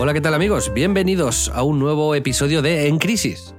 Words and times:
Hola, 0.00 0.14
¿qué 0.14 0.20
tal 0.20 0.34
amigos? 0.34 0.72
Bienvenidos 0.72 1.48
a 1.48 1.64
un 1.64 1.80
nuevo 1.80 2.14
episodio 2.14 2.62
de 2.62 2.86
En 2.86 2.98
Crisis. 2.98 3.52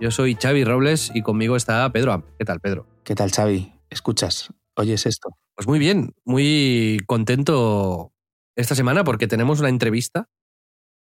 Yo 0.00 0.10
soy 0.10 0.34
Xavi 0.34 0.64
Robles 0.64 1.12
y 1.14 1.22
conmigo 1.22 1.54
está 1.54 1.88
Pedro 1.92 2.12
Am. 2.12 2.24
¿Qué 2.36 2.44
tal, 2.44 2.58
Pedro? 2.58 2.88
¿Qué 3.04 3.14
tal, 3.14 3.30
Xavi? 3.30 3.72
¿Escuchas? 3.90 4.52
¿Oyes 4.74 5.06
esto? 5.06 5.38
Pues 5.54 5.68
muy 5.68 5.78
bien, 5.78 6.12
muy 6.24 6.98
contento 7.06 8.12
esta 8.56 8.74
semana 8.74 9.04
porque 9.04 9.28
tenemos 9.28 9.60
una 9.60 9.68
entrevista 9.68 10.28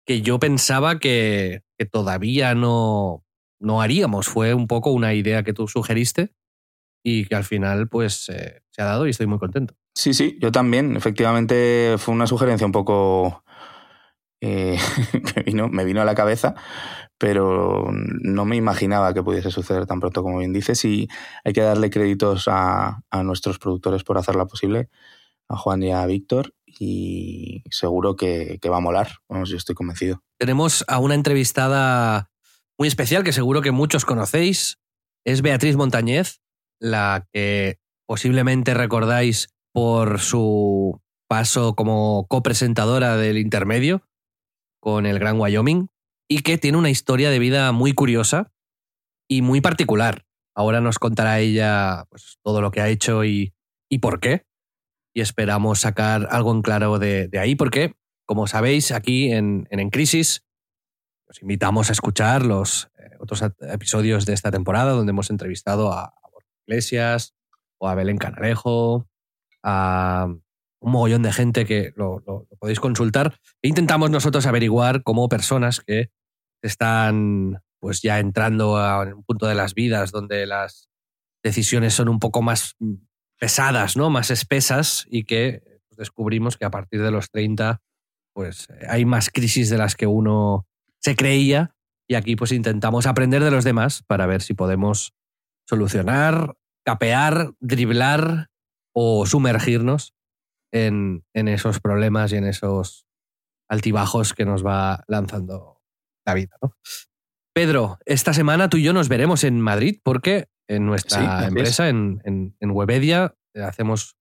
que 0.06 0.22
yo 0.22 0.40
pensaba 0.40 1.00
que, 1.00 1.62
que 1.78 1.86
todavía 1.86 2.54
no, 2.54 3.23
no 3.62 3.82
haríamos. 3.82 4.28
Fue 4.28 4.54
un 4.54 4.68
poco 4.68 4.92
una 4.92 5.14
idea 5.14 5.44
que 5.44 5.54
tú 5.54 5.70
sugeriste 5.70 6.34
y 7.02 7.28
que 7.28 7.36
al 7.36 7.45
final 7.45 7.88
pues 7.88 8.28
eh, 8.28 8.62
se 8.72 8.82
ha 8.82 8.86
dado 8.86 9.08
y 9.08 9.12
estoy 9.12 9.28
muy 9.28 9.39
contento. 9.39 9.73
Sí, 9.94 10.14
sí, 10.14 10.38
yo 10.42 10.52
también. 10.52 10.98
Efectivamente 10.98 11.95
fue 11.98 12.14
una 12.14 12.28
sugerencia 12.28 12.66
un 12.66 12.73
poco 12.73 13.45
eh, 14.41 14.78
me, 15.36 15.44
vino, 15.44 15.67
me 15.69 15.86
vino 15.86 16.02
a 16.02 16.05
la 16.05 16.16
cabeza, 16.16 16.55
pero 17.17 17.88
no 17.91 18.45
me 18.45 18.55
imaginaba 18.55 19.14
que 19.14 19.23
pudiese 19.23 19.52
suceder 19.52 19.86
tan 19.86 20.00
pronto 20.00 20.23
como 20.23 20.39
bien 20.39 20.53
dices 20.53 20.83
y 20.86 21.08
hay 21.44 21.53
que 21.53 21.61
darle 21.61 21.89
créditos 21.89 22.47
a, 22.47 23.02
a 23.09 23.23
nuestros 23.23 23.59
productores 23.59 24.03
por 24.03 24.17
hacerla 24.17 24.45
posible, 24.45 24.89
a 25.47 25.58
Juan 25.58 25.83
y 25.83 25.92
a 25.92 26.05
Víctor 26.05 26.53
y 26.66 27.64
seguro 27.69 28.16
que, 28.16 28.59
que 28.61 28.69
va 28.69 28.77
a 28.77 28.81
molar, 28.81 29.09
Vamos, 29.30 29.50
yo 29.50 29.58
estoy 29.58 29.75
convencido. 29.75 30.22
Tenemos 30.38 30.83
a 30.88 30.99
una 30.99 31.16
entrevistada 31.16 32.30
muy 32.77 32.88
especial 32.88 33.23
que 33.23 33.31
seguro 33.31 33.61
que 33.61 33.72
muchos 33.72 34.05
conocéis, 34.05 34.80
es 35.25 35.42
Beatriz 35.42 35.75
Montañez, 35.75 36.42
la 36.80 37.27
que 37.31 37.80
posiblemente 38.05 38.73
recordáis 38.73 39.47
por 39.72 40.20
su 40.20 41.02
paso 41.27 41.75
como 41.75 42.27
copresentadora 42.27 43.17
del 43.17 43.38
intermedio, 43.38 44.03
con 44.86 45.08
el 45.08 45.17
Gran 45.17 45.41
Wyoming 45.41 45.88
y 46.30 46.44
que 46.44 46.59
tiene 46.59 46.78
una 46.78 46.91
historia 46.91 47.31
de 47.31 47.39
vida 47.39 47.72
muy 47.72 47.94
curiosa 47.94 48.52
y 49.27 49.42
muy 49.42 49.59
particular. 49.59 50.27
Ahora 50.53 50.80
nos 50.80 51.00
contará 51.00 51.39
ella 51.39 52.05
pues, 52.11 52.38
todo 52.44 52.61
lo 52.61 52.69
que 52.69 52.81
ha 52.81 52.89
hecho 52.89 53.25
y, 53.25 53.55
y 53.89 53.97
por 53.97 54.19
qué. 54.19 54.45
Y 55.11 55.22
esperamos 55.22 55.80
sacar 55.80 56.27
algo 56.30 56.52
en 56.52 56.61
claro 56.61 57.00
de, 57.00 57.27
de 57.27 57.39
ahí, 57.39 57.55
porque, 57.55 57.95
como 58.27 58.45
sabéis, 58.45 58.92
aquí 58.92 59.31
en, 59.31 59.67
en, 59.72 59.80
en 59.80 59.89
Crisis 59.89 60.45
os 61.27 61.42
invitamos 61.42 61.89
a 61.89 61.94
escuchar 61.94 62.45
los 62.45 62.92
eh, 62.99 63.09
otros 63.20 63.42
episodios 63.61 64.27
de 64.27 64.33
esta 64.33 64.52
temporada 64.52 64.92
donde 64.92 65.09
hemos 65.09 65.31
entrevistado 65.31 65.92
a, 65.94 66.03
a 66.03 66.14
Iglesias 66.67 67.33
o 67.80 67.89
a 67.89 67.95
Belén 67.95 68.17
Canarejo, 68.17 69.09
a 69.64 70.27
un 70.86 70.92
mogollón 70.92 71.23
de 71.23 71.34
gente 71.34 71.66
que 71.66 71.94
lo, 71.96 72.23
podéis 72.60 72.80
consultar. 72.80 73.40
E 73.64 73.68
intentamos 73.68 74.12
nosotros 74.12 74.46
averiguar 74.46 75.02
cómo 75.02 75.28
personas 75.28 75.82
que 75.82 76.12
están 76.62 77.60
pues 77.80 78.02
ya 78.04 78.20
entrando 78.20 78.78
a 78.78 79.02
un 79.02 79.23
punto 79.23 79.48
de 79.48 79.56
las 79.56 79.73
vidas 79.73 80.12
donde 80.12 80.46
las 80.46 80.90
decisiones 81.44 81.96
son 81.96 82.08
un 82.08 82.20
poco 82.20 82.44
más 82.44 82.76
pesadas, 83.40 83.98
¿no? 83.98 84.12
Más 84.12 84.30
espesas 84.30 85.08
y 85.10 85.23
que 85.23 85.64
descubrimos 85.90 86.56
que 86.56 86.66
a 86.66 86.72
partir 86.72 87.02
de 87.02 87.12
los 87.12 87.32
30 87.32 87.82
pues 88.34 88.67
hay 88.88 89.06
más 89.06 89.32
crisis 89.32 89.72
de 89.72 89.78
las 89.78 89.96
que 89.96 90.06
uno 90.06 90.67
se 91.00 91.16
creía 91.16 91.76
y 92.08 92.14
aquí 92.14 92.36
pues 92.36 92.52
intentamos 92.52 93.08
aprender 93.08 93.44
de 93.44 93.52
los 93.52 93.64
demás 93.64 94.04
para 94.04 94.28
ver 94.28 94.44
si 94.44 94.54
podemos 94.54 95.14
solucionar, 95.67 96.56
capear, 96.84 97.54
driblar 97.60 98.50
o 98.94 99.26
sumergirnos 99.26 100.14
en, 100.71 101.23
en, 101.33 101.48
esos 101.48 101.80
problemas 101.80 102.31
y 102.31 102.37
en 102.37 102.45
esos 102.45 103.05
altibajos 103.70 104.33
que 104.33 104.45
nos 104.45 104.65
va 104.65 105.03
lanzando 105.08 105.81
la 106.26 106.33
vida. 106.33 106.58
¿no? 106.61 106.76
Pedro, 107.53 107.99
esta 108.05 108.33
semana 108.33 108.70
tú 108.70 108.77
y 108.77 108.83
yo 108.83 108.93
nos 108.93 109.09
veremos 109.09 109.43
en 109.43 109.61
Madrid 109.61 109.99
porque 110.04 110.49
en 110.67 110.86
nuestra 110.86 111.39
sí, 111.39 111.48
empresa, 111.48 111.89
en, 111.89 112.21
en, 112.25 112.55
en, 112.59 112.71
Webedia, 112.71 113.36
hacemos 113.55 114.17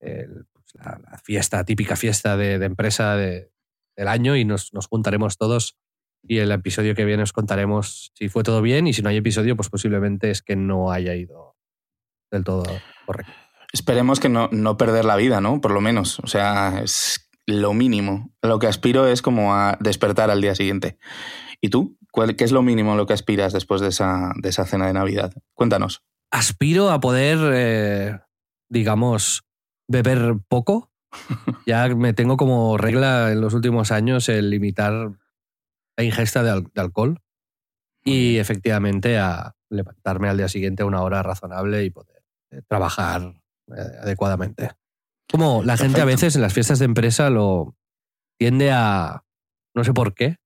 el, 0.00 0.46
pues 0.52 0.66
la, 0.74 1.00
la, 1.10 1.18
fiesta, 1.18 1.64
típica 1.64 1.96
fiesta 1.96 2.36
de, 2.36 2.58
de 2.58 2.66
empresa 2.66 3.16
de, 3.16 3.50
del 3.96 4.08
año 4.08 4.36
y 4.36 4.44
nos, 4.44 4.72
nos, 4.72 4.86
juntaremos 4.86 5.36
todos 5.36 5.78
y 6.22 6.38
el 6.38 6.52
episodio 6.52 6.94
que 6.94 7.04
viene 7.04 7.22
os 7.22 7.32
contaremos 7.32 8.12
si 8.14 8.28
fue 8.28 8.42
todo 8.42 8.62
bien 8.62 8.86
y 8.86 8.92
si 8.92 9.02
no 9.02 9.08
hay 9.08 9.16
episodio, 9.16 9.56
pues 9.56 9.68
posiblemente 9.68 10.30
es 10.30 10.42
que 10.42 10.54
no 10.54 10.92
haya 10.92 11.14
ido 11.14 11.56
del 12.30 12.44
todo 12.44 12.64
correcto. 13.06 13.32
Esperemos 13.72 14.20
que 14.20 14.28
no, 14.28 14.48
no 14.52 14.76
perder 14.76 15.04
la 15.04 15.16
vida, 15.16 15.40
¿no? 15.40 15.60
Por 15.60 15.70
lo 15.72 15.80
menos. 15.80 16.18
O 16.20 16.26
sea, 16.26 16.80
es 16.82 17.30
lo 17.46 17.72
mínimo. 17.74 18.30
Lo 18.42 18.58
que 18.58 18.66
aspiro 18.66 19.06
es 19.06 19.22
como 19.22 19.54
a 19.54 19.76
despertar 19.80 20.30
al 20.30 20.40
día 20.40 20.54
siguiente. 20.54 20.98
¿Y 21.60 21.68
tú? 21.68 21.98
¿Cuál, 22.10 22.36
¿Qué 22.36 22.44
es 22.44 22.52
lo 22.52 22.62
mínimo 22.62 22.92
a 22.92 22.96
lo 22.96 23.06
que 23.06 23.12
aspiras 23.12 23.52
después 23.52 23.80
de 23.80 23.88
esa, 23.88 24.32
de 24.36 24.48
esa 24.48 24.64
cena 24.64 24.86
de 24.86 24.92
Navidad? 24.92 25.32
Cuéntanos. 25.54 26.02
Aspiro 26.30 26.90
a 26.90 27.00
poder, 27.00 27.38
eh, 27.52 28.18
digamos, 28.68 29.44
beber 29.88 30.36
poco. 30.48 30.92
ya 31.66 31.88
me 31.88 32.12
tengo 32.12 32.36
como 32.36 32.76
regla 32.76 33.32
en 33.32 33.40
los 33.40 33.54
últimos 33.54 33.90
años 33.90 34.28
el 34.28 34.50
limitar 34.50 35.12
la 35.96 36.04
ingesta 36.04 36.42
de, 36.42 36.50
al 36.50 36.64
de 36.64 36.80
alcohol 36.80 37.20
y 38.04 38.38
efectivamente 38.38 39.18
a 39.18 39.56
levantarme 39.68 40.28
al 40.28 40.36
día 40.36 40.48
siguiente 40.48 40.82
a 40.82 40.86
una 40.86 41.02
hora 41.02 41.22
razonable 41.22 41.84
y 41.84 41.90
poder 41.90 42.22
eh, 42.50 42.62
trabajar 42.66 43.39
adecuadamente. 43.72 44.70
Como 45.30 45.62
la 45.62 45.76
gente 45.76 46.00
a 46.00 46.04
veces 46.04 46.34
en 46.34 46.42
las 46.42 46.52
fiestas 46.52 46.78
de 46.78 46.86
empresa 46.86 47.30
lo 47.30 47.76
tiende 48.38 48.72
a, 48.72 49.22
no 49.74 49.84
sé 49.84 49.92
por 49.92 50.14
qué, 50.14 50.36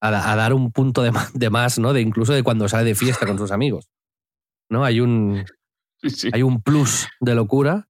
a, 0.00 0.32
a 0.32 0.36
dar 0.36 0.52
un 0.52 0.72
punto 0.72 1.02
de 1.02 1.12
más, 1.12 1.32
de 1.32 1.50
más, 1.50 1.78
¿no? 1.78 1.92
De 1.92 2.00
incluso 2.00 2.32
de 2.32 2.42
cuando 2.42 2.68
sale 2.68 2.84
de 2.84 2.94
fiesta 2.94 3.26
con 3.26 3.38
sus 3.38 3.52
amigos. 3.52 3.88
¿No? 4.68 4.84
Hay 4.84 5.00
un, 5.00 5.44
sí. 6.02 6.30
hay 6.32 6.42
un 6.42 6.62
plus 6.62 7.08
de 7.20 7.34
locura 7.34 7.88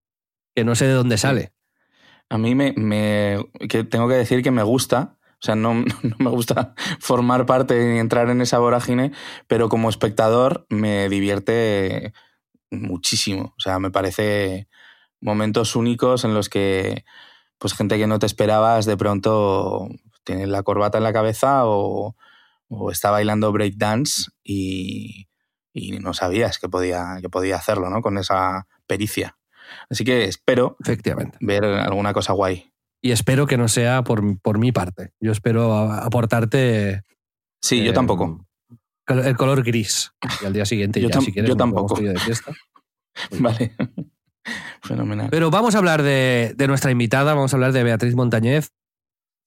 que 0.54 0.64
no 0.64 0.74
sé 0.74 0.86
de 0.86 0.92
dónde 0.92 1.18
sale. 1.18 1.52
A 2.28 2.38
mí 2.38 2.54
me, 2.54 2.72
me 2.76 3.38
que 3.68 3.84
tengo 3.84 4.08
que 4.08 4.14
decir 4.14 4.42
que 4.42 4.50
me 4.50 4.62
gusta, 4.62 5.18
o 5.34 5.44
sea, 5.44 5.54
no, 5.54 5.74
no, 6.02 6.16
me 6.18 6.30
gusta 6.30 6.74
formar 7.00 7.46
parte 7.46 7.94
y 7.94 7.98
entrar 7.98 8.30
en 8.30 8.40
esa 8.40 8.58
vorágine, 8.58 9.12
pero 9.46 9.68
como 9.68 9.88
espectador 9.88 10.66
me 10.68 11.08
divierte 11.08 12.12
muchísimo. 12.72 13.54
O 13.56 13.60
sea, 13.60 13.78
me 13.78 13.90
parece 13.90 14.68
momentos 15.20 15.76
únicos 15.76 16.24
en 16.24 16.34
los 16.34 16.48
que 16.48 17.04
pues 17.58 17.74
gente 17.74 17.96
que 17.96 18.08
no 18.08 18.18
te 18.18 18.26
esperabas 18.26 18.86
de 18.86 18.96
pronto 18.96 19.88
tiene 20.24 20.46
la 20.48 20.64
corbata 20.64 20.98
en 20.98 21.04
la 21.04 21.12
cabeza 21.12 21.66
o, 21.66 22.16
o 22.68 22.90
está 22.90 23.10
bailando 23.10 23.52
breakdance 23.52 24.30
y, 24.42 25.28
y, 25.72 25.98
no 26.00 26.12
sabías 26.12 26.58
que 26.58 26.68
podía, 26.68 27.18
que 27.20 27.28
podía 27.28 27.56
hacerlo, 27.56 27.88
¿no? 27.88 28.02
Con 28.02 28.18
esa 28.18 28.66
pericia. 28.86 29.38
Así 29.88 30.04
que 30.04 30.24
espero 30.24 30.76
Efectivamente. 30.80 31.38
ver 31.40 31.64
alguna 31.64 32.12
cosa 32.12 32.32
guay. 32.32 32.72
Y 33.00 33.12
espero 33.12 33.46
que 33.46 33.56
no 33.56 33.68
sea 33.68 34.02
por, 34.02 34.40
por 34.40 34.58
mi 34.58 34.72
parte. 34.72 35.12
Yo 35.20 35.32
espero 35.32 35.90
aportarte. 35.90 37.02
Sí, 37.60 37.80
eh, 37.80 37.84
yo 37.84 37.92
tampoco. 37.92 38.46
El 39.06 39.36
color 39.36 39.62
gris. 39.62 40.12
Y 40.42 40.46
al 40.46 40.52
día 40.52 40.64
siguiente, 40.64 41.00
yo, 41.00 41.08
ya, 41.08 41.20
si 41.20 41.32
quieres, 41.32 41.48
yo 41.48 41.56
tampoco. 41.56 42.00
De 42.00 42.18
fiesta. 42.18 42.52
vale. 43.38 43.74
Fenomenal. 44.82 45.28
Pero 45.30 45.50
vamos 45.50 45.74
a 45.74 45.78
hablar 45.78 46.02
de, 46.02 46.54
de, 46.56 46.66
nuestra 46.66 46.90
invitada, 46.90 47.34
vamos 47.34 47.52
a 47.52 47.56
hablar 47.56 47.72
de 47.72 47.82
Beatriz 47.82 48.14
Montañez. 48.14 48.72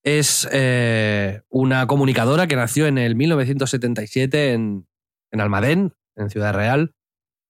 Es 0.03 0.47
eh, 0.51 1.41
una 1.49 1.87
comunicadora 1.87 2.47
que 2.47 2.55
nació 2.55 2.85
en 2.85 2.97
el 2.97 3.15
1977 3.15 4.53
en, 4.53 4.87
en 5.31 5.41
Almadén, 5.41 5.93
en 6.15 6.29
Ciudad 6.29 6.53
Real, 6.53 6.93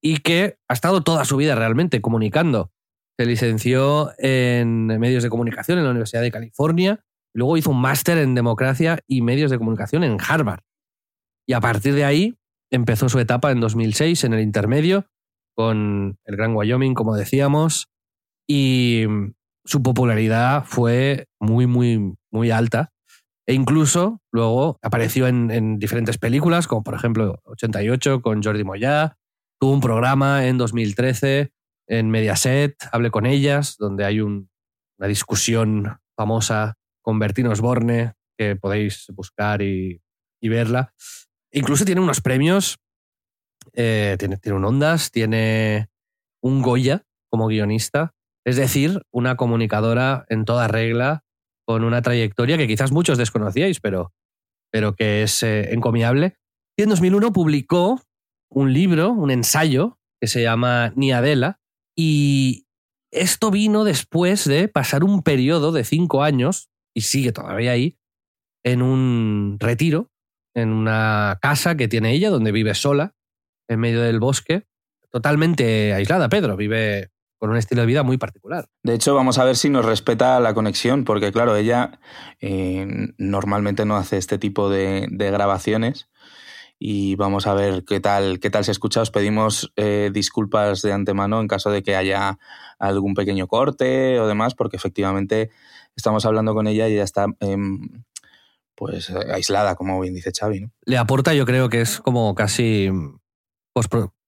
y 0.01 0.17
que 0.17 0.57
ha 0.67 0.73
estado 0.73 1.03
toda 1.03 1.25
su 1.25 1.37
vida 1.37 1.55
realmente 1.55 2.01
comunicando. 2.01 2.71
Se 3.17 3.25
licenció 3.25 4.11
en 4.17 4.87
medios 4.99 5.23
de 5.23 5.29
comunicación 5.29 5.77
en 5.77 5.85
la 5.85 5.91
Universidad 5.91 6.21
de 6.21 6.31
California, 6.31 7.03
luego 7.33 7.57
hizo 7.57 7.71
un 7.71 7.81
máster 7.81 8.17
en 8.17 8.35
democracia 8.35 8.99
y 9.07 9.21
medios 9.21 9.51
de 9.51 9.57
comunicación 9.57 10.03
en 10.03 10.17
Harvard. 10.19 10.61
Y 11.47 11.53
a 11.53 11.61
partir 11.61 11.93
de 11.93 12.05
ahí 12.05 12.37
empezó 12.71 13.09
su 13.09 13.19
etapa 13.19 13.51
en 13.51 13.59
2006 13.59 14.23
en 14.23 14.33
el 14.33 14.41
intermedio 14.41 15.05
con 15.55 16.17
el 16.25 16.35
Gran 16.35 16.55
Wyoming, 16.55 16.93
como 16.93 17.15
decíamos, 17.15 17.87
y 18.47 19.05
su 19.63 19.81
popularidad 19.81 20.63
fue 20.65 21.27
muy, 21.39 21.65
muy, 21.65 22.13
muy 22.31 22.51
alta. 22.51 22.91
E 23.47 23.53
incluso 23.53 24.21
luego 24.31 24.77
apareció 24.81 25.27
en, 25.27 25.51
en, 25.51 25.79
diferentes 25.79 26.17
películas, 26.17 26.67
como 26.67 26.83
por 26.83 26.95
ejemplo 26.95 27.41
88 27.45 28.21
con 28.21 28.43
Jordi 28.43 28.63
Moya. 28.63 29.17
Tuvo 29.59 29.71
un 29.71 29.81
programa 29.81 30.47
en 30.47 30.57
2013 30.57 31.51
en 31.87 32.09
Mediaset, 32.09 32.75
Hable 32.91 33.11
con 33.11 33.25
ellas, 33.25 33.77
donde 33.77 34.03
hay 34.03 34.19
un, 34.19 34.49
una 34.97 35.07
discusión 35.07 35.99
famosa 36.17 36.75
con 37.01 37.19
Bertino 37.19 37.51
Osborne, 37.51 38.13
que 38.37 38.55
podéis 38.55 39.05
buscar 39.13 39.61
y 39.61 40.01
verla. 40.41 40.93
Incluso 41.55 41.85
tiene 41.85 42.01
unos 42.01 42.19
premios, 42.19 42.79
eh, 43.73 44.17
tiene, 44.19 44.37
un 44.53 44.65
Ondas, 44.65 45.09
tiene 45.09 45.87
un 46.43 46.61
Goya 46.61 47.05
como 47.31 47.47
guionista, 47.47 48.13
es 48.45 48.57
decir, 48.57 49.01
una 49.09 49.37
comunicadora 49.37 50.25
en 50.27 50.43
toda 50.43 50.67
regla, 50.67 51.23
con 51.65 51.85
una 51.85 52.01
trayectoria 52.01 52.57
que 52.57 52.67
quizás 52.67 52.91
muchos 52.91 53.17
desconocíais, 53.17 53.79
pero, 53.79 54.13
pero 54.69 54.95
que 54.95 55.23
es 55.23 55.43
eh, 55.43 55.73
encomiable. 55.73 56.35
Y 56.77 56.83
en 56.83 56.89
2001 56.89 57.31
publicó 57.31 58.01
un 58.49 58.73
libro, 58.73 59.11
un 59.11 59.31
ensayo, 59.31 59.97
que 60.19 60.27
se 60.27 60.43
llama 60.43 60.91
Niadela, 60.97 61.61
y 61.97 62.67
esto 63.11 63.49
vino 63.49 63.85
después 63.85 64.43
de 64.43 64.67
pasar 64.67 65.05
un 65.05 65.23
periodo 65.23 65.71
de 65.71 65.85
cinco 65.85 66.21
años, 66.21 66.69
y 66.93 67.01
sigue 67.01 67.31
todavía 67.31 67.71
ahí, 67.71 67.97
en 68.65 68.81
un 68.81 69.55
retiro, 69.57 70.11
en 70.55 70.69
una 70.69 71.37
casa 71.41 71.75
que 71.75 71.87
tiene 71.87 72.13
ella, 72.13 72.31
donde 72.31 72.51
vive 72.51 72.73
sola, 72.73 73.13
en 73.67 73.79
medio 73.79 74.01
del 74.01 74.19
bosque, 74.19 74.65
totalmente 75.11 75.93
aislada. 75.93 76.29
Pedro 76.29 76.55
vive 76.55 77.11
con 77.37 77.49
un 77.49 77.57
estilo 77.57 77.81
de 77.81 77.87
vida 77.87 78.03
muy 78.03 78.17
particular. 78.17 78.69
De 78.81 78.93
hecho, 78.93 79.13
vamos 79.13 79.37
a 79.37 79.43
ver 79.43 79.57
si 79.57 79.69
nos 79.69 79.85
respeta 79.85 80.39
la 80.39 80.53
conexión, 80.53 81.03
porque 81.03 81.31
claro, 81.31 81.55
ella 81.55 81.99
eh, 82.39 82.87
normalmente 83.17 83.85
no 83.85 83.97
hace 83.97 84.17
este 84.17 84.37
tipo 84.37 84.69
de, 84.69 85.07
grabaciones 85.11 86.09
y 86.79 87.15
vamos 87.15 87.47
a 87.47 87.53
ver 87.53 87.83
qué 87.85 87.99
tal, 87.99 88.39
qué 88.39 88.49
tal 88.49 88.63
se 88.63 88.71
escucha. 88.71 89.01
Os 89.01 89.11
pedimos 89.11 89.73
eh, 89.75 90.09
disculpas 90.13 90.81
de 90.81 90.93
antemano 90.93 91.41
en 91.41 91.47
caso 91.47 91.69
de 91.69 91.83
que 91.83 91.95
haya 91.95 92.39
algún 92.79 93.13
pequeño 93.13 93.47
corte 93.47 94.19
o 94.19 94.27
demás, 94.27 94.55
porque 94.55 94.77
efectivamente 94.77 95.51
estamos 95.95 96.25
hablando 96.25 96.53
con 96.53 96.67
ella 96.67 96.87
y 96.87 96.93
ella 96.93 97.03
está 97.03 97.27
eh, 97.41 97.57
pues 98.75 99.09
aislada, 99.09 99.75
como 99.75 99.99
bien 99.99 100.13
dice 100.13 100.31
Xavi. 100.37 100.61
¿no? 100.61 100.71
Le 100.85 100.97
aporta, 100.97 101.33
yo 101.33 101.45
creo 101.45 101.69
que 101.69 101.81
es 101.81 101.99
como 101.99 102.35
casi... 102.35 102.89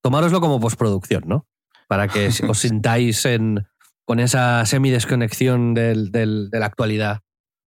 Tomároslo 0.02 0.40
como 0.40 0.60
postproducción, 0.60 1.24
¿no? 1.26 1.46
para 1.88 2.06
que 2.06 2.30
os 2.46 2.58
sintáis 2.60 3.24
en, 3.24 3.66
con 4.04 4.20
esa 4.20 4.64
semidesconexión 4.64 5.74
del, 5.74 6.12
del, 6.12 6.50
de 6.50 6.60
la 6.60 6.66
actualidad 6.66 7.22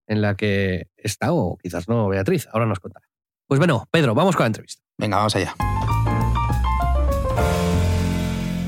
en 0.08 0.22
la 0.22 0.36
que 0.36 0.88
está, 0.96 1.34
o 1.34 1.58
quizás 1.58 1.90
no, 1.90 2.08
Beatriz. 2.08 2.48
Ahora 2.54 2.66
nos 2.66 2.80
contará. 2.80 3.06
Pues 3.48 3.60
bueno, 3.60 3.88
Pedro, 3.92 4.16
vamos 4.16 4.36
con 4.36 4.44
la 4.46 4.48
entrevista. 4.48 4.84
Venga, 4.98 5.18
vamos 5.18 5.36
allá. 5.36 5.56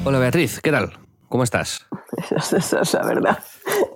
Hola 0.05 0.19
Beatriz, 0.19 0.59
¿qué 0.59 0.71
tal? 0.71 0.97
¿Cómo 1.29 1.43
estás? 1.43 1.85
Esa 2.35 2.81
es 2.81 2.93
la 2.93 3.05
verdad. 3.05 3.43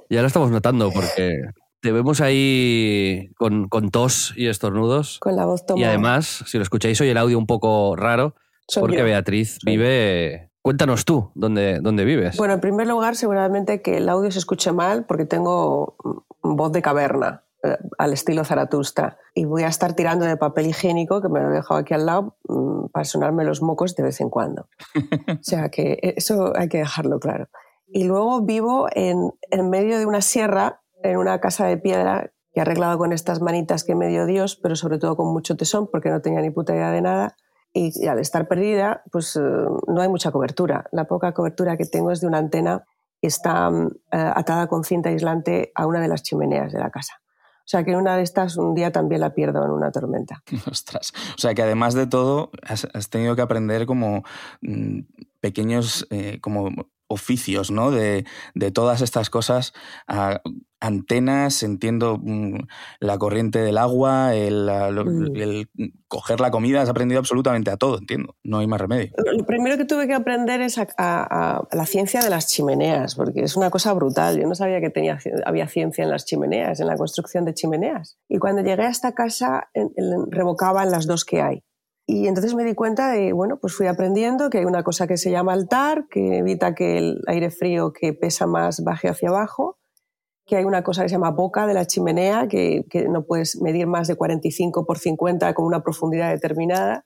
Ya 0.09 0.21
lo 0.21 0.27
estamos 0.27 0.51
notando 0.51 0.89
porque 0.91 1.41
te 1.87 1.93
vemos 1.93 2.19
ahí 2.19 3.29
con, 3.37 3.69
con, 3.69 3.91
tos 3.91 4.33
y 4.35 4.47
estornudos. 4.47 5.19
Con 5.19 5.37
la 5.37 5.45
voz 5.45 5.65
tomada. 5.65 5.87
Y 5.87 5.87
además, 5.87 6.43
si 6.45 6.57
lo 6.57 6.63
escucháis 6.63 6.99
hoy 6.99 7.07
el 7.07 7.17
audio 7.17 7.37
un 7.37 7.47
poco 7.47 7.95
raro, 7.95 8.35
Soy 8.67 8.81
porque 8.81 8.97
yo. 8.97 9.05
Beatriz 9.05 9.57
Soy 9.61 9.77
vive 9.77 10.51
Cuéntanos 10.61 11.05
tú, 11.05 11.31
¿dónde, 11.33 11.79
¿dónde 11.79 12.03
vives? 12.03 12.35
Bueno, 12.35 12.55
en 12.55 12.59
primer 12.59 12.87
lugar, 12.87 13.15
seguramente 13.15 13.81
que 13.81 13.99
el 13.99 14.09
audio 14.09 14.29
se 14.31 14.39
escuche 14.39 14.73
mal 14.73 15.05
porque 15.05 15.23
tengo 15.23 15.95
voz 16.43 16.73
de 16.73 16.81
caverna, 16.81 17.45
eh, 17.63 17.77
al 17.97 18.11
estilo 18.11 18.43
Zaratustra. 18.43 19.17
Y 19.33 19.45
voy 19.45 19.63
a 19.63 19.69
estar 19.69 19.93
tirando 19.93 20.25
de 20.25 20.35
papel 20.35 20.65
higiénico, 20.65 21.21
que 21.21 21.29
me 21.29 21.39
lo 21.39 21.51
he 21.51 21.55
dejado 21.55 21.79
aquí 21.79 21.93
al 21.93 22.05
lado, 22.05 22.35
mmm, 22.49 22.87
para 22.87 23.05
sonarme 23.05 23.45
los 23.45 23.61
mocos 23.61 23.95
de 23.95 24.03
vez 24.03 24.19
en 24.19 24.29
cuando. 24.29 24.67
o 25.39 25.41
sea 25.41 25.69
que 25.69 25.99
eso 26.17 26.51
hay 26.53 26.67
que 26.67 26.79
dejarlo 26.79 27.21
claro. 27.21 27.47
Y 27.87 28.03
luego 28.03 28.41
vivo 28.41 28.89
en, 28.91 29.31
en 29.49 29.69
medio 29.69 29.97
de 29.97 30.05
una 30.05 30.19
sierra, 30.19 30.81
en 31.03 31.17
una 31.17 31.39
casa 31.39 31.65
de 31.65 31.77
piedra 31.77 32.31
que 32.53 32.61
arreglado 32.61 32.97
con 32.97 33.13
estas 33.13 33.41
manitas 33.41 33.83
que 33.83 33.95
me 33.95 34.07
dio 34.07 34.25
Dios, 34.25 34.55
pero 34.55 34.75
sobre 34.75 34.97
todo 34.97 35.15
con 35.15 35.31
mucho 35.31 35.55
tesón, 35.55 35.87
porque 35.91 36.09
no 36.09 36.21
tenía 36.21 36.41
ni 36.41 36.49
puta 36.49 36.73
idea 36.73 36.91
de 36.91 37.01
nada 37.01 37.35
y, 37.73 37.91
y 37.95 38.07
al 38.07 38.19
estar 38.19 38.47
perdida, 38.47 39.03
pues 39.11 39.35
eh, 39.35 39.39
no 39.39 40.01
hay 40.01 40.09
mucha 40.09 40.31
cobertura. 40.31 40.85
La 40.91 41.05
poca 41.05 41.33
cobertura 41.33 41.77
que 41.77 41.85
tengo 41.85 42.11
es 42.11 42.21
de 42.21 42.27
una 42.27 42.39
antena 42.39 42.85
que 43.21 43.27
está 43.27 43.69
eh, 44.11 44.31
atada 44.35 44.67
con 44.67 44.83
cinta 44.83 45.09
aislante 45.09 45.71
a 45.75 45.85
una 45.85 46.01
de 46.01 46.07
las 46.07 46.23
chimeneas 46.23 46.71
de 46.71 46.79
la 46.79 46.89
casa. 46.89 47.21
O 47.59 47.69
sea 47.69 47.83
que 47.83 47.91
en 47.91 47.97
una 47.97 48.15
de 48.15 48.23
estas 48.23 48.55
un 48.55 48.73
día 48.75 48.93
también 48.93 49.19
la 49.19 49.33
pierdo 49.33 49.63
en 49.65 49.71
una 49.71 49.91
tormenta. 49.91 50.41
Ostras. 50.71 51.11
O 51.35 51.37
sea 51.37 51.53
que 51.53 51.61
además 51.61 51.93
de 51.93 52.07
todo 52.07 52.49
has, 52.63 52.87
has 52.93 53.09
tenido 53.09 53.35
que 53.35 53.41
aprender 53.41 53.85
como 53.85 54.23
mmm, 54.61 55.01
pequeños 55.41 56.07
eh, 56.09 56.39
como 56.39 56.69
oficios, 57.07 57.71
¿no? 57.71 57.91
De, 57.91 58.25
de 58.53 58.71
todas 58.71 59.01
estas 59.01 59.29
cosas, 59.29 59.73
a, 60.07 60.41
antenas, 60.79 61.63
entiendo 61.63 62.17
mmm, 62.21 62.59
la 62.99 63.17
corriente 63.17 63.59
del 63.59 63.77
agua, 63.77 64.35
el, 64.35 64.65
mm. 64.65 65.35
el, 65.35 65.69
coger 66.07 66.39
la 66.39 66.51
comida, 66.51 66.81
has 66.81 66.89
aprendido 66.89 67.19
absolutamente 67.19 67.71
a 67.71 67.77
todo, 67.77 67.97
entiendo, 67.97 68.35
no 68.43 68.59
hay 68.59 68.67
más 68.67 68.79
remedio. 68.79 69.11
Lo 69.17 69.45
primero 69.45 69.77
que 69.77 69.85
tuve 69.85 70.07
que 70.07 70.13
aprender 70.13 70.61
es 70.61 70.77
a, 70.77 70.87
a, 70.97 71.57
a 71.57 71.75
la 71.75 71.85
ciencia 71.85 72.21
de 72.21 72.29
las 72.29 72.47
chimeneas, 72.47 73.15
porque 73.15 73.41
es 73.41 73.57
una 73.57 73.69
cosa 73.69 73.93
brutal, 73.93 74.39
yo 74.39 74.47
no 74.47 74.55
sabía 74.55 74.79
que 74.79 74.89
tenía, 74.89 75.17
había 75.45 75.67
ciencia 75.67 76.03
en 76.03 76.11
las 76.11 76.25
chimeneas, 76.25 76.79
en 76.79 76.87
la 76.87 76.95
construcción 76.95 77.45
de 77.45 77.53
chimeneas. 77.53 78.17
Y 78.29 78.37
cuando 78.37 78.61
llegué 78.61 78.83
a 78.83 78.89
esta 78.89 79.13
casa, 79.13 79.69
en, 79.73 79.91
en, 79.95 80.31
revocaban 80.31 80.91
las 80.91 81.07
dos 81.07 81.25
que 81.25 81.41
hay. 81.41 81.63
Y 82.09 82.27
entonces 82.27 82.55
me 82.55 82.63
di 82.63 82.73
cuenta 82.73 83.11
de, 83.11 83.33
bueno, 83.33 83.57
pues 83.59 83.73
fui 83.73 83.87
aprendiendo 83.87 84.49
que 84.49 84.59
hay 84.59 84.65
una 84.65 84.81
cosa 84.81 85.07
que 85.07 85.17
se 85.17 85.29
llama 85.29 85.51
altar, 85.51 86.05
que 86.09 86.37
evita 86.37 86.73
que 86.73 86.97
el 86.97 87.19
aire 87.27 87.51
frío 87.51 87.91
que 87.91 88.13
pesa 88.13 88.47
más 88.47 88.81
baje 88.81 89.09
hacia 89.09 89.27
abajo, 89.27 89.77
que 90.47 90.55
hay 90.55 90.63
una 90.63 90.81
cosa 90.81 91.03
que 91.03 91.09
se 91.09 91.15
llama 91.15 91.31
boca 91.31 91.67
de 91.67 91.73
la 91.73 91.85
chimenea, 91.85 92.47
que, 92.47 92.85
que 92.89 93.07
no 93.07 93.25
puedes 93.25 93.61
medir 93.61 93.85
más 93.85 94.07
de 94.07 94.15
45 94.15 94.85
por 94.85 94.97
50 94.97 95.53
con 95.53 95.65
una 95.65 95.83
profundidad 95.83 96.31
determinada. 96.31 97.05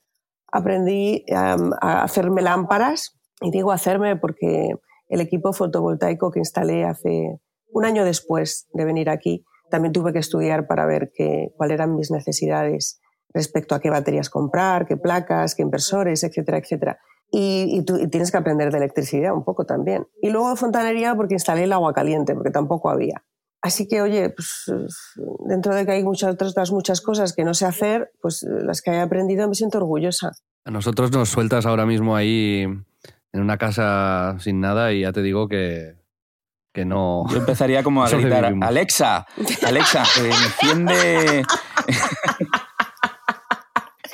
Aprendí 0.51 1.25
um, 1.29 1.71
a 1.81 2.03
hacerme 2.03 2.41
lámparas, 2.41 3.19
y 3.41 3.49
digo 3.49 3.71
hacerme 3.71 4.15
porque 4.15 4.75
el 5.09 5.21
equipo 5.21 5.51
fotovoltaico 5.51 6.31
que 6.31 6.39
instalé 6.39 6.85
hace 6.85 7.39
un 7.73 7.85
año 7.85 8.05
después 8.05 8.67
de 8.73 8.85
venir 8.85 9.09
aquí, 9.09 9.43
también 9.69 9.91
tuve 9.91 10.13
que 10.13 10.19
estudiar 10.19 10.67
para 10.67 10.85
ver 10.85 11.11
cuáles 11.55 11.75
eran 11.75 11.95
mis 11.95 12.11
necesidades 12.11 13.01
respecto 13.33 13.73
a 13.73 13.79
qué 13.79 13.89
baterías 13.89 14.29
comprar, 14.29 14.85
qué 14.85 14.97
placas, 14.97 15.55
qué 15.55 15.63
inversores, 15.63 16.23
etcétera, 16.23 16.57
etcétera. 16.57 16.99
Y, 17.31 17.77
y, 17.77 17.85
tú, 17.85 17.97
y, 17.97 18.07
tienes 18.09 18.29
que 18.29 18.37
aprender 18.37 18.71
de 18.71 18.77
electricidad 18.77 19.33
un 19.33 19.45
poco 19.45 19.65
también. 19.65 20.05
Y 20.21 20.29
luego 20.29 20.49
de 20.49 20.57
fontanería 20.57 21.15
porque 21.15 21.35
instalé 21.35 21.63
el 21.63 21.71
agua 21.71 21.93
caliente, 21.93 22.33
porque 22.33 22.51
tampoco 22.51 22.89
había. 22.89 23.23
Así 23.61 23.87
que, 23.87 24.01
oye, 24.01 24.29
pues 24.31 24.65
dentro 25.45 25.75
de 25.75 25.85
que 25.85 25.91
hay 25.91 26.03
muchas 26.03 26.33
otras 26.33 26.71
muchas 26.71 26.99
cosas 27.01 27.33
que 27.33 27.43
no 27.43 27.53
sé 27.53 27.65
hacer, 27.65 28.11
pues 28.21 28.43
las 28.43 28.81
que 28.81 28.91
he 28.91 28.99
aprendido 28.99 29.47
me 29.47 29.53
siento 29.53 29.77
orgullosa. 29.77 30.31
A 30.65 30.71
nosotros 30.71 31.11
nos 31.11 31.29
sueltas 31.29 31.65
ahora 31.65 31.85
mismo 31.85 32.15
ahí 32.15 32.61
en 32.61 33.41
una 33.41 33.57
casa 33.57 34.35
sin 34.39 34.59
nada 34.59 34.93
y 34.93 35.01
ya 35.01 35.11
te 35.11 35.21
digo 35.21 35.47
que, 35.47 35.95
que 36.73 36.85
no. 36.85 37.25
Yo 37.29 37.37
empezaría 37.37 37.83
como 37.83 38.03
a 38.03 38.09
gritar: 38.11 38.53
Alexa, 38.61 39.27
Alexa, 39.63 40.03
enciende. 40.17 41.43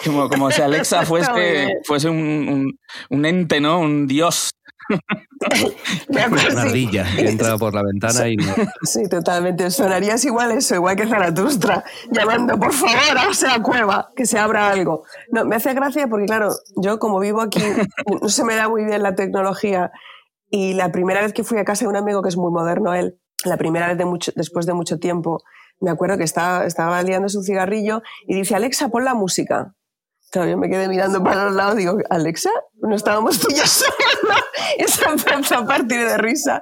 como, 0.05 0.29
como 0.29 0.51
si 0.51 0.61
Alexa 0.61 1.05
fuese, 1.05 1.69
fuese 1.83 2.09
un, 2.09 2.17
un, 2.17 2.79
un, 3.09 3.25
ente, 3.25 3.59
¿no? 3.59 3.79
Un 3.79 4.07
dios. 4.07 4.51
Una 6.09 6.61
ardilla 6.61 7.05
sí. 7.05 7.17
que 7.17 7.29
entra 7.29 7.57
por 7.57 7.73
la 7.73 7.83
ventana 7.83 8.27
y... 8.27 8.37
Sí, 8.83 9.07
totalmente. 9.09 9.69
Sonarías 9.71 10.23
igual 10.25 10.51
eso, 10.51 10.75
igual 10.75 10.95
que 10.95 11.07
Zaratustra, 11.07 11.83
llamando, 12.11 12.57
por 12.57 12.73
favor, 12.73 13.17
a 13.17 13.33
sea 13.33 13.61
cueva, 13.61 14.11
que 14.15 14.25
se 14.25 14.39
abra 14.39 14.69
algo. 14.69 15.03
No, 15.31 15.45
me 15.45 15.55
hace 15.55 15.73
gracia 15.73 16.07
porque, 16.07 16.25
claro, 16.25 16.51
yo 16.75 16.99
como 16.99 17.19
vivo 17.19 17.41
aquí, 17.41 17.61
no 18.21 18.29
se 18.29 18.43
me 18.43 18.55
da 18.55 18.69
muy 18.69 18.85
bien 18.85 19.03
la 19.03 19.15
tecnología 19.15 19.91
y 20.49 20.73
la 20.73 20.91
primera 20.91 21.21
vez 21.21 21.33
que 21.33 21.43
fui 21.43 21.57
a 21.57 21.65
casa 21.65 21.85
de 21.85 21.89
un 21.89 21.97
amigo 21.97 22.21
que 22.21 22.29
es 22.29 22.37
muy 22.37 22.51
moderno 22.51 22.93
él, 22.93 23.19
la 23.45 23.57
primera 23.57 23.87
vez 23.87 23.97
de 23.97 24.05
mucho, 24.05 24.31
después 24.35 24.65
de 24.65 24.73
mucho 24.73 24.97
tiempo, 24.97 25.43
me 25.79 25.91
acuerdo 25.91 26.17
que 26.17 26.23
estaba, 26.23 26.65
estaba 26.65 27.01
liando 27.03 27.29
su 27.29 27.43
cigarrillo 27.43 28.01
y 28.25 28.35
dice, 28.35 28.55
Alexa, 28.55 28.89
pon 28.89 29.05
la 29.05 29.13
música. 29.13 29.75
Yo 30.33 30.57
me 30.57 30.69
quedé 30.69 30.87
mirando 30.87 31.23
para 31.23 31.45
los 31.45 31.55
lados 31.55 31.77
digo, 31.77 31.97
Alexa, 32.09 32.51
no 32.75 32.95
estábamos 32.95 33.39
tú 33.39 33.47
y 33.49 33.55
yo 33.55 33.65
solos. 33.65 33.95
Y 34.77 34.83
se 34.83 35.05
empezó 35.05 35.55
a 35.55 35.65
partir 35.65 36.05
de 36.05 36.17
risa. 36.17 36.61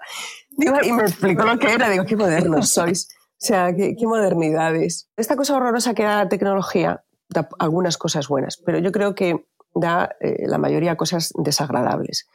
Digo, 0.52 0.78
y 0.82 0.92
me 0.92 1.04
explicó 1.04 1.44
lo 1.44 1.58
que 1.58 1.74
era. 1.74 1.90
Digo, 1.90 2.06
qué 2.06 2.16
modernos 2.16 2.72
sois. 2.72 3.08
O 3.12 3.46
sea, 3.46 3.76
qué, 3.76 3.96
qué 3.98 4.08
modernidades. 4.08 5.10
Esta 5.18 5.36
cosa 5.36 5.56
horrorosa 5.56 5.94
que 5.94 6.04
da 6.04 6.24
la 6.24 6.30
tecnología, 6.30 7.04
da 7.30 7.50
algunas 7.60 7.98
cosas 7.98 8.28
buenas, 8.28 8.58
pero 8.64 8.80
yo 8.80 8.92
creo 8.92 9.14
que 9.16 9.46
da 9.74 10.16
eh, 10.22 10.48
la 10.48 10.58
mayoría 10.58 10.96
cosas 10.96 11.34
desagradables. 11.36 12.28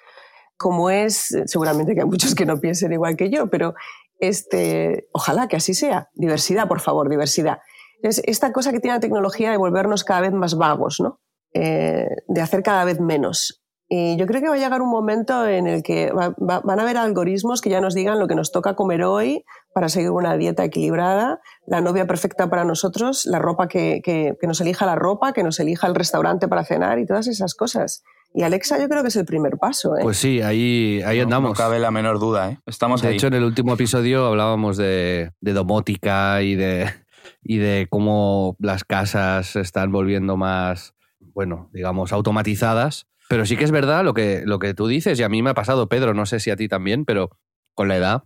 Como 0.56 0.90
es, 0.90 1.34
seguramente 1.46 1.94
que 1.94 2.00
hay 2.00 2.06
muchos 2.06 2.34
que 2.34 2.44
no 2.44 2.60
piensen 2.60 2.92
igual 2.92 3.16
que 3.16 3.30
yo, 3.30 3.48
pero 3.48 3.74
este, 4.18 5.08
ojalá 5.12 5.48
que 5.48 5.56
así 5.56 5.72
sea. 5.72 6.10
Diversidad, 6.14 6.68
por 6.68 6.80
favor, 6.80 7.08
diversidad. 7.08 7.60
Es 8.02 8.22
esta 8.24 8.52
cosa 8.52 8.72
que 8.72 8.80
tiene 8.80 8.96
la 8.96 9.00
tecnología 9.00 9.50
de 9.50 9.56
volvernos 9.56 10.04
cada 10.04 10.22
vez 10.22 10.32
más 10.32 10.56
vagos, 10.56 11.00
¿no? 11.00 11.20
Eh, 11.52 12.08
de 12.28 12.40
hacer 12.40 12.62
cada 12.62 12.84
vez 12.84 13.00
menos. 13.00 13.60
Y 13.92 14.16
yo 14.16 14.26
creo 14.26 14.40
que 14.40 14.48
va 14.48 14.54
a 14.54 14.58
llegar 14.58 14.82
un 14.82 14.88
momento 14.88 15.48
en 15.48 15.66
el 15.66 15.82
que 15.82 16.12
van 16.12 16.78
a 16.78 16.82
haber 16.82 16.96
algoritmos 16.96 17.60
que 17.60 17.70
ya 17.70 17.80
nos 17.80 17.92
digan 17.92 18.20
lo 18.20 18.28
que 18.28 18.36
nos 18.36 18.52
toca 18.52 18.76
comer 18.76 19.02
hoy 19.02 19.44
para 19.74 19.88
seguir 19.88 20.10
una 20.10 20.36
dieta 20.36 20.62
equilibrada, 20.62 21.40
la 21.66 21.80
novia 21.80 22.06
perfecta 22.06 22.48
para 22.48 22.64
nosotros, 22.64 23.26
la 23.26 23.40
ropa 23.40 23.66
que, 23.66 24.00
que, 24.04 24.36
nos 24.46 24.60
elija 24.60 24.86
la 24.86 24.94
ropa, 24.94 25.32
que 25.32 25.42
nos 25.42 25.58
elija 25.58 25.88
el 25.88 25.96
restaurante 25.96 26.46
para 26.46 26.64
cenar 26.64 27.00
y 27.00 27.06
todas 27.06 27.26
esas 27.26 27.56
cosas. 27.56 28.04
Y 28.32 28.44
Alexa 28.44 28.78
yo 28.78 28.88
creo 28.88 29.02
que 29.02 29.08
es 29.08 29.16
el 29.16 29.24
primer 29.24 29.58
paso. 29.58 29.96
¿eh? 29.96 30.02
Pues 30.02 30.18
sí, 30.18 30.40
ahí, 30.40 31.02
ahí 31.04 31.18
andamos. 31.18 31.50
No 31.50 31.56
cabe 31.56 31.80
la 31.80 31.90
menor 31.90 32.20
duda. 32.20 32.52
¿eh? 32.52 32.58
Estamos 32.66 33.02
de 33.02 33.12
hecho, 33.12 33.26
en 33.26 33.34
el 33.34 33.42
último 33.42 33.74
episodio 33.74 34.24
hablábamos 34.24 34.76
de, 34.76 35.32
de 35.40 35.52
domótica 35.52 36.42
y 36.42 36.54
de, 36.54 36.88
y 37.42 37.58
de 37.58 37.86
cómo 37.90 38.56
las 38.58 38.84
casas 38.84 39.48
se 39.48 39.60
están 39.60 39.92
volviendo 39.92 40.36
más, 40.36 40.94
bueno, 41.34 41.70
digamos, 41.72 42.12
automatizadas 42.12 43.06
pero 43.30 43.46
sí 43.46 43.56
que 43.56 43.62
es 43.62 43.70
verdad 43.70 44.02
lo 44.02 44.12
que, 44.12 44.42
lo 44.44 44.58
que 44.58 44.74
tú 44.74 44.88
dices, 44.88 45.20
y 45.20 45.22
a 45.22 45.28
mí 45.28 45.40
me 45.40 45.50
ha 45.50 45.54
pasado, 45.54 45.88
Pedro, 45.88 46.14
no 46.14 46.26
sé 46.26 46.40
si 46.40 46.50
a 46.50 46.56
ti 46.56 46.66
también, 46.66 47.04
pero 47.04 47.30
con 47.76 47.86
la 47.86 47.94
edad, 47.94 48.24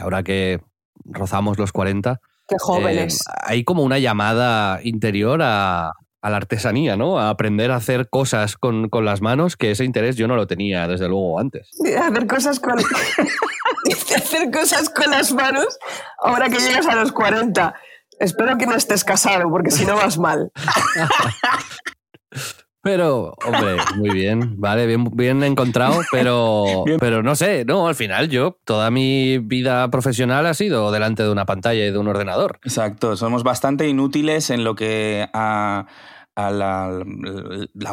ahora 0.00 0.22
que 0.22 0.62
rozamos 1.04 1.58
los 1.58 1.70
40, 1.70 2.18
Qué 2.48 2.56
jóvenes. 2.58 3.16
Eh, 3.16 3.32
hay 3.44 3.64
como 3.64 3.82
una 3.82 3.98
llamada 3.98 4.80
interior 4.82 5.40
a, 5.42 5.92
la 6.22 6.36
artesanía, 6.36 6.96
¿no? 6.96 7.18
A 7.18 7.28
aprender 7.28 7.70
a 7.72 7.76
hacer 7.76 8.08
cosas 8.08 8.56
con, 8.56 8.88
las 9.02 9.20
manos, 9.20 9.58
que 9.58 9.72
ese 9.72 9.84
interés 9.84 10.16
yo 10.16 10.26
no 10.26 10.36
lo 10.36 10.46
tenía, 10.46 10.88
desde 10.88 11.08
luego, 11.08 11.38
antes. 11.38 11.68
hacer 11.98 12.26
cosas 12.26 12.58
con... 12.58 12.78
hacer 14.16 14.50
cosas 14.50 14.88
con 14.88 15.10
las 15.10 15.34
manos 15.34 15.78
ahora 16.22 16.48
que 16.48 16.58
llegas 16.58 16.86
a 16.86 16.94
los 16.94 17.12
40. 17.12 17.74
Espero 18.18 18.56
que 18.58 18.66
no 18.66 18.74
estés 18.74 19.04
casado, 19.04 19.50
porque 19.50 19.70
si 19.70 19.84
no 19.84 19.96
vas 19.96 20.18
mal. 20.18 20.50
Pero, 22.84 23.36
hombre, 23.46 23.76
muy 23.94 24.10
bien, 24.10 24.60
vale, 24.60 24.88
bien, 24.88 25.04
bien 25.12 25.44
encontrado, 25.44 26.00
pero, 26.10 26.64
pero 26.98 27.22
no 27.22 27.36
sé, 27.36 27.64
no, 27.64 27.86
al 27.86 27.94
final 27.94 28.28
yo, 28.28 28.58
toda 28.64 28.90
mi 28.90 29.38
vida 29.38 29.88
profesional 29.88 30.46
ha 30.46 30.54
sido 30.54 30.90
delante 30.90 31.22
de 31.22 31.30
una 31.30 31.46
pantalla 31.46 31.86
y 31.86 31.92
de 31.92 31.98
un 31.98 32.08
ordenador. 32.08 32.58
Exacto, 32.64 33.16
somos 33.16 33.44
bastante 33.44 33.86
inútiles 33.86 34.50
en 34.50 34.64
lo 34.64 34.74
que 34.74 35.28
a, 35.32 35.86
la, 36.36 37.04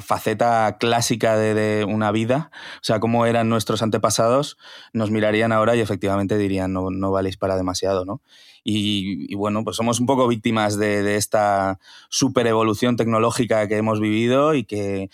faceta 0.02 0.78
clásica 0.80 1.38
de, 1.38 1.86
una 1.86 2.12
vida, 2.12 2.52
o 2.76 2.84
sea, 2.84 3.00
cómo 3.00 3.26
eran 3.26 3.50
nuestros 3.50 3.82
antepasados, 3.82 4.58
nos 4.94 5.12
mirarían 5.12 5.52
ahora 5.52 5.76
y 5.76 5.82
efectivamente 5.82 6.38
dirían, 6.38 6.74
no, 6.74 6.90
no 6.90 7.12
valéis 7.12 7.38
para 7.38 7.58
demasiado, 7.58 8.06
¿no? 8.06 8.22
Y, 8.64 9.34
bueno, 9.36 9.64
pues 9.64 9.78
somos 9.78 10.00
un 10.00 10.06
poco 10.06 10.28
víctimas 10.28 10.78
de, 10.78 11.16
esta 11.16 11.80
super 12.10 12.46
evolución 12.48 12.98
tecnológica 12.98 13.68
que 13.68 13.78
hemos 13.78 14.00
vivido 14.00 14.54
y 14.54 14.64
que, 14.64 15.10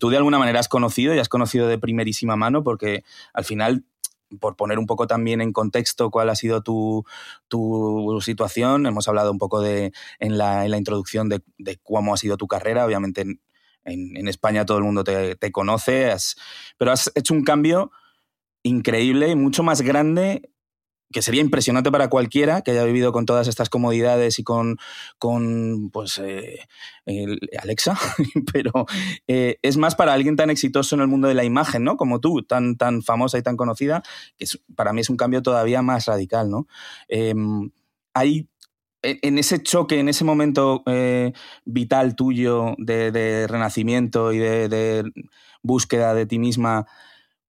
tú 0.00 0.08
de 0.08 0.16
alguna 0.16 0.38
manera 0.38 0.58
has 0.58 0.68
conocido 0.68 1.14
y 1.14 1.18
has 1.18 1.28
conocido 1.28 1.68
de 1.68 1.78
primerísima 1.78 2.34
mano 2.34 2.64
porque 2.64 3.04
al 3.32 3.44
final 3.44 3.84
por 4.40 4.56
poner 4.56 4.78
un 4.78 4.86
poco 4.86 5.06
también 5.06 5.40
en 5.40 5.52
contexto 5.52 6.10
cuál 6.10 6.30
ha 6.30 6.34
sido 6.34 6.62
tu, 6.62 7.04
situación, 8.20 8.86
hemos 8.86 9.08
hablado 9.08 9.30
un 9.30 9.38
poco 9.38 9.60
de, 9.60 9.92
en, 10.18 10.38
la, 10.38 10.66
introducción 10.66 11.28
de, 11.28 11.42
cómo 11.82 12.14
ha 12.14 12.16
sido 12.16 12.36
tu 12.36 12.46
carrera, 12.46 12.84
obviamente 12.84 13.24
en, 13.84 14.28
España 14.28 14.66
todo 14.66 14.78
el 14.78 14.84
mundo 14.84 15.04
te, 15.04 15.52
conoce, 15.52 16.14
pero 16.76 16.92
has 16.92 17.12
hecho 17.14 17.34
un 17.34 17.44
cambio 17.44 17.90
increíble, 18.62 19.36
mucho 19.36 19.62
más 19.62 19.82
grande 19.82 20.50
que 21.12 21.22
sería 21.22 21.40
impresionante 21.40 21.90
para 21.90 22.08
cualquiera 22.08 22.62
que 22.62 22.72
haya 22.72 22.84
vivido 22.84 23.12
con 23.12 23.26
todas 23.26 23.48
estas 23.48 23.70
comodidades 23.70 24.38
y 24.38 24.44
con, 24.44 24.76
con 25.18 25.90
pues, 25.90 26.18
eh, 26.18 26.66
Alexa, 27.60 27.96
pero 28.52 28.86
eh, 29.28 29.58
es 29.62 29.76
más 29.76 29.94
para 29.94 30.12
alguien 30.12 30.36
tan 30.36 30.50
exitoso 30.50 30.94
en 30.96 31.02
el 31.02 31.08
mundo 31.08 31.28
de 31.28 31.34
la 31.34 31.44
imagen, 31.44 31.84
¿no? 31.84 31.96
Como 31.96 32.20
tú, 32.20 32.42
tan, 32.42 32.76
tan 32.76 33.02
famosa 33.02 33.38
y 33.38 33.42
tan 33.42 33.56
conocida, 33.56 34.02
que 34.36 34.46
para 34.74 34.92
mí 34.92 35.00
es 35.00 35.10
un 35.10 35.16
cambio 35.16 35.42
todavía 35.42 35.82
más 35.82 36.06
radical, 36.06 36.50
¿no? 36.50 36.66
Em, 37.08 37.70
hay 38.12 38.48
e, 39.02 39.20
en 39.22 39.38
ese 39.38 39.62
choque, 39.62 40.00
en 40.00 40.08
ese 40.08 40.24
momento 40.24 40.82
eh, 40.86 41.32
vital 41.64 42.16
tuyo 42.16 42.74
de, 42.78 43.46
renacimiento 43.48 44.32
y 44.32 44.38
de, 44.38 44.68
de, 44.68 45.04
búsqueda 45.62 46.14
de 46.14 46.26
ti 46.26 46.38
misma, 46.38 46.86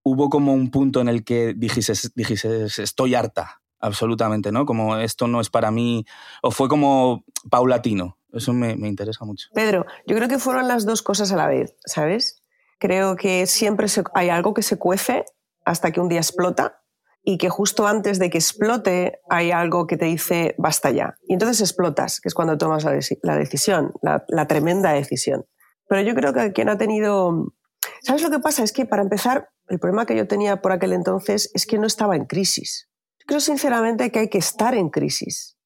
hubo 0.08 0.30
como 0.30 0.54
un 0.54 0.72
punto 0.72 1.02
en 1.02 1.10
el 1.10 1.24
que 1.24 1.54
dijiste, 1.54 1.94
estoy 1.94 3.16
harta, 3.16 3.62
absolutamente, 3.80 4.52
¿no? 4.52 4.66
Como 4.66 4.98
esto 4.98 5.28
no 5.28 5.42
es 5.42 5.50
para 5.50 5.72
mí, 5.72 6.06
o 6.42 6.52
fue 6.52 6.70
como 6.70 7.24
paulatino. 7.50 8.18
Eso 8.34 8.54
me, 8.54 8.72
interesa 8.72 9.26
mucho. 9.26 9.48
Pedro, 9.54 9.86
yo 10.06 10.16
creo 10.16 10.28
que 10.28 10.38
fueron 10.38 10.68
las 10.68 10.86
dos 10.86 11.02
cosas 11.02 11.32
a 11.32 11.38
la 11.38 11.48
vez, 11.48 11.76
¿sabes? 11.86 12.44
Creo 12.78 13.16
que 13.16 13.48
siempre 13.48 13.88
hay 14.14 14.30
algo 14.30 14.54
que 14.54 14.64
se 14.64 14.78
cuece 14.78 15.26
hasta 15.66 15.92
que 15.92 16.00
un 16.00 16.10
día 16.10 16.20
explota 16.20 16.82
y 17.24 17.38
que 17.38 17.50
justo 17.50 17.88
antes 17.88 18.20
de 18.20 18.30
que 18.30 18.38
explote 18.38 19.20
hay 19.30 19.52
algo 19.52 19.88
que 19.88 19.98
te 19.98 20.06
dice 20.06 20.56
basta 20.58 20.92
ya. 20.92 21.18
Y 21.28 21.34
entonces 21.34 21.62
explotas, 21.62 22.22
que 22.22 22.30
es 22.30 22.34
cuando 22.34 22.58
tomas 22.58 22.84
la, 22.84 22.92
decisión, 22.92 23.94
la, 24.02 24.24
la, 24.28 24.48
tremenda 24.48 24.94
decisión. 24.94 25.46
Pero 25.90 26.02
yo 26.02 26.14
creo 26.16 26.34
que 26.34 26.54
quien 26.54 26.70
ha 26.70 26.78
tenido... 26.78 27.54
¿Sabes 28.02 28.24
lo 28.24 28.30
que 28.30 28.40
pasa? 28.40 28.64
Es 28.64 28.72
que 28.72 28.86
para 28.86 29.02
empezar, 29.02 29.50
el 29.68 29.80
problema 29.80 30.06
que 30.06 30.16
yo 30.16 30.28
tenía 30.28 30.62
por 30.62 30.72
aquel 30.72 30.94
entonces 30.94 31.52
es 31.54 31.66
que 31.66 31.78
no 31.78 31.88
estaba 31.88 32.16
en 32.16 32.26
crisis. 32.26 32.90
Yo 33.20 33.26
creo 33.28 33.40
sinceramente 33.40 34.12
que 34.12 34.20
hay 34.20 34.30
que 34.30 34.38
estar 34.38 34.74
en 34.76 34.90
crisis, 34.90 35.58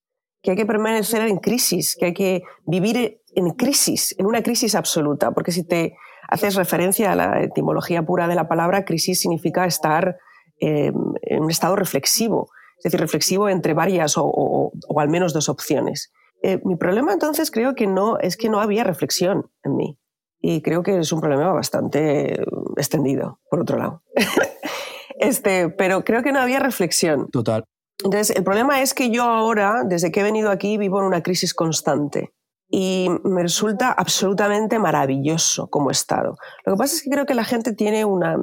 que 0.41 0.51
hay 0.51 0.57
que 0.57 0.65
permanecer 0.65 1.21
en 1.27 1.37
crisis, 1.37 1.95
que 1.95 2.05
hay 2.07 2.13
que 2.13 2.43
vivir 2.65 3.21
en 3.35 3.51
crisis, 3.51 4.15
en 4.17 4.25
una 4.25 4.41
crisis 4.41 4.75
absoluta, 4.75 5.31
porque 5.31 5.51
si 5.51 5.65
te 5.65 5.95
haces 6.27 6.55
referencia 6.55 7.11
a 7.11 7.15
la 7.15 7.43
etimología 7.43 8.03
pura 8.03 8.27
de 8.27 8.35
la 8.35 8.47
palabra, 8.47 8.85
crisis 8.85 9.19
significa 9.19 9.65
estar 9.65 10.17
em, 10.59 10.95
en 11.21 11.43
un 11.43 11.51
estado 11.51 11.75
reflexivo, 11.75 12.49
es 12.77 12.83
decir, 12.83 12.99
reflexivo 12.99 13.49
entre 13.49 13.73
varias 13.73 14.15
o, 14.17 14.71
al 14.97 15.09
menos 15.09 15.33
dos 15.33 15.49
opciones. 15.49 16.11
Eh, 16.41 16.59
mi 16.65 16.75
problema 16.75 17.13
entonces 17.13 17.51
creo 17.51 17.75
que 17.75 17.85
no 17.85 18.17
es 18.17 18.35
que 18.35 18.49
no 18.49 18.59
había 18.59 18.83
reflexión 18.83 19.51
en 19.63 19.75
mí 19.75 20.00
y 20.41 20.61
creo 20.61 20.81
que 20.83 20.97
es 20.97 21.11
un 21.11 21.21
problema 21.21 21.53
bastante 21.53 22.41
extendido, 22.75 23.39
por 23.49 23.61
otro 23.61 23.77
lado. 23.77 24.01
este, 25.19 25.69
pero 25.69 26.03
creo 26.03 26.23
que 26.23 26.31
no 26.31 26.39
había 26.39 26.59
reflexión. 26.59 27.29
Total. 27.29 27.63
Entonces, 28.03 28.35
el 28.35 28.43
problema 28.43 28.81
es 28.81 28.93
que 28.93 29.11
yo 29.11 29.23
ahora, 29.23 29.83
desde 29.85 30.11
que 30.11 30.21
he 30.21 30.23
venido 30.23 30.49
aquí, 30.49 30.77
vivo 30.77 30.99
en 30.99 31.05
una 31.05 31.21
crisis 31.21 31.53
constante 31.53 32.33
y 32.67 33.09
me 33.23 33.43
resulta 33.43 33.91
absolutamente 33.91 34.79
maravilloso 34.79 35.69
como 35.69 35.91
estado. 35.91 36.37
Lo 36.65 36.73
que 36.73 36.77
pasa 36.77 36.95
es 36.95 37.03
que 37.03 37.11
creo 37.11 37.25
que 37.25 37.35
la 37.35 37.43
gente 37.43 37.73
tiene 37.73 38.05
una, 38.05 38.37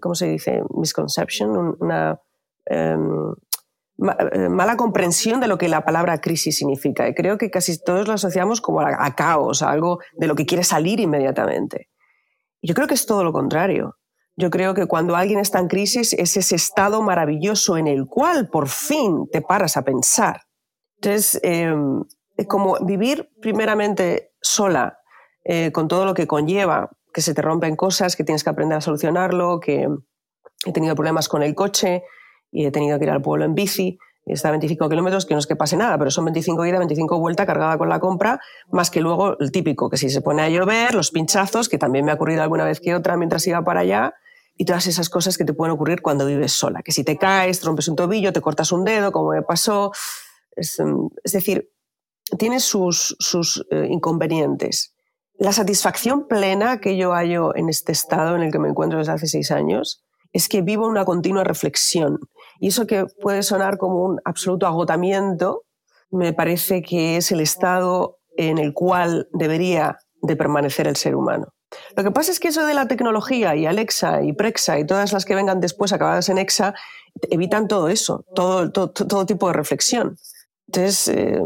¿cómo 0.00 0.14
se 0.14 0.26
dice? 0.26 0.62
Misconception, 0.70 1.76
una... 1.78 2.20
Eh, 2.68 2.96
mala 3.96 4.76
comprensión 4.76 5.40
de 5.40 5.46
lo 5.46 5.58
que 5.58 5.68
la 5.68 5.84
palabra 5.84 6.20
crisis 6.20 6.56
significa. 6.58 7.08
Y 7.08 7.14
creo 7.14 7.38
que 7.38 7.50
casi 7.50 7.78
todos 7.78 8.08
lo 8.08 8.14
asociamos 8.14 8.60
como 8.60 8.80
a, 8.80 9.14
caos, 9.14 9.62
a 9.62 9.70
algo 9.70 10.00
de 10.14 10.26
lo 10.26 10.34
que 10.34 10.46
quiere 10.46 10.64
salir 10.64 11.00
inmediatamente. 11.00 11.88
Yo 12.62 12.74
creo 12.74 12.88
que 12.88 12.94
es 12.94 13.06
todo 13.06 13.22
lo 13.22 13.32
contrario. 13.32 13.96
Yo 14.36 14.50
creo 14.50 14.74
que 14.74 14.86
cuando 14.86 15.14
alguien 15.14 15.38
está 15.38 15.60
en 15.60 15.68
crisis 15.68 16.12
es 16.12 16.36
ese 16.36 16.56
estado 16.56 17.02
maravilloso 17.02 17.76
en 17.76 17.86
el 17.86 18.06
cual 18.06 18.48
por 18.48 18.68
fin 18.68 19.28
te 19.30 19.42
paras 19.42 19.76
a 19.76 19.82
pensar. 19.82 20.42
Entonces, 20.96 21.38
em, 21.44 22.02
como 22.48 22.78
vivir 22.84 23.30
primeramente 23.40 24.32
sola, 24.40 24.98
eh, 25.44 25.70
con 25.70 25.86
todo 25.86 26.04
lo 26.04 26.14
que 26.14 26.26
conlleva, 26.26 26.90
que 27.12 27.20
se 27.20 27.32
te 27.32 27.42
rompen 27.42 27.76
cosas, 27.76 28.16
que 28.16 28.24
tienes 28.24 28.42
que 28.42 28.50
aprender 28.50 28.78
a 28.78 28.80
solucionarlo, 28.80 29.60
que 29.60 29.88
he 30.66 30.72
tenido 30.72 30.96
problemas 30.96 31.28
con 31.28 31.44
el 31.44 31.54
coche, 31.54 32.02
y 32.54 32.64
he 32.64 32.70
tenido 32.70 32.98
que 32.98 33.04
ir 33.04 33.10
al 33.10 33.20
pueblo 33.20 33.44
en 33.44 33.54
bici, 33.54 33.98
y 34.26 34.32
está 34.32 34.48
a 34.48 34.52
25 34.52 34.88
kilómetros, 34.88 35.26
que 35.26 35.34
no 35.34 35.40
es 35.40 35.46
que 35.46 35.56
pase 35.56 35.76
nada, 35.76 35.98
pero 35.98 36.10
son 36.10 36.24
25 36.24 36.64
ida, 36.64 36.78
25 36.78 37.18
vuelta 37.18 37.44
cargada 37.44 37.76
con 37.76 37.90
la 37.90 38.00
compra, 38.00 38.40
más 38.70 38.90
que 38.90 39.00
luego 39.00 39.38
el 39.38 39.52
típico, 39.52 39.90
que 39.90 39.98
si 39.98 40.08
se 40.08 40.22
pone 40.22 40.42
a 40.42 40.48
llover, 40.48 40.94
los 40.94 41.10
pinchazos, 41.10 41.68
que 41.68 41.76
también 41.76 42.06
me 42.06 42.12
ha 42.12 42.14
ocurrido 42.14 42.42
alguna 42.42 42.64
vez 42.64 42.80
que 42.80 42.94
otra 42.94 43.18
mientras 43.18 43.46
iba 43.46 43.62
para 43.64 43.80
allá, 43.80 44.14
y 44.56 44.64
todas 44.64 44.86
esas 44.86 45.10
cosas 45.10 45.36
que 45.36 45.44
te 45.44 45.52
pueden 45.52 45.74
ocurrir 45.74 46.00
cuando 46.00 46.24
vives 46.24 46.52
sola, 46.52 46.82
que 46.82 46.92
si 46.92 47.04
te 47.04 47.18
caes, 47.18 47.62
rompes 47.64 47.88
un 47.88 47.96
tobillo, 47.96 48.32
te 48.32 48.40
cortas 48.40 48.72
un 48.72 48.84
dedo, 48.84 49.12
como 49.12 49.30
me 49.30 49.42
pasó, 49.42 49.92
es, 50.56 50.78
mm, 50.78 51.08
decir, 51.24 51.70
tiene 52.38 52.60
sus, 52.60 53.16
sus 53.18 53.66
eh, 53.70 53.88
inconvenientes. 53.90 54.94
La 55.36 55.52
satisfacción 55.52 56.28
plena 56.28 56.80
que 56.80 56.96
yo 56.96 57.12
hallo 57.12 57.54
en 57.56 57.68
este 57.68 57.92
estado 57.92 58.36
en 58.36 58.42
el 58.42 58.52
que 58.52 58.60
me 58.60 58.68
encuentro 58.68 59.00
desde 59.00 59.12
hace 59.12 59.26
seis 59.26 59.50
años 59.50 60.04
es 60.32 60.48
que 60.48 60.62
vivo 60.62 60.86
una 60.86 61.04
continua 61.04 61.44
reflexión. 61.44 62.20
Y 62.60 62.68
eso 62.68 62.86
que 62.86 63.06
puede 63.20 63.42
sonar 63.42 63.78
como 63.78 64.04
un 64.04 64.20
absoluto 64.24 64.66
agotamiento, 64.66 65.62
me 66.10 66.32
parece 66.32 66.82
que 66.82 67.16
es 67.16 67.32
el 67.32 67.40
estado 67.40 68.18
en 68.36 68.58
el 68.58 68.72
cual 68.72 69.28
debería 69.32 69.98
de 70.22 70.36
permanecer 70.36 70.86
el 70.86 70.96
ser 70.96 71.16
humano. 71.16 71.48
Lo 71.96 72.04
que 72.04 72.10
pasa 72.10 72.30
es 72.30 72.40
que 72.40 72.48
eso 72.48 72.66
de 72.66 72.74
la 72.74 72.86
tecnología 72.86 73.56
y 73.56 73.66
Alexa 73.66 74.22
y 74.22 74.32
Prexa 74.32 74.78
y 74.78 74.86
todas 74.86 75.12
las 75.12 75.24
que 75.24 75.34
vengan 75.34 75.60
después 75.60 75.92
acabadas 75.92 76.28
en 76.28 76.38
Exa 76.38 76.74
evitan 77.30 77.68
todo 77.68 77.88
eso, 77.88 78.24
todo, 78.34 79.26
tipo 79.26 79.48
de 79.48 79.52
reflexión. 79.52 80.16
Entonces, 80.66 81.08
eh, 81.08 81.40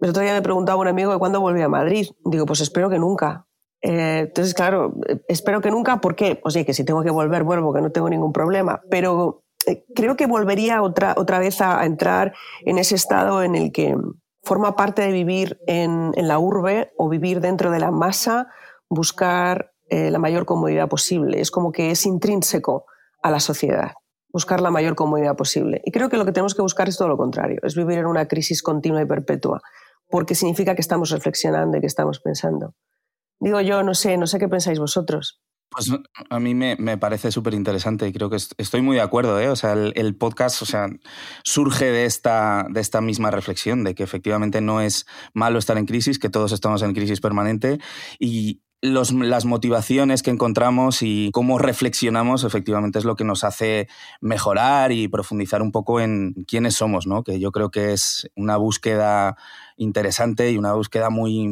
el 0.00 0.10
otro 0.10 0.22
día 0.22 0.32
me 0.32 0.42
preguntaba 0.42 0.80
un 0.80 0.88
amigo 0.88 1.12
de 1.12 1.18
cuándo 1.18 1.40
volví 1.40 1.62
a 1.62 1.68
Madrid. 1.68 2.08
Digo, 2.24 2.46
pues 2.46 2.60
espero 2.60 2.90
que 2.90 2.98
nunca. 2.98 3.46
Eh, 3.80 4.24
entonces, 4.26 4.54
claro, 4.54 4.94
espero 5.28 5.60
que 5.60 5.70
nunca, 5.70 6.00
¿por 6.00 6.14
qué? 6.14 6.36
Pues 6.36 6.54
sí, 6.54 6.64
que 6.64 6.74
si 6.74 6.84
tengo 6.84 7.02
que 7.02 7.10
volver, 7.10 7.42
vuelvo, 7.42 7.72
que 7.72 7.80
no 7.80 7.90
tengo 7.90 8.08
ningún 8.08 8.32
problema. 8.32 8.80
Pero 8.90 9.41
eh, 9.41 9.41
creo 9.94 10.16
que 10.16 10.26
volvería 10.26 10.82
otra, 10.82 11.14
otra 11.16 11.38
vez 11.38 11.60
a, 11.60 11.84
entrar 11.84 12.34
en 12.62 12.78
ese 12.78 12.94
estado 12.94 13.42
en 13.42 13.54
el 13.54 13.72
que 13.72 13.96
forma 14.42 14.76
parte 14.76 15.02
de 15.02 15.12
vivir 15.12 15.60
en, 15.66 16.12
en 16.16 16.28
la 16.28 16.38
urbe 16.38 16.92
o 16.96 17.08
vivir 17.08 17.40
dentro 17.40 17.70
de 17.70 17.78
la 17.78 17.90
masa, 17.90 18.48
buscar 18.88 19.72
eh, 19.88 20.10
la 20.10 20.18
mayor 20.18 20.46
comodidad 20.46 20.88
posible. 20.88 21.40
Es 21.40 21.50
como 21.50 21.70
que 21.70 21.90
es 21.90 22.06
intrínseco 22.06 22.86
a 23.22 23.30
la 23.30 23.40
sociedad, 23.40 23.92
buscar 24.32 24.60
la 24.60 24.70
mayor 24.70 24.94
comodidad 24.94 25.36
posible. 25.36 25.82
Y 25.84 25.92
creo 25.92 26.08
que 26.08 26.16
lo 26.16 26.24
que 26.24 26.32
tenemos 26.32 26.54
que 26.54 26.62
buscar 26.62 26.88
es 26.88 26.96
todo 26.96 27.08
lo 27.08 27.16
contrario, 27.16 27.58
es 27.62 27.76
vivir 27.76 27.98
en 27.98 28.06
una 28.06 28.26
crisis 28.26 28.62
continua 28.62 29.02
y 29.02 29.06
perpetua, 29.06 29.60
porque 30.08 30.34
significa 30.34 30.74
que 30.74 30.80
estamos 30.80 31.10
reflexionando 31.10 31.76
y 31.76 31.80
que 31.80 31.86
estamos 31.86 32.20
pensando. 32.20 32.74
Digo 33.38 33.60
yo, 33.60 33.82
no 33.82 33.92
sé, 33.94 34.16
no 34.16 34.26
sé 34.26 34.38
qué 34.38 34.48
pensáis 34.48 34.78
vosotros. 34.78 35.42
Pues 35.72 35.90
a 36.28 36.38
mí 36.38 36.54
me, 36.54 36.98
parece 36.98 37.32
súper 37.32 37.54
interesante 37.54 38.06
y 38.06 38.12
creo 38.12 38.28
que 38.28 38.36
estoy 38.36 38.82
muy 38.82 38.96
de 38.96 39.02
acuerdo. 39.02 39.40
¿eh? 39.40 39.48
O 39.48 39.56
sea, 39.56 39.72
el, 39.72 40.16
podcast 40.16 40.60
o 40.60 40.66
sea, 40.66 40.88
surge 41.44 41.86
de 41.86 42.04
esta, 42.04 42.66
de 42.68 42.80
esta 42.80 43.00
misma 43.00 43.30
reflexión, 43.30 43.82
de 43.82 43.94
que 43.94 44.02
efectivamente 44.02 44.60
no 44.60 44.82
es 44.82 45.06
malo 45.32 45.58
estar 45.58 45.78
en 45.78 45.86
crisis, 45.86 46.18
que 46.18 46.28
todos 46.28 46.52
estamos 46.52 46.82
en 46.82 46.92
crisis 46.92 47.20
permanente 47.20 47.78
y 48.18 48.60
los, 48.82 49.12
las 49.12 49.44
motivaciones 49.44 50.22
que 50.22 50.30
encontramos 50.32 51.02
y 51.02 51.30
cómo 51.32 51.58
reflexionamos 51.58 52.42
efectivamente 52.42 52.98
es 52.98 53.04
lo 53.04 53.14
que 53.14 53.24
nos 53.24 53.44
hace 53.44 53.88
mejorar 54.20 54.90
y 54.90 55.06
profundizar 55.06 55.62
un 55.62 55.70
poco 55.70 56.00
en 56.00 56.34
quiénes 56.48 56.74
somos, 56.74 57.06
¿no? 57.06 57.22
que 57.22 57.38
yo 57.38 57.52
creo 57.52 57.70
que 57.70 57.92
es 57.92 58.28
una 58.34 58.56
búsqueda 58.56 59.36
interesante 59.76 60.50
y 60.50 60.58
una 60.58 60.72
búsqueda 60.72 61.10
muy 61.10 61.48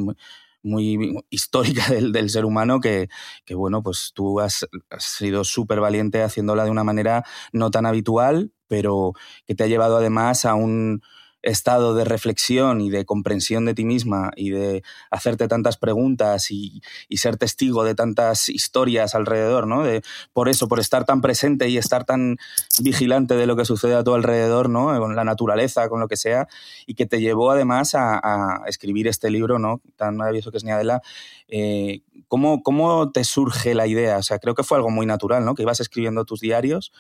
muy 0.62 1.17
histórica 1.31 1.88
del, 1.88 2.31
ser 2.31 2.45
humano 2.45 2.81
que, 2.81 3.09
bueno, 3.55 3.83
pues 3.83 4.12
tú 4.14 4.40
has, 4.40 4.67
has 4.90 5.05
sido 5.05 5.45
súper 5.45 5.81
valiente 5.81 6.23
haciéndola 6.23 6.64
de 6.64 6.71
una 6.71 6.85
manera 6.85 7.25
no 7.52 7.71
tan 7.71 7.87
habitual, 7.87 8.52
pero 8.69 9.12
que 9.47 9.55
te 9.55 9.64
ha 9.64 9.69
llevado 9.69 9.97
además 9.97 10.45
a 10.45 10.55
un, 10.55 11.02
estado 11.43 11.95
de 11.95 12.05
reflexión 12.05 12.81
y 12.81 12.91
de 12.91 13.05
comprensión 13.05 13.65
de 13.65 13.75
ti 13.75 13.85
misma 13.85 14.31
y 14.37 14.51
de 14.51 14.83
hacerte 15.11 15.49
tantas 15.49 15.77
preguntas 15.77 16.51
y, 16.51 16.83
ser 17.11 17.37
testigo 17.37 17.85
de 17.85 17.95
tantas 17.95 18.49
historias 18.49 19.15
alrededor, 19.15 19.67
¿no? 19.67 19.83
De, 19.83 20.03
por 20.33 20.49
eso, 20.49 20.69
por 20.69 20.81
estar 20.81 21.05
tan 21.05 21.21
presente 21.21 21.69
y 21.69 21.77
estar 21.77 22.05
tan 22.05 22.39
vigilante 22.83 23.35
de 23.35 23.47
lo 23.47 23.57
que 23.57 23.67
sucede 23.67 23.95
a 23.95 24.03
tu 24.03 24.15
alrededor, 24.15 24.71
¿no? 24.71 24.99
Con 24.99 25.17
la 25.17 25.25
naturaleza, 25.25 25.91
con 25.91 26.01
lo 26.01 26.09
que 26.09 26.17
sea, 26.17 26.49
y 26.87 26.95
que 26.95 27.05
te 27.05 27.21
llevó 27.21 27.51
además 27.51 27.95
a, 27.95 28.63
escribir 28.67 29.07
este 29.07 29.31
libro, 29.31 29.59
¿no? 29.59 29.83
Tan 29.97 30.17
maravilloso 30.17 30.51
que 30.51 30.57
es 30.57 30.65
Niadela. 30.65 31.03
Eh, 31.49 32.01
¿cómo, 32.27 32.63
¿Cómo 32.63 33.11
te 33.11 33.25
surge 33.25 33.75
la 33.75 33.87
idea? 33.87 34.17
O 34.17 34.23
sea, 34.23 34.39
creo 34.39 34.55
que 34.55 34.63
fue 34.63 34.79
algo 34.79 34.89
muy 34.89 35.05
natural, 35.05 35.45
¿no? 35.45 35.55
Que 35.55 35.63
ibas 35.63 35.81
escribiendo 35.81 36.25
tus 36.25 36.41
diarios 36.41 36.93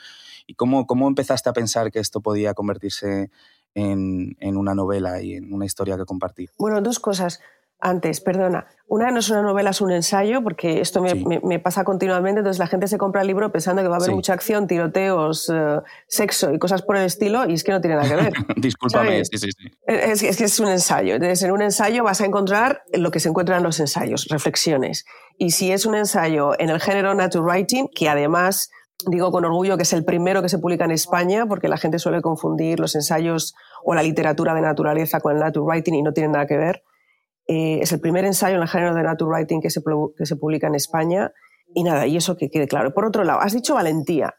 y 0.46 0.54
cómo, 0.54 0.86
cómo 0.86 1.08
empezaste 1.08 1.48
a 1.48 1.52
pensar 1.52 1.90
que 1.90 2.00
esto 2.00 2.20
podía 2.20 2.54
convertirse 2.54 3.30
en, 3.74 4.56
una 4.56 4.74
novela 4.74 5.20
y 5.22 5.34
en 5.34 5.52
una 5.52 5.66
historia 5.66 5.96
que 5.96 6.04
compartir? 6.04 6.50
Bueno, 6.58 6.80
dos 6.80 6.98
cosas. 6.98 7.40
Antes, 7.82 8.20
perdona. 8.20 8.66
Una 8.88 9.10
no 9.10 9.20
es 9.20 9.30
una 9.30 9.40
novela, 9.40 9.70
es 9.70 9.80
un 9.80 9.90
ensayo, 9.90 10.42
porque 10.42 10.82
esto 10.82 11.00
me, 11.00 11.58
pasa 11.60 11.82
continuamente. 11.82 12.40
Entonces 12.40 12.58
la 12.58 12.66
gente 12.66 12.86
se 12.88 12.98
compra 12.98 13.22
el 13.22 13.26
libro 13.26 13.50
pensando 13.50 13.80
que 13.80 13.88
va 13.88 13.94
a 13.94 13.98
haber 13.98 14.10
mucha 14.10 14.34
acción, 14.34 14.66
tiroteos, 14.66 15.48
eh, 15.48 15.80
sexo 16.06 16.52
y 16.52 16.58
cosas 16.58 16.82
por 16.82 16.98
el 16.98 17.04
estilo, 17.06 17.48
y 17.48 17.54
es 17.54 17.64
que 17.64 17.72
no 17.72 17.80
tiene 17.80 17.96
nada 17.96 18.06
que 18.06 18.16
ver. 18.16 18.32
Discúlpame, 18.56 19.24
sí. 19.24 19.48
Es, 19.86 20.22
es, 20.22 20.36
que 20.36 20.44
es 20.44 20.60
un 20.60 20.68
ensayo. 20.68 21.14
Entonces, 21.14 21.42
en 21.42 21.52
un 21.52 21.62
ensayo 21.62 22.04
vas 22.04 22.20
a 22.20 22.26
encontrar 22.26 22.82
lo 22.92 23.10
que 23.10 23.18
se 23.18 23.30
encuentra 23.30 23.56
en 23.56 23.62
los 23.62 23.80
ensayos, 23.80 24.26
reflexiones. 24.28 25.06
Y 25.38 25.52
si 25.52 25.72
es 25.72 25.86
un 25.86 25.94
ensayo 25.94 26.52
en 26.60 26.68
el 26.68 26.80
género 26.80 27.14
nature 27.14 27.42
writing, 27.42 27.88
que 27.94 28.10
además 28.10 28.70
digo 29.08 29.30
con 29.30 29.44
orgullo 29.44 29.76
que 29.76 29.84
es 29.84 29.92
el 29.92 30.04
primero 30.04 30.42
que 30.42 30.48
se 30.48 30.58
publica 30.58 30.84
en 30.84 30.90
España, 30.90 31.46
porque 31.46 31.68
la 31.68 31.76
gente 31.76 31.98
suele 31.98 32.20
confundir 32.22 32.80
los 32.80 32.94
ensayos 32.94 33.54
o 33.84 33.94
la 33.94 34.02
literatura 34.02 34.54
de 34.54 34.60
naturaleza 34.60 35.20
con 35.20 35.34
el 35.34 35.40
nature 35.40 35.64
writing 35.64 35.94
y 35.94 36.02
no 36.02 36.12
tienen 36.12 36.32
nada 36.32 36.46
que 36.46 36.56
ver. 36.56 36.82
Eh, 37.46 37.80
es 37.82 37.92
el 37.92 38.00
primer 38.00 38.24
ensayo 38.24 38.56
en 38.56 38.62
el 38.62 38.68
género 38.68 38.94
de 38.94 39.02
nature 39.02 39.30
writing 39.30 39.60
que 39.60 39.70
se, 39.70 39.80
que 40.16 40.26
se 40.26 40.36
publica 40.36 40.66
en 40.66 40.74
España. 40.74 41.32
Y 41.74 41.84
nada, 41.84 42.06
y 42.06 42.16
eso 42.16 42.36
que 42.36 42.50
quede 42.50 42.66
claro. 42.66 42.92
Por 42.92 43.04
otro 43.04 43.24
lado, 43.24 43.40
has 43.40 43.52
dicho 43.52 43.74
valentía. 43.74 44.34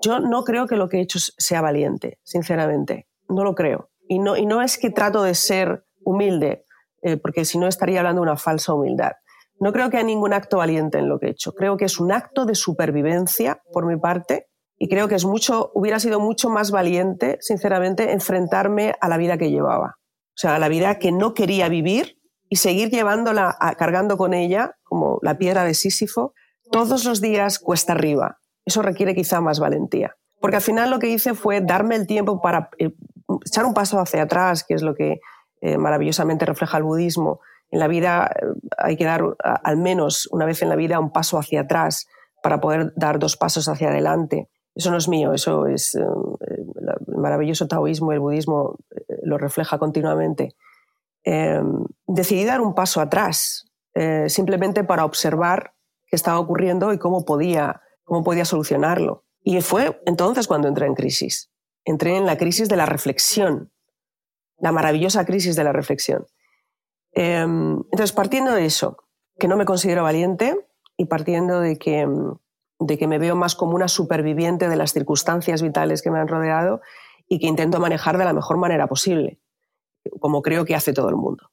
Yo 0.00 0.20
no 0.20 0.44
creo 0.44 0.66
que 0.66 0.76
lo 0.76 0.88
que 0.88 0.98
he 0.98 1.00
hecho 1.00 1.18
sea 1.18 1.60
valiente, 1.60 2.18
sinceramente. 2.22 3.06
No 3.28 3.44
lo 3.44 3.54
creo. 3.54 3.90
Y 4.08 4.18
no, 4.18 4.36
y 4.36 4.44
no 4.46 4.60
es 4.60 4.76
que 4.78 4.90
trato 4.90 5.22
de 5.22 5.34
ser 5.34 5.84
humilde, 6.04 6.64
eh, 7.02 7.16
porque 7.16 7.44
si 7.44 7.58
no 7.58 7.68
estaría 7.68 8.00
hablando 8.00 8.20
de 8.20 8.28
una 8.28 8.36
falsa 8.36 8.74
humildad. 8.74 9.12
No 9.64 9.72
creo 9.72 9.88
que 9.88 9.96
haya 9.96 10.04
ningún 10.04 10.34
acto 10.34 10.58
valiente 10.58 10.98
en 10.98 11.08
lo 11.08 11.18
que 11.18 11.28
he 11.28 11.30
hecho. 11.30 11.54
Creo 11.54 11.78
que 11.78 11.86
es 11.86 11.98
un 11.98 12.12
acto 12.12 12.44
de 12.44 12.54
supervivencia 12.54 13.62
por 13.72 13.86
mi 13.86 13.96
parte 13.96 14.46
y 14.76 14.90
creo 14.90 15.08
que 15.08 15.14
es 15.14 15.24
mucho, 15.24 15.70
hubiera 15.72 15.98
sido 16.00 16.20
mucho 16.20 16.50
más 16.50 16.70
valiente, 16.70 17.38
sinceramente, 17.40 18.12
enfrentarme 18.12 18.94
a 19.00 19.08
la 19.08 19.16
vida 19.16 19.38
que 19.38 19.50
llevaba. 19.50 19.96
O 19.96 20.36
sea, 20.36 20.56
a 20.56 20.58
la 20.58 20.68
vida 20.68 20.98
que 20.98 21.12
no 21.12 21.32
quería 21.32 21.70
vivir 21.70 22.18
y 22.50 22.56
seguir 22.56 22.90
llevándola, 22.90 23.56
cargando 23.78 24.18
con 24.18 24.34
ella, 24.34 24.76
como 24.82 25.18
la 25.22 25.38
piedra 25.38 25.64
de 25.64 25.72
Sísifo, 25.72 26.34
todos 26.70 27.06
los 27.06 27.22
días 27.22 27.58
cuesta 27.58 27.94
arriba. 27.94 28.36
Eso 28.66 28.82
requiere 28.82 29.14
quizá 29.14 29.40
más 29.40 29.60
valentía. 29.60 30.14
Porque 30.42 30.56
al 30.56 30.62
final 30.62 30.90
lo 30.90 30.98
que 30.98 31.08
hice 31.08 31.32
fue 31.32 31.62
darme 31.62 31.96
el 31.96 32.06
tiempo 32.06 32.42
para 32.42 32.68
eh, 32.76 32.90
echar 33.46 33.64
un 33.64 33.72
paso 33.72 33.98
hacia 33.98 34.24
atrás, 34.24 34.62
que 34.62 34.74
es 34.74 34.82
lo 34.82 34.94
que 34.94 35.20
eh, 35.62 35.78
maravillosamente 35.78 36.44
refleja 36.44 36.76
el 36.76 36.82
budismo, 36.82 37.40
en 37.70 37.80
la 37.80 37.88
vida 37.88 38.30
eh, 38.34 38.46
hay 38.78 38.96
que 38.96 39.04
dar 39.04 39.22
al 39.40 39.76
menos 39.76 40.28
una 40.30 40.46
vez 40.46 40.62
en 40.62 40.68
la 40.68 40.76
vida 40.76 41.00
un 41.00 41.10
paso 41.10 41.38
hacia 41.38 41.62
atrás 41.62 42.06
para 42.42 42.60
poder 42.60 42.92
dar 42.96 43.18
dos 43.18 43.36
pasos 43.36 43.68
hacia 43.68 43.88
adelante. 43.88 44.48
Eso 44.74 44.90
no 44.90 44.96
es 44.96 45.08
mío, 45.08 45.32
eso 45.32 45.66
es 45.66 45.94
eh, 45.94 46.00
el 46.00 47.16
maravilloso 47.16 47.66
taoísmo 47.68 48.12
el 48.12 48.20
budismo 48.20 48.78
eh, 48.90 49.16
lo 49.22 49.38
refleja 49.38 49.78
continuamente. 49.78 50.54
decidí 52.06 52.44
dar 52.44 52.60
un 52.60 52.74
paso 52.74 53.00
atrás, 53.00 53.64
simplemente 54.26 54.84
para 54.84 55.06
observar 55.06 55.72
qué 56.06 56.16
estaba 56.16 56.38
ocurriendo 56.38 56.92
y 56.92 56.98
cómo 56.98 57.24
podía, 57.24 57.80
cómo 58.04 58.22
podía 58.22 58.44
solucionarlo. 58.44 59.24
Y 59.42 59.60
fue 59.62 60.02
entonces 60.04 60.46
cuando 60.46 60.68
entré 60.68 60.86
en 60.86 60.94
crisis. 60.94 61.50
Entré 61.86 62.16
en 62.16 62.26
la 62.26 62.36
crisis 62.36 62.68
de 62.68 62.76
la 62.76 62.84
reflexión, 62.84 63.72
la 64.58 64.72
maravillosa 64.72 65.24
crisis 65.24 65.56
de 65.56 65.64
la 65.64 65.72
reflexión. 65.72 66.26
Em, 67.14 67.76
entonces, 67.90 68.12
partiendo 68.12 68.52
de 68.52 68.64
eso, 68.64 68.96
que 69.38 69.48
no 69.48 69.56
me 69.56 69.64
considero 69.64 70.02
valiente 70.02 70.66
y 70.96 71.06
partiendo 71.06 71.60
de 71.60 71.76
que, 71.76 72.08
de 72.78 72.98
que 72.98 73.06
me 73.06 73.18
veo 73.18 73.36
más 73.36 73.54
como 73.54 73.74
una 73.74 73.88
superviviente 73.88 74.68
de 74.68 74.76
las 74.76 74.92
circunstancias 74.92 75.62
vitales 75.62 76.02
que 76.02 76.10
me 76.10 76.18
han 76.18 76.28
rodeado 76.28 76.80
y 77.28 77.38
que 77.38 77.46
intento 77.46 77.80
manejar 77.80 78.18
de 78.18 78.24
la 78.24 78.32
mejor 78.32 78.58
manera 78.58 78.86
posible, 78.86 79.40
como 80.20 80.42
creo 80.42 80.64
que 80.64 80.74
hace 80.74 80.92
todo 80.92 81.08
el 81.08 81.16
mundo. 81.16 81.50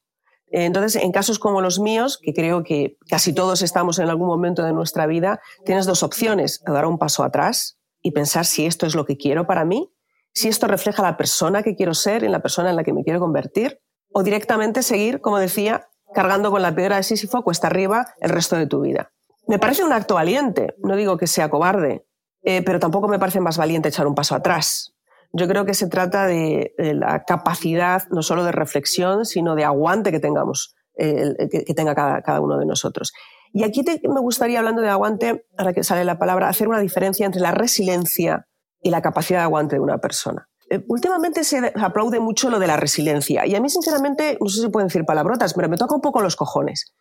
Entonces, 0.51 1.01
en 1.01 1.11
casos 1.13 1.39
como 1.39 1.61
los 1.61 1.79
míos, 1.79 2.19
que 2.21 2.33
creo 2.33 2.63
que 2.63 2.97
casi 3.09 3.33
todos 3.33 3.61
estamos 3.61 3.99
en 3.99 4.09
algún 4.09 4.27
momento 4.27 4.63
de 4.63 4.73
nuestra 4.73 5.07
vida, 5.07 5.39
tienes 5.63 5.85
dos 5.85 6.03
opciones, 6.03 6.61
dar 6.65 6.85
un 6.85 6.97
paso 6.97 7.23
atrás 7.23 7.79
y 8.01 8.11
pensar 8.11 8.45
si 8.45 8.65
esto 8.65 8.85
es 8.85 8.93
lo 8.93 9.05
que 9.05 9.15
quiero 9.15 9.47
para 9.47 9.63
mí, 9.63 9.93
si 10.33 10.49
esto 10.49 10.67
refleja 10.67 11.03
la 11.03 11.15
persona 11.15 11.63
que 11.63 11.75
quiero 11.75 11.93
ser, 11.93 12.25
en 12.25 12.33
la 12.33 12.41
persona 12.41 12.69
en 12.69 12.75
la 12.75 12.83
que 12.83 12.91
me 12.91 13.03
quiero 13.03 13.21
convertir, 13.21 13.79
o 14.13 14.23
directamente 14.23 14.83
seguir, 14.83 15.21
como 15.21 15.37
decía, 15.39 15.89
cargando 16.13 16.51
con 16.51 16.61
la 16.61 16.75
piedra 16.75 16.97
de 16.97 17.03
Sísifo 17.03 17.43
cuesta 17.43 17.67
arriba 17.67 18.13
el 18.19 18.29
resto 18.29 18.55
de 18.55 18.67
tu 18.67 18.81
vida. 18.81 19.11
Me 19.47 19.59
parece 19.59 19.83
un 19.83 19.93
acto 19.93 20.15
valiente, 20.15 20.75
no 20.79 20.95
digo 20.95 21.17
que 21.17 21.27
sea 21.27 21.49
cobarde, 21.49 22.05
eh, 22.43 22.61
pero 22.63 22.79
tampoco 22.79 23.07
me 23.07 23.19
parece 23.19 23.39
más 23.39 23.57
valiente 23.57 23.89
echar 23.89 24.07
un 24.07 24.15
paso 24.15 24.35
atrás. 24.35 24.93
Yo 25.33 25.47
creo 25.47 25.65
que 25.65 25.73
se 25.73 25.87
trata 25.87 26.27
de, 26.27 26.73
la 26.77 27.23
capacidad 27.23 28.03
no 28.09 28.21
solo 28.21 28.43
de 28.43 28.51
reflexión, 28.51 29.25
sino 29.25 29.55
de 29.55 29.63
aguante 29.63 30.11
que 30.11 30.19
tengamos, 30.19 30.75
eh, 30.97 31.35
que, 31.49 31.73
tenga 31.73 31.95
cada, 31.95 32.41
uno 32.41 32.57
de 32.57 32.65
nosotros. 32.65 33.13
Y 33.53 33.63
aquí 33.63 33.83
me 34.03 34.19
gustaría, 34.19 34.59
hablando 34.59 34.81
de 34.81 34.89
aguante, 34.89 35.45
ahora 35.57 35.73
que 35.73 35.83
sale 35.83 36.03
la 36.03 36.17
palabra, 36.17 36.49
hacer 36.49 36.67
una 36.67 36.79
diferencia 36.79 37.25
entre 37.25 37.41
la 37.41 37.51
resiliencia 37.51 38.47
y 38.81 38.89
la 38.89 39.01
capacidad 39.01 39.39
de 39.39 39.43
aguante 39.43 39.75
de 39.75 39.81
una 39.81 39.99
persona. 39.99 40.49
Eh, 40.71 40.81
últimamente 40.87 41.43
se 41.43 41.73
aplaude 41.75 42.21
mucho 42.21 42.49
lo 42.49 42.57
de 42.57 42.65
la 42.65 42.77
resiliencia 42.77 43.45
y 43.45 43.55
a 43.55 43.59
mí 43.59 43.69
sinceramente, 43.69 44.37
no 44.39 44.47
sé 44.47 44.61
si 44.61 44.69
pueden 44.69 44.87
decir 44.87 45.03
palabrotas, 45.03 45.53
pero 45.53 45.67
me 45.67 45.75
toca 45.75 45.95
un 45.95 46.01
poco 46.01 46.21
los 46.21 46.37
cojones, 46.37 46.93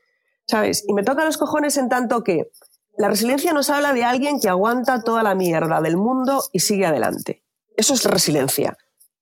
¿sabes? 0.44 0.84
Y 0.88 0.92
me 0.92 1.04
toca 1.04 1.24
los 1.24 1.38
cojones 1.38 1.76
en 1.76 1.88
tanto 1.88 2.24
que 2.24 2.50
la 2.98 3.08
resiliencia 3.08 3.52
nos 3.52 3.70
habla 3.70 3.92
de 3.92 4.02
alguien 4.02 4.40
que 4.40 4.48
aguanta 4.48 5.02
toda 5.02 5.22
la 5.22 5.36
mierda 5.36 5.80
del 5.80 5.96
mundo 5.96 6.42
y 6.52 6.58
sigue 6.58 6.84
adelante. 6.84 7.44
Eso 7.76 7.94
es 7.94 8.04
resiliencia, 8.04 8.76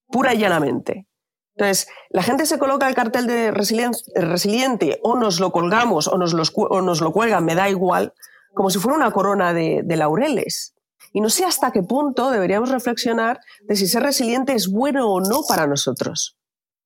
pura 0.09 0.33
y 0.33 0.39
llanamente. 0.39 1.07
Entonces, 1.55 1.87
la 2.09 2.23
gente 2.23 2.47
se 2.47 2.59
coloca 2.59 2.89
el 2.89 2.95
cartel 2.95 3.27
de 3.27 3.51
resiliente 3.51 4.99
o 5.03 5.17
nos 5.19 5.41
lo 5.41 5.53
colgamos 5.53 6.09
o 6.09 6.17
nos, 6.17 6.33
nos 6.33 7.01
lo 7.03 7.13
cuelgan, 7.13 7.45
me 7.45 7.55
da 7.55 7.69
igual, 7.69 8.15
como 8.55 8.71
si 8.71 8.79
fuera 8.79 8.97
una 8.97 9.11
corona 9.11 9.53
de, 9.53 9.85
laureles. 9.87 10.75
Y 11.13 11.21
no 11.21 11.31
sé 11.31 11.45
hasta 11.45 11.71
qué 11.71 11.83
punto 11.83 12.31
deberíamos 12.31 12.71
reflexionar 12.71 13.41
de 13.63 13.77
si 13.77 13.87
ser 13.87 14.03
resiliente 14.03 14.53
es 14.53 14.69
bueno 14.69 15.11
o 15.11 15.21
no 15.21 15.43
para 15.49 15.67
nosotros. 15.67 16.37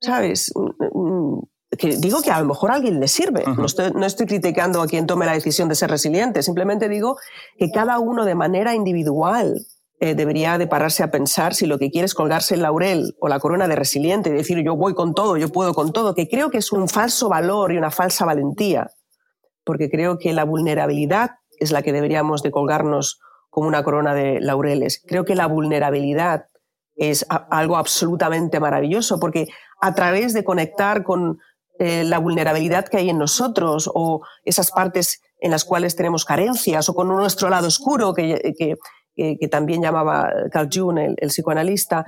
¿Sabes? 0.00 0.52
Mm, 0.54 0.98
mm, 0.98 1.42
que 1.78 1.96
digo 1.96 2.22
que 2.22 2.30
a 2.30 2.40
lo 2.40 2.46
mejor 2.46 2.70
a 2.70 2.74
alguien 2.74 3.00
le 3.00 3.08
sirve. 3.08 3.44
no, 3.46 3.66
estoy, 3.66 3.92
no, 3.92 4.04
estoy, 4.04 4.26
criticando 4.26 4.82
a 4.82 4.86
quien 4.86 5.06
tome 5.06 5.26
la 5.26 5.32
decisión 5.32 5.68
de 5.68 5.74
ser 5.74 5.90
resiliente, 5.90 6.42
simplemente 6.42 6.88
digo 6.88 7.16
que 7.56 7.70
cada 7.70 7.98
uno 7.98 8.24
de 8.24 8.34
manera 8.34 8.74
individual 8.74 9.66
eh, 10.00 10.14
debería 10.14 10.58
de 10.58 10.66
pararse 10.66 11.02
a 11.02 11.10
pensar 11.10 11.54
si 11.54 11.66
lo 11.66 11.78
que 11.78 11.90
quiere 11.90 12.06
es 12.06 12.14
colgarse 12.14 12.56
el 12.56 12.62
laurel 12.62 13.14
o 13.20 13.28
la 13.28 13.38
corona 13.38 13.68
de 13.68 13.76
resiliente 13.76 14.30
y 14.30 14.32
decir 14.32 14.62
yo 14.64 14.76
voy 14.76 14.94
con 14.94 15.14
todo, 15.14 15.36
yo 15.36 15.48
puedo 15.48 15.74
con 15.74 15.92
todo, 15.92 16.14
que 16.14 16.28
creo 16.28 16.50
que 16.50 16.58
es 16.58 16.72
un 16.72 16.88
falso 16.88 17.28
valor 17.28 17.72
y 17.72 17.78
una 17.78 17.90
falsa 17.90 18.24
valentía, 18.24 18.90
porque 19.64 19.88
creo 19.88 20.18
que 20.18 20.32
la 20.32 20.44
vulnerabilidad 20.44 21.30
es 21.58 21.70
la 21.70 21.82
que 21.82 21.92
deberíamos 21.92 22.42
de 22.42 22.50
colgarnos 22.50 23.20
como 23.52 23.68
una 23.68 23.84
corona 23.84 24.14
de 24.14 24.40
laureles. 24.40 25.02
Creo 25.06 25.26
que 25.26 25.34
la 25.34 25.46
vulnerabilidad 25.46 26.46
es 26.96 27.26
algo 27.28 27.76
absolutamente 27.76 28.60
maravilloso, 28.60 29.20
porque 29.20 29.46
a 29.78 29.94
través 29.94 30.32
de 30.32 30.42
conectar 30.42 31.02
con 31.02 31.38
eh, 31.78 32.02
la 32.04 32.18
vulnerabilidad 32.18 32.88
que 32.88 32.96
hay 32.96 33.10
en 33.10 33.18
nosotros 33.18 33.90
o 33.92 34.22
esas 34.46 34.70
partes 34.70 35.20
en 35.38 35.50
las 35.50 35.66
cuales 35.66 35.96
tenemos 35.96 36.24
carencias 36.24 36.88
o 36.88 36.94
con 36.94 37.08
nuestro 37.08 37.50
lado 37.50 37.66
oscuro 37.66 38.14
que, 38.14 38.54
que, 38.56 39.48
también 39.48 39.82
llamaba 39.82 40.30
Carl 40.50 40.70
Jung, 40.72 40.98
el, 40.98 41.28
psicoanalista, 41.28 42.06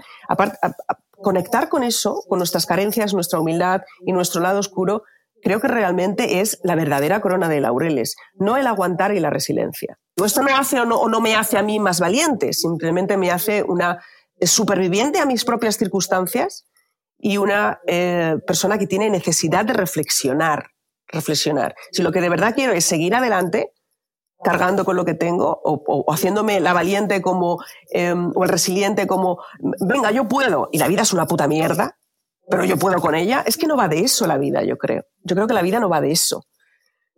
conectar 1.10 1.68
con 1.68 1.82
eso, 1.82 2.22
con 2.26 2.38
nuestras 2.38 2.64
carencias, 2.64 3.12
nuestra 3.12 3.38
humildad 3.38 3.82
y 4.06 4.12
nuestro 4.12 4.40
lado 4.40 4.60
oscuro, 4.60 5.02
creo 5.44 5.60
que 5.60 5.68
realmente 5.68 6.40
es 6.40 6.58
la 6.64 6.74
verdadera 6.74 7.20
corona 7.20 7.48
de 7.48 7.60
laureles, 7.60 8.16
no 8.34 8.56
el 8.56 8.66
aguantar 8.66 9.14
y 9.14 9.20
la 9.20 9.30
resiliencia. 9.30 9.98
Esto 10.16 10.42
no 10.42 10.56
hace 10.56 10.80
o 10.80 10.86
no, 10.86 11.20
me 11.20 11.36
hace 11.36 11.58
a 11.58 11.62
mí 11.62 11.78
más 11.78 12.00
valiente, 12.00 12.52
simplemente 12.52 13.16
me 13.16 13.30
hace 13.30 13.62
una 13.62 14.02
superviviente 14.40 15.20
a 15.20 15.26
mis 15.26 15.44
propias 15.44 15.76
circunstancias 15.76 16.66
y 17.18 17.36
una 17.36 17.80
eh, 17.86 18.36
persona 18.46 18.78
que 18.78 18.86
tiene 18.86 19.10
necesidad 19.10 19.64
de 19.64 19.74
reflexionar, 19.74 20.70
reflexionar. 21.06 21.74
Si 21.92 22.02
lo 22.02 22.10
que 22.10 22.20
de 22.20 22.28
verdad 22.28 22.54
quiero 22.54 22.72
es 22.72 22.84
seguir 22.84 23.14
adelante, 23.14 23.72
cargando 24.42 24.84
con 24.84 24.96
lo 24.96 25.04
que 25.04 25.14
tengo 25.14 25.60
o, 25.64 26.04
haciéndome 26.12 26.60
la 26.60 26.72
valiente 26.72 27.22
como 27.22 27.62
em, 27.90 28.30
o 28.34 28.44
el 28.44 28.50
resiliente 28.50 29.06
como 29.06 29.38
venga 29.80 30.10
yo 30.10 30.28
puedo 30.28 30.68
y 30.70 30.78
la 30.78 30.88
vida 30.88 31.02
es 31.02 31.12
una 31.12 31.26
puta 31.26 31.48
mierda 31.48 31.96
pero 32.48 32.64
yo 32.64 32.76
puedo 32.76 33.00
con 33.00 33.14
ella 33.14 33.42
es 33.46 33.56
que 33.56 33.66
no 33.66 33.76
va 33.76 33.88
de 33.88 34.00
eso 34.00 34.26
la 34.26 34.38
vida 34.38 34.62
yo 34.64 34.76
creo 34.76 35.04
yo 35.22 35.34
creo 35.34 35.46
que 35.46 35.54
la 35.54 35.62
vida 35.62 35.80
no 35.80 35.88
va 35.88 36.00
de 36.00 36.12
eso 36.12 36.46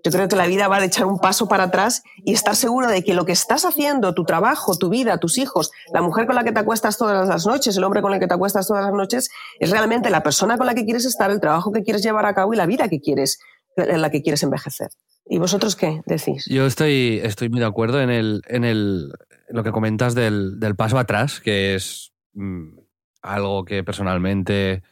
yo 0.06 0.12
creo 0.12 0.28
que 0.28 0.36
la 0.36 0.46
vida 0.46 0.68
va 0.68 0.78
de 0.78 0.86
echar 0.86 1.04
un 1.04 1.18
paso 1.18 1.48
para 1.48 1.64
atrás 1.64 2.04
y 2.18 2.32
estar 2.32 2.54
seguro 2.54 2.86
de 2.86 3.02
que 3.02 3.12
lo 3.12 3.24
que 3.24 3.32
estás 3.32 3.64
haciendo, 3.64 4.14
tu 4.14 4.22
trabajo, 4.22 4.78
tu 4.78 4.88
vida, 4.88 5.18
tus 5.18 5.36
hijos, 5.36 5.72
la 5.92 6.00
mujer 6.00 6.26
con 6.26 6.36
la 6.36 6.44
que 6.44 6.52
te 6.52 6.60
acuestas 6.60 6.96
todas 6.96 7.28
las 7.28 7.44
noches, 7.44 7.76
el 7.76 7.82
hombre 7.82 8.02
con 8.02 8.14
el 8.14 8.20
que 8.20 8.28
te 8.28 8.34
acuestas 8.34 8.68
todas 8.68 8.84
las 8.84 8.94
noches, 8.94 9.28
es 9.58 9.70
realmente 9.70 10.08
la 10.08 10.22
persona 10.22 10.58
con 10.58 10.66
la 10.66 10.74
que 10.74 10.84
quieres 10.84 11.06
estar, 11.06 11.32
el 11.32 11.40
trabajo 11.40 11.72
que 11.72 11.82
quieres 11.82 12.04
llevar 12.04 12.24
a 12.24 12.34
cabo 12.34 12.54
y 12.54 12.56
la 12.56 12.66
vida 12.66 12.88
que 12.88 13.00
quieres, 13.00 13.40
en 13.76 14.00
la 14.00 14.10
que 14.10 14.22
quieres 14.22 14.44
envejecer. 14.44 14.90
¿Y 15.28 15.38
vosotros 15.38 15.74
qué 15.74 16.02
decís? 16.06 16.46
Yo 16.48 16.66
estoy, 16.66 17.20
estoy 17.24 17.48
muy 17.48 17.58
de 17.58 17.66
acuerdo 17.66 18.00
en, 18.00 18.10
el, 18.10 18.42
en, 18.46 18.64
el, 18.64 19.12
lo 19.48 19.64
que 19.64 19.72
comentas 19.72 20.14
del, 20.14 20.56
paso 20.76 20.98
atrás, 20.98 21.40
que 21.40 21.74
es 21.74 22.12
mm, 22.34 22.78
algo 23.22 23.64
que 23.64 23.82
personalmente 23.82 24.84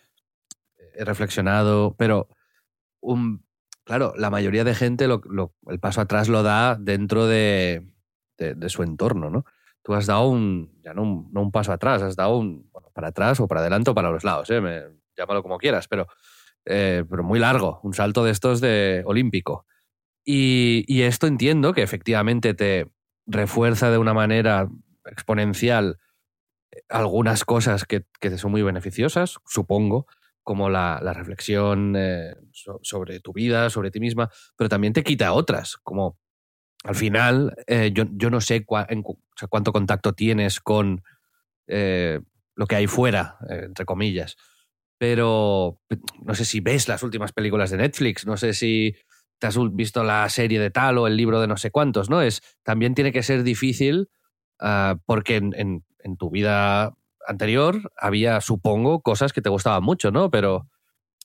he 0.94 1.04
reflexionado, 1.04 1.94
pero 1.98 2.28
claro, 3.84 4.14
la 4.16 4.30
mayoría 4.30 4.64
de 4.64 4.74
gente 4.74 5.04
el 5.04 5.80
paso 5.80 6.00
atrás 6.00 6.28
lo 6.28 6.42
da 6.42 6.76
dentro 6.76 7.26
de, 7.26 7.86
su 8.68 8.82
entorno, 8.82 9.30
¿no? 9.30 9.44
Tú 9.82 9.92
has 9.92 10.06
dado 10.06 10.28
un, 10.28 10.80
ya 10.82 10.94
no 10.94 11.02
un, 11.02 11.52
paso 11.52 11.70
atrás, 11.72 12.00
has 12.02 12.16
dado 12.16 12.38
un, 12.38 12.70
para 12.94 13.08
atrás 13.08 13.38
o 13.40 13.46
para 13.46 13.60
adelante 13.60 13.90
o 13.90 13.94
para 13.94 14.10
los 14.10 14.24
lados, 14.24 14.48
¿eh? 14.50 14.60
llámalo 15.16 15.42
como 15.42 15.58
quieras, 15.58 15.88
pero, 15.88 16.06
eh, 16.64 17.04
pero 17.08 17.22
muy 17.22 17.38
largo, 17.38 17.80
un 17.82 17.92
salto 17.92 18.24
de 18.24 18.30
estos 18.30 18.60
de 18.60 19.02
olímpico. 19.04 19.66
Y, 20.24 21.02
esto 21.02 21.26
entiendo 21.26 21.74
que 21.74 21.82
efectivamente 21.82 22.54
te 22.54 22.90
refuerza 23.26 23.90
de 23.90 23.98
una 23.98 24.14
manera 24.14 24.68
exponencial 25.04 25.98
eh, 26.70 26.80
algunas 26.88 27.44
cosas 27.44 27.84
que, 27.84 28.06
que 28.20 28.38
son 28.38 28.52
muy 28.52 28.62
beneficiosas, 28.62 29.36
supongo, 29.44 30.06
como 30.44 30.70
la, 30.70 31.00
reflexión 31.12 31.94
eh, 31.96 32.36
sobre 32.82 33.18
tu 33.20 33.32
vida, 33.32 33.70
sobre 33.70 33.90
ti 33.90 33.98
misma, 33.98 34.30
pero 34.56 34.68
también 34.68 34.92
te 34.92 35.02
quita 35.02 35.32
otras, 35.32 35.76
como 35.78 36.18
al 36.84 36.94
final 36.94 37.56
eh, 37.66 37.90
yo, 37.92 38.04
yo, 38.12 38.30
no 38.30 38.40
sé 38.40 38.64
cuánto 38.64 39.72
contacto 39.72 40.12
tienes 40.12 40.60
con 40.60 41.02
lo 41.66 42.66
que 42.66 42.76
hay 42.76 42.86
fuera, 42.86 43.38
entre 43.48 43.86
comillas, 43.86 44.36
pero 44.98 45.80
no 46.22 46.34
sé 46.34 46.44
si 46.44 46.60
ves 46.60 46.88
las 46.88 47.02
últimas 47.02 47.32
películas 47.32 47.70
de 47.70 47.78
Netflix, 47.78 48.26
no 48.26 48.36
sé 48.36 48.52
si 48.52 48.94
te 49.38 49.46
has 49.46 49.58
visto 49.74 50.04
la 50.04 50.28
serie 50.28 50.60
de 50.60 50.70
tal 50.70 50.98
o 50.98 51.06
el 51.06 51.16
libro 51.16 51.40
de 51.40 51.46
no 51.46 51.56
sé 51.56 51.70
cuántos, 51.70 52.08
¿no? 52.08 52.22
Es, 52.22 52.40
también 52.62 52.94
tiene 52.94 53.12
que 53.12 53.22
ser 53.22 53.42
difícil 53.42 54.08
ah, 54.60 54.96
porque 55.06 55.36
en, 55.36 55.84
tu 56.18 56.30
vida 56.30 56.94
anterior 57.26 57.92
había, 57.96 58.40
supongo, 58.40 59.00
cosas 59.00 59.32
que 59.32 59.42
te 59.42 59.50
gustaban 59.50 59.82
mucho, 59.82 60.10
¿no? 60.10 60.30
Pero 60.30 60.68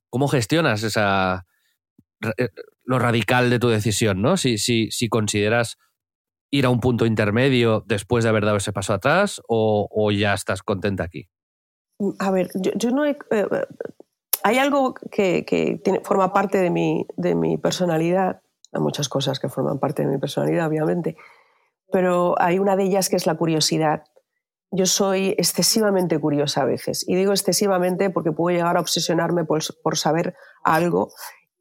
¿cómo 0.09 0.27
gestionas 0.27 0.83
esa 0.83 1.45
eh, 2.37 2.49
lo 2.83 2.99
radical 2.99 3.49
de 3.49 3.59
tu 3.59 3.69
decisión, 3.69 4.21
¿no? 4.21 4.35
Si, 4.35 4.57
si, 4.57 4.89
si 4.91 5.09
consideras 5.09 5.77
ir 6.51 6.65
a 6.65 6.69
un 6.69 6.79
punto 6.79 7.05
intermedio 7.05 7.83
después 7.85 8.23
de 8.23 8.29
haber 8.29 8.45
dado 8.45 8.57
ese 8.57 8.73
paso 8.73 8.93
atrás 8.93 9.41
o, 9.47 10.11
ya 10.11 10.33
estás 10.33 10.63
contenta 10.63 11.03
aquí. 11.03 11.29
A 12.19 12.31
ver, 12.31 12.49
yo, 12.55 12.91
no 12.91 13.05
he, 13.05 13.17
eh, 13.31 13.45
hay 14.43 14.57
algo 14.57 14.95
que, 15.11 15.81
forma 16.03 16.33
parte 16.33 16.57
de 16.57 16.69
mi, 16.69 17.05
de 17.17 17.35
mi 17.35 17.57
personalidad, 17.57 18.41
hay 18.71 18.81
muchas 18.81 19.09
cosas 19.09 19.39
que 19.39 19.49
forman 19.49 19.79
parte 19.79 20.03
de 20.03 20.09
mi 20.09 20.17
personalidad, 20.17 20.67
obviamente, 20.67 21.17
pero 21.91 22.39
hay 22.41 22.59
una 22.59 22.75
de 22.75 22.85
ellas 22.85 23.09
que 23.09 23.15
es 23.15 23.27
la 23.27 23.35
curiosidad. 23.35 24.03
Yo 24.71 24.85
soy 24.85 25.29
excesivamente 25.37 26.19
curiosa 26.19 26.61
a 26.61 26.65
veces, 26.65 27.03
y 27.07 27.15
digo 27.15 27.31
excesivamente 27.31 28.09
porque 28.09 28.31
puedo 28.31 28.55
llegar 28.55 28.77
a 28.77 28.81
obsesionarme 28.81 29.45
por, 29.45 29.61
por 29.81 29.97
saber 29.97 30.35
algo 30.63 31.11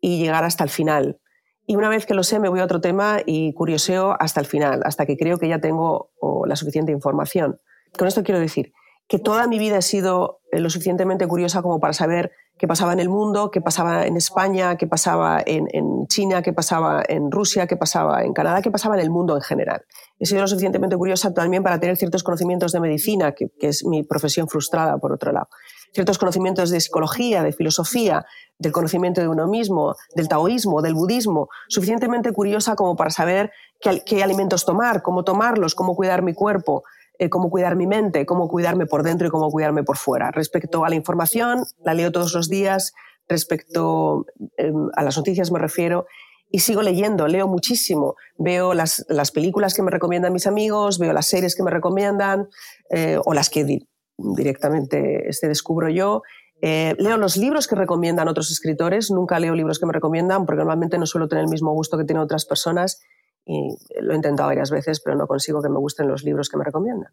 y 0.00 0.18
llegar 0.18 0.44
hasta 0.44 0.64
el 0.64 0.70
final. 0.70 1.20
Y 1.66 1.76
una 1.76 1.88
vez 1.88 2.06
que 2.06 2.14
lo 2.14 2.22
sé, 2.22 2.38
me 2.38 2.48
voy 2.48 2.60
a 2.60 2.64
otro 2.64 2.80
tema 2.80 3.18
y 3.26 3.52
curioseo 3.52 4.16
hasta 4.18 4.40
el 4.40 4.46
final, 4.46 4.80
hasta 4.84 5.04
que 5.04 5.16
creo 5.16 5.38
que 5.38 5.48
ya 5.48 5.60
tengo 5.60 6.10
la 6.46 6.56
suficiente 6.56 6.92
información. 6.92 7.60
Con 7.96 8.08
esto 8.08 8.22
quiero 8.22 8.40
decir 8.40 8.72
que 9.06 9.18
toda 9.18 9.46
mi 9.46 9.58
vida 9.58 9.78
he 9.78 9.82
sido 9.82 10.40
lo 10.52 10.70
suficientemente 10.70 11.26
curiosa 11.26 11.62
como 11.62 11.80
para 11.80 11.94
saber 11.94 12.32
qué 12.58 12.66
pasaba 12.66 12.92
en 12.92 13.00
el 13.00 13.08
mundo, 13.08 13.50
qué 13.50 13.60
pasaba 13.60 14.06
en 14.06 14.16
España, 14.16 14.76
qué 14.76 14.86
pasaba 14.86 15.42
en, 15.44 16.06
China, 16.08 16.42
qué 16.42 16.52
pasaba 16.52 17.02
en 17.06 17.30
Rusia, 17.30 17.66
qué 17.66 17.76
pasaba 17.76 18.22
en 18.22 18.32
Canadá, 18.32 18.60
qué 18.60 18.70
pasaba 18.70 18.96
en 18.96 19.02
el 19.02 19.10
mundo 19.10 19.34
en 19.36 19.42
general. 19.42 19.84
He 20.18 20.26
sido 20.26 20.40
lo 20.40 20.48
suficientemente 20.48 20.96
curiosa 20.96 21.32
también 21.32 21.62
para 21.62 21.78
tener 21.78 21.96
ciertos 21.96 22.22
conocimientos 22.22 22.72
de 22.72 22.80
medicina, 22.80 23.32
que, 23.32 23.50
es 23.60 23.84
mi 23.84 24.02
profesión 24.02 24.48
frustrada, 24.48 24.98
por 24.98 25.12
otro 25.12 25.32
lado. 25.32 25.48
Ciertos 25.92 26.18
conocimientos 26.18 26.70
de 26.70 26.80
psicología, 26.80 27.42
de 27.42 27.52
filosofía, 27.52 28.26
del 28.58 28.72
conocimiento 28.72 29.20
de 29.20 29.28
uno 29.28 29.46
mismo, 29.46 29.94
del 30.14 30.28
taoísmo, 30.28 30.82
del 30.82 30.94
budismo, 30.94 31.48
suficientemente 31.68 32.32
curiosa 32.32 32.74
como 32.74 32.96
para 32.96 33.10
saber 33.10 33.52
qué 33.80 34.22
alimentos 34.22 34.64
tomar, 34.64 35.02
cómo 35.02 35.22
tomarlos, 35.24 35.74
cómo 35.74 35.94
cuidar 35.94 36.22
mi 36.22 36.34
cuerpo, 36.34 36.82
eh, 37.20 37.30
cómo 37.30 37.50
cuidar 37.50 37.74
mi 37.74 37.88
mente, 37.88 38.24
cómo 38.26 38.48
cuidarme 38.48 38.86
por 38.86 39.02
dentro 39.02 39.26
y 39.26 39.30
cómo 39.30 39.50
cuidarme 39.50 39.82
por 39.82 39.96
fuera. 39.96 40.30
Respecto 40.30 40.84
a 40.84 40.88
la 40.88 40.94
información, 40.94 41.64
la 41.84 41.92
leo 41.92 42.12
todos 42.12 42.32
los 42.32 42.48
días, 42.48 42.92
respecto 43.28 44.24
em, 44.56 44.88
a 44.94 45.02
las 45.02 45.16
noticias 45.16 45.50
me 45.50 45.58
refiero, 45.58 46.06
y 46.50 46.60
sigo 46.60 46.82
leyendo, 46.82 47.26
leo 47.28 47.46
muchísimo. 47.46 48.16
Veo 48.36 48.74
las, 48.74 49.04
las, 49.08 49.30
películas 49.30 49.74
que 49.74 49.82
me 49.82 49.90
recomiendan 49.90 50.32
mis 50.32 50.46
amigos, 50.46 50.98
veo 50.98 51.12
las 51.12 51.26
series 51.26 51.54
que 51.54 51.62
me 51.62 51.70
recomiendan 51.70 52.48
eh, 52.90 53.18
o 53.24 53.34
las 53.34 53.50
que 53.50 53.80
directamente 54.16 55.28
este, 55.28 55.48
descubro 55.48 55.88
yo. 55.88 56.22
Eh, 56.60 56.94
leo 56.98 57.18
los 57.18 57.36
libros 57.36 57.68
que 57.68 57.76
recomiendan 57.76 58.28
otros 58.28 58.50
escritores, 58.50 59.10
nunca 59.10 59.38
leo 59.38 59.54
libros 59.54 59.78
que 59.78 59.86
me 59.86 59.92
recomiendan 59.92 60.46
porque 60.46 60.58
normalmente 60.58 60.98
no 60.98 61.06
suelo 61.06 61.28
tener 61.28 61.44
el 61.44 61.50
mismo 61.50 61.72
gusto 61.72 61.98
que 61.98 62.04
tienen 62.04 62.22
otras 62.22 62.46
personas 62.46 63.00
y 63.44 63.76
lo 64.00 64.12
he 64.12 64.16
intentado 64.16 64.48
varias 64.48 64.70
veces, 64.70 65.00
pero 65.00 65.16
no 65.16 65.26
consigo 65.26 65.62
que 65.62 65.68
me 65.68 65.78
gusten 65.78 66.08
los 66.08 66.24
libros 66.24 66.48
que 66.48 66.56
me 66.56 66.64
recomiendan. 66.64 67.12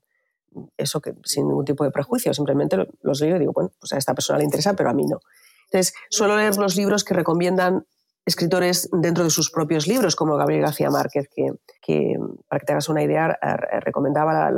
Eso 0.77 1.01
que 1.01 1.13
sin 1.23 1.47
ningún 1.47 1.65
tipo 1.65 1.83
de 1.83 1.91
prejuicio, 1.91 2.33
simplemente 2.33 2.77
los 3.01 3.21
leo 3.21 3.35
y 3.35 3.39
digo, 3.39 3.51
bueno, 3.53 3.71
pues 3.79 3.91
a 3.93 3.97
esta 3.97 4.13
persona 4.13 4.39
le 4.39 4.45
interesa, 4.45 4.73
pero 4.73 4.89
a 4.89 4.93
mí 4.93 5.05
no. 5.05 5.19
Entonces, 5.65 5.93
suelo 6.09 6.37
leer 6.37 6.57
los 6.57 6.75
libros 6.75 7.03
que 7.03 7.13
recomiendan 7.13 7.85
escritores 8.25 8.89
dentro 8.91 9.23
de 9.23 9.29
sus 9.29 9.51
propios 9.51 9.87
libros, 9.87 10.15
como 10.15 10.35
Gabriel 10.35 10.63
García 10.63 10.89
Márquez, 10.89 11.29
que, 11.33 11.51
que 11.81 12.15
para 12.47 12.59
que 12.59 12.65
te 12.65 12.71
hagas 12.73 12.89
una 12.89 13.03
idea, 13.03 13.37
recomendaba 13.81 14.49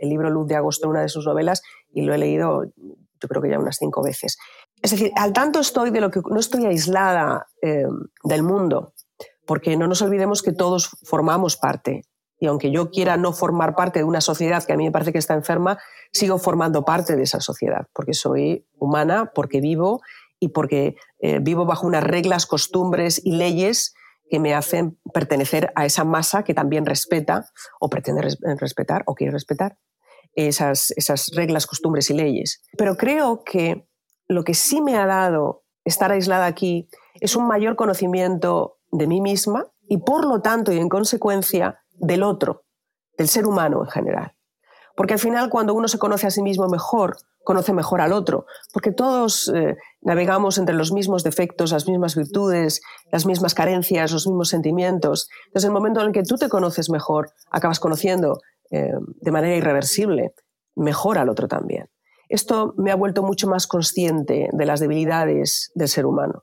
el 0.00 0.08
libro 0.08 0.30
Luz 0.30 0.46
de 0.46 0.56
Agosto, 0.56 0.88
una 0.88 1.02
de 1.02 1.08
sus 1.08 1.26
novelas, 1.26 1.62
y 1.92 2.02
lo 2.02 2.14
he 2.14 2.18
leído 2.18 2.64
yo 3.20 3.28
creo 3.28 3.42
que 3.42 3.50
ya 3.50 3.58
unas 3.58 3.76
cinco 3.78 4.02
veces. 4.02 4.38
Es 4.82 4.92
decir, 4.92 5.12
al 5.16 5.32
tanto 5.32 5.60
estoy 5.60 5.90
de 5.90 6.00
lo 6.00 6.10
que 6.10 6.20
no 6.24 6.38
estoy 6.38 6.66
aislada 6.66 7.48
eh, 7.62 7.86
del 8.24 8.42
mundo, 8.42 8.94
porque 9.46 9.76
no 9.76 9.86
nos 9.86 10.02
olvidemos 10.02 10.42
que 10.42 10.52
todos 10.52 10.90
formamos 11.02 11.56
parte. 11.56 12.02
Y 12.40 12.46
aunque 12.46 12.70
yo 12.70 12.90
quiera 12.90 13.16
no 13.16 13.32
formar 13.32 13.74
parte 13.74 13.98
de 13.98 14.04
una 14.04 14.20
sociedad 14.20 14.62
que 14.62 14.72
a 14.72 14.76
mí 14.76 14.84
me 14.84 14.92
parece 14.92 15.12
que 15.12 15.18
está 15.18 15.34
enferma, 15.34 15.78
sigo 16.12 16.38
formando 16.38 16.84
parte 16.84 17.16
de 17.16 17.24
esa 17.24 17.40
sociedad, 17.40 17.88
porque 17.92 18.14
soy 18.14 18.64
humana, 18.78 19.32
porque 19.34 19.60
vivo 19.60 20.00
y 20.40 20.48
porque 20.48 20.96
eh, 21.20 21.38
vivo 21.40 21.66
bajo 21.66 21.86
unas 21.86 22.04
reglas, 22.04 22.46
costumbres 22.46 23.20
y 23.24 23.32
leyes 23.32 23.94
que 24.30 24.38
me 24.38 24.54
hacen 24.54 24.98
pertenecer 25.12 25.72
a 25.74 25.86
esa 25.86 26.04
masa 26.04 26.44
que 26.44 26.54
también 26.54 26.86
respeta 26.86 27.46
o 27.80 27.88
pretende 27.88 28.22
respetar 28.58 29.02
o 29.06 29.14
quiere 29.14 29.32
respetar 29.32 29.78
esas, 30.34 30.92
esas 30.92 31.30
reglas, 31.34 31.66
costumbres 31.66 32.10
y 32.10 32.14
leyes. 32.14 32.62
Pero 32.76 32.96
creo 32.96 33.42
que 33.44 33.88
lo 34.28 34.44
que 34.44 34.54
sí 34.54 34.80
me 34.80 34.96
ha 34.96 35.06
dado 35.06 35.64
estar 35.84 36.12
aislada 36.12 36.46
aquí 36.46 36.88
es 37.14 37.34
un 37.34 37.46
mayor 37.46 37.76
conocimiento 37.76 38.78
de 38.92 39.06
mí 39.06 39.20
misma 39.20 39.66
y 39.88 39.98
por 39.98 40.26
lo 40.26 40.40
tanto 40.40 40.72
y 40.72 40.78
en 40.78 40.88
consecuencia 40.88 41.80
del 41.92 42.22
otro, 42.22 42.64
del 43.16 43.28
ser 43.28 43.46
humano 43.46 43.82
en 43.82 43.90
general. 43.90 44.37
Porque 44.98 45.14
al 45.14 45.20
final 45.20 45.48
cuando 45.48 45.74
uno 45.74 45.86
se 45.86 45.96
conoce 45.96 46.26
a 46.26 46.30
sí 46.32 46.42
mismo 46.42 46.66
mejor, 46.66 47.18
conoce 47.44 47.72
mejor 47.72 48.00
al 48.00 48.12
otro, 48.12 48.46
porque 48.72 48.90
todos 48.90 49.48
eh, 49.54 49.76
navegamos 50.00 50.58
entre 50.58 50.74
los 50.74 50.90
mismos 50.90 51.22
defectos, 51.22 51.70
las 51.70 51.86
mismas 51.86 52.16
virtudes, 52.16 52.80
las 53.12 53.24
mismas 53.24 53.54
carencias, 53.54 54.10
los 54.10 54.26
mismos 54.26 54.48
sentimientos. 54.48 55.28
Entonces, 55.46 55.68
el 55.68 55.72
momento 55.72 56.00
en 56.00 56.08
el 56.08 56.12
que 56.12 56.24
tú 56.24 56.34
te 56.34 56.48
conoces 56.48 56.90
mejor, 56.90 57.30
acabas 57.48 57.78
conociendo 57.78 58.40
eh, 58.72 58.90
de 59.20 59.30
manera 59.30 59.54
irreversible 59.54 60.34
mejor 60.74 61.18
al 61.18 61.28
otro 61.28 61.46
también. 61.46 61.88
Esto 62.28 62.74
me 62.76 62.90
ha 62.90 62.96
vuelto 62.96 63.22
mucho 63.22 63.46
más 63.46 63.68
consciente 63.68 64.48
de 64.52 64.66
las 64.66 64.80
debilidades 64.80 65.70
del 65.76 65.88
ser 65.88 66.06
humano 66.06 66.42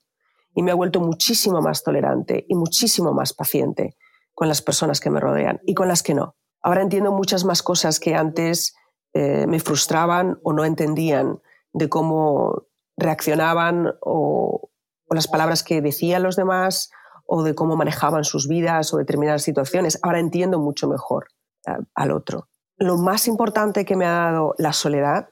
y 0.54 0.64
me 0.64 0.72
ha 0.72 0.76
vuelto 0.76 1.02
muchísimo 1.02 1.62
más 1.62 1.84
tolerante 1.84 2.46
y 2.48 2.56
muchísimo 2.56 3.12
más 3.12 3.34
paciente 3.34 3.98
con 4.34 4.48
las 4.48 4.62
personas 4.62 5.02
que 5.02 5.10
me 5.10 5.20
rodean 5.20 5.60
y 5.66 5.74
con 5.74 5.90
las 5.90 6.04
que 6.04 6.14
no. 6.14 6.38
Ahora 6.66 6.82
entiendo 6.82 7.12
muchas 7.12 7.46
más 7.46 7.62
cosas 7.62 8.00
que 8.00 8.16
antes 8.16 8.76
eh, 9.14 9.46
me 9.46 9.60
frustraban 9.60 10.40
o 10.42 10.52
no 10.52 10.66
entendían 10.66 11.40
de 11.74 11.90
cómo 11.90 12.64
reaccionaban 12.98 13.94
o, 14.02 14.72
las 15.12 15.28
palabras 15.28 15.62
que 15.62 15.80
decían 15.80 16.24
los 16.24 16.36
demás 16.36 16.90
o 17.28 17.44
de 17.44 17.54
cómo 17.54 17.76
manejaban 17.76 18.24
sus 18.24 18.48
vidas 18.48 18.92
o 18.96 18.98
determinadas 18.98 19.44
situaciones. 19.44 20.00
Ahora 20.02 20.20
entiendo 20.20 20.58
mucho 20.58 20.88
mejor 20.88 21.28
eh, 21.68 21.74
al 21.94 22.12
otro. 22.12 22.50
Lo 22.78 22.98
más 22.98 23.28
importante 23.28 23.86
que 23.86 23.96
me 23.96 24.08
ha 24.08 24.32
dado 24.32 24.56
la 24.58 24.74
soledad 24.74 25.30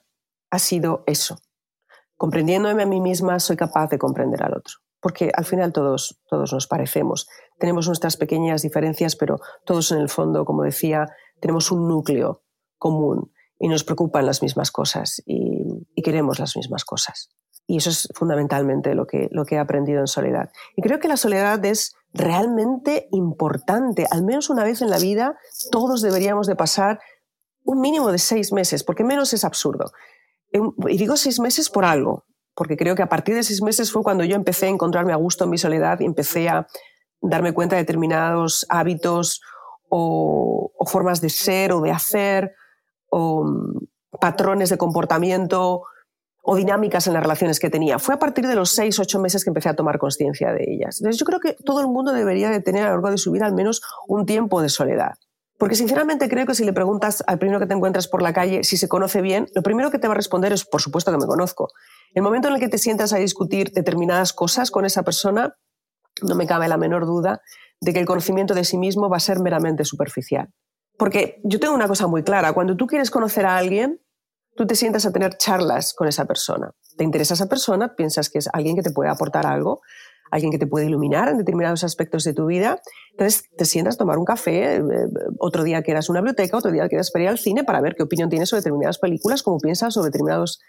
ha 0.52 0.60
sido 0.60 1.04
eso. 1.08 1.40
Comprendiéndome 2.16 2.84
a 2.84 2.86
mí 2.86 3.02
misma, 3.02 3.40
soy 3.40 3.58
capaz 3.58 3.90
de 3.90 3.98
comprender 3.98 4.44
al 4.44 4.54
otro. 4.54 4.76
Porque 5.02 5.32
al 5.34 5.46
final 5.46 5.74
todos, 5.74 6.22
todos 6.30 6.54
nos 6.54 6.68
parecemos. 6.68 7.28
Tenemos 7.58 7.88
nuestras 7.88 8.18
pequeñas 8.18 8.62
diferencias, 8.62 9.16
pero 9.16 9.40
todos 9.66 9.92
en 9.92 9.98
el 9.98 10.10
fondo, 10.10 10.46
como 10.46 10.62
decía, 10.62 11.08
tenemos 11.44 11.72
un 11.72 11.90
núcleo 11.90 12.42
común 12.78 13.34
y 13.60 13.68
nos 13.68 13.84
preocupan 13.84 14.26
las 14.26 14.42
mismas 14.42 14.72
cosas 14.72 15.22
y, 15.26 15.62
queremos 16.02 16.40
las 16.40 16.58
mismas 16.58 16.84
cosas. 16.84 17.30
Y 17.66 17.78
eso 17.78 17.90
es 17.90 18.10
fundamentalmente 18.14 18.94
lo 18.94 19.08
que, 19.08 19.30
lo 19.32 19.46
que 19.46 19.56
he 19.56 19.58
aprendido 19.58 20.02
en 20.02 20.08
soledad. 20.08 20.50
Y 20.76 20.82
creo 20.82 21.00
que 21.00 21.08
la 21.08 21.16
soledad 21.16 21.64
es 21.64 21.96
realmente 22.14 23.08
importante. 23.12 24.06
Al 24.12 24.24
menos 24.24 24.50
una 24.50 24.66
vez 24.66 24.82
en 24.82 24.90
la 24.90 25.00
vida 25.00 25.38
todos 25.72 26.02
deberíamos 26.02 26.48
de 26.48 26.58
pasar 26.58 27.00
un 27.64 27.80
mínimo 27.80 28.12
de 28.12 28.20
seis 28.20 28.52
meses, 28.52 28.84
porque 28.84 29.06
menos 29.06 29.34
es 29.34 29.46
absurdo. 29.46 29.92
Y 30.52 30.98
digo 30.98 31.16
seis 31.18 31.40
meses 31.40 31.70
por 31.70 31.86
algo, 31.86 32.26
porque 32.56 32.78
creo 32.78 32.96
que 32.96 33.04
a 33.04 33.10
partir 33.10 33.36
de 33.36 33.44
seis 33.44 33.62
meses 33.62 33.92
fue 33.92 34.04
cuando 34.04 34.24
yo 34.24 34.36
empecé 34.36 34.68
a 34.68 34.70
encontrarme 34.70 35.14
a 35.14 35.18
gusto 35.18 35.46
en 35.46 35.50
mi 35.50 35.58
soledad 35.58 36.00
y 36.02 36.06
empecé 36.06 36.48
a 36.50 36.68
darme 37.22 37.54
cuenta 37.54 37.76
de 37.76 37.84
determinados 37.84 38.66
hábitos 38.70 39.42
o, 39.96 40.86
formas 40.88 41.22
de 41.22 41.30
ser 41.30 41.72
o 41.72 41.82
de 41.82 41.92
hacer 41.92 42.56
o 43.10 43.44
mm, 43.44 44.18
patrones 44.20 44.70
de 44.70 44.78
comportamiento 44.78 45.84
o 46.42 46.56
dinámicas 46.56 47.08
en 47.08 47.14
las 47.14 47.22
relaciones 47.22 47.60
que 47.60 47.70
tenía. 47.70 48.00
Fue 48.00 48.16
a 48.16 48.20
partir 48.20 48.48
de 48.48 48.56
los 48.56 48.72
seis, 48.72 49.00
ocho 49.00 49.20
meses 49.20 49.44
que 49.44 49.52
empecé 49.52 49.70
a 49.70 49.76
tomar 49.76 50.00
conciencia 50.00 50.52
de 50.52 50.66
ellas. 50.68 51.00
Entonces 51.00 51.20
yo 51.20 51.26
creo 51.26 51.40
que 51.40 51.54
todo 51.64 51.80
el 51.80 51.88
mundo 51.88 52.12
debería 52.12 52.50
de 52.50 52.60
tener 52.60 52.84
a 52.84 52.88
lo 52.88 52.96
largo 52.96 53.12
de 53.12 53.18
su 53.18 53.32
vida 53.32 53.46
al 53.46 53.54
menos 53.54 53.82
un 54.08 54.26
tiempo 54.26 54.62
de 54.62 54.70
soledad. 54.70 55.14
Porque 55.60 55.76
sinceramente 55.76 56.28
creo 56.28 56.46
que 56.48 56.56
si 56.56 56.66
le 56.66 56.74
preguntas 56.74 57.24
al 57.28 57.38
primero 57.38 57.60
que 57.60 57.68
te 57.68 57.76
encuentras 57.76 58.08
por 58.08 58.22
la 58.22 58.34
calle 58.34 58.64
si 58.64 58.78
se 58.78 58.90
conoce 58.90 59.22
bien, 59.22 59.48
lo 59.54 59.62
primero 59.62 59.92
que 59.92 60.00
te 60.00 60.08
va 60.08 60.14
a 60.14 60.18
responder 60.18 60.52
es, 60.52 60.66
por 60.66 60.82
supuesto 60.82 61.12
que 61.12 61.20
me 61.20 61.28
conozco. 61.28 61.70
El 62.14 62.24
momento 62.24 62.48
en 62.48 62.56
el 62.56 62.60
que 62.60 62.68
te 62.68 62.80
sientas 62.80 63.14
a 63.14 63.18
discutir 63.18 63.72
determinadas 63.72 64.34
cosas 64.34 64.72
con 64.72 64.86
esa 64.86 65.04
persona, 65.04 65.56
no 66.22 66.36
me 66.36 66.48
cabe 66.48 66.68
la 66.68 66.78
menor 66.78 67.06
duda 67.06 67.42
de 67.82 67.94
que 67.94 68.00
el 68.00 68.06
conocimiento 68.06 68.54
de 68.54 68.64
sí 68.64 68.78
mismo 68.78 69.10
va 69.10 69.18
a 69.18 69.22
ser 69.22 69.40
meramente 69.40 69.86
superficial. 69.86 70.50
Porque 70.98 71.42
yo 71.44 71.60
tengo 71.60 71.74
una 71.74 71.88
cosa 71.88 72.08
muy 72.08 72.24
clara, 72.24 72.54
cuando 72.54 72.78
tú 72.78 72.88
quieres 72.88 73.10
conocer 73.10 73.46
a 73.46 73.58
alguien, 73.58 74.00
tú 74.56 74.68
te 74.68 74.76
sientas 74.76 75.06
a 75.06 75.12
tener 75.12 75.38
charlas 75.38 75.94
con 75.94 76.08
esa 76.08 76.26
persona. 76.26 76.72
Te 76.98 77.04
interesa 77.04 77.34
esa 77.34 77.48
persona, 77.48 77.96
piensas 77.96 78.30
que 78.30 78.40
es 78.40 78.50
alguien 78.54 78.76
que 78.76 78.84
te 78.84 78.92
puede 78.92 79.10
aportar 79.10 79.48
algo, 79.48 79.82
alguien 80.32 80.52
que 80.52 80.58
te 80.58 80.68
puede 80.68 80.86
iluminar 80.86 81.30
en 81.30 81.38
determinados 81.38 81.84
aspectos 81.84 82.24
de 82.24 82.34
tu 82.34 82.46
vida. 82.46 82.82
Entonces 83.12 83.44
te 83.58 83.66
sientas 83.66 83.96
a 83.96 83.98
tomar 84.00 84.18
un 84.18 84.26
café, 84.26 84.76
eh, 84.76 84.82
otro 85.40 85.64
día 85.64 85.82
quedas 85.82 86.10
en 86.10 86.14
una 86.14 86.22
biblioteca, 86.22 86.58
otro 86.58 86.72
día 86.72 86.88
quedas 86.90 87.12
para 87.12 87.24
ir 87.24 87.30
al 87.30 87.40
cine 87.40 87.64
para 87.64 87.82
ver 87.82 87.96
qué 87.96 88.04
opinión 88.04 88.30
tienes 88.30 88.50
sobre 88.50 88.62
determinadas 88.62 89.00
películas, 89.00 89.44
cómo 89.44 89.58
piensas 89.58 89.94
sobre 89.94 90.08
determinados 90.08 90.60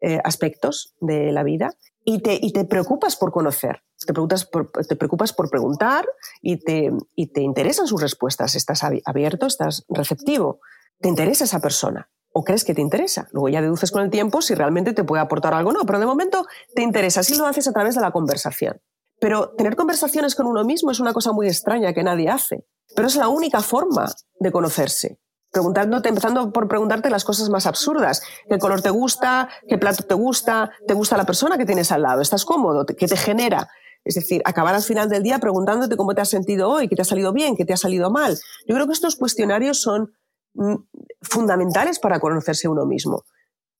eh, 0.00 0.20
aspectos 0.24 0.94
de 1.00 1.32
la 1.32 1.42
vida 1.42 1.74
y 2.04 2.20
te, 2.20 2.38
y 2.40 2.52
te 2.52 2.64
preocupas 2.64 3.16
por 3.16 3.32
conocer, 3.32 3.82
te, 4.04 4.12
preocupas 4.12 4.44
por, 4.44 4.70
te 4.70 4.96
preocupas 4.96 5.32
por 5.32 5.50
preguntar 5.50 6.06
y 6.42 6.58
te, 6.58 6.92
y 7.14 7.32
te 7.32 7.40
interesan 7.40 7.86
sus 7.86 8.00
respuestas, 8.00 8.54
estás 8.54 8.82
abierto, 8.84 9.46
estás 9.46 9.84
receptivo, 9.88 10.60
te 11.00 11.08
interesa 11.08 11.44
esa 11.44 11.60
persona 11.60 12.10
o 12.32 12.44
crees 12.44 12.64
que 12.64 12.74
te 12.74 12.80
interesa. 12.80 13.28
Luego 13.32 13.48
ya 13.48 13.62
deduces 13.62 13.90
con 13.90 14.02
el 14.02 14.10
tiempo 14.10 14.42
si 14.42 14.54
realmente 14.54 14.92
te 14.92 15.04
puede 15.04 15.22
aportar 15.22 15.54
algo 15.54 15.70
o 15.70 15.72
no, 15.72 15.86
pero 15.86 15.98
de 15.98 16.06
momento 16.06 16.46
te 16.74 16.82
interesa, 16.82 17.22
si 17.22 17.36
lo 17.36 17.46
haces 17.46 17.68
a 17.68 17.72
través 17.72 17.94
de 17.94 18.00
la 18.00 18.10
conversación. 18.10 18.80
Pero 19.20 19.50
tener 19.50 19.76
conversaciones 19.76 20.34
con 20.34 20.46
uno 20.46 20.64
mismo 20.64 20.90
es 20.90 21.00
una 21.00 21.14
cosa 21.14 21.32
muy 21.32 21.46
extraña 21.46 21.94
que 21.94 22.02
nadie 22.02 22.28
hace, 22.28 22.66
pero 22.94 23.08
es 23.08 23.16
la 23.16 23.28
única 23.28 23.60
forma 23.60 24.12
de 24.40 24.52
conocerse 24.52 25.18
preguntándote, 25.54 26.10
empezando 26.10 26.52
por 26.52 26.68
preguntarte 26.68 27.08
las 27.08 27.24
cosas 27.24 27.48
más 27.48 27.66
absurdas. 27.66 28.22
¿Qué 28.48 28.58
color 28.58 28.82
te 28.82 28.90
gusta? 28.90 29.48
¿Qué 29.68 29.78
plato 29.78 30.02
te 30.02 30.14
gusta? 30.14 30.70
¿Te 30.86 30.94
gusta 30.94 31.16
la 31.16 31.24
persona 31.24 31.56
que 31.56 31.64
tienes 31.64 31.92
al 31.92 32.02
lado? 32.02 32.20
¿Estás 32.20 32.44
cómodo? 32.44 32.84
¿Qué 32.84 33.06
te 33.06 33.16
genera? 33.16 33.70
Es 34.04 34.16
decir, 34.16 34.42
acabar 34.44 34.74
al 34.74 34.82
final 34.82 35.08
del 35.08 35.22
día 35.22 35.38
preguntándote 35.38 35.96
cómo 35.96 36.14
te 36.14 36.20
has 36.20 36.28
sentido 36.28 36.68
hoy, 36.68 36.88
qué 36.88 36.96
te 36.96 37.02
ha 37.02 37.06
salido 37.06 37.32
bien, 37.32 37.56
qué 37.56 37.64
te 37.64 37.72
ha 37.72 37.76
salido 37.76 38.10
mal. 38.10 38.36
Yo 38.66 38.74
creo 38.74 38.86
que 38.86 38.92
estos 38.92 39.16
cuestionarios 39.16 39.80
son 39.80 40.12
mm, 40.54 40.74
fundamentales 41.22 42.00
para 42.00 42.18
conocerse 42.18 42.68
uno 42.68 42.84
mismo. 42.84 43.22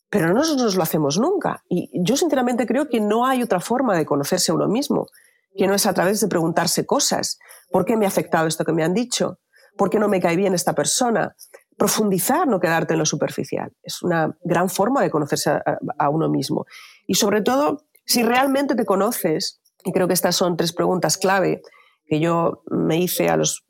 Pero 0.08 0.28
no 0.28 0.34
nosotros 0.34 0.76
lo 0.76 0.82
hacemos 0.84 1.18
nunca. 1.18 1.64
Y 1.68 1.90
yo 1.92 2.16
sinceramente 2.16 2.66
creo 2.66 2.88
que 2.88 3.00
no 3.00 3.26
hay 3.26 3.42
otra 3.42 3.58
forma 3.58 3.96
de 3.96 4.06
conocerse 4.06 4.52
a 4.52 4.54
uno 4.54 4.68
mismo, 4.68 5.08
que 5.56 5.66
no 5.66 5.74
es 5.74 5.86
a 5.86 5.92
través 5.92 6.20
de 6.20 6.28
preguntarse 6.28 6.86
cosas. 6.86 7.38
¿Por 7.70 7.84
qué 7.84 7.96
me 7.96 8.04
ha 8.04 8.08
afectado 8.08 8.46
esto 8.46 8.64
que 8.64 8.72
me 8.72 8.84
han 8.84 8.94
dicho? 8.94 9.40
¿Por 9.76 9.90
qué 9.90 9.98
no 9.98 10.08
me 10.08 10.20
cae 10.20 10.36
bien 10.36 10.54
esta 10.54 10.72
persona? 10.72 11.34
Profundizar, 11.76 12.46
no 12.46 12.60
quedarte 12.60 12.94
en 12.94 13.00
lo 13.00 13.06
superficial. 13.06 13.72
Es 13.82 14.02
una 14.02 14.36
gran 14.42 14.68
forma 14.68 15.02
de 15.02 15.10
conocerse 15.10 15.50
a, 15.98 16.08
uno 16.08 16.28
mismo. 16.28 16.66
Y 17.06 17.14
sobre 17.14 17.42
todo, 17.42 17.84
si 18.04 18.22
realmente 18.22 18.74
te 18.74 18.84
conoces, 18.84 19.60
y 19.84 19.92
creo 19.92 20.06
que 20.06 20.14
estas 20.14 20.36
son 20.36 20.56
tres 20.56 20.72
preguntas 20.72 21.18
clave 21.18 21.62
que 22.06 22.20
yo 22.20 22.62
me 22.70 22.98
hice 22.98 23.28
a 23.28 23.36
los, 23.36 23.64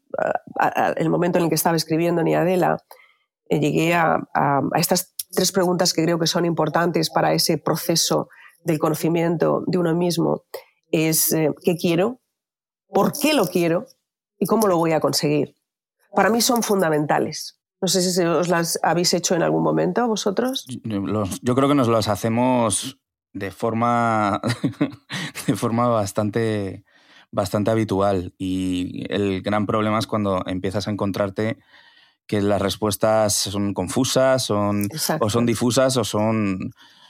el 0.97 1.09
momento 1.09 1.39
en 1.39 1.45
el 1.45 1.49
que 1.49 1.55
estaba 1.55 1.77
escribiendo 1.77 2.23
Ni 2.23 2.35
Adela, 2.35 2.79
eh, 3.49 3.61
llegué 3.61 3.95
a, 3.95 4.21
estas 4.77 5.15
tres 5.31 5.51
preguntas 5.53 5.93
que 5.93 6.03
creo 6.05 6.19
que 6.19 6.27
son 6.27 6.45
importantes 6.45 7.11
para 7.11 7.33
ese 7.33 7.59
proceso 7.59 8.29
del 8.63 8.79
conocimiento 8.79 9.65
de 9.67 9.79
uno 9.79 9.95
mismo. 9.95 10.45
Es 10.91 11.33
eh, 11.33 11.53
qué 11.63 11.77
quiero, 11.77 12.21
por 12.89 13.13
qué 13.19 13.35
lo 13.35 13.47
quiero 13.47 13.87
y 14.39 14.47
cómo 14.47 14.69
lo 14.69 14.77
voy 14.77 14.93
a 14.93 15.01
conseguir. 15.01 15.57
Para 16.15 16.31
mí 16.31 16.41
son 16.41 16.63
fundamentales. 16.63 17.59
No 17.85 17.89
sé 17.89 18.01
si 18.01 18.23
os 18.23 18.49
las 18.49 18.79
habéis 18.83 19.13
hecho 19.13 19.35
en 19.35 19.43
algún 19.43 19.63
momento 19.63 20.09
vosotros. 20.09 20.65
yo 21.43 21.55
creo 21.55 21.69
que 21.69 21.75
nos 21.75 21.89
las 21.89 22.09
hacemos 22.09 22.99
de 23.35 23.51
forma, 23.51 24.41
de 25.47 25.55
forma 25.55 25.89
bastante, 25.89 26.83
bastante 27.31 27.71
habitual. 27.71 28.33
Y 28.39 29.05
el 29.11 29.43
gran 29.43 29.67
problema 29.67 29.99
es 29.99 30.07
cuando 30.07 30.43
empiezas 30.47 30.89
a 30.89 30.93
encontrarte 30.93 31.59
que 32.27 32.41
las 32.41 32.63
respuestas 32.63 33.35
son 33.35 33.75
confusas, 33.75 34.43
son, 34.43 34.89
o 35.21 35.29
son 35.29 35.45
difusas, 35.45 35.99
o 35.99 36.05
son... 36.05 36.55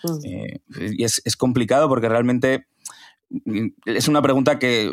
Mm. 0.03 0.25
Eh, 0.25 0.61
y 0.99 1.05
es, 1.05 1.23
es, 1.25 1.37
complicado 1.37 1.89
porque 1.89 2.09
realmente 2.09 2.67
es 3.87 4.09
una 4.09 4.23
pregunta 4.23 4.59
que 4.59 4.93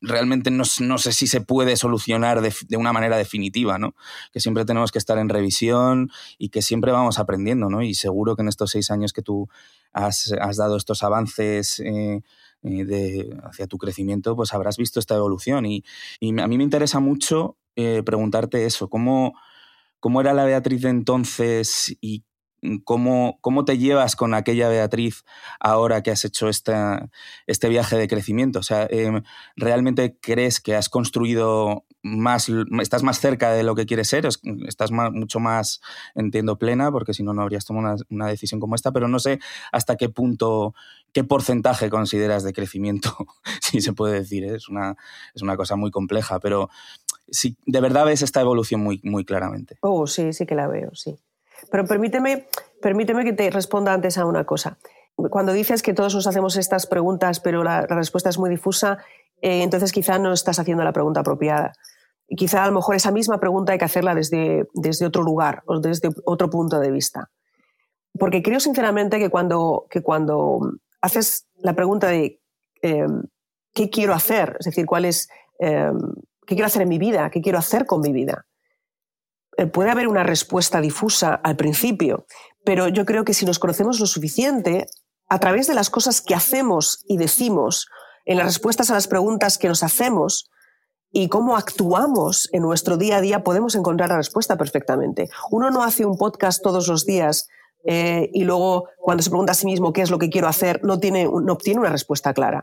realmente 0.00 0.50
no, 0.50 0.64
sé 0.64 1.12
si 1.12 1.26
se 1.26 1.40
puede 1.40 1.76
solucionar 1.76 2.40
de, 2.42 2.76
una 2.76 2.92
manera 2.92 3.16
definitiva, 3.16 3.78
¿no? 3.78 3.94
Que 4.32 4.40
siempre 4.40 4.64
tenemos 4.64 4.92
que 4.92 4.98
estar 4.98 5.18
en 5.18 5.28
revisión 5.28 6.10
y 6.38 6.50
que 6.50 6.62
siempre 6.62 6.92
vamos 6.92 7.18
aprendiendo, 7.18 7.70
¿no? 7.70 7.82
Y 7.82 7.94
seguro 7.94 8.36
que 8.36 8.42
en 8.42 8.48
estos 8.48 8.70
seis 8.72 8.90
años 8.90 9.12
que 9.12 9.22
tú 9.22 9.48
has, 9.92 10.32
dado 10.56 10.76
estos 10.76 11.02
avances 11.02 11.80
eh, 11.80 12.22
eh, 12.62 12.84
de, 12.84 13.38
hacia 13.44 13.66
tu 13.66 13.78
crecimiento, 13.78 14.36
pues 14.36 14.52
habrás 14.52 14.76
visto 14.76 15.00
esta 15.00 15.16
evolución. 15.16 15.64
Y, 15.66 15.84
a 16.20 16.46
mí 16.48 16.58
me 16.58 16.64
interesa 16.64 17.00
mucho 17.00 17.56
eh, 17.76 18.02
preguntarte 18.04 18.66
eso, 18.66 18.88
¿cómo, 18.88 19.34
¿cómo 20.00 20.20
era 20.20 20.34
la 20.34 20.44
Beatriz 20.44 20.82
de 20.82 20.90
entonces 20.90 21.96
y 22.00 22.24
¿Cómo, 22.84 23.38
¿Cómo, 23.40 23.64
te 23.64 23.78
llevas 23.78 24.16
con 24.16 24.34
aquella 24.34 24.68
Beatriz 24.68 25.24
ahora 25.60 26.02
que 26.02 26.10
has 26.10 26.24
hecho 26.26 26.48
esta, 26.48 27.08
este 27.46 27.68
viaje 27.68 27.96
de 27.96 28.06
crecimiento? 28.06 28.58
O 28.58 28.62
sea, 28.62 28.86
em, 28.90 29.22
¿realmente 29.56 30.18
crees 30.20 30.60
que 30.60 30.74
has 30.74 30.90
construido 30.90 31.86
más, 32.02 32.48
estás 32.80 33.02
más 33.02 33.18
cerca 33.18 33.52
de 33.52 33.62
lo 33.62 33.74
que 33.74 33.86
quieres 33.86 34.08
ser? 34.08 34.26
Estás 34.66 34.90
mucho 34.90 35.40
más, 35.40 35.80
entiendo, 36.14 36.58
plena, 36.58 36.92
porque 36.92 37.14
si 37.14 37.22
no, 37.22 37.32
no 37.32 37.42
habrías 37.42 37.64
tomado 37.64 37.96
una, 38.10 38.26
decisión 38.26 38.60
como 38.60 38.74
esta, 38.74 38.92
pero 38.92 39.08
no 39.08 39.18
sé 39.18 39.40
hasta 39.72 39.96
qué 39.96 40.10
punto, 40.10 40.74
qué 41.12 41.24
porcentaje 41.24 41.88
consideras 41.88 42.42
de 42.44 42.52
crecimiento, 42.52 43.16
si 43.62 43.80
se 43.80 43.94
puede 43.94 44.20
decir. 44.20 44.44
¿eh? 44.44 44.56
Es, 44.56 44.68
una, 44.68 44.96
es 45.34 45.40
una 45.42 45.56
cosa 45.56 45.76
muy 45.76 45.90
compleja, 45.90 46.40
pero 46.40 46.68
si 47.30 47.56
de 47.64 47.80
verdad 47.80 48.04
ves 48.04 48.20
esta 48.20 48.40
evolución 48.40 48.82
muy, 48.82 49.00
muy 49.02 49.24
claramente. 49.24 49.78
Oh, 49.80 50.06
sí, 50.06 50.32
sí 50.32 50.44
que 50.44 50.54
la 50.54 50.68
veo, 50.68 50.94
sí. 50.94 51.18
Pero 51.70 51.84
permíteme, 51.86 52.46
permíteme 52.80 53.24
que 53.24 53.32
te 53.32 53.50
responda 53.50 53.92
antes 53.92 54.18
a 54.18 54.26
una 54.26 54.44
cosa. 54.44 54.78
Cuando 55.16 55.52
dices 55.52 55.82
que 55.82 55.92
todos 55.92 56.14
nos 56.14 56.26
hacemos 56.26 56.56
estas 56.56 56.86
preguntas, 56.86 57.40
pero 57.40 57.62
la, 57.62 57.82
respuesta 57.82 58.30
es 58.30 58.38
muy 58.38 58.48
difusa, 58.48 58.98
eh, 59.42 59.62
entonces 59.62 59.92
quizá 59.92 60.18
no 60.18 60.32
estás 60.32 60.58
haciendo 60.58 60.84
la 60.84 60.92
pregunta 60.92 61.20
apropiada. 61.20 61.72
Quizá 62.26 62.64
a 62.64 62.66
lo 62.68 62.72
mejor 62.72 62.94
esa 62.94 63.10
misma 63.10 63.38
pregunta 63.40 63.72
hay 63.72 63.78
que 63.78 63.84
hacerla 63.84 64.14
desde, 64.14 64.68
desde 64.72 65.06
otro 65.06 65.22
lugar 65.22 65.62
o 65.66 65.80
desde 65.80 66.10
otro 66.24 66.48
punto 66.48 66.78
de 66.78 66.90
vista. 66.90 67.30
Porque 68.18 68.42
creo 68.42 68.60
sinceramente 68.60 69.18
que 69.18 69.30
cuando, 69.30 69.86
que 69.90 70.02
cuando 70.02 70.60
haces 71.00 71.46
la 71.56 71.74
pregunta 71.74 72.08
de 72.08 72.40
em, 72.82 73.24
qué 73.74 73.90
quiero 73.90 74.14
hacer, 74.14 74.56
es 74.60 74.66
decir, 74.66 74.86
cuál 74.86 75.04
es, 75.04 75.28
em, 75.58 75.98
qué 76.46 76.54
quiero 76.54 76.66
hacer 76.66 76.82
en 76.82 76.88
mi 76.88 76.98
vida, 76.98 77.30
qué 77.30 77.40
quiero 77.40 77.58
hacer 77.58 77.86
con 77.86 78.00
mi 78.00 78.12
vida, 78.12 78.46
puede 79.66 79.90
haber 79.90 80.08
una 80.08 80.22
respuesta 80.22 80.80
difusa 80.80 81.34
al 81.34 81.56
principio, 81.56 82.26
pero 82.64 82.88
yo 82.88 83.04
creo 83.04 83.24
que 83.24 83.34
si 83.34 83.46
nos 83.46 83.58
conocemos 83.58 84.00
lo 84.00 84.06
suficiente, 84.06 84.86
a 85.28 85.38
través 85.38 85.66
de 85.66 85.74
las 85.74 85.90
cosas 85.90 86.20
que 86.20 86.34
hacemos 86.34 87.04
y 87.06 87.16
decimos, 87.16 87.88
en 88.24 88.36
las 88.38 88.46
respuestas 88.46 88.90
a 88.90 88.94
las 88.94 89.08
preguntas 89.08 89.58
que 89.58 89.68
nos 89.68 89.82
hacemos 89.82 90.50
y 91.12 91.28
cómo 91.28 91.56
actuamos 91.56 92.48
en 92.52 92.62
nuestro 92.62 92.96
día 92.96 93.16
a 93.16 93.20
día, 93.20 93.42
podemos 93.42 93.74
encontrar 93.74 94.10
la 94.10 94.16
respuesta 94.16 94.56
perfectamente. 94.56 95.28
Uno 95.50 95.70
no 95.70 95.82
hace 95.82 96.04
un 96.04 96.16
podcast 96.16 96.62
todos 96.62 96.88
los 96.88 97.06
días 97.06 97.48
eh, 97.84 98.28
y 98.32 98.44
luego 98.44 98.88
cuando 98.98 99.22
se 99.22 99.30
pregunta 99.30 99.52
a 99.52 99.54
sí 99.54 99.66
mismo 99.66 99.92
qué 99.92 100.02
es 100.02 100.10
lo 100.10 100.18
que 100.18 100.30
quiero 100.30 100.48
hacer, 100.48 100.80
no, 100.84 100.98
tiene, 101.00 101.24
no 101.24 101.52
obtiene 101.52 101.80
una 101.80 101.90
respuesta 101.90 102.34
clara. 102.34 102.62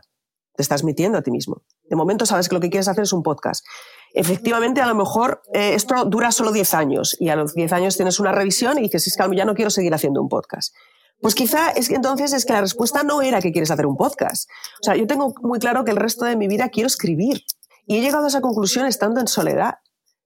Te 0.54 0.62
estás 0.62 0.84
mintiendo 0.84 1.18
a 1.18 1.22
ti 1.22 1.30
mismo. 1.30 1.62
De 1.84 1.96
momento 1.96 2.26
sabes 2.26 2.48
que 2.48 2.54
lo 2.54 2.60
que 2.60 2.70
quieres 2.70 2.88
hacer 2.88 3.04
es 3.04 3.12
un 3.12 3.22
podcast 3.22 3.64
efectivamente 4.14 4.80
a 4.80 4.86
lo 4.86 4.94
mejor 4.94 5.42
eh, 5.52 5.74
esto 5.74 6.04
dura 6.04 6.32
solo 6.32 6.52
10 6.52 6.74
años 6.74 7.16
y 7.18 7.28
a 7.28 7.36
los 7.36 7.54
10 7.54 7.72
años 7.72 7.96
tienes 7.96 8.20
una 8.20 8.32
revisión 8.32 8.78
y 8.78 8.82
dices, 8.82 9.06
es 9.06 9.16
que 9.16 9.36
ya 9.36 9.44
no 9.44 9.54
quiero 9.54 9.70
seguir 9.70 9.94
haciendo 9.94 10.20
un 10.20 10.28
podcast. 10.28 10.74
Pues 11.20 11.34
quizá 11.34 11.70
es 11.70 11.88
que 11.88 11.96
entonces 11.96 12.32
es 12.32 12.44
que 12.44 12.52
la 12.52 12.60
respuesta 12.60 13.02
no 13.02 13.22
era 13.22 13.40
que 13.40 13.50
quieres 13.50 13.70
hacer 13.70 13.86
un 13.86 13.96
podcast. 13.96 14.48
O 14.80 14.84
sea, 14.84 14.94
yo 14.94 15.06
tengo 15.06 15.34
muy 15.42 15.58
claro 15.58 15.84
que 15.84 15.90
el 15.90 15.96
resto 15.96 16.24
de 16.24 16.36
mi 16.36 16.46
vida 16.46 16.68
quiero 16.68 16.86
escribir. 16.86 17.42
Y 17.86 17.96
he 17.96 18.00
llegado 18.00 18.26
a 18.26 18.28
esa 18.28 18.40
conclusión 18.40 18.86
estando 18.86 19.20
en 19.20 19.26
soledad, 19.26 19.74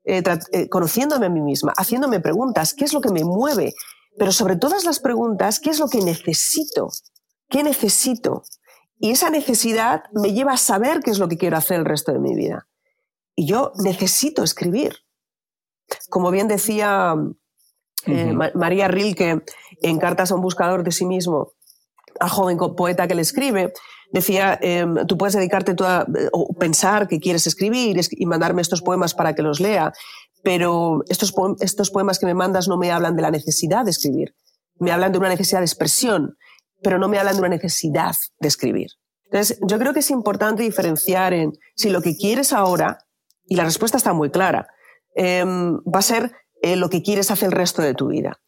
eh, 0.05 0.23
eh, 0.53 0.69
conociéndome 0.69 1.27
a 1.27 1.31
mí 1.31 1.41
misma, 1.41 1.73
haciéndome 1.77 2.21
preguntas, 2.21 2.75
¿qué 2.75 2.85
es 2.85 2.93
lo 2.93 3.01
que 3.01 3.11
me 3.11 3.25
mueve? 3.25 3.73
Pero 4.19 4.33
sobre 4.33 4.57
todas 4.57 4.85
las 4.85 4.99
preguntas, 4.99 5.61
¿qué 5.61 5.71
es 5.71 5.79
lo 5.79 5.89
que 5.89 6.03
necesito? 6.03 6.89
¿Qué 7.49 7.63
necesito? 7.63 8.43
Y 8.99 9.13
esa 9.13 9.31
necesidad 9.31 10.05
me 10.13 10.33
lleva 10.33 10.53
a 10.53 10.57
saber 10.57 11.01
qué 11.01 11.11
es 11.11 11.19
lo 11.19 11.29
que 11.29 11.39
quiero 11.39 11.57
hacer 11.57 11.79
el 11.79 11.85
resto 11.85 12.13
de 12.13 12.19
mi 12.19 12.35
vida. 12.35 12.67
Y 13.35 13.47
yo 13.47 13.73
necesito 13.77 14.43
escribir. 14.43 14.97
Como 16.09 16.31
bien 16.31 16.49
decía 16.49 17.15
eh, 18.07 18.33
María 18.55 18.89
Rilke 18.89 19.43
en 19.83 19.99
Cartas 19.99 20.33
a 20.33 20.35
un 20.35 20.43
buscador 20.43 20.83
de 20.85 20.93
sí 20.93 21.07
mismo, 21.07 21.53
al 22.21 22.29
joven 22.29 22.59
poeta 22.77 23.09
que 23.09 23.15
le 23.15 23.23
escribe, 23.23 23.73
decía, 24.13 24.59
em, 24.61 25.07
tú 25.07 25.17
puedes 25.17 25.35
dedicarte 25.35 25.75
a 25.81 26.07
o 26.33 26.55
pensar 26.55 27.09
que 27.09 27.19
quieres 27.19 27.47
escribir 27.47 27.99
y 28.11 28.27
mandarme 28.27 28.63
estos 28.63 28.83
poemas 28.83 29.15
para 29.15 29.35
que 29.35 29.43
los 29.43 29.61
lea, 29.61 29.93
pero 30.43 31.03
estos, 31.09 31.33
estos 31.61 31.91
poemas 31.91 32.19
que 32.19 32.27
me 32.27 32.35
mandas 32.35 32.69
no 32.69 32.77
me 32.77 32.91
hablan 32.91 33.17
de 33.17 33.23
la 33.23 33.31
necesidad 33.31 33.85
de 33.85 33.91
escribir, 33.93 34.35
me 34.79 34.93
hablan 34.93 35.13
de 35.13 35.19
una 35.19 35.29
necesidad 35.29 35.61
de 35.61 35.67
expresión, 35.67 36.37
pero 36.83 36.99
no 36.99 37.09
me 37.09 37.19
hablan 37.19 37.35
de 37.35 37.41
una 37.41 37.49
necesidad 37.49 38.15
de 38.41 38.49
escribir. 38.49 38.91
Entonces, 39.25 39.59
yo 39.67 39.79
creo 39.79 39.95
que 39.95 40.01
es 40.01 40.11
importante 40.11 40.63
diferenciar 40.63 41.33
en 41.33 41.53
si 41.75 41.89
lo 41.89 42.03
que 42.03 42.17
quieres 42.17 42.53
ahora 42.53 42.99
y 43.53 43.55
la 43.55 43.65
respuesta 43.65 43.99
está 43.99 44.15
muy 44.15 44.31
clara. 44.31 44.67
Em, 45.15 45.77
va 45.81 45.99
a 45.99 46.03
ser 46.03 46.33
eh, 46.63 46.75
lo 46.75 46.89
que 46.89 47.03
quieres 47.03 47.31
hacer 47.31 47.49
el 47.49 47.53
resto 47.53 47.83
de 47.83 47.93
tu 47.93 48.09
vida. 48.09 48.41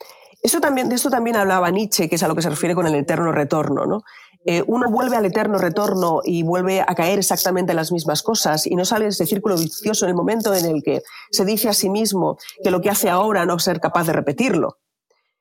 Esto 0.42 0.62
también, 0.62 0.88
de 0.88 0.94
esto 0.94 1.10
también 1.10 1.36
hablaba 1.36 1.70
Nietzsche, 1.70 2.08
que 2.08 2.14
es 2.14 2.22
a 2.22 2.28
lo 2.28 2.34
que 2.34 2.40
se 2.40 2.48
refiere 2.48 2.74
con 2.74 2.86
el 2.86 2.94
eterno 2.94 3.30
retorno. 3.30 3.84
¿no? 3.84 4.00
Eh, 4.46 4.64
uno 4.66 4.90
vuelve 4.90 5.16
al 5.16 5.26
eterno 5.26 5.58
retorno 5.58 6.20
y 6.24 6.42
vuelve 6.42 6.80
a 6.80 6.94
caer 6.94 7.18
exactamente 7.18 7.72
en 7.72 7.76
las 7.76 7.92
mismas 7.92 8.22
cosas 8.22 8.66
y 8.66 8.74
no 8.76 8.86
sale 8.86 9.04
de 9.04 9.10
ese 9.10 9.26
círculo 9.26 9.58
vicioso 9.58 10.06
en 10.06 10.10
el 10.10 10.16
momento 10.16 10.54
en 10.54 10.64
el 10.64 10.82
que 10.82 11.02
se 11.30 11.44
dice 11.44 11.68
a 11.68 11.74
sí 11.74 11.90
mismo 11.90 12.38
que 12.62 12.70
lo 12.70 12.80
que 12.80 12.88
hace 12.88 13.10
ahora 13.10 13.44
no 13.44 13.58
ser 13.58 13.80
capaz 13.80 14.06
de 14.06 14.14
repetirlo. 14.14 14.78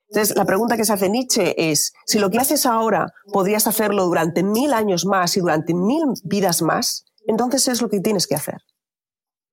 Entonces, 0.09 0.35
la 0.35 0.43
pregunta 0.43 0.75
que 0.75 0.83
se 0.83 0.91
hace 0.91 1.09
Nietzsche 1.09 1.71
es, 1.71 1.93
si 2.05 2.19
lo 2.19 2.29
que 2.29 2.39
haces 2.39 2.65
ahora 2.65 3.13
podrías 3.31 3.65
hacerlo 3.65 4.07
durante 4.07 4.43
mil 4.43 4.73
años 4.73 5.05
más 5.05 5.37
y 5.37 5.39
durante 5.39 5.73
mil 5.73 6.03
vidas 6.25 6.61
más, 6.61 7.05
entonces 7.27 7.69
es 7.69 7.81
lo 7.81 7.89
que 7.89 8.01
tienes 8.01 8.27
que 8.27 8.35
hacer 8.35 8.57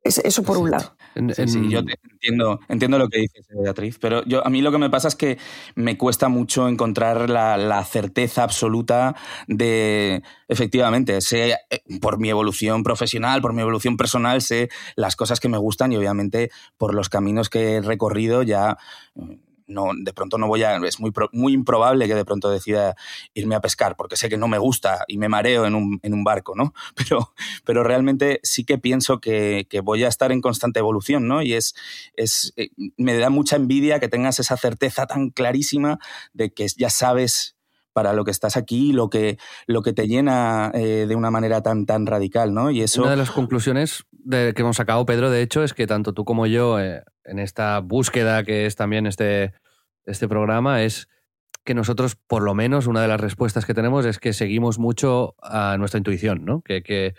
eso 0.03 0.43
por 0.43 0.59
un 0.59 0.71
lado. 0.71 0.97
Sí, 1.47 1.69
yo 1.69 1.81
entiendo, 1.81 2.61
entiendo 2.69 2.99
lo 2.99 3.09
que 3.09 3.21
dices, 3.21 3.47
Beatriz, 3.51 3.99
pero 3.99 4.25
yo, 4.25 4.47
a 4.47 4.51
mí 4.51 4.63
lo 4.63 4.71
que 4.71 4.79
me 4.79 4.89
pasa 4.89 5.09
es 5.09 5.17
que 5.17 5.39
me 5.75 5.99
cuesta 5.99 6.29
mucho 6.29 6.69
encontrar 6.69 7.29
la, 7.29 7.85
certeza 7.85 8.45
absoluta 8.45 9.17
de, 9.47 10.23
efectivamente, 10.49 11.21
sé 11.21 11.57
eh, 11.71 11.83
por 12.01 12.19
mi 12.19 12.31
evolución 12.31 12.83
profesional, 12.83 13.43
por 13.43 13.53
mi 13.53 13.63
evolución 13.63 13.97
personal, 13.97 14.41
sé 14.43 14.71
las 14.97 15.17
cosas 15.17 15.41
que 15.41 15.49
me 15.49 15.59
gustan 15.59 15.93
y 15.93 15.97
obviamente 15.97 16.51
por 16.79 16.95
los 16.95 17.09
caminos 17.09 17.51
que 17.51 17.77
he 17.77 17.81
recorrido 17.81 18.43
ya 18.43 18.79
no, 19.71 19.91
de 19.97 20.13
pronto 20.13 20.39
no 20.39 20.47
voy 20.47 20.63
a, 20.63 20.77
es 20.77 21.01
muy, 21.01 21.13
muy 21.33 21.53
improbable 21.53 22.07
que 22.07 22.15
de 22.15 22.25
pronto 22.25 22.51
decida 22.51 22.97
irme 23.35 23.55
a 23.55 23.61
pescar, 23.61 23.97
porque 23.97 24.17
sé 24.17 24.29
que 24.29 24.37
no 24.37 24.49
me 24.49 24.59
gusta 24.59 25.05
y 25.09 25.19
me 25.19 25.29
mareo 25.29 25.67
en 25.67 25.75
un, 25.75 26.01
en 26.03 26.15
un 26.15 26.25
barco, 26.25 26.55
¿no? 26.55 26.75
Pero, 26.97 27.33
pero 27.65 27.83
realmente 27.83 28.41
sí 28.43 28.65
que 28.65 28.79
pienso 28.79 29.21
que, 29.21 29.67
que, 29.71 29.81
voy 29.81 30.05
a 30.05 30.09
estar 30.09 30.33
en 30.33 30.41
constante 30.41 30.81
evolución, 30.81 31.27
¿no? 31.27 31.43
Y 31.43 31.55
es, 31.55 31.75
es, 32.15 32.53
eh, 32.57 32.71
me 32.97 33.17
da 33.17 33.31
mucha 33.31 33.57
envidia 33.57 34.01
que 34.01 34.09
tengas 34.09 34.39
esa 34.39 34.57
certeza 34.57 35.07
tan 35.07 35.31
clarísima 35.31 35.99
de 36.35 36.53
que 36.53 36.67
ya 36.77 36.91
sabes 36.91 37.57
para 37.93 38.13
lo 38.13 38.25
que 38.25 38.31
estás 38.31 38.57
aquí, 38.57 38.93
lo 38.93 39.11
que, 39.11 39.39
lo 39.67 39.83
que 39.83 39.93
te 39.93 40.07
llena 40.07 40.71
eh, 40.75 41.07
de 41.09 41.17
una 41.17 41.31
manera 41.31 41.63
tan, 41.63 41.87
tan 41.87 42.07
radical, 42.07 42.55
¿no? 42.55 42.71
Y 42.71 42.83
eso... 42.83 43.03
Una 43.03 43.11
de 43.11 43.17
las 43.17 43.31
conclusiones 43.31 44.05
de, 44.25 44.53
que 44.55 44.63
hemos 44.63 44.77
sacado, 44.77 45.07
Pedro, 45.07 45.31
de 45.31 45.43
hecho, 45.43 45.63
es 45.63 45.75
que 45.75 45.87
tanto 45.87 46.13
tú 46.13 46.25
como 46.25 46.47
yo, 46.47 46.81
eh, 46.81 47.03
en 47.25 47.39
esta 47.39 47.81
búsqueda 47.81 48.45
que 48.45 48.67
es 48.67 48.77
también 48.77 49.07
este, 49.07 49.53
este 50.05 50.29
programa, 50.29 50.83
es 50.83 51.09
que 51.65 51.75
nosotros, 51.75 52.17
por 52.17 52.43
lo 52.43 52.55
menos, 52.55 52.87
una 52.87 53.03
de 53.03 53.09
las 53.09 53.21
respuestas 53.21 53.67
que 53.67 53.75
tenemos 53.75 54.07
es 54.07 54.19
que 54.19 54.33
seguimos 54.33 54.79
mucho 54.79 55.35
a 55.43 55.77
nuestra 55.79 55.99
intuición, 55.99 56.45
¿no? 56.45 56.63
Que, 56.63 56.83
que 56.83 57.15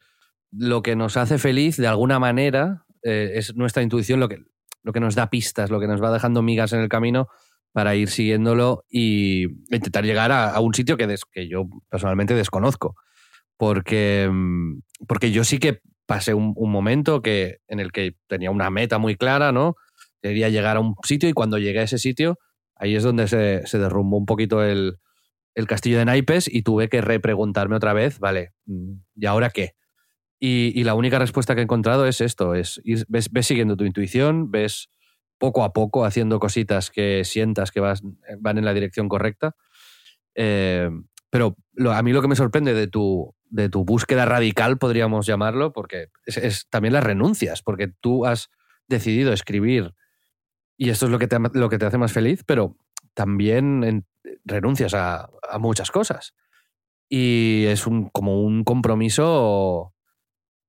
lo 0.51 0.81
que 0.81 0.95
nos 0.95 1.17
hace 1.17 1.37
feliz, 1.37 1.77
de 1.77 1.87
alguna 1.87 2.19
manera, 2.19 2.85
eh, 3.03 3.33
es 3.35 3.55
nuestra 3.55 3.83
intuición 3.83 4.19
lo 4.19 4.29
que, 4.29 4.43
lo 4.83 4.93
que 4.93 4.99
nos 4.99 5.15
da 5.15 5.29
pistas, 5.29 5.69
lo 5.69 5.79
que 5.79 5.87
nos 5.87 6.01
va 6.01 6.11
dejando 6.11 6.41
migas 6.41 6.73
en 6.73 6.81
el 6.81 6.89
camino 6.89 7.27
para 7.71 7.95
ir 7.95 8.09
siguiéndolo 8.09 8.83
y 8.89 9.43
intentar 9.73 10.03
llegar 10.03 10.31
a, 10.31 10.59
un 10.59 10.73
sitio 10.73 10.97
que, 10.97 11.15
que 11.31 11.47
yo 11.47 11.67
personalmente 11.89 12.33
desconozco. 12.33 12.95
Porque, 13.57 14.29
mm, 14.29 14.79
porque 15.07 15.31
yo 15.31 15.43
sí 15.43 15.59
que 15.59 15.81
pasé 16.11 16.33
un, 16.33 16.53
momento 16.57 17.21
que, 17.21 17.59
en 17.69 17.79
el 17.79 17.93
que 17.93 18.17
tenía 18.27 18.51
una 18.51 18.69
meta 18.69 18.97
muy 18.97 19.15
clara, 19.15 19.53
¿no? 19.53 19.77
Quería 20.21 20.49
llegar 20.49 20.75
a 20.75 20.81
un 20.81 20.95
sitio 21.03 21.29
y 21.29 21.31
cuando 21.31 21.57
llegué 21.57 21.79
a 21.79 21.83
ese 21.83 21.99
sitio, 21.99 22.37
ahí 22.75 22.97
es 22.97 23.03
donde 23.03 23.29
se, 23.29 23.77
derrumbó 23.77 24.17
un 24.17 24.25
poquito 24.25 24.61
el, 24.61 24.97
castillo 25.69 25.99
de 25.99 26.03
naipes 26.03 26.53
y 26.53 26.63
tuve 26.63 26.89
que 26.89 26.99
repreguntarme 26.99 27.77
otra 27.77 27.93
vez, 27.93 28.19
vale, 28.19 28.51
mm, 28.65 28.91
¿y 29.15 29.25
ahora 29.25 29.51
qué? 29.51 29.75
Y, 30.37 30.83
la 30.83 30.95
única 30.95 31.17
respuesta 31.17 31.55
que 31.55 31.61
he 31.61 31.63
encontrado 31.63 32.05
es 32.05 32.19
esto, 32.19 32.55
es 32.55 32.81
ves, 33.07 33.31
ves 33.31 33.47
siguiendo 33.47 33.77
tu 33.77 33.85
intuición, 33.85 34.51
ves 34.51 34.89
poco 35.37 35.63
a 35.63 35.71
poco 35.71 36.03
haciendo 36.03 36.39
cositas 36.39 36.91
que 36.91 37.23
sientas 37.23 37.71
que 37.71 37.79
vas, 37.79 38.01
van 38.37 38.57
en 38.57 38.65
la 38.65 38.73
dirección 38.73 39.07
correcta. 39.07 39.55
Eh, 40.35 40.89
Pero 41.31 41.55
a 41.89 42.03
mí 42.03 42.13
lo 42.13 42.21
que 42.21 42.27
me 42.27 42.35
sorprende 42.35 42.75
de 42.75 42.87
tu, 42.87 43.33
de 43.45 43.69
tu 43.69 43.83
búsqueda 43.83 44.25
radical, 44.25 44.77
podríamos 44.77 45.25
llamarlo, 45.25 45.73
porque 45.73 46.09
es, 46.25 46.67
también 46.69 46.93
las 46.93 47.03
renuncias, 47.03 47.63
porque 47.63 47.87
tú 47.87 48.25
has 48.25 48.49
decidido 48.87 49.33
escribir 49.33 49.95
y 50.81 50.89
esto 50.89 51.05
es 51.05 51.11
lo 51.11 51.19
que 51.19 51.27
te, 51.27 51.37
lo 51.53 51.69
que 51.69 51.77
te 51.77 51.85
hace 51.85 51.99
más 51.99 52.11
feliz, 52.11 52.43
pero 52.43 52.75
también 53.13 54.03
renuncias 54.43 54.93
a, 54.95 55.29
muchas 55.59 55.91
cosas. 55.91 56.33
Y 57.07 57.65
es 57.67 57.85
un, 57.85 58.09
como 58.09 58.41
un 58.41 58.63
compromiso 58.63 59.93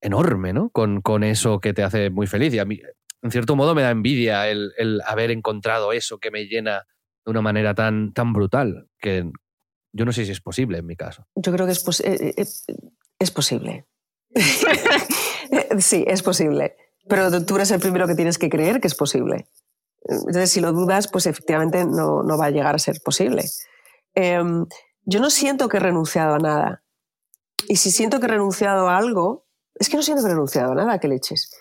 enorme, 0.03 0.53
¿no? 0.53 0.69
Con, 0.69 1.01
con, 1.01 1.25
eso 1.25 1.61
que 1.61 1.73
te 1.73 1.83
hace 1.83 2.11
muy 2.11 2.27
feliz. 2.27 2.53
Y 2.53 2.59
a 2.59 2.67
mí, 2.67 2.79
en 3.23 3.31
cierto 3.31 3.57
modo, 3.57 3.75
me 3.75 3.81
da 3.81 3.91
envidia 3.91 4.51
el, 4.51 4.73
el 4.77 5.01
haber 5.07 5.31
encontrado 5.31 5.93
eso 5.93 6.19
que 6.19 6.31
me 6.31 6.45
llena 6.45 6.85
de 7.25 7.31
una 7.31 7.41
manera 7.41 7.75
tan, 7.75 8.13
tan 8.13 8.35
brutal, 8.35 8.89
que 8.99 9.31
yo 9.93 10.05
no 10.05 10.13
sé 10.13 10.25
si 10.25 10.33
es 10.33 10.41
posible 10.41 10.79
en 10.79 10.87
mi 10.87 10.97
caso. 10.97 11.27
Yo 11.35 11.53
creo 11.53 11.67
que 11.67 11.73
es, 11.73 12.01
eh, 12.01 12.17
eh, 12.21 12.35
eh, 12.39 12.75
es 13.19 13.31
posible. 13.31 13.87
sí, 15.79 16.05
es 16.07 16.23
posible. 16.23 16.77
Pero 17.09 17.45
tú 17.45 17.57
eres 17.57 17.71
el 17.71 17.81
primero 17.81 18.07
que 18.07 18.15
tienes 18.15 18.39
que 18.39 18.49
creer 18.49 18.81
que 18.81 18.89
es 18.89 18.95
posible. 18.95 19.49
Entonces, 20.05 20.51
si 20.51 20.61
lo 20.61 20.73
dudas, 20.73 21.09
pues 21.09 21.27
efectivamente 21.27 21.85
no, 21.85 22.23
no 22.23 22.39
va 22.39 22.47
a 22.47 22.51
llegar 22.51 22.75
a 22.75 22.79
ser 22.79 23.01
posible. 23.05 23.45
Em, 24.15 24.67
yo 25.05 25.21
no 25.21 25.31
siento 25.31 25.69
que 25.69 25.77
he 25.77 25.81
renunciado 25.81 26.35
a 26.35 26.39
nada. 26.39 26.83
Y 27.69 27.77
si 27.77 27.91
siento 27.91 28.19
que 28.19 28.27
he 28.27 28.31
renunciado 28.31 28.89
a 28.89 28.97
algo, 28.97 29.47
es 29.75 29.89
que 29.89 29.97
no 29.97 30.03
siento 30.03 30.23
que 30.23 30.31
he 30.31 30.33
renunciado 30.33 30.73
a 30.73 30.75
nada, 30.75 30.99
que 30.99 31.09
leches. 31.09 31.55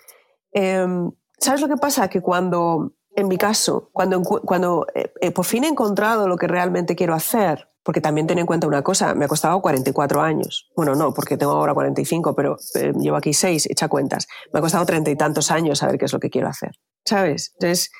Em, 0.52 1.12
¿Sabes 1.38 1.60
lo 1.60 1.68
que 1.68 1.76
pasa? 1.76 2.08
Que 2.08 2.20
cuando, 2.20 2.94
en 3.14 3.28
mi 3.28 3.36
caso, 3.36 3.90
cuando, 3.92 4.22
cuando 4.22 4.86
por 5.34 5.44
fin 5.44 5.64
he 5.64 5.68
encontrado 5.68 6.28
lo 6.28 6.36
que 6.36 6.46
realmente 6.46 6.94
quiero 6.94 7.14
hacer, 7.14 7.68
porque 7.84 8.00
también 8.00 8.26
ten 8.26 8.38
en 8.38 8.46
cuenta 8.46 8.66
una 8.66 8.82
cosa, 8.82 9.14
me 9.14 9.24
ha 9.24 9.28
costado 9.28 9.60
44 9.60 10.22
años. 10.22 10.70
Bueno, 10.76 10.94
no, 10.94 11.12
porque 11.12 11.36
tengo 11.36 11.52
ahora 11.52 11.74
45, 11.74 12.34
pero 12.34 12.56
eh, 12.74 12.92
llevo 12.98 13.16
aquí 13.16 13.32
6, 13.32 13.70
echa 13.70 13.88
cuentas. 13.88 14.28
Me 14.52 14.58
ha 14.58 14.62
costado 14.62 14.86
treinta 14.86 15.10
y 15.10 15.16
tantos 15.16 15.50
años 15.50 15.78
saber 15.78 15.98
qué 15.98 16.04
es 16.04 16.12
lo 16.12 16.20
que 16.20 16.30
quiero 16.30 16.48
hacer. 16.48 16.70
¿Sabes? 17.04 17.52
Entonces, 17.54 17.90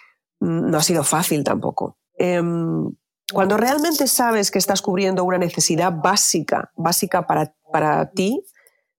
mm, 0.40 0.70
no 0.70 0.78
ha 0.78 0.82
sido 0.82 1.02
fácil 1.02 1.42
tampoco. 1.42 1.98
Em, 2.16 2.90
cuando 3.32 3.56
realmente 3.56 4.06
sabes 4.06 4.50
que 4.50 4.58
estás 4.58 4.82
cubriendo 4.82 5.24
una 5.24 5.38
necesidad 5.38 5.92
básica, 5.92 6.70
básica 6.76 7.26
para, 7.26 7.54
para 7.72 8.10
ti, 8.10 8.44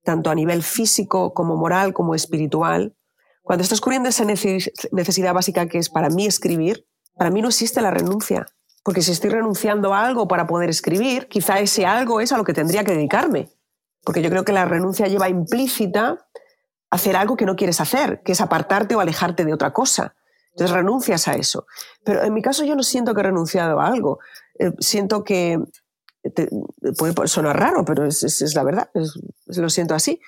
tanto 0.02 0.30
a 0.30 0.34
nivel 0.34 0.62
físico 0.62 1.32
como 1.32 1.56
moral 1.56 1.94
como 1.94 2.14
espiritual, 2.14 2.94
cuando 3.42 3.62
estás 3.62 3.80
cubriendo 3.80 4.08
esa 4.08 4.24
necesidad 4.24 5.34
básica 5.34 5.68
que 5.68 5.78
es 5.78 5.88
para 5.88 6.08
mí 6.08 6.26
escribir, 6.26 6.86
para 7.14 7.30
mí 7.30 7.42
no 7.42 7.48
existe 7.48 7.80
la 7.80 7.90
renuncia. 7.90 8.46
Porque 8.84 9.00
si 9.00 9.12
estoy 9.12 9.30
renunciando 9.30 9.94
a 9.94 10.04
algo 10.04 10.28
para 10.28 10.46
poder 10.46 10.68
escribir, 10.68 11.26
quizá 11.26 11.58
ese 11.58 11.86
algo 11.86 12.20
es 12.20 12.32
a 12.32 12.36
lo 12.36 12.44
que 12.44 12.52
tendría 12.52 12.84
que 12.84 12.92
dedicarme. 12.92 13.48
Porque 14.04 14.20
yo 14.20 14.28
creo 14.28 14.44
que 14.44 14.52
la 14.52 14.66
renuncia 14.66 15.06
lleva 15.06 15.30
implícita 15.30 16.28
hacer 16.90 17.16
algo 17.16 17.34
que 17.34 17.46
no 17.46 17.56
quieres 17.56 17.80
hacer, 17.80 18.22
que 18.22 18.32
es 18.32 18.42
apartarte 18.42 18.94
o 18.94 19.00
alejarte 19.00 19.46
de 19.46 19.54
otra 19.54 19.72
cosa. 19.72 20.14
Entonces 20.50 20.76
renuncias 20.76 21.26
a 21.28 21.34
eso. 21.34 21.66
Pero 22.04 22.22
en 22.24 22.34
mi 22.34 22.42
caso 22.42 22.62
yo 22.62 22.76
no 22.76 22.82
siento 22.82 23.14
que 23.14 23.20
he 23.20 23.24
renunciado 23.24 23.80
a 23.80 23.86
algo. 23.86 24.18
Eh, 24.58 24.70
siento 24.78 25.24
que, 25.24 25.58
puede 26.98 27.26
sonar 27.26 27.58
raro, 27.58 27.86
pero 27.86 28.04
es, 28.04 28.54
la 28.54 28.62
verdad, 28.64 28.90
lo 29.46 29.70
siento 29.70 29.94
así. 29.94 30.20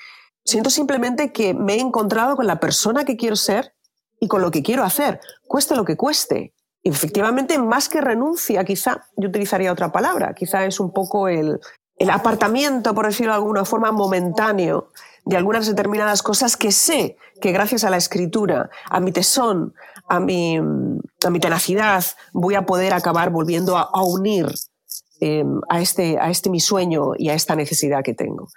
Siento 0.45 0.71
simplemente 0.71 1.31
que 1.31 1.53
me 1.53 1.75
he 1.75 1.81
encontrado 1.81 2.37
con 2.37 2.47
la 2.47 2.59
persona 2.59 3.05
que 3.05 3.19
quiero 3.19 3.37
ser 3.37 3.75
y 4.19 4.29
con 4.29 4.41
lo 4.41 4.51
que 4.51 4.63
quiero 4.63 4.83
hacer, 4.83 5.21
cueste 5.47 5.77
lo 5.77 5.85
que 5.85 5.97
cueste 5.97 6.55
efectivamente, 6.89 7.59
más 7.59 7.89
que 7.89 8.01
renuncia, 8.01 8.65
quizá 8.65 9.07
yo 9.17 9.29
utilizaría 9.29 9.73
otra 9.73 9.91
palabra, 9.91 10.35
quizá 10.35 10.65
es 10.65 10.79
un 10.79 10.93
poco 10.93 11.29
el, 11.29 11.61
apartamiento, 12.11 12.95
por 12.95 13.07
decirlo 13.07 13.33
de 13.33 13.39
alguna 13.39 13.65
forma, 13.65 13.91
momentáneo 13.91 14.91
de 15.25 15.37
algunas 15.37 15.67
determinadas 15.67 16.23
cosas 16.23 16.57
que 16.57 16.71
sé 16.71 17.17
que 17.41 17.51
gracias 17.51 17.83
a 17.83 17.91
la 17.91 17.97
escritura, 17.97 18.71
a 18.89 19.01
mi 19.01 19.11
tesón, 19.11 19.75
a 20.09 20.21
mi, 20.21 20.61
tenacidad, 21.41 22.05
voy 22.33 22.55
a 22.55 22.65
poder 22.67 22.95
acabar 22.95 23.31
volviendo 23.31 23.77
a, 23.77 24.05
unir 24.05 24.47
em, 25.21 25.61
a, 25.69 25.81
este, 25.81 26.19
a 26.21 26.31
este 26.31 26.51
mi 26.51 26.61
sueño 26.61 27.13
y 27.19 27.31
a 27.31 27.35
esta 27.35 27.57
necesidad 27.57 28.05
que 28.05 28.15
tengo. 28.15 28.49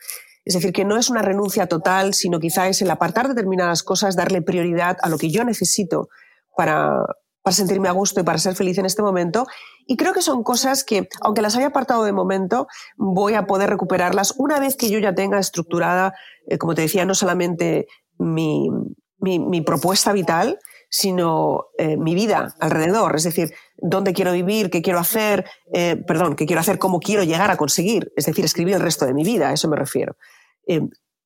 Es 0.45 0.53
decir, 0.53 0.71
que 0.71 0.85
no 0.85 0.97
es 0.97 1.09
una 1.09 1.23
renuncia 1.23 1.67
total, 1.67 2.13
sino 2.13 2.39
quizá 2.39 2.67
es 2.67 2.81
el 2.81 2.91
apartar 2.91 3.27
determinadas 3.27 3.81
cosas, 3.81 4.15
darle 4.15 4.41
prioridad 4.41 4.97
a 5.01 5.09
lo 5.09 5.17
que 5.17 5.31
yo 5.31 5.43
necesito 5.43 6.09
para, 6.55 7.03
para 7.49 7.55
sentirme 7.55 7.89
a 7.89 7.93
gusto 7.93 8.19
y 8.19 8.23
para 8.23 8.37
ser 8.37 8.53
feliz 8.53 8.77
en 8.77 8.85
este 8.85 9.01
momento. 9.01 9.47
Y 9.87 9.97
creo 9.97 10.13
que 10.13 10.21
son 10.21 10.43
cosas 10.43 10.83
que, 10.83 11.09
aunque 11.21 11.41
las 11.41 11.55
haya 11.55 11.67
apartado 11.67 12.03
de 12.03 12.11
momento, 12.11 12.67
voy 12.95 13.33
a 13.33 13.47
poder 13.47 13.71
recuperarlas 13.71 14.35
una 14.37 14.59
vez 14.59 14.75
que 14.75 14.91
yo 14.91 14.99
ya 14.99 15.15
tenga 15.15 15.39
estructurada, 15.39 16.13
eh, 16.45 16.59
como 16.59 16.75
te 16.75 16.83
decía, 16.83 17.05
no 17.05 17.15
solamente 17.15 17.87
mi, 18.19 18.69
mi, 19.17 19.61
propuesta 19.61 20.13
vital, 20.13 20.59
sino 20.91 21.69
eh, 21.79 21.97
mi 21.97 22.13
vida 22.13 22.53
alrededor. 22.59 23.15
Es 23.15 23.23
decir, 23.23 23.51
dónde 23.77 24.13
quiero 24.13 24.31
vivir, 24.31 24.69
qué 24.69 24.83
quiero 24.83 24.99
hacer, 24.99 25.45
eh, 25.73 25.95
perdón, 26.05 26.35
qué 26.35 26.45
quiero 26.45 26.59
hacer, 26.59 26.77
cómo 26.77 26.99
quiero 26.99 27.23
llegar 27.23 27.49
a 27.49 27.57
conseguir. 27.57 28.13
Es 28.15 28.27
decir, 28.27 28.45
escribir 28.45 28.75
el 28.75 28.81
resto 28.81 29.07
de 29.07 29.15
mi 29.15 29.23
vida, 29.23 29.49
a 29.49 29.53
eso 29.53 29.67
me 29.67 29.75
refiero. 29.75 30.17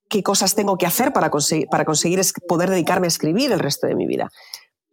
qué 0.09 0.23
cosas 0.23 0.55
tengo 0.55 0.77
que 0.77 0.85
hacer 0.85 1.11
para 1.11 1.29
conseguir, 1.29 1.67
para 1.67 1.83
conseguir 1.83 2.21
poder 2.47 2.69
dedicarme 2.69 3.07
a 3.07 3.09
escribir 3.09 3.51
el 3.51 3.59
resto 3.59 3.87
de 3.87 3.95
mi 3.95 4.07
vida 4.07 4.29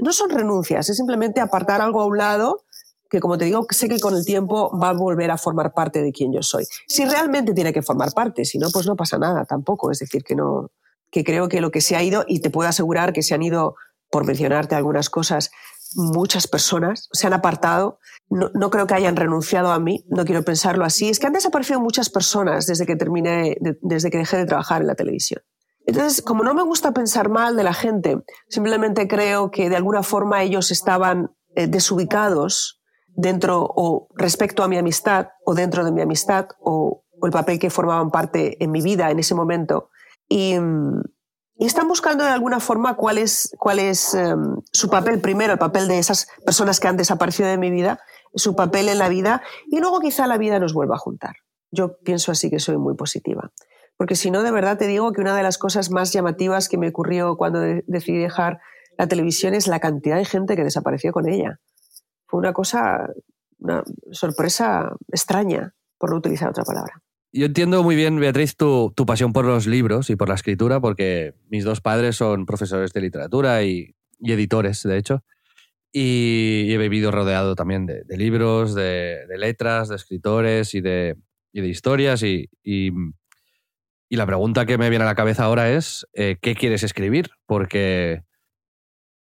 no 0.01 0.13
son 0.13 0.31
renuncias, 0.31 0.89
es 0.89 0.97
simplemente 0.97 1.41
apartar 1.41 1.81
algo 1.81 2.01
a 2.01 2.07
un 2.07 2.19
lado 2.19 2.65
que, 3.11 3.19
como 3.19 3.37
te 3.37 3.45
digo, 3.45 3.67
sé 3.71 3.89
que 3.89 3.99
con 3.99 4.15
el 4.15 4.25
tiempo 4.25 4.71
va 4.79 4.91
a 4.91 4.93
volver 4.93 5.31
a 5.33 5.37
formar 5.37 5.75
parte 5.75 6.01
de 6.01 6.13
quien 6.13 6.33
yo 6.33 6.43
soy. 6.43 6.65
Si 6.87 7.05
realmente 7.05 7.53
tiene 7.53 7.73
que 7.73 7.83
formar 7.83 8.13
parte, 8.13 8.45
si 8.45 8.57
no, 8.57 8.71
pues 8.71 8.87
no 8.87 8.95
pasa 8.95 9.19
nada 9.19 9.45
tampoco. 9.45 9.91
Es 9.91 9.99
decir, 9.99 10.23
que 10.23 10.37
no, 10.37 10.71
que 11.11 11.25
creo 11.25 11.49
que 11.49 11.61
lo 11.61 11.73
que 11.73 11.81
se 11.81 11.97
ha 11.97 12.03
ido, 12.03 12.25
y 12.27 12.41
te 12.41 12.51
puedo 12.51 12.69
asegurar 12.69 13.13
que 13.13 13.23
se 13.23 13.35
han 13.35 13.43
ido, 13.43 13.75
por 14.11 14.25
mencionarte 14.25 14.77
algunas 14.77 15.11
cosas, 15.11 15.51
muchas 15.95 16.47
personas 16.47 17.09
se 17.13 17.27
han 17.27 17.33
apartado. 17.33 17.99
No, 18.29 18.51
no, 18.55 18.71
creo 18.71 18.87
que 18.87 18.95
hayan 18.95 19.17
renunciado 19.17 19.73
a 19.73 19.81
mí, 19.81 20.05
no 20.09 20.25
quiero 20.25 20.45
pensarlo 20.45 20.85
así. 20.85 21.09
Es 21.09 21.19
que 21.19 21.27
han 21.27 21.33
desaparecido 21.33 21.81
muchas 21.81 22.11
personas 22.11 22.67
desde 22.67 22.87
que 22.87 22.95
terminé, 22.95 23.57
desde 23.83 24.11
que 24.11 24.19
dejé 24.19 24.37
de 24.37 24.47
trabajar 24.47 24.83
en 24.83 24.87
la 24.87 24.95
televisión. 24.95 25.43
Entonces, 25.91 26.23
como 26.23 26.45
no 26.45 26.55
me 26.55 26.63
gusta 26.63 26.93
pensar 26.93 27.29
mal 27.29 27.57
de 27.57 27.65
la 27.65 27.75
gente, 27.75 28.23
simplemente 28.49 29.09
creo 29.09 29.51
que 29.51 29.69
de 29.69 29.75
alguna 29.75 30.05
forma 30.05 30.41
ellos 30.41 30.71
estaban 30.71 31.35
eh, 31.57 31.67
desubicados 31.67 32.81
dentro 33.09 33.67
o 33.69 34.07
respecto 34.15 34.63
a 34.63 34.69
mi 34.69 34.79
amistad 34.79 35.31
o 35.45 35.53
dentro 35.53 35.85
de 35.85 35.91
mi 35.91 36.01
amistad 36.01 36.47
o, 36.61 37.03
el 37.25 37.33
papel 37.33 37.59
que 37.59 37.71
formaban 37.71 38.11
parte 38.13 38.57
en 38.63 38.71
mi 38.71 38.81
vida 38.81 39.11
en 39.11 39.19
ese 39.19 39.35
momento. 39.35 39.91
Y, 40.29 40.57
están 41.59 41.89
buscando 41.89 42.25
de 42.25 42.31
alguna 42.31 42.61
forma 42.61 42.95
cuál 42.95 43.19
es, 43.19 43.55
cuál 43.59 43.81
es 43.81 44.15
em, 44.15 44.57
su 44.73 44.89
papel 44.89 45.21
primero, 45.21 45.53
el 45.53 45.59
papel 45.59 45.89
de 45.89 45.99
esas 45.99 46.29
personas 46.47 46.81
que 46.81 46.89
han 46.89 46.97
desaparecido 46.97 47.51
de 47.51 47.59
mi 47.59 47.71
vida, 47.71 48.01
su 48.35 48.55
papel 48.55 48.89
en 48.89 48.99
la 48.99 49.09
vida 49.09 49.43
y 49.67 49.81
luego 49.81 50.01
quizá 50.01 50.27
la 50.27 50.39
vida 50.39 50.59
nos 50.61 50.73
vuelva 50.73 50.95
a 50.95 50.99
juntar. 50.99 51.35
Yo 51.71 51.99
pienso 51.99 52.33
así 52.33 52.49
que 52.49 52.61
soy 52.61 52.79
muy 52.79 52.95
positiva. 52.95 53.51
Porque 54.01 54.17
si 54.17 54.31
no, 54.31 54.43
de 54.43 54.51
verdad 54.51 54.79
te 54.79 54.87
digo 54.87 55.13
que 55.13 55.21
una 55.21 55.37
de 55.37 55.43
las 55.43 55.59
cosas 55.59 55.91
más 55.91 56.11
llamativas 56.11 56.71
que 56.71 56.79
me 56.79 56.89
ocurrió 56.89 57.37
cuando 57.37 57.61
decidí 57.61 58.17
dejar 58.17 58.59
la 58.97 59.07
televisión 59.09 59.53
es 59.53 59.67
la 59.67 59.79
cantidad 59.79 60.17
de 60.17 60.25
gente 60.25 60.57
que 60.57 60.65
desapareció 60.65 61.13
con 61.13 61.29
ella. 61.29 61.61
Fue 62.27 62.41
una 62.41 62.55
cosa, 62.55 63.11
una 63.59 63.85
sorpresa 64.11 64.97
extraña, 65.09 65.75
por 65.99 66.13
no 66.13 66.17
utilizar 66.17 66.49
otra 66.49 66.65
palabra. 66.65 67.03
Yo 67.31 67.45
entiendo 67.45 67.83
muy 67.83 67.95
bien, 67.95 68.19
Beatriz, 68.19 68.57
tu, 68.57 68.95
pasión 69.07 69.35
por 69.35 69.45
los 69.45 69.67
libros 69.67 70.09
y 70.09 70.17
por 70.17 70.31
la 70.31 70.37
escritura, 70.37 70.81
porque 70.81 71.35
mis 71.51 71.65
dos 71.65 71.83
padres 71.83 72.17
son 72.17 72.47
profesores 72.47 72.95
de 72.95 73.03
literatura 73.03 73.63
y, 73.65 73.95
editores, 74.19 74.83
de 74.83 74.97
hecho. 74.97 75.25
Y 75.93 76.73
he 76.73 76.79
vivido 76.79 77.11
rodeado 77.11 77.55
también 77.55 77.85
de, 77.85 78.17
libros, 78.17 78.75
de, 78.75 79.27
letras, 79.37 79.91
de 79.91 79.97
escritores 79.97 80.75
y 80.75 80.81
de, 80.81 81.17
historias. 81.53 82.23
y, 82.23 82.49
y 82.65 82.93
la 84.17 84.27
pregunta 84.27 84.67
que 84.67 84.77
me 84.77 84.91
viene 84.91 85.05
a 85.05 85.09
la 85.09 85.15
cabeza 85.15 85.45
ahora 85.45 85.71
es, 85.71 86.07
eh, 86.15 86.37
¿qué 86.43 86.57
quieres 86.57 86.83
escribir? 86.83 87.31
Porque, 87.47 88.25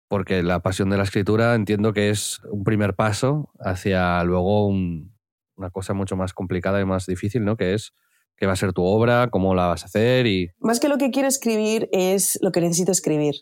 porque 0.09 0.45
la 0.45 0.61
pasión 0.61 0.91
de 0.91 0.97
la 0.97 1.03
escritura 1.03 1.57
entiendo 1.57 1.93
que 1.93 2.11
es 2.11 2.41
un 2.51 2.63
primer 2.63 2.95
paso 2.95 3.51
hacia 3.59 4.23
luego 4.23 4.69
una 4.69 5.71
cosa 5.73 5.93
mucho 5.93 6.17
más 6.17 6.33
complicada 6.33 6.81
y 6.81 6.85
más 6.85 7.07
difícil, 7.07 7.45
¿no? 7.45 7.57
Que 7.57 7.75
es 7.75 7.95
qué 8.37 8.47
va 8.47 8.53
a 8.53 8.57
ser 8.57 8.73
tu 8.73 8.85
obra, 8.85 9.29
cómo 9.31 9.57
la 9.57 9.67
vas 9.67 9.83
a 9.83 9.87
hacer 9.87 10.27
y... 10.27 10.51
Más 10.61 10.79
que 10.79 10.89
lo 10.89 10.99
que 10.99 11.11
quiero 11.11 11.27
escribir 11.27 11.89
es 11.91 12.39
lo 12.41 12.53
que 12.53 12.61
necesito 12.61 12.93
escribir. 12.93 13.35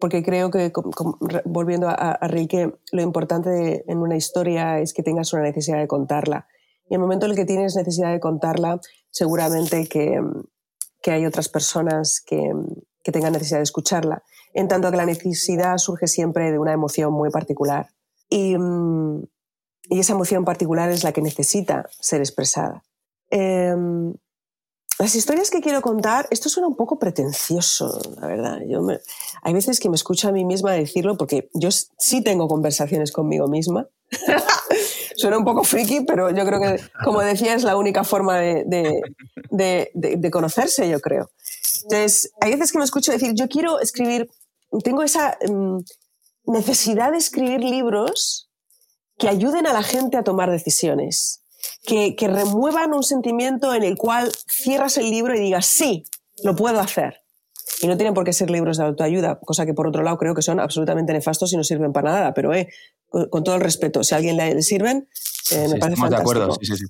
Porque 0.00 0.22
creo 0.22 0.50
que, 0.50 0.72
volviendo 1.44 1.88
a, 1.88 1.92
a 1.92 2.28
Rilke, 2.28 2.72
lo 2.92 3.02
importante 3.02 3.84
en 3.88 3.98
una 3.98 4.16
historia 4.16 4.78
es 4.78 4.94
que 4.94 5.02
tengas 5.02 5.32
una 5.32 5.42
necesidad 5.42 5.80
de 5.80 5.88
contarla. 5.88 6.46
Y 6.88 6.94
el 6.94 7.00
momento 7.00 7.26
en 7.26 7.32
el 7.32 7.36
que 7.36 7.44
tienes 7.44 7.74
necesidad 7.74 8.12
de 8.12 8.20
contarla, 8.20 8.80
seguramente 9.10 9.88
que, 9.88 10.20
que 11.08 11.12
hay 11.14 11.24
otras 11.24 11.48
personas 11.48 12.20
que, 12.20 12.52
que 13.02 13.12
tengan 13.12 13.32
necesidad 13.32 13.60
de 13.60 13.62
escucharla, 13.62 14.22
en 14.52 14.68
tanto 14.68 14.90
que 14.90 14.98
la 14.98 15.06
necesidad 15.06 15.78
surge 15.78 16.06
siempre 16.06 16.52
de 16.52 16.58
una 16.58 16.74
emoción 16.74 17.14
muy 17.14 17.30
particular. 17.30 17.88
Y, 18.28 18.58
mm, 18.58 19.22
y 19.88 20.00
esa 20.00 20.12
emoción 20.12 20.44
particular 20.44 20.90
es 20.90 21.04
la 21.04 21.12
que 21.12 21.22
necesita 21.22 21.88
ser 21.98 22.20
expresada. 22.20 22.84
Em, 23.30 24.12
las 24.98 25.14
historias 25.14 25.50
que 25.50 25.62
quiero 25.62 25.80
contar, 25.80 26.28
esto 26.30 26.50
suena 26.50 26.68
un 26.68 26.76
poco 26.76 26.98
pretencioso, 26.98 27.98
la 28.20 28.26
verdad. 28.26 28.58
Yo 28.68 28.86
hay 29.40 29.54
veces 29.54 29.80
que 29.80 29.88
me 29.88 29.96
escucho 29.96 30.28
a 30.28 30.32
mí 30.32 30.44
misma 30.44 30.72
decirlo 30.72 31.16
porque 31.16 31.48
yo 31.54 31.70
sí 31.70 32.22
tengo 32.22 32.48
conversaciones 32.48 33.12
conmigo 33.12 33.48
misma. 33.48 33.88
suena 35.18 35.36
un 35.36 35.44
poco 35.44 35.64
friki, 35.64 36.02
pero 36.06 36.30
yo 36.30 36.44
creo 36.46 36.60
que, 36.60 36.80
como 37.04 37.20
decía, 37.20 37.54
es 37.54 37.64
la 37.64 37.76
única 37.76 38.04
forma 38.04 38.38
de, 38.38 38.64
de, 39.50 39.90
de, 39.92 40.30
conocerse, 40.30 40.88
yo 40.88 41.00
creo. 41.00 41.30
Entonces, 41.82 42.32
hay 42.40 42.52
veces 42.52 42.72
que 42.72 42.78
me 42.78 42.84
escucho 42.84 43.12
decir, 43.12 43.32
yo 43.34 43.48
quiero 43.48 43.80
escribir, 43.80 44.30
tengo 44.84 45.02
esa 45.02 45.36
em, 45.40 45.82
necesidad 46.46 47.12
de 47.12 47.18
escribir 47.18 47.60
libros 47.60 48.48
que 49.18 49.28
ayuden 49.28 49.66
a 49.66 49.72
la 49.72 49.82
gente 49.82 50.16
a 50.16 50.22
tomar 50.22 50.50
decisiones 50.50 51.42
que, 51.84 52.14
remuevan 52.28 52.94
un 52.94 53.02
sentimiento 53.02 53.74
en 53.74 53.82
el 53.82 53.96
cual 53.96 54.30
cierras 54.46 54.96
el 54.98 55.10
libro 55.10 55.34
y 55.34 55.40
digas, 55.40 55.66
sí, 55.66 56.04
lo 56.44 56.54
puedo 56.54 56.78
hacer. 56.80 57.20
Y 57.80 57.86
no 57.86 57.96
tienen 57.96 58.14
por 58.14 58.24
qué 58.24 58.32
ser 58.32 58.50
libros 58.50 58.78
de 58.78 58.84
autoayuda, 58.84 59.38
cosa 59.40 59.64
que 59.64 59.74
por 59.74 59.86
otro 59.86 60.02
lado 60.02 60.18
creo 60.18 60.34
que 60.34 60.42
son 60.42 60.58
absolutamente 60.58 61.12
nefastos 61.12 61.52
y 61.52 61.56
no 61.56 61.64
sirven 61.64 61.92
para 61.92 62.10
nada, 62.10 62.34
pero 62.34 62.52
eh, 62.52 62.68
con, 63.08 63.44
todo 63.44 63.54
el 63.54 63.60
respeto, 63.60 64.02
si 64.02 64.14
a 64.14 64.18
alguien 64.18 64.36
le, 64.36 64.60
sirven, 64.62 65.08
eh, 65.52 65.68
me 65.68 65.78
parece 65.78 66.00
fantástico. 66.00 66.08
de 66.08 66.16
acuerdo, 66.16 66.58
sí, 66.60 66.66
sí, 66.66 66.76
sí. 66.76 66.84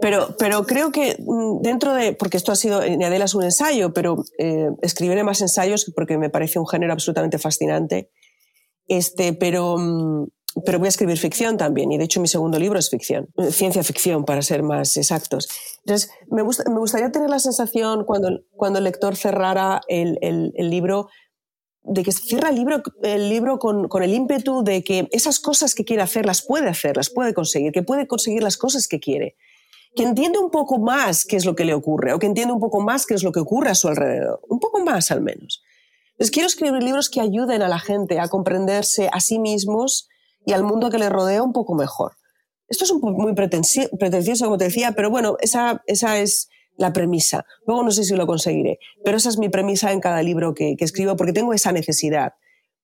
Pero, 0.00 0.34
pero 0.38 0.66
creo 0.66 0.90
que 0.90 1.16
mm, 1.18 1.62
dentro 1.62 1.94
de, 1.94 2.14
porque 2.14 2.36
esto 2.36 2.52
ha 2.52 2.56
sido, 2.56 2.82
ni 2.84 3.04
Adela 3.04 3.26
es 3.26 3.34
un 3.34 3.44
ensayo, 3.44 3.92
pero 3.92 4.24
eh, 4.38 4.68
escribiré 4.82 5.22
más 5.22 5.40
ensayos 5.40 5.90
porque 5.94 6.18
me 6.18 6.30
parece 6.30 6.58
un 6.58 6.66
género 6.66 6.92
absolutamente 6.92 7.38
fascinante. 7.38 8.10
Este, 8.88 9.32
pero, 9.34 9.76
mm, 9.78 10.26
pero 10.64 10.78
voy 10.78 10.86
a 10.86 10.88
escribir 10.88 11.18
ficción 11.18 11.56
también, 11.56 11.90
y 11.90 11.98
de 11.98 12.04
hecho 12.04 12.20
mi 12.20 12.28
segundo 12.28 12.58
libro 12.58 12.78
es 12.78 12.90
ficción, 12.90 13.28
ciencia 13.50 13.82
ficción 13.82 14.24
para 14.24 14.42
ser 14.42 14.62
más 14.62 14.96
exactos. 14.96 15.48
Entonces, 15.84 16.10
me, 16.28 16.42
me 16.42 16.78
gustaría 16.78 17.10
tener 17.10 17.28
la 17.28 17.38
sensación 17.38 18.04
cuando, 18.04 18.40
cuando 18.52 18.78
el 18.78 18.84
lector 18.84 19.16
cerrara 19.16 19.80
el, 19.88 20.18
el, 20.22 20.52
el 20.56 20.70
libro, 20.70 21.08
de 21.82 22.02
que 22.02 22.12
cierra 22.12 22.48
el 22.48 22.56
libro, 22.56 22.82
el 23.02 23.28
libro 23.28 23.58
con, 23.58 23.88
con, 23.88 24.02
el 24.02 24.14
ímpetu 24.14 24.62
de 24.62 24.82
que 24.82 25.08
esas 25.12 25.38
cosas 25.38 25.74
que 25.74 25.84
quiere 25.84 26.02
hacer 26.02 26.24
las 26.24 26.42
puede 26.42 26.68
hacer, 26.68 26.96
las 26.96 27.10
puede 27.10 27.34
conseguir, 27.34 27.72
que 27.72 27.82
puede 27.82 28.06
conseguir 28.06 28.42
las 28.42 28.56
cosas 28.56 28.88
que 28.88 29.00
quiere, 29.00 29.36
que 29.94 30.04
entiende 30.04 30.38
un 30.38 30.50
poco 30.50 30.78
más 30.78 31.24
qué 31.24 31.36
es 31.36 31.44
lo 31.44 31.54
que 31.54 31.64
le 31.64 31.74
ocurre, 31.74 32.14
o 32.14 32.18
que 32.18 32.26
entiende 32.26 32.54
un 32.54 32.60
poco 32.60 32.80
más 32.80 33.06
qué 33.06 33.14
es 33.14 33.22
lo 33.22 33.32
que 33.32 33.40
ocurre 33.40 33.70
a 33.70 33.74
su 33.74 33.88
alrededor, 33.88 34.40
un 34.48 34.60
poco 34.60 34.80
más 34.80 35.10
al 35.10 35.20
menos. 35.20 35.62
Entonces, 36.12 36.30
quiero 36.30 36.46
escribir 36.46 36.82
libros 36.82 37.10
que 37.10 37.20
ayuden 37.20 37.60
a 37.60 37.68
la 37.68 37.80
gente 37.80 38.20
a 38.20 38.28
comprenderse 38.28 39.10
a 39.12 39.20
sí 39.20 39.38
mismos, 39.38 40.08
y 40.46 40.52
al 40.52 40.64
mundo 40.64 40.90
que 40.90 40.98
le 40.98 41.08
rodea 41.08 41.42
un 41.42 41.52
poco 41.52 41.74
mejor. 41.74 42.12
Esto 42.68 42.84
es 42.84 42.90
un 42.90 43.00
muy 43.00 43.34
pretencioso, 43.34 44.44
como 44.44 44.58
te 44.58 44.64
decía, 44.64 44.92
pero 44.92 45.10
bueno, 45.10 45.36
esa, 45.40 45.82
esa 45.86 46.18
es 46.18 46.48
la 46.76 46.92
premisa. 46.92 47.44
Luego 47.66 47.82
no 47.82 47.90
sé 47.90 48.04
si 48.04 48.14
lo 48.14 48.26
conseguiré, 48.26 48.78
pero 49.04 49.16
esa 49.16 49.28
es 49.28 49.38
mi 49.38 49.48
premisa 49.48 49.92
en 49.92 50.00
cada 50.00 50.22
libro 50.22 50.54
que, 50.54 50.76
escribo, 50.78 51.16
porque 51.16 51.32
tengo 51.32 51.52
esa 51.52 51.72
necesidad 51.72 52.32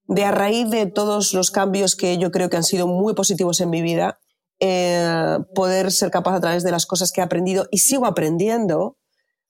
de, 0.06 0.24
a 0.24 0.32
raíz 0.32 0.68
de 0.70 0.86
todos 0.86 1.34
los 1.34 1.50
cambios 1.50 1.96
que 1.96 2.18
yo 2.18 2.30
creo 2.30 2.50
que 2.50 2.56
han 2.56 2.64
sido 2.64 2.86
muy 2.86 3.14
positivos 3.14 3.61
en 3.61 3.70
mi 3.70 3.82
vida, 3.82 4.18
eh, 4.61 5.38
poder 5.54 5.90
ser 5.90 6.11
capaz 6.11 6.36
a 6.36 6.40
través 6.40 6.62
de 6.62 6.70
las 6.70 6.86
cosas 6.86 7.12
que 7.12 7.20
he 7.20 7.24
aprendido 7.24 7.66
y 7.70 7.78
sigo 7.78 8.06
aprendiendo, 8.06 8.98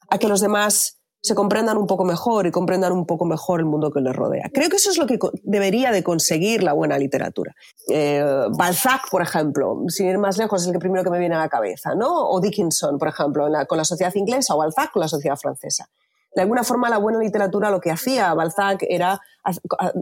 a 0.09 0.19
que 0.19 0.29
los 0.29 0.41
demás 0.41 1.00
se 1.23 1.35
comprendan 1.35 1.77
un 1.77 1.87
poco 1.87 2.05
mejor 2.05 2.47
y 2.47 2.51
comprendan 2.51 2.93
un 2.93 3.05
poco 3.05 3.27
mejor 3.27 3.61
el 3.61 3.67
mundo 3.67 3.91
que 3.91 4.01
les 4.01 4.15
rodea. 4.17 4.51
Creo 4.53 4.71
que 4.71 4.77
eso 4.77 4.91
es 4.91 4.97
lo 4.97 5.07
que 5.07 5.19
debería 5.43 5.93
de 5.93 6.03
conseguir 6.03 6.63
la 6.63 6.73
buena 6.73 6.97
literatura. 6.97 7.55
Eh, 7.89 8.25
Balzac, 8.57 9.11
por 9.11 9.21
ejemplo, 9.21 9.83
sin 9.89 10.09
ir 10.09 10.19
más 10.19 10.39
lejos, 10.39 10.63
es 10.63 10.69
el 10.73 10.79
primero 10.79 11.05
que 11.05 11.11
me 11.11 11.19
viene 11.19 11.35
a 11.35 11.39
la 11.39 11.49
cabeza, 11.49 11.95
¿no? 11.95 12.29
O 12.31 12.41
Dickinson, 12.41 12.99
por 12.99 13.09
ejemplo, 13.09 13.47
con 13.69 13.77
la 13.77 13.85
sociedad 13.85 14.15
inglesa, 14.15 14.55
o 14.55 14.59
Balzac 14.59 14.93
con 14.93 15.01
la 15.01 15.09
sociedad 15.09 15.37
francesa. 15.37 15.89
De 16.35 16.43
alguna 16.43 16.65
forma, 16.65 16.89
la 16.89 16.99
buena 16.99 17.19
literatura 17.19 17.71
lo 17.71 17.81
que 17.81 17.91
hacía 17.91 18.33
Balzac 18.35 18.85
era 18.89 19.21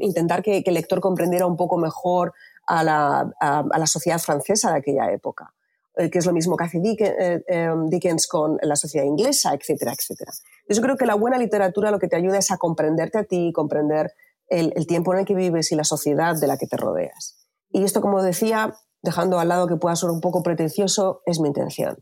intentar 0.00 0.42
que, 0.42 0.62
el 0.64 0.74
lector 0.74 1.00
comprendiera 1.00 1.46
un 1.46 1.56
poco 1.56 1.78
mejor 1.78 2.32
a 2.66 2.84
la 2.84 3.86
sociedad 3.86 4.18
francesa 4.20 4.70
de 4.70 4.78
aquella 4.78 5.10
época. 5.10 5.52
Eh, 5.98 6.10
que 6.10 6.20
es 6.20 6.26
lo 6.26 6.32
mismo 6.32 6.56
que 6.56 6.62
hace 6.62 6.78
eh, 6.78 7.42
em, 7.48 7.86
Dickens 7.88 8.28
con 8.28 8.56
la 8.62 8.76
sociedad 8.76 9.04
inglesa, 9.04 9.52
etcétera, 9.52 9.92
etcétera. 9.92 10.30
Yo 10.68 10.80
creo 10.80 10.96
que 10.96 11.06
la 11.06 11.16
buena 11.16 11.38
literatura 11.38 11.90
lo 11.90 11.98
que 11.98 12.06
te 12.06 12.14
ayuda 12.14 12.38
es 12.38 12.52
a 12.52 12.56
comprenderte 12.56 13.18
a 13.18 13.24
ti, 13.24 13.50
comprender 13.52 14.12
el, 14.46 14.86
tiempo 14.86 15.12
en 15.12 15.20
el 15.20 15.26
que 15.26 15.34
vives 15.34 15.72
y 15.72 15.74
la 15.74 15.82
sociedad 15.82 16.36
de 16.40 16.46
la 16.46 16.56
que 16.56 16.68
te 16.68 16.76
rodeas. 16.76 17.36
Y 17.70 17.82
esto, 17.82 18.00
como 18.00 18.22
decía, 18.22 18.76
dejando 19.02 19.40
al 19.40 19.48
lado 19.48 19.66
que 19.66 19.74
pueda 19.74 19.96
ser 19.96 20.10
un 20.10 20.20
poco 20.20 20.44
pretencioso, 20.44 21.20
es 21.26 21.40
mi 21.40 21.48
intención. 21.48 21.98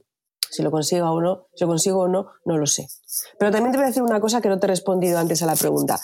Si 0.50 0.62
lo 0.62 0.70
consigo 0.70 1.10
o 1.10 1.22
no, 1.22 1.46
si 1.54 1.64
lo 1.64 1.68
consigo 1.68 2.02
o 2.02 2.08
no, 2.08 2.26
no 2.44 2.58
lo 2.58 2.66
sé. 2.66 2.88
Pero 3.38 3.50
también 3.50 3.72
te 3.72 3.78
voy 3.78 3.84
a 3.84 3.88
decir 3.88 4.02
una 4.02 4.20
cosa 4.20 4.42
que 4.42 4.50
no 4.50 4.58
te 4.58 4.66
he 4.66 4.68
respondido 4.68 5.18
antes 5.18 5.42
a 5.42 5.46
la 5.46 5.56
pregunta. 5.56 5.98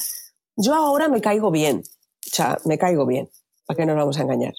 Yo 0.57 0.75
ahora 0.75 1.09
me 1.09 1.21
caigo 1.21 1.51
bien. 1.51 1.83
O 1.85 2.35
sea, 2.35 2.57
me 2.65 2.79
caigo 2.79 3.05
bien. 3.05 3.29
¿Para 3.67 3.77
qué 3.77 3.85
nos 3.85 3.97
vamos 3.97 4.19
a 4.19 4.23
engañar? 4.23 4.55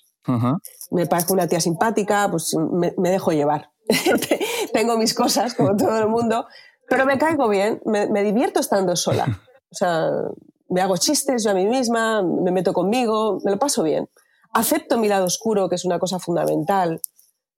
Me 0.91 1.05
parece 1.05 1.34
una 1.34 1.47
tía 1.47 1.59
simpática, 1.59 2.28
pues 2.30 2.55
me, 2.55 3.09
dejo 3.09 3.32
llevar. 3.32 3.71
Tengo 4.74 4.97
mis 4.97 5.13
cosas, 5.13 5.53
como 5.53 5.76
todo 5.76 5.97
el 5.97 6.07
mundo, 6.07 6.45
pero 6.88 7.05
me 7.05 7.17
caigo 7.17 7.49
bien, 7.49 7.82
me, 7.86 8.24
divierto 8.24 8.59
estando 8.59 8.95
sola. 8.95 9.26
O 9.71 9.76
sea, 9.76 10.09
me 10.69 10.82
hago 10.82 10.97
chistes 10.97 11.43
yo 11.43 11.51
a 11.51 11.53
mí 11.53 11.65
misma, 11.65 12.24
me 12.24 12.51
meto 12.51 12.74
conmigo, 12.74 13.39
me 13.43 13.51
lo 13.51 13.59
paso 13.59 13.84
bien. 13.84 14.09
Acepto 14.53 14.97
mi 14.97 15.07
lado 15.07 15.26
oscuro, 15.26 15.67
que 15.67 15.76
es 15.76 15.86
una 15.86 15.99
cosa 15.99 16.19
fundamental. 16.19 17.01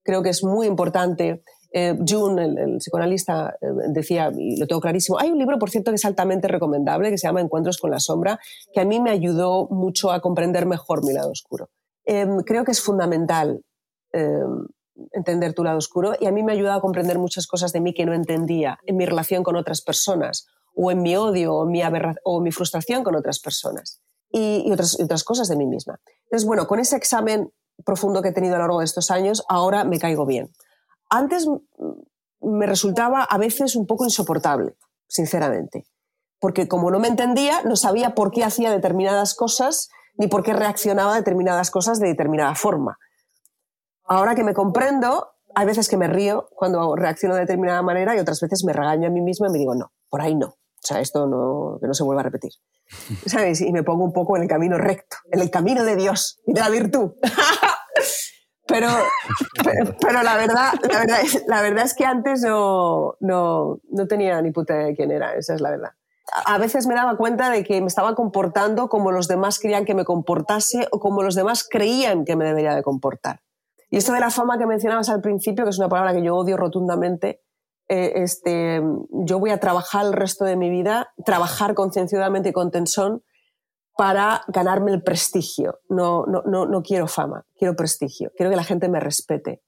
Creo 0.03 0.23
que 0.23 0.29
es 0.29 0.43
muy 0.43 0.67
importante. 0.67 1.43
Eh, 1.71 1.97
June, 2.07 2.45
el, 2.45 2.77
psicoanalista, 2.77 3.57
eh, 3.61 3.67
decía, 3.89 4.31
y 4.33 4.57
lo 4.57 4.65
tengo 4.65 4.79
clarísimo, 4.79 5.19
hay 5.19 5.29
un 5.29 5.37
libro, 5.37 5.59
por 5.59 5.69
cierto, 5.69 5.91
que 5.91 5.95
es 5.95 6.05
altamente 6.05 6.47
recomendable, 6.47 7.09
que 7.09 7.17
se 7.17 7.27
llama 7.27 7.41
Encuentros 7.41 7.77
con 7.77 7.91
la 7.91 7.99
sombra, 7.99 8.39
que 8.73 8.79
a 8.79 8.85
mí 8.85 9.01
me 9.01 9.11
ayudó 9.11 9.67
mucho 9.69 10.11
a 10.11 10.21
comprender 10.21 10.65
mejor 10.65 11.03
mi 11.05 11.11
lado 11.11 11.31
oscuro. 11.31 11.69
Em, 12.05 12.39
creo 12.41 12.63
que 12.63 12.71
es 12.71 12.81
fundamental 12.81 13.61
em, 14.13 14.67
entender 15.11 15.53
tu 15.53 15.63
lado 15.63 15.77
oscuro 15.77 16.13
y 16.19 16.27
a 16.27 16.31
mí 16.31 16.43
me 16.43 16.51
ha 16.51 16.55
ayudado 16.55 16.77
a 16.77 16.81
comprender 16.81 17.19
muchas 17.19 17.47
cosas 17.47 17.73
de 17.73 17.81
mí 17.81 17.93
que 17.93 18.05
no 18.05 18.13
entendía 18.13 18.77
en 18.85 18.95
mi 18.97 19.05
relación 19.05 19.43
con 19.43 19.55
otras 19.55 19.81
personas 19.81 20.47
o 20.75 20.91
en 20.91 21.01
mi 21.01 21.15
odio 21.15 21.55
o 21.55 21.65
mi, 22.41 22.51
frustración 22.51 23.03
con 23.03 23.15
otras 23.15 23.39
personas 23.39 24.01
y, 24.29 24.71
otras, 24.71 24.99
otras 24.99 25.23
cosas 25.23 25.47
de 25.47 25.55
mí 25.55 25.65
misma. 25.65 25.99
Entonces, 26.25 26.45
bueno, 26.45 26.67
con 26.67 26.79
ese 26.79 26.95
examen 26.95 27.51
profundo 27.83 28.21
que 28.21 28.29
he 28.29 28.33
tenido 28.33 28.55
a 28.55 28.57
lo 28.59 28.63
largo 28.65 28.79
de 28.79 28.85
estos 28.85 29.11
años, 29.11 29.43
ahora 29.49 29.83
me 29.83 29.99
caigo 29.99 30.25
bien. 30.25 30.51
Antes 31.09 31.47
me 32.41 32.65
resultaba 32.65 33.23
a 33.23 33.37
veces 33.37 33.75
un 33.75 33.87
poco 33.87 34.03
insoportable, 34.03 34.75
sinceramente, 35.07 35.85
porque 36.39 36.67
como 36.67 36.91
no 36.91 36.99
me 36.99 37.07
entendía, 37.07 37.63
no 37.63 37.75
sabía 37.75 38.15
por 38.15 38.31
qué 38.31 38.43
hacía 38.43 38.71
determinadas 38.71 39.33
cosas 39.33 39.89
ni 40.17 40.27
por 40.27 40.43
qué 40.43 40.53
reaccionaba 40.53 41.13
a 41.13 41.17
determinadas 41.17 41.71
cosas 41.71 41.99
de 41.99 42.07
determinada 42.07 42.55
forma. 42.55 42.97
Ahora 44.05 44.35
que 44.35 44.43
me 44.43 44.53
comprendo, 44.53 45.33
hay 45.55 45.65
veces 45.65 45.89
que 45.89 45.97
me 45.97 46.07
río 46.07 46.47
cuando 46.51 46.95
reacciono 46.95 47.35
de 47.35 47.41
determinada 47.41 47.81
manera 47.81 48.15
y 48.15 48.19
otras 48.19 48.39
veces 48.39 48.63
me 48.65 48.73
regaño 48.73 49.07
a 49.07 49.11
mí 49.11 49.21
misma 49.21 49.47
y 49.47 49.51
me 49.51 49.59
digo, 49.59 49.75
no, 49.75 49.91
por 50.09 50.21
ahí 50.21 50.35
no. 50.35 50.47
O 50.47 50.87
sea, 50.87 50.99
esto 50.99 51.25
no, 51.25 51.79
que 51.81 51.87
no 51.87 51.93
se 51.93 52.03
vuelva 52.03 52.21
a 52.21 52.25
repetir. 52.25 52.51
¿Sabes? 53.25 53.61
Y 53.61 53.71
me 53.71 53.83
pongo 53.83 54.03
un 54.03 54.13
poco 54.13 54.37
en 54.37 54.43
el 54.43 54.49
camino 54.49 54.77
recto, 54.77 55.17
en 55.31 55.39
el 55.39 55.49
camino 55.49 55.83
de 55.83 55.95
Dios 55.95 56.39
y 56.45 56.53
de 56.53 56.59
la 56.59 56.69
virtud. 56.69 57.13
pero, 58.67 58.89
pero, 59.99 60.21
la, 60.21 60.37
verdad, 60.37 60.73
la, 60.89 60.99
verdad, 60.99 61.19
la 61.47 61.61
verdad 61.61 61.85
es 61.85 61.95
que 61.95 62.05
antes 62.05 62.41
no, 62.41 63.15
no, 63.19 63.79
no 63.89 64.07
tenía 64.07 64.39
ni 64.41 64.51
puta 64.51 64.75
de 64.75 64.95
quién 64.95 65.11
era, 65.11 65.33
esa 65.33 65.55
es 65.55 65.61
la 65.61 65.71
verdad 65.71 65.91
a 66.45 66.57
veces 66.57 66.87
me 66.87 66.95
daba 66.95 67.17
cuenta 67.17 67.49
de 67.49 67.63
que 67.63 67.81
me 67.81 67.87
estaba 67.87 68.15
comportando 68.15 68.89
como 68.89 69.11
los 69.11 69.27
demás 69.27 69.59
querían 69.59 69.85
que 69.85 69.93
me 69.93 70.05
comportase 70.05 70.87
o 70.91 70.99
como 70.99 71.21
los 71.21 71.35
demás 71.35 71.67
creían 71.69 72.25
que 72.25 72.35
me 72.35 72.45
debería 72.45 72.73
de 72.75 72.83
comportar. 72.83 73.41
Y 73.89 73.97
esto 73.97 74.13
de 74.13 74.19
la 74.19 74.31
fama 74.31 74.57
que 74.57 74.65
mencionabas 74.65 75.09
al 75.09 75.21
principio, 75.21 75.63
que 75.63 75.69
es 75.69 75.77
una 75.77 75.89
palabra 75.89 76.13
que 76.13 76.23
yo 76.23 76.35
odio 76.35 76.57
rotundamente, 76.57 77.41
eh, 77.87 78.13
este, 78.15 78.81
yo 79.11 79.39
voy 79.39 79.51
a 79.51 79.59
trabajar 79.59 80.05
el 80.05 80.13
resto 80.13 80.43
de 80.43 80.55
mi 80.55 80.69
vida, 80.69 81.13
trabajar 81.23 81.75
concienciadamente 81.75 82.49
y 82.49 82.53
con 82.53 82.71
tensión 82.71 83.23
para 83.95 84.41
ganarme 84.47 84.91
el 84.91 85.03
prestigio. 85.03 85.79
No, 85.87 86.25
no, 86.25 86.41
no, 86.45 86.65
no 86.65 86.81
quiero 86.81 87.07
fama, 87.07 87.45
quiero 87.55 87.75
prestigio. 87.75 88.31
Quiero 88.35 88.49
que 88.49 88.57
la 88.57 88.63
gente 88.63 88.89
me 88.89 88.99
respete. 88.99 89.61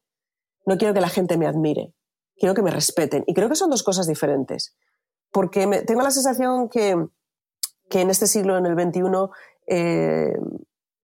No 0.65 0.77
quiero 0.77 0.93
que 0.93 1.01
la 1.01 1.09
gente 1.09 1.37
me 1.37 1.47
admire. 1.47 1.93
Quiero 2.35 2.55
que 2.55 2.63
me 2.63 2.71
respeten. 2.71 3.23
Y 3.27 3.33
creo 3.33 3.47
que 3.49 3.55
son 3.55 3.69
dos 3.69 3.83
cosas 3.83 4.07
diferentes 4.07 4.75
porque 5.31 5.67
tengo 5.85 6.01
la 6.01 6.11
sensación 6.11 6.69
que, 6.69 6.91
en 6.91 8.09
este 8.09 8.27
siglo, 8.27 8.57
en 8.57 8.65
el 8.65 8.73
XXI, 8.73 9.01
eh, 9.67 10.33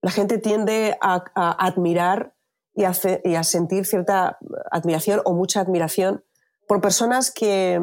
la 0.01 0.11
gente 0.11 0.37
tiende 0.37 0.97
a, 1.01 1.23
admirar 1.35 2.33
y 2.75 2.83
a, 2.83 3.43
sentir 3.43 3.85
cierta 3.85 4.37
admiración 4.71 5.21
o 5.25 5.33
mucha 5.33 5.61
admiración 5.61 6.23
por 6.67 6.81
personas 6.81 7.31
que, 7.31 7.79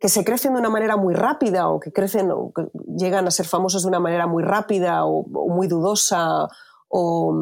se 0.00 0.24
crecen 0.24 0.54
de 0.54 0.60
una 0.60 0.70
manera 0.70 0.96
muy 0.96 1.14
rápida 1.14 1.68
o 1.68 1.80
que 1.80 1.90
crecen 1.92 2.30
o 2.30 2.52
que 2.54 2.68
llegan 2.96 3.26
a 3.26 3.30
ser 3.30 3.46
famosos 3.46 3.82
de 3.82 3.88
una 3.88 3.98
manera 3.98 4.26
muy 4.26 4.42
rápida 4.42 5.04
o, 5.04 5.24
muy 5.48 5.66
dudosa 5.66 6.48
o 6.88 7.32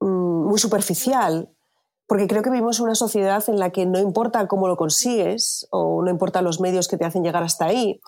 mm, 0.00 0.48
muy 0.48 0.58
superficial. 0.58 1.50
Porque 2.06 2.26
creo 2.26 2.42
que 2.42 2.50
vivimos 2.50 2.80
una 2.80 2.94
sociedad 2.94 3.42
en 3.48 3.58
la 3.58 3.70
que 3.70 3.86
no 3.86 3.98
importa 3.98 4.46
cómo 4.46 4.68
lo 4.68 4.76
consigues 4.76 5.66
o 5.70 6.02
no 6.02 6.10
importa 6.10 6.42
los 6.42 6.60
medios 6.60 6.88
que 6.88 6.96
te 6.96 7.04
hacen 7.04 7.22
llegar 7.22 7.42
hasta 7.42 7.66
ahí, 7.66 8.00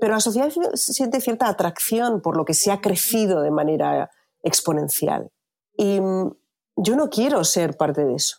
pero 0.00 0.14
la 0.14 0.20
sociedad 0.20 0.50
siente 0.74 1.20
cierta 1.20 1.48
atracción 1.48 2.22
por 2.22 2.36
lo 2.36 2.44
que 2.44 2.54
se 2.54 2.72
ha 2.72 2.80
crecido 2.80 3.42
de 3.42 3.50
manera 3.50 4.10
exponencial. 4.42 5.30
Y 5.76 6.00
mm, 6.00 6.32
yo 6.76 6.96
no 6.96 7.08
quiero 7.10 7.44
ser 7.44 7.76
parte 7.76 8.04
de 8.04 8.14
eso. 8.14 8.38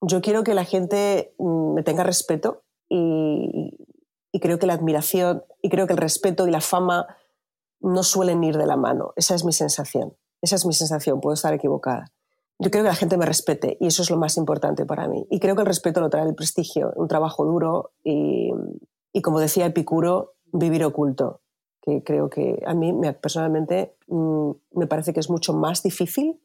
Yo 0.00 0.20
quiero 0.22 0.44
que 0.44 0.54
la 0.54 0.64
gente 0.64 1.34
mm, 1.38 1.74
me 1.74 1.82
tenga 1.82 2.04
respeto 2.04 2.62
y, 2.88 3.76
y 4.32 4.40
creo 4.40 4.58
que 4.58 4.66
la 4.66 4.74
admiración 4.74 5.44
y 5.60 5.68
creo 5.68 5.86
que 5.86 5.92
el 5.92 5.98
respeto 5.98 6.46
y 6.46 6.50
la 6.50 6.60
fama 6.60 7.06
no 7.80 8.02
suelen 8.02 8.42
ir 8.44 8.56
de 8.56 8.66
la 8.66 8.76
mano. 8.76 9.12
Esa 9.16 9.34
es 9.34 9.44
mi 9.44 9.52
sensación. 9.52 10.16
Esa 10.40 10.56
es 10.56 10.66
mi 10.66 10.72
sensación. 10.72 11.20
Puedo 11.20 11.34
estar 11.34 11.52
equivocada. 11.52 12.12
Yo 12.58 12.70
creo 12.70 12.82
que 12.82 12.88
la 12.90 12.94
gente 12.94 13.16
me 13.16 13.26
respete 13.26 13.76
y 13.80 13.86
eso 13.86 14.02
es 14.02 14.10
lo 14.10 14.16
más 14.16 14.36
importante 14.36 14.84
para 14.84 15.06
mí. 15.06 15.26
Y 15.30 15.38
creo 15.38 15.54
que 15.54 15.62
el 15.62 15.66
respeto 15.66 16.00
lo 16.00 16.10
trae 16.10 16.26
el 16.26 16.34
prestigio, 16.34 16.92
un 16.96 17.06
trabajo 17.06 17.44
duro 17.44 17.92
y, 18.02 18.50
y 19.12 19.22
como 19.22 19.38
decía 19.38 19.66
Epicuro, 19.66 20.34
vivir 20.52 20.84
oculto, 20.84 21.42
que 21.82 22.02
creo 22.02 22.28
que 22.28 22.60
a 22.66 22.74
mí 22.74 22.92
personalmente 23.20 23.96
mm, 24.08 24.50
me 24.72 24.86
parece 24.86 25.12
que 25.12 25.20
es 25.20 25.30
mucho 25.30 25.54
más 25.54 25.82
difícil 25.82 26.40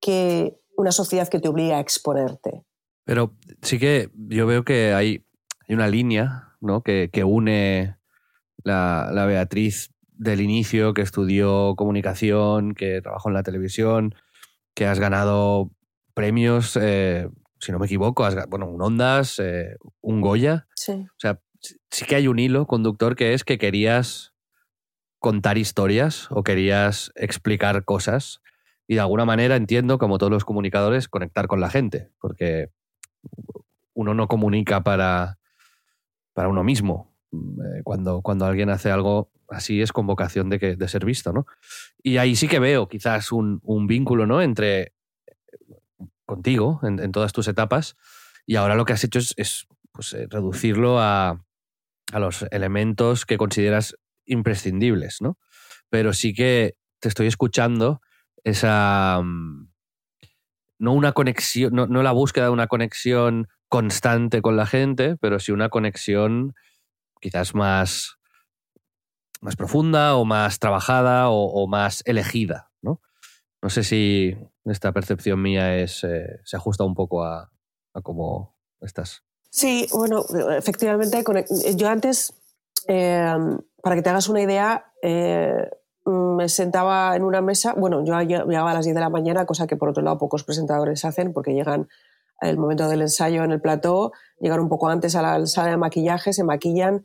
que 0.00 0.58
una 0.76 0.92
sociedad 0.92 1.28
que 1.28 1.40
te 1.40 1.48
obliga 1.48 1.76
a 1.76 1.80
exponerte. 1.80 2.64
Pero 3.04 3.32
sí 3.62 3.78
que 3.78 4.10
yo 4.14 4.46
veo 4.46 4.64
que 4.64 4.94
hay, 4.94 5.24
hay 5.66 5.74
una 5.74 5.88
línea 5.88 6.54
¿no? 6.60 6.82
que, 6.82 7.10
que 7.12 7.24
une 7.24 7.96
la, 8.64 9.10
la, 9.12 9.26
Beatriz 9.26 9.92
del 10.12 10.40
inicio, 10.40 10.94
que 10.94 11.02
estudió 11.02 11.74
comunicación, 11.76 12.74
que 12.74 13.00
trabajó 13.00 13.28
en 13.28 13.34
la 13.34 13.42
televisión, 13.42 14.14
que 14.78 14.86
has 14.86 15.00
ganado 15.00 15.72
premios, 16.14 16.78
eh, 16.80 17.28
si 17.58 17.72
no 17.72 17.80
me 17.80 17.86
equivoco, 17.86 18.24
has, 18.24 18.48
bueno, 18.48 18.68
un 18.68 18.80
Ondas, 18.80 19.40
eh, 19.40 19.76
un 20.00 20.20
Goya. 20.20 20.68
Sí. 20.76 20.92
O 20.92 21.18
sea, 21.18 21.40
sí 21.90 22.04
que 22.06 22.14
hay 22.14 22.28
un 22.28 22.38
hilo 22.38 22.68
conductor 22.68 23.16
que 23.16 23.34
es 23.34 23.42
que 23.42 23.58
querías 23.58 24.34
contar 25.18 25.58
historias 25.58 26.28
o 26.30 26.44
querías 26.44 27.10
explicar 27.16 27.84
cosas 27.84 28.40
y 28.86 28.94
de 28.94 29.00
alguna 29.00 29.24
manera 29.24 29.56
entiendo, 29.56 29.98
como 29.98 30.16
todos 30.16 30.30
los 30.30 30.44
comunicadores, 30.44 31.08
conectar 31.08 31.48
con 31.48 31.60
la 31.60 31.70
gente, 31.70 32.12
porque 32.20 32.70
uno 33.94 34.14
no 34.14 34.28
comunica 34.28 34.84
para, 34.84 35.40
para 36.34 36.50
uno 36.50 36.62
mismo. 36.62 37.16
Eh, 37.32 37.82
cuando, 37.82 38.22
cuando 38.22 38.46
alguien 38.46 38.70
hace 38.70 38.92
algo 38.92 39.32
así 39.48 39.82
es 39.82 39.92
con 39.92 40.06
vocación 40.06 40.50
de, 40.50 40.58
que, 40.58 40.76
de 40.76 40.88
ser 40.88 41.04
visto, 41.04 41.32
¿no? 41.32 41.46
Y 42.02 42.18
ahí 42.18 42.36
sí 42.36 42.48
que 42.48 42.58
veo 42.58 42.88
quizás 42.88 43.32
un, 43.32 43.60
un 43.62 43.86
vínculo, 43.86 44.26
¿no? 44.26 44.42
Entre 44.42 44.92
contigo 46.26 46.80
en, 46.82 47.10
todas 47.10 47.32
tus 47.32 47.48
etapas 47.48 47.96
y 48.46 48.56
ahora 48.56 48.74
lo 48.74 48.84
que 48.84 48.92
has 48.92 49.02
hecho 49.02 49.18
es, 49.18 49.32
es 49.38 49.66
pues, 49.92 50.12
eh, 50.12 50.26
reducirlo 50.28 51.00
a, 51.00 51.42
a 52.12 52.18
los 52.18 52.44
elementos 52.50 53.24
que 53.24 53.38
consideras 53.38 53.96
imprescindibles, 54.26 55.20
¿no? 55.20 55.38
Pero 55.88 56.12
sí 56.12 56.34
que 56.34 56.76
te 57.00 57.08
estoy 57.08 57.26
escuchando 57.26 58.00
esa... 58.44 59.20
Mm, 59.22 59.70
no 60.80 60.92
una 60.92 61.12
conexión, 61.12 61.74
no, 61.74 61.88
no, 61.88 62.04
la 62.04 62.12
búsqueda 62.12 62.44
de 62.44 62.50
una 62.52 62.68
conexión 62.68 63.48
constante 63.68 64.42
con 64.42 64.56
la 64.56 64.64
gente, 64.64 65.16
pero 65.16 65.40
sí 65.40 65.50
una 65.50 65.70
conexión 65.70 66.54
quizás 67.20 67.54
más, 67.54 68.17
más 69.40 69.56
profunda 69.56 70.16
o 70.16 70.24
más 70.24 70.58
trabajada 70.58 71.30
o, 71.30 71.46
o 71.46 71.66
más 71.66 72.02
elegida, 72.06 72.70
¿no? 72.82 73.00
No 73.62 73.70
sé 73.70 73.82
si 73.82 74.36
esta 74.64 74.92
percepción 74.92 75.40
mía 75.42 75.76
es, 75.76 76.04
eh, 76.04 76.40
se 76.44 76.56
ajusta 76.56 76.84
un 76.84 76.94
poco 76.94 77.24
a, 77.24 77.50
a 77.94 78.00
cómo 78.02 78.56
estás. 78.80 79.22
Sí, 79.50 79.88
bueno, 79.92 80.24
efectivamente, 80.56 81.24
yo 81.74 81.88
antes, 81.88 82.34
eh, 82.86 83.34
para 83.82 83.96
que 83.96 84.02
te 84.02 84.10
hagas 84.10 84.28
una 84.28 84.42
idea, 84.42 84.92
eh, 85.02 85.70
me 86.04 86.48
sentaba 86.48 87.16
en 87.16 87.22
una 87.22 87.40
mesa, 87.40 87.74
bueno, 87.74 88.04
yo 88.04 88.18
llegaba 88.20 88.70
a 88.70 88.74
las 88.74 88.84
10 88.84 88.94
de 88.94 89.00
la 89.00 89.10
mañana, 89.10 89.46
cosa 89.46 89.66
que 89.66 89.76
por 89.76 89.88
otro 89.88 90.02
lado 90.02 90.18
pocos 90.18 90.44
presentadores 90.44 91.04
hacen 91.04 91.32
porque 91.32 91.54
llegan 91.54 91.88
el 92.40 92.56
momento 92.56 92.88
del 92.88 93.02
ensayo 93.02 93.42
en 93.42 93.50
el 93.50 93.60
plató, 93.60 94.12
llegan 94.38 94.60
un 94.60 94.68
poco 94.68 94.88
antes 94.88 95.16
a 95.16 95.22
la 95.22 95.44
sala 95.46 95.70
de 95.70 95.76
maquillaje, 95.76 96.32
se 96.32 96.44
maquillan, 96.44 97.04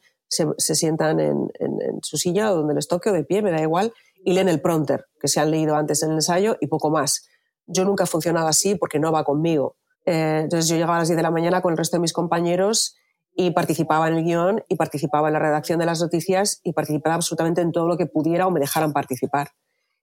se, 0.58 0.76
sientan 0.76 1.20
en, 1.20 1.52
en, 1.60 1.82
en, 1.82 2.00
su 2.02 2.18
silla 2.18 2.52
o 2.52 2.56
donde 2.56 2.74
les 2.74 2.88
toque 2.88 3.10
o 3.10 3.14
de 3.14 3.24
pie, 3.24 3.42
me 3.42 3.52
da 3.52 3.62
igual, 3.62 3.94
y 4.24 4.34
leen 4.34 4.50
el 4.50 4.62
prompter 4.62 5.06
que 5.20 5.28
se 5.28 5.40
han 5.40 5.52
leído 5.52 5.76
antes 5.76 6.02
en 6.04 6.10
el 6.10 6.16
ensayo 6.16 6.58
y 6.60 6.68
poco 6.68 6.90
más. 6.90 7.28
Yo 7.66 7.86
nunca 7.86 8.06
he 8.06 8.08
funcionado 8.08 8.48
así 8.48 8.76
porque 8.76 9.00
no 9.00 9.12
va 9.12 9.24
conmigo. 9.24 9.78
Eh, 10.06 10.42
entonces 10.44 10.68
yo 10.68 10.76
llegaba 10.76 10.98
a 10.98 11.00
las 11.00 11.08
10 11.08 11.18
de 11.18 11.24
la 11.24 11.32
mañana 11.32 11.62
con 11.62 11.72
el 11.72 11.78
resto 11.78 11.98
de 11.98 12.02
mis 12.02 12.14
compañeros 12.14 12.96
y 13.36 13.52
participaba 13.52 14.08
en 14.08 14.16
el 14.16 14.24
guion 14.24 14.64
y 14.68 14.76
participaba 14.76 15.28
en 15.30 15.34
la 15.34 15.40
redacción 15.40 15.80
de 15.80 15.86
las 15.86 16.02
noticias 16.02 16.60
y 16.64 16.74
participaba 16.74 17.16
absolutamente 17.16 17.62
en 17.62 17.72
todo 17.72 17.88
lo 17.88 17.98
que 17.98 18.06
pudiera 18.06 18.48
o 18.48 18.52
me 18.52 18.60
dejaran 18.60 18.94
participar. 18.94 19.50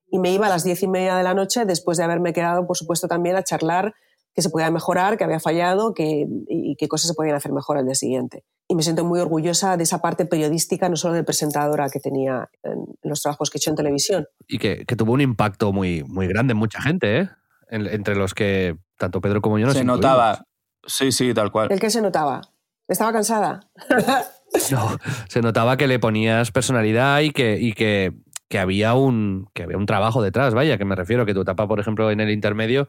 Y 0.08 0.18
me 0.18 0.32
iba 0.32 0.46
a 0.46 0.50
las 0.50 0.64
diez 0.64 0.82
y 0.82 0.88
media 0.88 1.16
de 1.16 1.22
la 1.22 1.34
noche 1.34 1.64
después 1.64 1.98
de 1.98 2.04
haberme 2.04 2.32
quedado, 2.32 2.66
por 2.66 2.76
supuesto, 2.76 3.06
también 3.06 3.36
a 3.36 3.44
charlar 3.44 3.94
qué 4.34 4.42
se 4.42 4.50
podía 4.50 4.70
mejorar, 4.70 5.16
qué 5.16 5.24
había 5.24 5.40
fallado 5.40 5.92
qué, 5.94 6.26
y 6.48 6.76
qué 6.76 6.88
cosas 6.88 7.08
se 7.08 7.14
podían 7.14 7.36
hacer 7.36 7.52
mejor 7.52 7.78
al 7.78 7.84
día 7.84 7.94
siguiente. 7.94 8.44
Y 8.68 8.76
me 8.76 8.82
siento 8.82 9.04
muy 9.04 9.18
orgullosa 9.18 9.76
de 9.76 9.82
esa 9.82 10.00
parte 10.00 10.26
periodística, 10.26 10.88
no 10.88 10.96
solo 10.96 11.14
de 11.14 11.24
presentadora 11.24 11.88
que 11.90 11.98
tenía 11.98 12.48
en 12.62 12.84
los 13.02 13.20
trabajos 13.20 13.50
que 13.50 13.58
he 13.58 13.60
hecho 13.60 13.70
en 13.70 13.76
televisión. 13.76 14.26
Y 14.46 14.58
que, 14.58 14.84
que 14.86 14.96
tuvo 14.96 15.12
un 15.12 15.20
impacto 15.20 15.72
muy, 15.72 16.04
muy 16.04 16.28
grande 16.28 16.52
en 16.52 16.58
mucha 16.58 16.80
gente, 16.80 17.18
¿eh? 17.18 17.30
En, 17.68 17.86
entre 17.86 18.14
los 18.14 18.34
que 18.34 18.76
tanto 18.96 19.20
Pedro 19.20 19.40
como 19.40 19.58
yo 19.58 19.66
nos 19.66 19.74
Se 19.74 19.80
incluimos. 19.80 20.04
notaba. 20.04 20.44
Sí, 20.86 21.10
sí, 21.12 21.34
tal 21.34 21.50
cual. 21.50 21.68
¿El 21.70 21.80
que 21.80 21.90
se 21.90 22.00
notaba? 22.00 22.40
¿Estaba 22.86 23.12
cansada? 23.12 23.60
no, 24.70 24.98
se 25.28 25.42
notaba 25.42 25.76
que 25.76 25.86
le 25.86 25.98
ponías 25.98 26.50
personalidad 26.50 27.20
y 27.20 27.30
que, 27.30 27.58
y 27.60 27.72
que, 27.72 28.12
que, 28.48 28.58
había 28.58 28.94
un, 28.94 29.48
que 29.54 29.62
había 29.62 29.76
un 29.76 29.86
trabajo 29.86 30.22
detrás, 30.22 30.54
vaya, 30.54 30.78
que 30.78 30.84
me 30.84 30.96
refiero, 30.96 31.26
que 31.26 31.34
tu 31.34 31.42
etapa, 31.42 31.68
por 31.68 31.80
ejemplo, 31.80 32.10
en 32.10 32.20
el 32.20 32.30
intermedio 32.30 32.88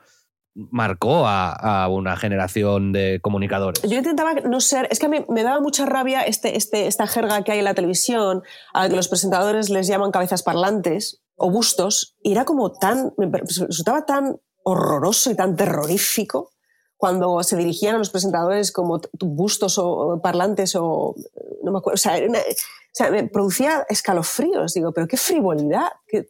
marcó 0.54 1.26
a, 1.28 1.52
a, 1.84 1.88
una 1.88 2.18
generación 2.18 2.92
de 2.92 3.20
comunicadores. 3.22 3.82
Yo 3.84 3.98
intentaba 3.98 4.34
no 4.34 4.60
ser, 4.60 4.88
es 4.92 5.00
que 5.00 5.06
a 5.06 5.10
mí 5.10 5.26
me 5.30 5.44
daba 5.44 5.62
mucha 5.62 5.86
rabia 5.86 6.22
este, 6.22 6.58
este, 6.58 6.88
esta 6.88 7.08
jerga 7.08 7.44
que 7.44 7.54
hay 7.54 7.60
en 7.60 7.66
la 7.66 7.74
televisión, 7.74 8.44
a 8.74 8.84
la 8.84 8.90
que 8.90 8.96
los 8.96 9.08
presentadores 9.08 9.70
les 9.70 9.88
llaman 9.88 10.12
cabezas 10.12 10.44
parlantes 10.44 11.22
o 11.36 11.50
bustos, 11.50 12.18
y 12.22 12.34
era 12.34 12.46
como 12.46 12.72
tan, 12.72 13.14
me 13.18 13.30
resultaba 13.32 14.06
tan 14.06 14.38
horroroso 14.64 15.32
y 15.32 15.36
tan 15.36 15.56
terrorífico 15.56 16.52
cuando 16.98 17.42
se 17.42 17.58
dirigían 17.58 17.96
a 17.96 17.98
los 17.98 18.12
presentadores 18.12 18.72
como 18.72 19.02
bustos 19.20 19.80
o 19.80 20.20
parlantes 20.22 20.76
o 20.76 21.16
no 21.64 21.72
me 21.72 21.80
acuerdo, 21.80 21.96
o 21.96 21.98
sea, 21.98 22.18
una, 22.24 22.38
o 22.38 22.44
sea 22.92 23.10
me 23.10 23.28
producía 23.28 23.86
escalofríos, 23.90 24.76
digo, 24.76 24.92
pero 24.94 25.08
qué 25.08 25.18
frivolidad, 25.18 25.88
que, 26.08 26.30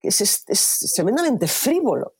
que 0.00 0.08
es, 0.08 0.20
es, 0.20 0.44
es, 0.48 0.92
tremendamente 0.96 1.46
frívolo, 1.46 2.14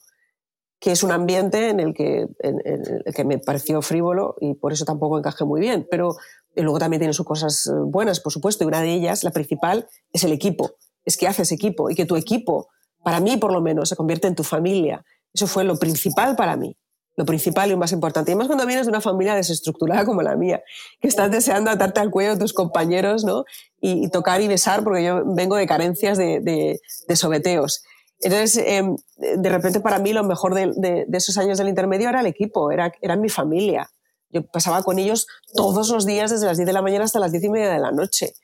que 0.81 0.93
es 0.93 1.03
un 1.03 1.13
ambiente 1.13 1.69
en 1.69 1.79
el, 1.79 1.95
que, 1.95 2.27
en, 2.39 2.61
el 2.65 3.15
que 3.15 3.25
me 3.25 3.39
pareció 3.39 3.83
frívolo 3.83 4.35
y 4.41 4.55
por 4.55 4.73
eso 4.73 4.85
tampoco 4.85 5.19
encajé 5.19 5.45
muy 5.45 5.61
bien, 5.61 5.87
pero 5.91 6.17
luego 6.57 6.79
también 6.79 7.01
tiene 7.01 7.13
sus 7.13 7.27
cosas 7.27 7.71
buenas, 7.85 8.21
por 8.21 8.33
supuesto, 8.33 8.65
y 8.65 8.67
una 8.67 8.81
de 8.81 8.93
ellas, 8.93 9.23
la 9.23 9.31
principal, 9.31 9.87
es 10.13 10.25
el 10.25 10.33
equipo, 10.33 10.73
es 11.05 11.17
que 11.17 11.29
haces 11.29 11.53
equipo 11.53 11.91
y 11.91 11.95
que 11.95 12.07
tu 12.07 12.17
equipo, 12.17 12.69
para 13.05 13.21
mí 13.21 13.37
por 13.37 13.53
lo 13.53 13.61
menos, 13.61 13.91
se 13.91 13.97
convierte 13.97 14.27
en 14.27 14.35
tu 14.35 14.43
familia. 14.43 15.05
Eso 15.33 15.47
fue 15.47 15.65
lo 15.65 15.77
principal 15.77 16.35
para 16.35 16.57
mí 16.57 16.77
lo 17.21 17.27
principal 17.27 17.69
y 17.69 17.73
lo 17.73 17.79
más 17.79 17.93
importante. 17.93 18.33
Y 18.33 18.35
más 18.35 18.47
cuando 18.47 18.67
vienes 18.67 18.87
de 18.87 18.91
una 18.91 19.01
familia 19.01 19.35
desestructurada 19.35 20.05
como 20.05 20.23
la 20.23 20.37
mía, 20.37 20.63
que 21.01 21.09
estás 21.09 21.31
deseando 21.31 21.71
atarte 21.71 22.01
al 22.01 22.11
cuello 22.11 22.33
a 22.33 22.39
tus 22.39 22.53
compañeros, 22.53 23.25
¿no? 23.25 23.45
Y, 23.81 24.07
y 24.07 24.11
tocar 24.11 24.41
y 24.41 24.49
besar, 24.49 24.83
porque 24.83 25.05
yo 25.05 25.23
vengo 25.27 25.57
de 25.57 25.67
carencias 25.67 26.17
de, 26.17 26.41
de, 26.41 26.81
de 27.07 27.17
sobeteos. 27.17 27.83
Entonces, 28.21 28.59
eh, 28.59 28.83
de 29.17 29.49
repente 29.49 29.81
para 29.81 29.99
mí 29.99 30.13
lo 30.13 30.25
mejor 30.25 30.55
de, 30.55 31.07
esos 31.13 31.39
años 31.39 31.59
del 31.59 31.69
intermedio 31.69 32.09
era 32.09 32.21
el 32.21 32.27
equipo, 32.27 32.71
era, 32.71 32.93
era 33.01 33.17
mi 33.17 33.29
familia. 33.29 33.91
Yo 34.29 34.47
pasaba 34.47 34.83
con 34.83 34.99
ellos 34.99 35.27
todos 35.55 35.89
los 35.89 36.07
días 36.07 36.31
desde 36.31 36.47
las 36.47 36.57
10 36.57 36.67
de 36.67 36.73
la 36.73 36.83
mañana 36.83 37.05
hasta 37.05 37.19
las 37.19 37.33
10 37.33 37.45
y 37.45 37.49
media 37.49 37.71
de 37.71 37.79
la 37.79 37.93
noche. 37.93 38.35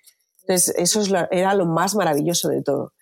Entonces, 0.41 0.75
eso 0.79 1.03
era 1.31 1.55
lo 1.55 1.67
más 1.67 1.95
maravilloso 1.95 2.49
de 2.49 2.63
todo. 2.63 2.93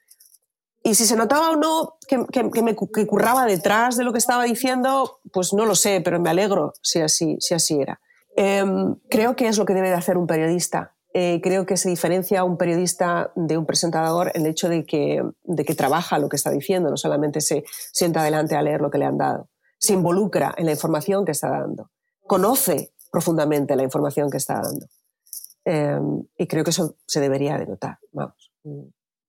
Y 0.83 0.97
si 0.97 1.07
se 1.07 1.17
notaba 1.17 1.51
o 1.51 1.57
no 1.57 1.97
que, 2.07 2.27
que, 2.31 2.63
me 2.63 2.77
que 2.77 3.07
curraba 3.07 3.47
detrás 3.47 3.97
de 3.97 4.05
lo 4.05 4.13
que 4.13 4.19
estaba 4.19 4.45
diciendo, 4.45 5.21
pues 5.33 5.55
no 5.55 5.65
lo 5.65 5.75
sé, 5.75 6.03
pero 6.05 6.21
me 6.21 6.29
alegro 6.29 6.75
si 6.83 7.01
así, 7.01 7.37
si 7.41 7.55
así 7.55 7.81
era. 7.81 8.01
Eh, 8.37 8.65
creo 9.09 9.35
que 9.37 9.49
es 9.49 9.57
lo 9.57 9.65
que 9.65 9.75
debe 9.75 9.89
de 9.89 9.95
hacer 9.95 10.19
un 10.19 10.27
periodista. 10.27 10.94
Eh, 11.17 11.41
creo 11.41 11.65
que 11.65 11.77
se 11.77 11.89
diferencia 11.89 12.43
un 12.43 12.57
periodista 12.57 13.31
de 13.37 13.57
un 13.57 13.67
presentador 13.67 14.33
en 14.35 14.43
el 14.43 14.51
hecho 14.51 14.69
de 14.69 14.85
que, 14.85 15.23
de 15.45 15.65
que 15.65 15.77
trabaja 15.77 16.19
lo 16.19 16.29
que 16.29 16.35
está 16.35 16.51
diciendo, 16.51 16.91
no 16.91 16.97
solamente 16.97 17.41
se 17.41 17.65
sienta 17.93 18.21
adelante 18.21 18.57
a 18.57 18.63
leer 18.63 18.81
lo 18.81 18.91
que 18.91 18.99
le 18.99 19.05
han 19.05 19.17
dado, 19.17 19.49
se 19.79 19.93
involucra 19.93 20.53
en 20.57 20.67
la 20.67 20.73
información 20.73 21.25
que 21.25 21.31
está 21.31 21.51
dando, 21.51 21.93
conoce 22.27 22.93
profundamente 23.13 23.77
la 23.77 23.85
información 23.85 24.29
que 24.29 24.39
está 24.39 24.61
dando. 24.61 24.87
Eh, 25.65 26.01
y 26.37 26.49
creo 26.49 26.65
que 26.65 26.71
eso 26.71 26.97
se 27.07 27.21
debería 27.21 27.59
de 27.59 27.67
notar, 27.67 27.99
vamos. 28.11 28.51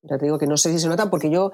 Ya 0.02 0.18
te 0.18 0.26
digo 0.26 0.40
que 0.40 0.48
no 0.48 0.58
sé 0.58 0.72
si 0.72 0.80
se 0.80 0.88
nota 0.88 1.12
porque 1.12 1.30
yo 1.30 1.52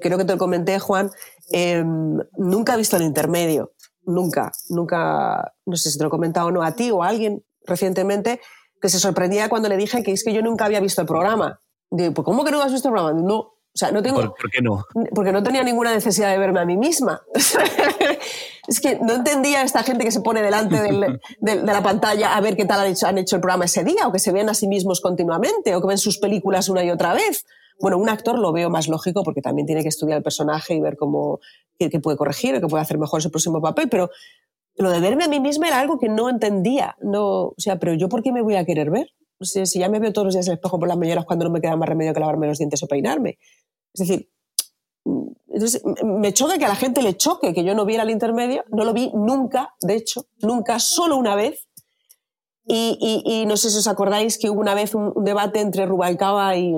creo 0.00 0.18
que 0.18 0.24
te 0.24 0.32
lo 0.34 0.38
comenté, 0.38 0.78
Juan, 0.78 1.10
eh, 1.52 1.82
nunca 1.84 2.74
he 2.74 2.76
visto 2.76 2.96
el 2.96 3.02
intermedio. 3.02 3.72
nunca, 4.04 4.52
nunca, 4.70 5.52
no 5.66 5.76
sé 5.76 5.90
si 5.90 5.98
te 5.98 6.04
lo 6.04 6.08
he 6.08 6.10
comentado 6.10 6.46
o 6.46 6.50
no 6.50 6.62
a 6.62 6.76
ti 6.76 6.90
o 6.90 7.02
a 7.02 7.08
alguien 7.08 7.44
recientemente, 7.66 8.40
que 8.80 8.88
se 8.88 8.98
sorprendía 8.98 9.48
cuando 9.48 9.68
le 9.68 9.76
dije 9.76 10.02
que 10.02 10.12
es 10.12 10.22
que 10.24 10.32
yo 10.32 10.42
nunca 10.42 10.64
había 10.64 10.80
visto 10.80 11.00
el 11.00 11.06
programa. 11.06 11.60
Digo, 11.90 12.12
pues 12.14 12.24
¿cómo 12.24 12.44
que 12.44 12.50
no 12.50 12.60
has 12.62 12.72
visto 12.72 12.88
el 12.88 12.94
programa? 12.94 13.20
No, 13.20 13.38
o 13.38 13.54
sea, 13.74 13.90
no 13.92 14.02
tengo... 14.02 14.16
¿Por, 14.20 14.34
por 14.34 14.50
qué 14.50 14.60
no? 14.60 14.84
Porque 15.14 15.32
no 15.32 15.42
tenía 15.42 15.62
ninguna 15.62 15.92
necesidad 15.92 16.30
de 16.30 16.38
verme 16.38 16.60
a 16.60 16.64
mí 16.64 16.76
misma. 16.76 17.22
es 18.68 18.80
que 18.80 18.98
no 19.00 19.14
entendía 19.14 19.62
esta 19.62 19.82
gente 19.82 20.04
que 20.04 20.10
se 20.10 20.20
pone 20.20 20.42
delante 20.42 20.80
del- 20.80 21.20
de, 21.40 21.56
de 21.56 21.72
la 21.72 21.82
pantalla 21.82 22.36
a 22.36 22.40
ver 22.40 22.56
qué 22.56 22.64
tal 22.64 22.80
han 22.80 22.86
hecho, 22.88 23.06
han 23.06 23.18
hecho 23.18 23.36
el 23.36 23.42
programa 23.42 23.64
ese 23.64 23.84
día, 23.84 24.06
o 24.06 24.12
que 24.12 24.18
se 24.18 24.32
ven 24.32 24.48
a 24.48 24.54
sí 24.54 24.68
mismos 24.68 25.00
continuamente, 25.00 25.74
o 25.74 25.80
que 25.80 25.86
ven 25.86 25.98
sus 25.98 26.18
películas 26.18 26.68
una 26.68 26.84
y 26.84 26.90
otra 26.90 27.14
vez. 27.14 27.44
Bueno, 27.80 27.96
un 27.98 28.08
actor 28.08 28.38
lo 28.38 28.52
veo 28.52 28.70
más 28.70 28.88
lógico 28.88 29.22
porque 29.22 29.40
también 29.40 29.66
tiene 29.66 29.82
que 29.82 29.88
estudiar 29.88 30.18
el 30.18 30.22
personaje 30.24 30.74
y 30.74 30.80
ver 30.80 30.96
cómo 30.96 31.38
qué, 31.78 31.88
qué 31.88 32.00
puede 32.00 32.16
corregir 32.16 32.56
o 32.56 32.60
qué 32.60 32.66
puede 32.66 32.82
hacer 32.82 32.98
mejor 32.98 33.18
en 33.18 33.22
su 33.22 33.30
próximo 33.30 33.60
papel, 33.62 33.88
pero 33.88 34.10
lo 34.78 34.90
de 34.90 35.00
verme 35.00 35.24
a 35.24 35.28
mí 35.28 35.40
misma 35.40 35.68
era 35.68 35.80
algo 35.80 35.98
que 35.98 36.08
no 36.08 36.28
entendía. 36.28 36.96
No, 37.00 37.48
o 37.48 37.54
sea, 37.58 37.78
pero 37.78 37.94
yo 37.94 38.08
por 38.08 38.22
qué 38.22 38.32
me 38.32 38.42
voy 38.42 38.56
a 38.56 38.64
querer 38.64 38.90
ver? 38.90 39.08
Sea, 39.40 39.66
si 39.66 39.78
ya 39.78 39.88
me 39.88 40.00
veo 40.00 40.12
todos 40.12 40.26
los 40.26 40.34
días 40.34 40.46
en 40.46 40.52
el 40.52 40.58
espejo 40.58 40.78
por 40.78 40.88
las 40.88 40.96
mañanas 40.96 41.24
cuando 41.24 41.44
no 41.44 41.50
me 41.50 41.60
queda 41.60 41.76
más 41.76 41.88
remedio 41.88 42.12
que 42.12 42.20
lavarme 42.20 42.46
los 42.46 42.58
dientes 42.58 42.82
o 42.82 42.88
peinarme. 42.88 43.38
Es 43.92 44.08
decir, 44.08 44.30
mm, 45.04 46.20
me 46.20 46.32
choca 46.32 46.58
que 46.58 46.64
a 46.64 46.68
la 46.68 46.76
gente 46.76 47.02
le 47.02 47.16
choque 47.16 47.54
que 47.54 47.64
yo 47.64 47.74
no 47.74 47.84
viera 47.84 48.02
el 48.02 48.10
intermedio. 48.10 48.64
No 48.68 48.84
lo 48.84 48.92
vi 48.92 49.10
nunca, 49.14 49.74
de 49.80 49.94
hecho, 49.94 50.26
nunca, 50.42 50.78
solo 50.78 51.16
una 51.16 51.34
vez. 51.34 51.68
Y, 52.70 53.44
no 53.46 53.56
sé 53.56 53.70
si 53.70 53.78
os 53.78 53.88
acordáis 53.88 54.36
que 54.36 54.50
hubo 54.50 54.60
una 54.60 54.74
vez 54.74 54.94
un, 54.94 55.12
debate 55.24 55.60
entre 55.60 55.86
Rubalcaba 55.86 56.54
y 56.56 56.74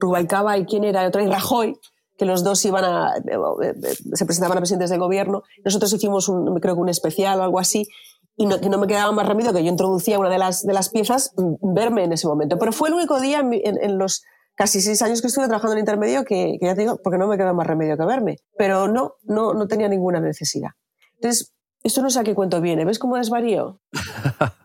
Rubalcaba 0.00 0.56
y 0.56 0.64
quién 0.64 0.84
era 0.84 1.06
otro, 1.06 1.20
y 1.20 1.26
Rajoy, 1.26 1.74
que 2.18 2.26
los 2.26 2.44
dos 2.44 2.62
iban 2.64 2.84
a, 2.84 3.16
eh, 3.16 3.74
eh, 3.82 3.94
se 4.12 4.26
presentaban 4.26 4.58
a 4.58 4.60
presidentes 4.60 4.90
del 4.90 4.98
gobierno. 4.98 5.44
Nosotros 5.64 5.92
hicimos 5.92 6.28
un, 6.28 6.58
creo 6.60 6.74
que 6.74 6.80
un 6.80 6.88
especial 6.88 7.40
o 7.40 7.44
algo 7.44 7.60
así, 7.60 7.88
y 8.36 8.46
no, 8.46 8.60
que 8.60 8.68
no 8.68 8.78
me 8.78 8.86
quedaba 8.86 9.12
más 9.12 9.26
remedio 9.26 9.52
que 9.52 9.64
yo 9.64 9.70
introducía 9.70 10.18
una 10.18 10.28
de 10.28 10.38
las, 10.38 10.66
de 10.66 10.72
las 10.72 10.90
piezas, 10.90 11.32
mm, 11.36 11.74
verme 11.74 12.04
en 12.04 12.12
ese 12.12 12.26
momento. 12.26 12.58
Pero 12.58 12.72
fue 12.72 12.88
el 12.88 12.94
único 12.94 13.20
día 13.20 13.40
en 13.40 13.98
los 13.98 14.24
casi 14.54 14.80
seis 14.80 15.00
años 15.02 15.20
que 15.20 15.28
estuve 15.28 15.46
trabajando 15.46 15.74
en 15.74 15.78
intermedio 15.78 16.24
que, 16.24 16.56
que 16.60 16.66
ya 16.66 16.74
te 16.74 16.82
digo, 16.82 17.00
porque 17.02 17.16
no 17.16 17.28
me 17.28 17.36
quedaba 17.36 17.52
más 17.52 17.66
remedio 17.66 17.96
que 17.96 18.04
verme. 18.04 18.38
Pero 18.58 18.88
no, 18.88 19.14
no, 19.22 19.54
no 19.54 19.68
tenía 19.68 19.88
ninguna 19.88 20.20
necesidad. 20.20 20.70
Entonces, 21.14 21.54
esto 21.84 22.02
no 22.02 22.10
sé 22.10 22.18
a 22.18 22.24
qué 22.24 22.34
cuento 22.34 22.60
viene. 22.60 22.84
¿Ves 22.84 22.98
cómo 22.98 23.16
desvarío? 23.16 23.80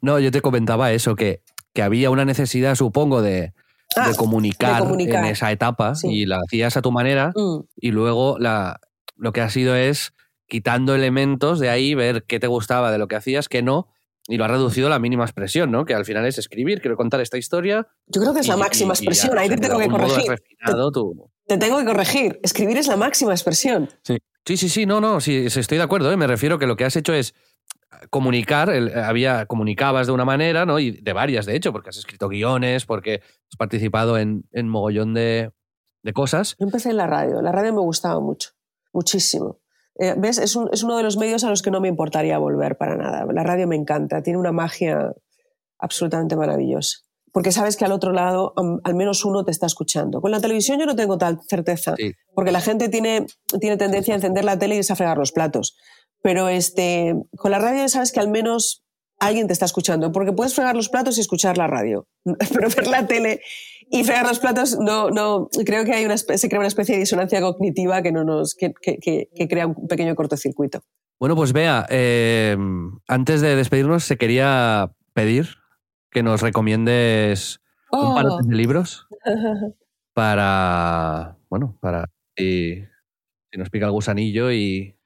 No, 0.00 0.18
yo 0.18 0.30
te 0.30 0.42
comentaba 0.42 0.92
eso, 0.92 1.16
que, 1.16 1.42
que 1.72 1.82
había 1.82 2.10
una 2.10 2.26
necesidad, 2.26 2.74
supongo, 2.74 3.22
de, 3.22 3.54
Ah, 3.96 4.08
de, 4.10 4.16
comunicar 4.16 4.74
de 4.74 4.80
comunicar. 4.88 5.24
en 5.24 5.30
esa 5.30 5.50
etapa 5.52 5.94
Sí. 5.94 6.08
y 6.08 6.26
la 6.26 6.38
hacías 6.44 6.76
a 6.76 6.82
tu 6.82 6.90
manera 6.92 7.32
Mm. 7.34 7.60
y 7.76 7.90
luego 7.90 8.36
la, 8.38 8.80
lo 9.16 9.32
que 9.32 9.40
ha 9.40 9.50
sido 9.50 9.74
es 9.76 10.12
quitando 10.48 10.94
elementos 10.94 11.58
de 11.60 11.70
ahí, 11.70 11.94
ver 11.94 12.24
qué 12.24 12.38
te 12.40 12.46
gustaba 12.46 12.90
de 12.92 12.98
lo 12.98 13.08
que 13.08 13.16
hacías, 13.16 13.48
qué 13.48 13.62
no, 13.62 13.88
y 14.28 14.36
lo 14.36 14.44
has 14.44 14.50
reducido 14.50 14.86
a 14.86 14.90
la 14.90 14.98
mínima 14.98 15.24
expresión, 15.24 15.70
¿no? 15.70 15.84
Que 15.84 15.94
al 15.94 16.04
final 16.04 16.24
es 16.26 16.38
escribir, 16.38 16.80
quiero 16.80 16.96
contar 16.96 17.20
esta 17.20 17.36
historia. 17.38 17.86
Yo 18.06 18.20
creo 18.22 18.32
que 18.34 18.40
es 18.40 18.48
la 18.48 18.56
máxima 18.56 18.92
y- 18.94 18.96
expresión. 18.96 19.38
Ahí 19.38 19.48
te 19.48 19.56
tengo 19.58 19.78
que 19.78 19.88
corregir. 19.88 20.24
refinado 20.30 20.90
Te 21.46 21.58
tengo 21.58 21.78
que 21.78 21.84
corregir. 21.84 22.40
Escribir 22.42 22.78
es 22.78 22.86
la 22.88 22.96
máxima 22.96 23.32
expresión. 23.32 23.90
Sí, 24.02 24.56
sí, 24.56 24.68
sí, 24.68 24.86
no, 24.86 25.00
no, 25.00 25.20
sí, 25.20 25.48
sí, 25.50 25.60
estoy 25.60 25.78
de 25.78 25.84
acuerdo. 25.84 26.10
¿eh? 26.12 26.16
Me 26.16 26.26
refiero 26.26 26.58
que 26.58 26.66
lo 26.66 26.76
que 26.76 26.84
has 26.84 26.96
hecho 26.96 27.12
es 27.12 27.34
comunicar, 28.10 28.70
el- 28.70 28.96
había, 28.98 29.46
comunicabas 29.46 30.06
de 30.06 30.12
una 30.12 30.24
manera, 30.24 30.64
¿no? 30.66 30.78
Y 30.78 30.90
de 31.00 31.12
varias, 31.12 31.46
de 31.46 31.56
hecho, 31.56 31.72
porque 31.72 31.90
has 31.90 31.96
escrito 31.96 32.28
guiones, 32.28 32.86
porque 32.86 33.14
has 33.50 33.56
participado 33.58 34.18
en, 34.18 34.44
en 34.52 34.68
mogollón 34.68 35.14
de, 35.14 35.50
de 36.02 36.12
cosas. 36.12 36.56
Yo 36.58 36.66
empecé 36.66 36.90
en 36.90 36.96
la 36.98 37.06
radio. 37.06 37.40
La 37.42 37.52
radio 37.52 37.72
me 37.72 37.80
gustaba 37.80 38.20
mucho, 38.20 38.50
muchísimo. 38.92 39.58
Eh, 39.98 40.14
¿Ves? 40.18 40.38
Es, 40.38 40.56
un- 40.56 40.68
es 40.72 40.82
uno 40.82 40.96
de 40.96 41.02
los 41.04 41.16
medios 41.16 41.44
a 41.44 41.50
los 41.50 41.62
que 41.62 41.70
no 41.70 41.80
me 41.80 41.88
importaría 41.88 42.38
volver 42.38 42.76
para 42.76 42.96
nada. 42.96 43.24
La 43.32 43.42
radio 43.44 43.66
me 43.68 43.76
encanta, 43.76 44.22
tiene 44.22 44.38
una 44.38 44.52
magia 44.52 45.12
absolutamente 45.78 46.36
maravillosa. 46.36 46.98
Porque 47.32 47.50
sabes 47.50 47.76
que 47.76 47.84
al 47.84 47.90
otro 47.90 48.12
lado 48.12 48.54
al 48.84 48.94
menos 48.94 49.24
uno 49.24 49.44
te 49.44 49.50
está 49.50 49.66
escuchando. 49.66 50.20
Con 50.20 50.30
la 50.30 50.40
televisión 50.40 50.78
yo 50.78 50.86
no 50.86 50.94
tengo 50.94 51.18
tal 51.18 51.40
certeza, 51.48 51.94
Sí. 51.96 52.12
porque 52.32 52.52
la 52.52 52.60
gente 52.60 52.88
tiene, 52.88 53.26
tiene 53.60 53.76
tendencia 53.76 54.14
a 54.14 54.18
encender 54.18 54.44
la 54.44 54.56
tele 54.56 54.76
y 54.76 54.78
irse 54.78 54.92
a 54.92 54.96
fregar 54.96 55.18
los 55.18 55.32
platos. 55.32 55.76
Pero 56.24 56.48
este, 56.48 57.14
con 57.36 57.50
la 57.50 57.58
radio 57.58 57.86
sabes 57.88 58.10
que 58.10 58.18
al 58.18 58.30
menos 58.30 58.82
alguien 59.20 59.46
te 59.46 59.52
está 59.52 59.66
escuchando, 59.66 60.10
porque 60.10 60.32
puedes 60.32 60.54
fregar 60.54 60.74
los 60.74 60.88
platos 60.88 61.18
y 61.18 61.20
escuchar 61.20 61.58
la 61.58 61.66
radio, 61.66 62.06
pero 62.52 62.68
ver 62.74 62.86
la 62.86 63.06
tele 63.06 63.42
y 63.90 64.02
fregar 64.04 64.26
los 64.26 64.38
platos 64.38 64.78
no, 64.80 65.10
no 65.10 65.48
creo 65.66 65.84
que 65.84 65.92
hay 65.92 66.06
una, 66.06 66.16
se 66.16 66.48
crea 66.48 66.58
una 66.60 66.68
especie 66.68 66.94
de 66.94 67.00
disonancia 67.00 67.42
cognitiva 67.42 68.00
que, 68.02 68.10
no 68.10 68.24
nos, 68.24 68.54
que, 68.54 68.72
que- 68.80 68.96
que- 68.96 69.28
que 69.36 69.48
crea 69.48 69.66
un 69.66 69.86
pequeño 69.86 70.14
cortocircuito. 70.14 70.80
Bueno, 71.20 71.36
pues 71.36 71.52
vea, 71.52 71.84
eh, 71.90 72.56
antes 73.06 73.42
de 73.42 73.54
despedirnos, 73.54 74.04
se 74.04 74.16
quería 74.16 74.90
pedir 75.12 75.48
que 76.10 76.22
nos 76.22 76.40
recomiendes 76.40 77.60
un 77.92 78.00
Oh. 78.00 78.14
par 78.14 78.26
de 78.44 78.56
libros 78.56 79.06
para, 80.14 81.36
bueno, 81.50 81.76
para 81.80 82.08
si, 82.36 82.82
si 83.52 83.58
nos 83.58 83.70
pica 83.70 83.86
el 83.86 83.92
gusanillo 83.92 84.50
y, 84.50 84.96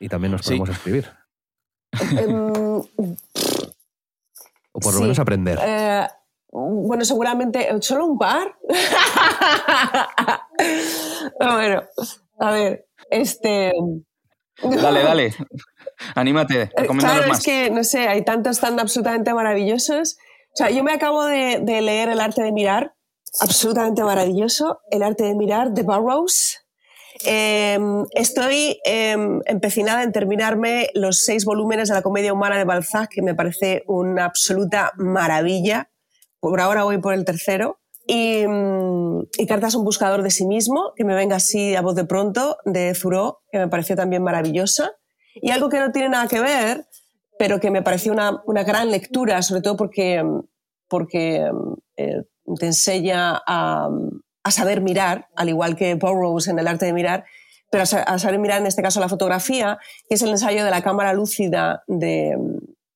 y 0.00 0.08
también 0.08 0.32
nos 0.32 0.40
Sí. 0.42 0.56
podemos 0.56 0.70
escribir. 0.70 1.08
Em, 2.18 2.52
O 4.72 4.78
por 4.80 4.92
lo 4.92 4.98
Sí. 4.98 5.02
menos 5.02 5.18
aprender. 5.18 5.58
Eh, 5.62 6.06
bueno, 6.52 7.04
seguramente 7.04 7.68
solo 7.82 8.06
un 8.06 8.18
par. 8.18 8.56
bueno, 11.38 11.82
a 12.38 12.50
ver, 12.52 12.86
este. 13.10 13.72
Dale, 14.62 15.02
dale. 15.02 15.34
Anímate, 16.14 16.62
Eh, 16.62 16.70
Claro, 16.98 17.28
más. 17.28 17.38
es 17.38 17.44
que, 17.44 17.70
no 17.70 17.84
sé, 17.84 18.08
hay 18.08 18.24
tantos 18.24 18.60
tan 18.60 18.78
absolutamente 18.80 19.32
maravillosos. 19.34 20.16
O 20.52 20.56
sea, 20.56 20.70
yo 20.70 20.82
me 20.82 20.92
acabo 20.92 21.24
de, 21.24 21.60
de 21.62 21.80
leer 21.82 22.08
El 22.08 22.20
arte 22.20 22.42
de 22.42 22.52
mirar, 22.52 22.94
absolutamente 23.40 24.02
maravilloso, 24.02 24.80
El 24.90 25.02
arte 25.02 25.24
de 25.24 25.34
mirar 25.34 25.72
de 25.72 25.82
Burroughs. 25.82 26.58
Eh, 27.26 27.78
estoy 28.12 28.80
eh, 28.84 29.16
empecinada 29.46 30.02
en 30.02 30.12
terminarme 30.12 30.88
los 30.94 31.24
seis 31.24 31.44
volúmenes 31.44 31.88
de 31.88 31.94
la 31.94 32.02
comedia 32.02 32.32
humana 32.32 32.58
de 32.58 32.64
Balzac, 32.64 33.10
que 33.10 33.22
me 33.22 33.34
parece 33.34 33.82
una 33.86 34.24
absoluta 34.24 34.92
maravilla. 34.96 35.90
Por 36.40 36.60
ahora 36.60 36.84
voy 36.84 36.98
por 36.98 37.14
el 37.14 37.24
tercero. 37.24 37.78
Y, 38.06 38.46
mm, 38.46 39.22
y 39.38 39.46
Cartas 39.46 39.74
a 39.74 39.78
un 39.78 39.84
buscador 39.84 40.22
de 40.22 40.30
sí 40.30 40.46
mismo, 40.46 40.92
que 40.96 41.04
me 41.04 41.14
venga 41.14 41.36
así 41.36 41.76
a 41.76 41.82
voz 41.82 41.94
de 41.94 42.04
pronto, 42.04 42.58
de 42.64 42.94
Thoreau, 42.94 43.38
que 43.52 43.58
me 43.58 43.68
pareció 43.68 43.94
también 43.96 44.22
maravillosa. 44.22 44.92
Y 45.34 45.50
algo 45.50 45.68
que 45.68 45.78
no 45.78 45.92
tiene 45.92 46.08
nada 46.08 46.26
que 46.26 46.40
ver, 46.40 46.86
pero 47.38 47.60
que 47.60 47.70
me 47.70 47.82
pareció 47.82 48.12
una, 48.12 48.42
una 48.46 48.64
gran 48.64 48.90
lectura, 48.90 49.42
sobre 49.42 49.62
todo 49.62 49.76
porque, 49.76 50.24
porque 50.88 51.50
eh, 51.96 52.22
te 52.58 52.66
enseña 52.66 53.40
a, 53.46 53.88
a 54.42 54.50
saber 54.50 54.80
mirar, 54.80 55.28
al 55.36 55.48
igual 55.48 55.76
que 55.76 55.94
Burroughs 55.94 56.48
en 56.48 56.58
el 56.58 56.66
arte 56.68 56.86
de 56.86 56.92
mirar, 56.92 57.24
pero 57.70 57.82
a, 57.82 57.86
sa- 57.86 58.02
a 58.02 58.18
saber 58.18 58.38
mirar 58.38 58.60
en 58.60 58.66
este 58.66 58.82
caso 58.82 58.98
la 59.00 59.08
fotografía, 59.08 59.78
que 60.08 60.14
es 60.14 60.22
el 60.22 60.30
ensayo 60.30 60.64
de 60.64 60.70
la 60.70 60.82
cámara 60.82 61.12
lúcida 61.12 61.82
de, 61.86 62.36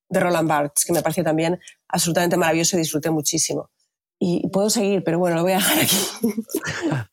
de 0.08 0.20
Roland 0.20 0.48
Barthes, 0.48 0.84
que 0.84 0.92
me 0.92 1.02
pareció 1.02 1.22
también 1.22 1.60
absolutamente 1.88 2.36
maravilloso 2.36 2.76
y 2.76 2.80
disfruté 2.80 3.10
muchísimo. 3.10 3.70
Y 4.18 4.48
puedo 4.48 4.70
seguir, 4.70 5.04
pero 5.04 5.18
bueno, 5.18 5.36
lo 5.36 5.42
voy 5.42 5.52
a 5.52 5.56
dejar 5.56 5.78
aquí. 5.78 5.96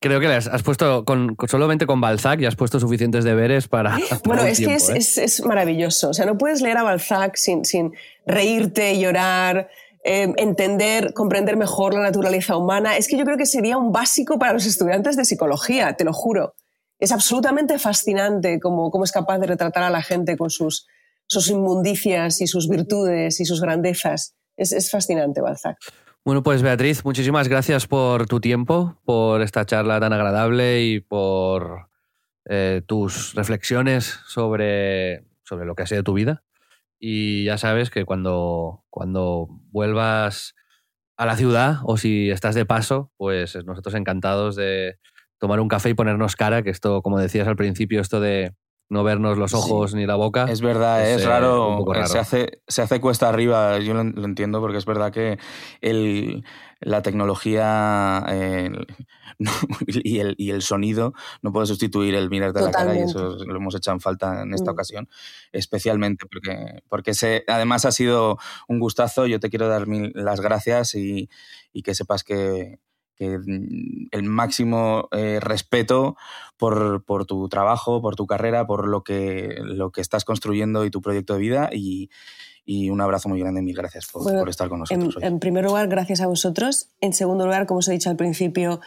Creo 0.00 0.18
que 0.18 0.26
has, 0.26 0.62
puesto, 0.64 1.04
con, 1.04 1.36
solamente 1.48 1.86
con 1.86 2.00
Balzac, 2.00 2.40
y 2.40 2.46
has 2.46 2.56
puesto 2.56 2.80
suficientes 2.80 3.22
deberes 3.24 3.68
para. 3.68 3.90
para 4.08 4.20
Bueno, 4.24 4.42
es 4.42 4.58
que 4.58 4.66
tiempo, 4.66 4.84
es, 4.84 4.88
¿eh? 4.90 4.96
es- 5.24 5.38
es 5.38 5.44
maravilloso. 5.46 6.10
O 6.10 6.14
sea, 6.14 6.26
no 6.26 6.36
puedes 6.36 6.60
leer 6.60 6.78
a 6.78 6.82
Balzac 6.82 7.36
sin, 7.36 7.64
sin 7.64 7.92
reírte, 8.26 8.98
llorar, 8.98 9.68
eh, 10.04 10.32
entender, 10.36 11.12
comprender 11.14 11.56
mejor 11.56 11.94
la 11.94 12.00
naturaleza 12.00 12.56
humana. 12.56 12.96
Es 12.96 13.08
que 13.08 13.16
yo 13.16 13.24
creo 13.24 13.36
que 13.36 13.46
sería 13.46 13.76
un 13.76 13.92
básico 13.92 14.38
para 14.38 14.52
los 14.52 14.66
estudiantes 14.66 15.16
de 15.16 15.24
psicología, 15.24 15.94
te 15.94 16.04
lo 16.04 16.12
juro. 16.12 16.54
Es 16.98 17.12
absolutamente 17.12 17.78
fascinante 17.78 18.60
cómo, 18.60 18.90
cómo 18.90 19.04
es 19.04 19.12
capaz 19.12 19.38
de 19.38 19.46
retratar 19.46 19.82
a 19.82 19.90
la 19.90 20.02
gente 20.02 20.36
con 20.36 20.50
sus, 20.50 20.86
sus 21.26 21.48
inmundicias 21.48 22.40
y 22.40 22.46
sus 22.46 22.68
virtudes 22.68 23.40
y 23.40 23.44
sus 23.44 23.60
grandezas. 23.60 24.34
Es, 24.56 24.72
es 24.72 24.90
fascinante, 24.90 25.40
Balzac. 25.40 25.78
Bueno, 26.24 26.44
pues 26.44 26.62
Beatriz, 26.62 27.04
muchísimas 27.04 27.48
gracias 27.48 27.88
por 27.88 28.26
tu 28.26 28.40
tiempo, 28.40 28.96
por 29.04 29.42
esta 29.42 29.66
charla 29.66 29.98
tan 29.98 30.12
agradable 30.12 30.82
y 30.82 31.00
por 31.00 31.88
eh, 32.44 32.82
tus 32.86 33.34
reflexiones 33.34 34.20
sobre, 34.26 35.24
sobre 35.42 35.66
lo 35.66 35.74
que 35.74 35.82
ha 35.82 35.86
sido 35.86 36.04
tu 36.04 36.12
vida. 36.12 36.44
Y 37.04 37.42
ya 37.42 37.58
sabes 37.58 37.90
que 37.90 38.04
cuando, 38.04 38.84
cuando 38.88 39.48
vuelvas 39.72 40.54
a 41.16 41.26
la 41.26 41.36
ciudad 41.36 41.78
o 41.82 41.96
si 41.96 42.30
estás 42.30 42.54
de 42.54 42.64
paso, 42.64 43.10
pues 43.16 43.58
nosotros 43.66 43.96
encantados 43.96 44.54
de 44.54 44.98
tomar 45.40 45.58
un 45.58 45.66
café 45.66 45.90
y 45.90 45.94
ponernos 45.94 46.36
cara, 46.36 46.62
que 46.62 46.70
esto, 46.70 47.02
como 47.02 47.18
decías 47.18 47.48
al 47.48 47.56
principio, 47.56 48.00
esto 48.00 48.20
de, 48.20 48.54
no 48.92 49.02
vernos 49.02 49.38
los 49.38 49.54
ojos 49.54 49.94
ni 49.94 50.04
la 50.04 50.16
boca. 50.16 50.44
Es 50.44 50.60
verdad, 50.60 51.08
es, 51.08 51.24
raro, 51.24 51.82
Se, 52.04 52.18
hace, 52.18 52.60
se 52.68 52.82
hace 52.82 53.00
cuesta 53.00 53.26
arriba, 53.26 53.78
yo 53.78 53.94
lo, 53.94 54.02
entiendo 54.02 54.60
porque 54.60 54.76
es 54.76 54.84
verdad 54.84 55.10
que 55.10 55.38
el, 55.80 56.44
la 56.78 57.00
tecnología 57.00 58.22
y, 59.86 60.18
el, 60.18 60.34
y, 60.36 60.50
el, 60.50 60.60
sonido 60.60 61.14
no 61.40 61.54
puede 61.54 61.66
sustituir 61.66 62.14
el 62.14 62.28
mirarte 62.28 62.58
a 62.58 62.62
la 62.62 62.70
cara 62.70 62.94
y 62.94 63.00
eso 63.00 63.36
lo 63.46 63.56
hemos 63.56 63.74
hecho 63.74 63.92
en 63.92 64.00
falta 64.00 64.42
en 64.42 64.52
esta 64.52 64.72
mm. 64.72 64.74
ocasión, 64.74 65.08
especialmente 65.52 66.26
porque, 66.30 66.82
porque 66.90 67.14
se, 67.14 67.44
además 67.48 67.86
ha 67.86 67.92
sido 67.92 68.36
un 68.68 68.78
gustazo, 68.78 69.26
yo 69.26 69.40
te 69.40 69.48
quiero 69.48 69.68
dar 69.68 69.86
las 69.88 70.42
gracias 70.42 70.94
y, 70.94 71.30
y 71.72 71.82
que 71.82 71.94
sepas 71.94 72.24
que, 72.24 72.78
Mm, 73.28 74.06
el 74.10 74.22
máximo 74.24 75.08
eh, 75.12 75.38
respeto 75.40 76.16
por, 76.56 77.04
tu 77.26 77.48
trabajo, 77.48 78.00
por 78.00 78.16
tu 78.16 78.26
carrera, 78.26 78.66
por 78.66 78.86
lo 78.86 79.02
que, 79.02 79.56
lo 79.60 79.90
que 79.90 80.00
estás 80.00 80.24
construyendo 80.24 80.84
y 80.84 80.90
tu 80.90 81.00
proyecto 81.00 81.34
de 81.34 81.40
vida. 81.40 81.70
Y, 81.72 82.10
un 82.90 83.00
abrazo 83.00 83.28
muy 83.28 83.40
grande. 83.40 83.60
Mil 83.60 83.76
gracias 83.76 84.06
por, 84.06 84.48
estar 84.48 84.68
con 84.68 84.80
nosotros. 84.80 85.16
En, 85.20 85.34
en, 85.34 85.40
primer 85.40 85.64
lugar, 85.64 85.88
gracias 85.88 86.20
a 86.20 86.28
vosotros. 86.28 86.90
En 87.00 87.12
segundo 87.12 87.44
lugar, 87.44 87.66
como 87.66 87.78
os 87.78 87.88
he 87.88 87.92
dicho 87.92 88.08
al 88.08 88.16
principio, 88.16 88.80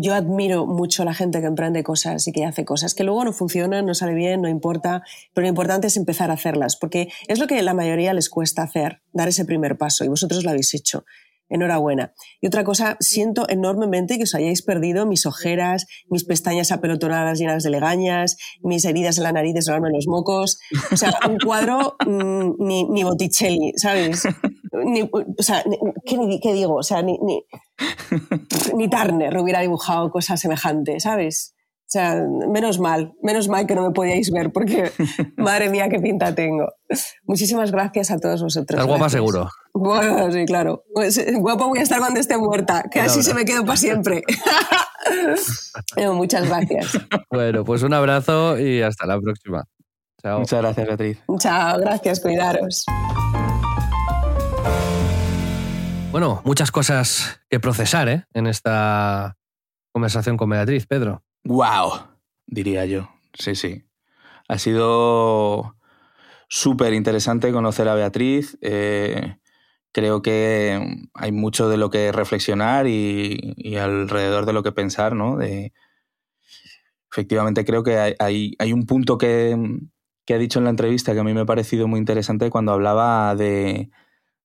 yo 0.00 0.14
admiro 0.14 0.66
mucho 0.66 1.02
a 1.02 1.04
la 1.04 1.14
gente 1.14 1.40
que 1.40 1.46
emprende 1.46 1.82
cosas 1.82 2.26
y 2.28 2.32
que 2.32 2.44
hace 2.44 2.64
cosas 2.64 2.94
que 2.94 3.04
luego 3.04 3.24
no 3.24 3.32
funcionan, 3.32 3.86
no 3.86 3.94
sale 3.94 4.14
bien, 4.14 4.42
no 4.42 4.48
importa, 4.48 5.02
pero 5.32 5.44
lo 5.44 5.48
importante 5.48 5.86
es 5.86 5.96
empezar 5.96 6.30
a 6.30 6.34
hacerlas, 6.34 6.76
porque 6.76 7.08
es 7.28 7.38
lo 7.38 7.46
que 7.46 7.60
la 7.62 7.74
mayoría 7.74 8.12
les 8.12 8.28
cuesta 8.28 8.62
hacer, 8.62 9.00
dar 9.12 9.28
ese 9.28 9.44
primer 9.44 9.78
paso, 9.78 10.04
y 10.04 10.08
vosotros 10.08 10.44
lo 10.44 10.50
habéis 10.50 10.74
hecho 10.74 11.04
enhorabuena. 11.48 12.12
Y 12.40 12.46
otra 12.46 12.64
cosa, 12.64 12.96
siento 13.00 13.48
enormemente 13.48 14.16
que 14.16 14.24
os 14.24 14.34
hayáis 14.34 14.62
perdido 14.62 15.06
mis 15.06 15.26
ojeras, 15.26 15.86
mis 16.08 16.24
pestañas 16.24 16.72
apelotonadas 16.72 17.38
llenas 17.38 17.62
de 17.62 17.70
legañas, 17.70 18.36
mis 18.62 18.84
heridas 18.84 19.18
en 19.18 19.24
la 19.24 19.32
nariz 19.32 19.54
de 19.54 19.62
solarme 19.62 19.90
los 19.92 20.06
mocos. 20.06 20.58
O 20.92 20.96
sea, 20.96 21.18
un 21.28 21.38
cuadro 21.38 21.96
mm, 22.06 22.54
ni, 22.58 22.84
ni, 22.84 23.04
Botticelli, 23.04 23.72
¿sabes? 23.76 24.24
o 24.72 25.42
sea, 25.42 25.64
¿qué, 26.04 26.38
¿qué, 26.42 26.52
digo? 26.52 26.76
O 26.76 26.82
sea, 26.82 27.02
ni, 27.02 27.18
ni, 27.22 27.42
ni 28.74 28.88
Turner 28.90 29.36
hubiera 29.38 29.60
dibujado 29.60 30.10
cosas 30.10 30.40
semejantes, 30.40 31.04
¿sabes? 31.04 31.55
O 31.86 31.88
sea, 31.88 32.20
menos 32.48 32.80
mal, 32.80 33.14
menos 33.22 33.48
mal 33.48 33.64
que 33.64 33.76
no 33.76 33.82
me 33.82 33.92
podíais 33.92 34.32
ver 34.32 34.50
porque, 34.50 34.90
madre 35.36 35.68
mía, 35.68 35.88
qué 35.88 36.00
pinta 36.00 36.34
tengo. 36.34 36.66
Muchísimas 37.22 37.70
gracias 37.70 38.10
a 38.10 38.18
todos 38.18 38.42
vosotros. 38.42 38.80
Estás 38.80 38.88
guapa 38.88 39.08
seguro. 39.08 39.48
Bueno, 39.72 40.32
sí, 40.32 40.44
claro. 40.46 40.82
Pues, 40.92 41.16
eh, 41.16 41.34
guapa 41.36 41.66
voy 41.66 41.78
a 41.78 41.82
estar 41.82 42.00
cuando 42.00 42.18
esté 42.18 42.36
muerta, 42.38 42.86
que 42.90 42.98
así 42.98 43.22
se 43.22 43.34
me 43.34 43.44
quedo 43.44 43.64
para 43.64 43.76
siempre. 43.76 44.24
muchas 46.12 46.48
gracias. 46.48 46.98
Bueno, 47.30 47.64
pues 47.64 47.84
un 47.84 47.94
abrazo 47.94 48.58
y 48.58 48.82
hasta 48.82 49.06
la 49.06 49.20
próxima. 49.20 49.62
Chao. 50.20 50.40
Muchas 50.40 50.60
gracias, 50.60 50.86
Beatriz. 50.88 51.18
Chao, 51.38 51.78
gracias, 51.78 52.18
cuidaros. 52.18 52.84
Bueno, 56.10 56.42
muchas 56.44 56.72
cosas 56.72 57.40
que 57.48 57.60
procesar 57.60 58.08
¿eh? 58.08 58.24
en 58.34 58.48
esta 58.48 59.36
conversación 59.92 60.36
con 60.36 60.50
Beatriz, 60.50 60.86
Pedro. 60.86 61.22
¡Wow! 61.46 62.08
Diría 62.46 62.84
yo. 62.86 63.08
Sí, 63.34 63.54
sí. 63.54 63.84
Ha 64.48 64.58
sido 64.58 65.76
súper 66.48 66.92
interesante 66.92 67.52
conocer 67.52 67.88
a 67.88 67.94
Beatriz. 67.94 68.58
Eh, 68.62 69.36
creo 69.92 70.22
que 70.22 71.06
hay 71.14 71.32
mucho 71.32 71.68
de 71.68 71.76
lo 71.76 71.88
que 71.90 72.10
reflexionar 72.10 72.88
y, 72.88 73.76
alrededor 73.76 74.44
de 74.44 74.52
lo 74.54 74.64
que 74.64 74.72
pensar, 74.72 75.14
¿no? 75.14 75.36
De, 75.36 75.72
efectivamente, 77.12 77.64
creo 77.64 77.84
que 77.84 78.16
hay, 78.18 78.56
hay, 78.58 78.72
un 78.72 78.84
punto 78.84 79.16
que, 79.16 79.56
que, 80.24 80.34
ha 80.34 80.38
dicho 80.38 80.58
en 80.58 80.64
la 80.64 80.70
entrevista 80.70 81.14
que 81.14 81.20
a 81.20 81.24
mí 81.24 81.32
me 81.32 81.42
ha 81.42 81.46
parecido 81.46 81.86
muy 81.86 82.00
interesante 82.00 82.50
cuando 82.50 82.72
hablaba 82.72 83.36
de, 83.36 83.90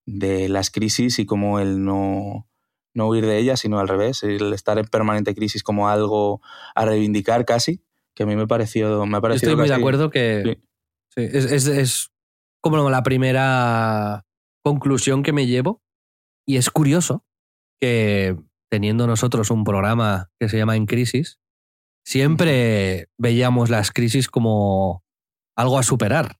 de 0.06 0.50
las 0.50 0.70
crisis 0.70 1.18
y 1.18 1.26
cómo 1.26 1.60
el 1.60 1.84
no 1.84 2.48
no 2.94 3.08
huir 3.08 3.26
de 3.26 3.38
ella, 3.38 3.58
sino 3.58 3.80
al 3.80 3.88
revés, 3.88 4.24
el 4.24 4.54
estar 4.54 4.78
en 4.78 4.86
permanente 4.86 5.34
crisis 5.34 5.64
como 5.64 5.90
algo 5.90 6.42
a 6.76 6.86
reivindicar 6.86 7.46
casi, 7.46 7.84
que 8.16 8.24
a 8.24 8.26
mí 8.26 8.36
me 8.36 8.48
pareció... 8.48 9.06
Me 9.06 9.18
ha 9.18 9.22
parecido 9.22 9.52
Estoy 9.52 9.62
muy 9.62 9.70
de 9.70 9.76
acuerdo 9.76 10.10
que 10.10 10.60
es, 11.16 12.12
como 12.62 12.90
la 12.90 13.04
primera 13.04 14.26
conclusión 14.64 15.24
que 15.24 15.34
me 15.34 15.48
llevo 15.48 15.82
y 16.46 16.58
es 16.58 16.70
curioso 16.70 17.26
que 17.80 18.38
teniendo 18.70 19.08
nosotros 19.08 19.50
un 19.52 19.64
programa 19.64 20.30
que 20.40 20.48
se 20.48 20.58
llama 20.58 20.76
En 20.76 20.86
Crisis, 20.86 21.40
siempre 22.06 23.10
veíamos 23.18 23.70
las 23.70 23.92
crisis 23.92 24.28
como 24.28 25.04
algo 25.58 25.78
a 25.78 25.84
superar 25.84 26.38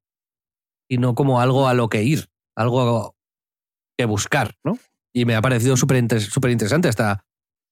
y 0.90 0.98
no 0.98 1.16
como 1.16 1.42
algo 1.42 1.68
a 1.68 1.74
lo 1.74 1.90
que 1.90 2.04
ir, 2.04 2.30
algo 2.56 3.16
que 3.98 4.06
buscar, 4.06 4.56
¿no? 4.64 4.78
Y 5.14 5.26
me 5.26 5.36
ha 5.36 5.42
parecido 5.42 5.76
súper 5.78 5.98
interesante 5.98 6.88
esta, 6.90 7.26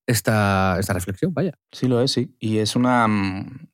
esta, 0.09 0.77
esta 0.79 0.93
reflexión, 0.93 1.33
vaya. 1.33 1.53
Sí, 1.71 1.87
lo 1.87 2.01
es, 2.01 2.11
sí. 2.11 2.35
Y 2.39 2.57
es 2.57 2.75
una, 2.75 3.07
mm, 3.07 3.69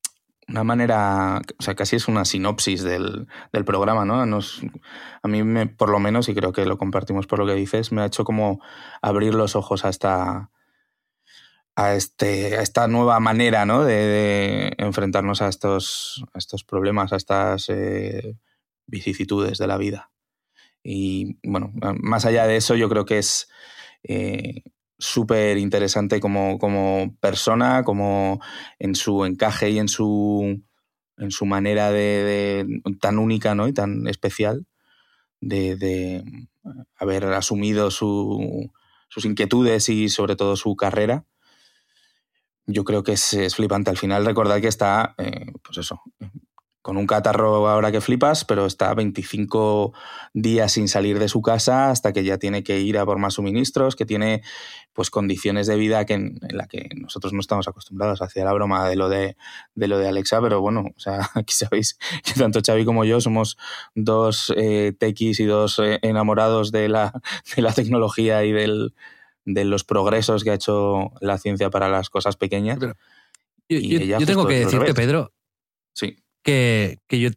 una 0.49 0.63
manera, 0.63 1.41
o 1.57 1.63
sea, 1.63 1.75
casi 1.75 1.95
es 1.95 2.07
una 2.07 2.25
sinopsis 2.25 2.83
del, 2.83 3.27
del 3.53 3.65
programa, 3.65 4.05
¿no? 4.05 4.21
A 4.21 5.27
mí, 5.27 5.43
me, 5.43 5.67
por 5.67 5.89
lo 5.89 5.99
menos, 5.99 6.29
y 6.29 6.35
creo 6.35 6.51
que 6.51 6.65
lo 6.65 6.77
compartimos 6.77 7.25
por 7.25 7.39
lo 7.39 7.45
que 7.45 7.55
dices, 7.55 7.91
me 7.91 8.01
ha 8.01 8.05
hecho 8.05 8.25
como 8.25 8.61
abrir 9.01 9.33
los 9.33 9.55
ojos 9.55 9.85
a 9.85 9.89
esta, 9.89 10.51
a, 11.75 11.93
este, 11.95 12.57
a 12.57 12.61
esta 12.61 12.87
nueva 12.87 13.19
manera, 13.19 13.65
¿no? 13.65 13.83
De, 13.83 14.73
enfrentarnos 14.77 15.41
a 15.41 15.47
estos, 15.47 16.25
a 16.33 16.37
estos 16.37 16.63
problemas, 16.63 17.13
a 17.13 17.15
estas 17.15 17.69
eh, 17.69 18.37
vicisitudes 18.85 19.57
de 19.57 19.67
la 19.67 19.77
vida. 19.77 20.11
Y 20.83 21.39
bueno, 21.43 21.73
más 21.99 22.25
allá 22.25 22.45
de 22.45 22.57
eso, 22.57 22.75
yo 22.75 22.89
creo 22.89 23.05
que 23.05 23.17
es 23.17 23.49
eh, 24.07 24.63
súper 24.97 25.57
interesante 25.57 26.19
como, 26.19 26.57
como, 26.57 27.15
persona, 27.19 27.83
como 27.83 28.39
en 28.79 28.95
su 28.95 29.25
encaje 29.25 29.69
y 29.71 29.79
en 29.79 29.87
su, 29.87 30.61
en 31.17 31.31
su 31.31 31.45
manera 31.45 31.91
de, 31.91 32.65
tan 33.01 33.19
única 33.19 33.55
¿no? 33.55 33.67
y 33.67 33.73
tan 33.73 34.07
especial 34.07 34.65
de, 35.41 36.23
haber 36.97 37.25
asumido 37.25 37.91
su, 37.91 38.71
sus 39.09 39.25
inquietudes 39.25 39.89
y 39.89 40.09
sobre 40.09 40.35
todo 40.35 40.55
su 40.55 40.75
carrera. 40.75 41.25
Yo 42.67 42.83
creo 42.83 43.03
que 43.03 43.13
es, 43.13 43.55
flipante. 43.55 43.91
Al 43.91 43.97
final 43.97 44.25
recordar 44.25 44.61
que 44.61 44.67
está, 44.67 45.13
eh, 45.17 45.51
pues 45.61 45.77
eso, 45.77 46.01
con 46.85 46.97
un 46.97 47.07
catarro 47.07 47.67
ahora 47.67 47.91
que 47.91 47.99
flipas, 47.99 48.45
pero 48.45 48.67
está 48.67 48.93
25 48.93 49.91
días 50.35 50.71
sin 50.71 50.87
salir 50.87 51.17
de 51.17 51.29
su 51.29 51.41
casa 51.41 51.89
hasta 51.89 52.13
que 52.13 52.23
ya 52.23 52.37
tiene 52.37 52.63
que 52.63 52.79
ir 52.79 52.99
a 52.99 53.05
por 53.07 53.17
más 53.17 53.33
suministros, 53.33 53.95
que 53.95 54.05
tiene 54.05 54.43
pues 54.93 55.09
condiciones 55.09 55.65
de 55.65 55.77
vida 55.77 56.05
que 56.05 56.13
en, 56.13 56.39
la 56.47 56.67
que 56.67 56.89
nosotros 56.95 57.33
no 57.33 57.39
estamos 57.39 57.67
acostumbrados. 57.67 58.21
Hacía 58.21 58.45
la 58.45 58.53
broma 58.53 58.87
de 58.87 58.97
lo 58.97 59.09
de, 59.09 59.35
de 59.73 59.87
lo 59.87 59.97
de 59.97 60.09
Alexa, 60.09 60.39
pero 60.43 60.61
bueno, 60.61 60.83
o 60.95 60.99
sea, 60.99 61.27
aquí 61.33 61.55
sabéis 61.55 61.97
que 62.23 62.33
tanto 62.33 62.59
Xavi 62.63 62.85
como 62.85 63.03
yo 63.03 63.19
somos 63.19 63.57
dos 63.95 64.53
eh, 64.55 64.93
tequis 64.95 65.39
y 65.39 65.45
dos 65.45 65.79
eh, 65.79 65.97
enamorados 66.03 66.71
de 66.71 66.87
la, 66.87 67.19
de 67.55 67.63
la 67.63 67.73
tecnología 67.73 68.45
y 68.45 68.51
del, 68.51 68.93
de 69.43 69.65
los 69.65 69.85
progresos 69.85 70.43
que 70.43 70.51
ha 70.51 70.53
hecho 70.53 71.13
la 71.19 71.39
ciencia 71.39 71.71
para 71.71 71.89
las 71.89 72.11
cosas 72.11 72.37
pequeñas. 72.37 72.77
yo, 73.69 74.25
tengo 74.27 74.45
que 74.45 74.59
decirte, 74.59 74.93
Pedro, 74.93 75.33
sí 75.91 76.17
que, 76.45 76.99
yo, 77.09 77.29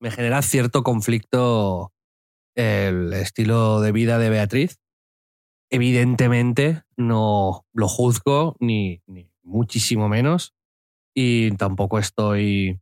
me 0.00 0.10
genera 0.10 0.40
cierto 0.40 0.82
conflicto 0.82 1.92
el 2.54 3.12
estilo 3.12 3.80
de 3.80 3.92
vida 3.92 4.18
de 4.18 4.30
Beatriz. 4.30 4.78
Evidentemente 5.70 6.82
no 6.96 7.66
lo 7.72 7.88
juzgo, 7.88 8.56
ni, 8.60 9.02
ni 9.06 9.30
muchísimo 9.42 10.08
menos, 10.08 10.54
y 11.14 11.50
tampoco 11.52 11.98
estoy, 11.98 12.80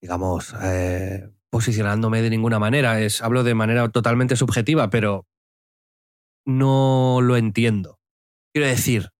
digamos, 0.00 0.54
eh, 0.62 1.30
posicionándome 1.50 2.22
de 2.22 2.30
ninguna 2.30 2.58
manera. 2.58 3.00
Es, 3.00 3.22
hablo 3.22 3.44
de 3.44 3.54
manera 3.54 3.88
totalmente 3.88 4.36
subjetiva, 4.36 4.88
pero 4.90 5.26
no 6.46 7.20
lo 7.22 7.36
entiendo. 7.36 7.98
Quiero 8.54 8.68
decir, 8.68 9.10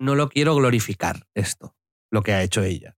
no 0.00 0.14
lo 0.14 0.28
quiero 0.28 0.54
glorificar 0.54 1.26
esto, 1.34 1.74
lo 2.12 2.22
que 2.22 2.32
ha 2.32 2.42
hecho 2.42 2.62
ella. 2.62 2.97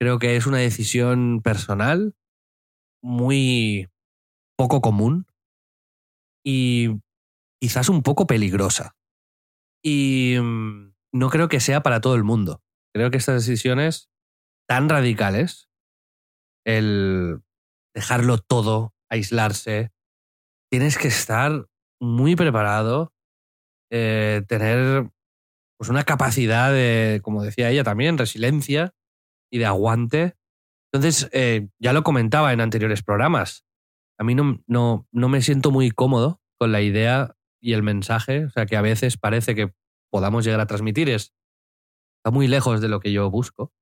Creo 0.00 0.18
que 0.18 0.36
es 0.36 0.46
una 0.46 0.58
decisión 0.58 1.40
personal 1.42 2.14
muy 3.02 3.88
poco 4.56 4.80
común 4.80 5.26
y 6.44 7.00
quizás 7.60 7.88
un 7.88 8.02
poco 8.02 8.26
peligrosa. 8.26 8.96
Y 9.82 10.36
mm, 10.40 10.94
no 11.12 11.30
creo 11.30 11.48
que 11.48 11.60
sea 11.60 11.82
para 11.82 12.00
todo 12.00 12.14
el 12.14 12.24
mundo. 12.24 12.62
Creo 12.94 13.10
que 13.10 13.16
estas 13.16 13.44
decisiones 13.46 14.08
tan 14.68 14.88
radicales, 14.88 15.68
el 16.66 17.42
dejarlo 17.94 18.38
todo, 18.38 18.94
aislarse, 19.10 19.90
tienes 20.70 20.98
que 20.98 21.08
estar 21.08 21.66
muy 22.00 22.36
preparado, 22.36 23.12
eh, 23.90 24.42
tener 24.46 25.10
pues, 25.78 25.90
una 25.90 26.04
capacidad 26.04 26.72
de, 26.72 27.20
como 27.22 27.42
decía 27.42 27.70
ella 27.70 27.84
también, 27.84 28.18
resiliencia 28.18 28.94
y 29.50 29.58
de 29.58 29.66
aguante 29.66 30.36
Entonces, 30.92 31.28
eh, 31.32 31.68
ya 31.78 31.92
lo 31.92 32.02
comentaba 32.02 32.52
en 32.52 32.60
anteriores 32.60 33.02
programas. 33.02 33.64
A 34.18 34.24
mí 34.24 34.34
no, 34.34 34.62
no, 34.66 35.06
no 35.12 35.28
me 35.28 35.42
siento 35.42 35.70
muy 35.70 35.90
cómodo 35.90 36.40
con 36.58 36.72
la 36.72 36.80
idea 36.80 37.36
y 37.60 37.72
el 37.72 37.82
mensaje, 37.82 38.46
o 38.46 38.50
sea, 38.50 38.66
que 38.66 38.76
a 38.76 38.82
veces 38.82 39.16
parece 39.16 39.54
que 39.54 39.72
podamos 40.10 40.44
llegar 40.44 40.60
a 40.60 40.66
transmitir 40.66 41.08
es 41.08 41.34
está 42.18 42.30
muy 42.32 42.48
lejos 42.48 42.80
de 42.80 42.88
lo 42.88 43.00
que 43.00 43.12
yo 43.12 43.30
busco, 43.30 43.72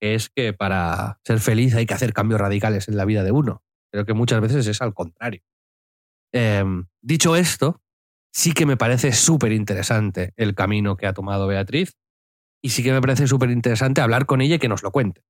que 0.00 0.14
es 0.14 0.30
que 0.30 0.52
para 0.52 1.20
ser 1.24 1.40
feliz 1.40 1.74
hay 1.74 1.86
que 1.86 1.94
hacer 1.94 2.12
cambios 2.12 2.40
radicales 2.40 2.88
en 2.88 2.96
la 2.96 3.04
vida 3.04 3.22
de 3.22 3.32
uno. 3.32 3.62
Creo 3.92 4.06
que 4.06 4.14
muchas 4.14 4.40
veces 4.40 4.66
es 4.66 4.80
al 4.80 4.94
contrario. 4.94 5.42
Em, 6.32 6.86
dicho 7.02 7.36
esto, 7.36 7.82
sí 8.32 8.52
que 8.52 8.64
me 8.64 8.78
parece 8.78 9.12
súper 9.12 9.52
interesante 9.52 10.32
el 10.36 10.54
camino 10.54 10.96
que 10.96 11.06
ha 11.06 11.12
tomado 11.12 11.46
Beatriz 11.46 11.98
y 12.62 12.70
sí 12.70 12.82
que 12.82 12.92
me 12.92 13.00
parece 13.00 13.26
súper 13.26 13.50
interesante 13.50 14.00
hablar 14.00 14.24
con 14.26 14.40
ella 14.40 14.54
y 14.54 14.58
que 14.58 14.68
nos 14.68 14.82
lo 14.82 14.92
cuente. 14.92 15.24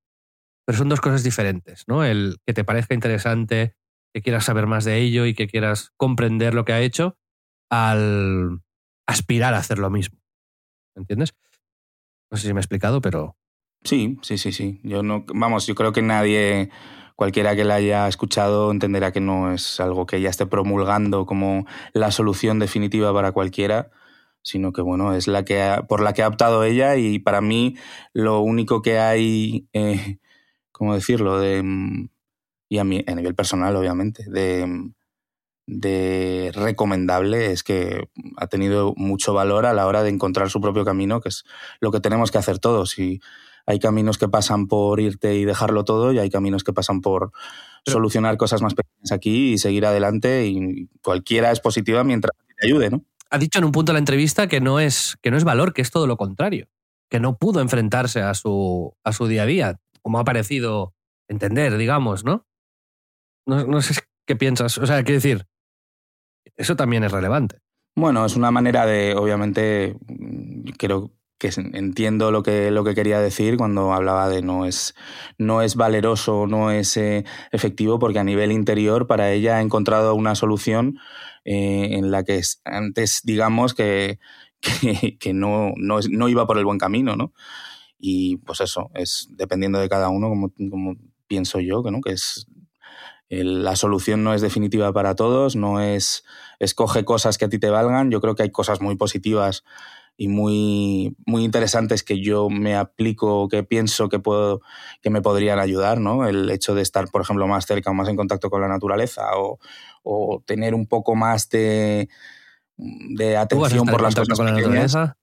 Pero 0.67 0.79
son 0.79 0.89
dos 0.89 1.01
cosas 1.01 1.25
diferentes, 1.25 1.85
¿no? 1.89 2.05
El 2.05 2.37
que 2.47 2.53
te 2.53 2.63
parezca 2.63 2.95
interesante, 2.95 3.75
que 4.15 4.23
quieras 4.23 4.45
saber 4.45 4.67
más 4.67 4.85
de 4.85 4.99
ello 4.99 5.27
y 5.27 5.35
que 5.35 5.49
quieras 5.49 5.93
comprender 5.97 6.55
lo 6.55 6.65
que 6.65 6.75
ha 6.75 6.81
hecho, 6.81 7.17
al 7.71 8.61
aspirar 9.07 9.55
a 9.55 9.59
hacer 9.59 9.79
lo 9.79 9.91
mismo. 9.91 10.21
¿Entiendes? 10.95 11.35
No 12.31 12.37
sé 12.37 12.47
si 12.47 12.53
me 12.53 12.61
he 12.61 12.63
explicado, 12.63 13.01
pero. 13.01 13.37
Sí, 13.83 14.19
sí, 14.23 14.39
sí, 14.39 14.53
sí. 14.53 14.81
Yo 14.85 15.03
no, 15.03 15.25
vamos, 15.35 15.67
yo 15.67 15.75
creo 15.75 15.93
que 15.93 16.03
nadie, 16.03 16.71
cualquiera 17.17 17.57
que 17.57 17.65
la 17.65 17.77
haya 17.77 18.07
escuchado, 18.07 18.71
entenderá 18.71 19.11
que 19.11 19.21
no 19.21 19.53
es 19.53 19.81
algo 19.81 20.07
que 20.07 20.19
ella 20.19 20.31
esté 20.31 20.47
promulgando 20.47 21.27
como 21.27 21.67
la 21.93 22.11
solución 22.11 22.59
definitiva 22.59 23.13
para 23.13 23.33
cualquiera, 23.33 23.91
sino 24.43 24.73
que 24.73 24.83
bueno, 24.83 25.15
es 25.15 25.29
la 25.29 25.45
que 25.45 25.83
por 25.89 26.01
la 26.03 26.13
que 26.13 26.23
ha 26.23 26.29
optado 26.29 26.65
ella 26.65 26.97
y 26.97 27.19
para 27.19 27.41
mí 27.41 27.77
lo 28.13 28.41
único 28.41 28.83
que 28.83 28.99
hay, 28.99 29.69
eh, 29.73 30.19
¿cómo 30.73 30.95
decirlo? 30.95 31.39
De, 31.39 31.63
mm, 31.63 32.09
y 32.69 32.79
a, 32.79 32.85
mí, 32.85 33.05
a 33.07 33.15
nivel 33.15 33.35
personal, 33.35 33.77
obviamente, 33.77 34.25
de, 34.29 34.67
mm, 34.67 34.95
de 35.67 36.51
recomendable 36.55 37.53
es 37.53 37.63
que 37.63 38.09
ha 38.37 38.47
tenido 38.49 38.95
mucho 38.97 39.35
valor 39.35 39.67
a 39.67 39.75
la 39.75 39.87
hora 39.87 40.03
de 40.03 40.11
encontrar 40.11 40.51
su 40.51 40.61
propio 40.61 40.85
camino, 40.85 41.21
que 41.21 41.29
es 41.29 41.45
lo 41.81 41.93
que 41.93 42.01
tenemos 42.01 42.31
que 42.31 42.39
hacer 42.39 42.59
todos. 42.59 42.99
Y 42.99 43.21
hay 43.67 43.79
caminos 43.79 44.19
que 44.19 44.29
pasan 44.29 44.67
por 44.67 45.01
irte 45.01 45.37
y 45.37 45.45
dejarlo 45.45 45.85
todo 45.85 46.13
y 46.13 46.19
hay 46.19 46.31
caminos 46.31 46.65
que 46.65 46.73
pasan 46.73 47.01
por 47.01 47.33
solucionar 47.87 48.37
cosas 48.37 48.63
más 48.63 48.75
pequeñas 48.75 49.13
aquí 49.13 49.53
y 49.53 49.59
seguir 49.59 49.87
adelante 49.87 50.47
y 50.47 50.89
cualquiera 51.03 51.53
es 51.53 51.61
positiva 51.61 52.05
mientras 52.05 52.33
te 52.59 52.67
ayude, 52.67 52.91
¿no? 52.91 53.05
Ha 53.33 53.39
dicho 53.39 53.59
en 53.59 53.65
un 53.65 53.73
punto 53.73 53.93
de 53.93 53.95
la 53.95 53.99
entrevista 53.99 54.47
que 54.47 54.61
no 54.61 54.79
es, 54.79 55.17
que 55.23 55.31
no 55.31 55.39
es 55.39 55.45
valor, 55.45 55.73
que 55.73 55.81
es 55.81 55.91
todo 55.91 56.07
lo 56.07 56.17
contrario, 56.19 56.69
que 57.11 57.19
no 57.19 57.39
pudo 57.39 57.61
enfrentarse 57.61 58.21
a 58.21 58.35
su, 58.35 58.95
a 59.05 59.13
su 59.13 59.27
día 59.27 59.45
a 59.45 59.47
día, 59.47 59.81
como 60.03 60.19
ha 60.19 60.25
parecido 60.25 60.95
entender, 61.29 61.77
digamos, 61.79 62.25
¿no? 62.25 62.47
No, 63.47 63.65
no 63.65 63.81
sé 63.81 63.95
qué 64.27 64.37
piensas. 64.37 64.77
O 64.77 64.87
sea, 64.87 65.03
quiero 65.03 65.17
decir, 65.17 65.47
eso 66.57 66.77
también 66.77 67.05
es 67.05 67.13
relevante. 67.13 67.59
Bueno, 67.97 68.25
es 68.25 68.37
una 68.37 68.51
manera 68.51 68.87
de, 68.87 69.15
obviamente, 69.15 69.97
creo 70.79 71.11
que 71.43 71.51
entiendo 71.73 72.31
lo 72.31 72.45
que, 72.45 72.71
lo 72.71 72.85
que 72.85 72.95
quería 72.95 73.19
decir 73.19 73.57
cuando 73.57 73.93
hablaba 73.93 74.29
de 74.29 74.43
no 74.43 74.65
es, 74.65 74.95
no 75.39 75.61
es 75.61 75.75
valeroso, 75.75 76.47
no 76.47 76.71
es 76.71 76.97
eh, 76.97 77.25
efectivo, 77.51 77.99
porque 77.99 78.21
a 78.21 78.25
nivel 78.25 78.53
interior 78.53 79.09
para 79.09 79.33
ella 79.33 79.57
ha 79.57 79.61
encontrado 79.61 80.15
una 80.15 80.37
solución 80.37 81.01
eh, 81.45 81.97
en 81.99 82.13
la 82.13 82.23
que 82.23 82.41
antes, 82.65 83.23
digamos, 83.25 83.75
que, 83.75 84.21
que, 85.19 85.35
no, 85.35 85.73
no, 85.77 85.99
no, 86.09 86.29
iba 86.29 86.47
por 86.47 86.59
el 86.59 86.65
buen 86.65 86.79
camino, 86.79 87.17
¿no? 87.17 87.33
Y 87.99 88.37
pues 88.37 88.61
eso, 88.61 88.93
es 88.95 89.27
dependiendo 89.33 89.81
de 89.81 89.89
cada 89.89 90.11
uno, 90.11 90.29
como, 90.29 90.53
como 90.71 90.95
pienso 91.27 91.59
yo, 91.59 91.83
¿no? 91.91 92.01
que 92.01 92.13
es 92.13 92.47
la 93.31 93.77
solución 93.77 94.23
no 94.23 94.35
es 94.35 94.43
definitiva 94.43 94.93
para 94.93 95.17
todos, 95.17 95.57
no 95.57 95.81
es 95.81 96.23
escoge 96.61 97.05
cosas 97.05 97.39
que 97.39 97.47
a 97.47 97.49
ti 97.49 97.59
te 97.59 97.71
valgan. 97.71 98.11
Yo 98.11 98.21
creo 98.21 98.35
que 98.35 98.43
hay 98.43 98.51
cosas 98.51 98.83
muy 98.83 98.97
positivas 98.97 99.65
y 100.23 100.29
muy, 100.29 101.17
muy 101.27 101.43
interesantes 101.43 102.05
que 102.05 102.21
yo 102.21 102.49
me 102.49 102.77
aplico, 102.77 103.49
que 103.49 103.65
pienso 103.65 104.09
que, 104.09 104.21
puedo, 104.21 104.61
que 105.01 105.11
me 105.11 105.21
podrían 105.21 105.59
ayudar, 105.59 105.99
¿no? 105.99 106.29
El 106.29 106.49
hecho 106.49 106.77
de 106.77 106.83
estar, 106.83 107.09
por 107.11 107.23
ejemplo, 107.23 107.49
más 107.49 107.67
cerca 107.67 107.91
o 107.91 107.95
más 107.95 108.09
en 108.09 108.15
contacto 108.15 108.49
con 108.49 108.61
la 108.61 108.69
naturaleza 108.69 109.25
o, 109.35 109.59
tener 110.47 110.77
un 110.77 110.87
poco 110.87 111.17
más 111.17 111.49
de, 111.49 112.09
de 112.77 113.37
atención 113.37 113.85
por 113.85 114.01
las 114.01 114.15
cosas 114.15 114.39
con 114.39 114.47
la 114.47 114.53
naturaleza. 114.53 115.17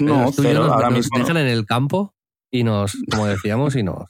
No, 0.00 0.32
pero 0.36 0.64
ahora 0.64 0.90
mismo. 0.90 1.16
Nos 1.16 1.28
dejan 1.28 1.42
en 1.42 1.48
el 1.48 1.64
campo 1.64 2.16
y 2.50 2.64
nos, 2.64 2.96
como 3.08 3.26
decíamos, 3.26 3.76
y 3.76 3.84
nos 3.84 4.08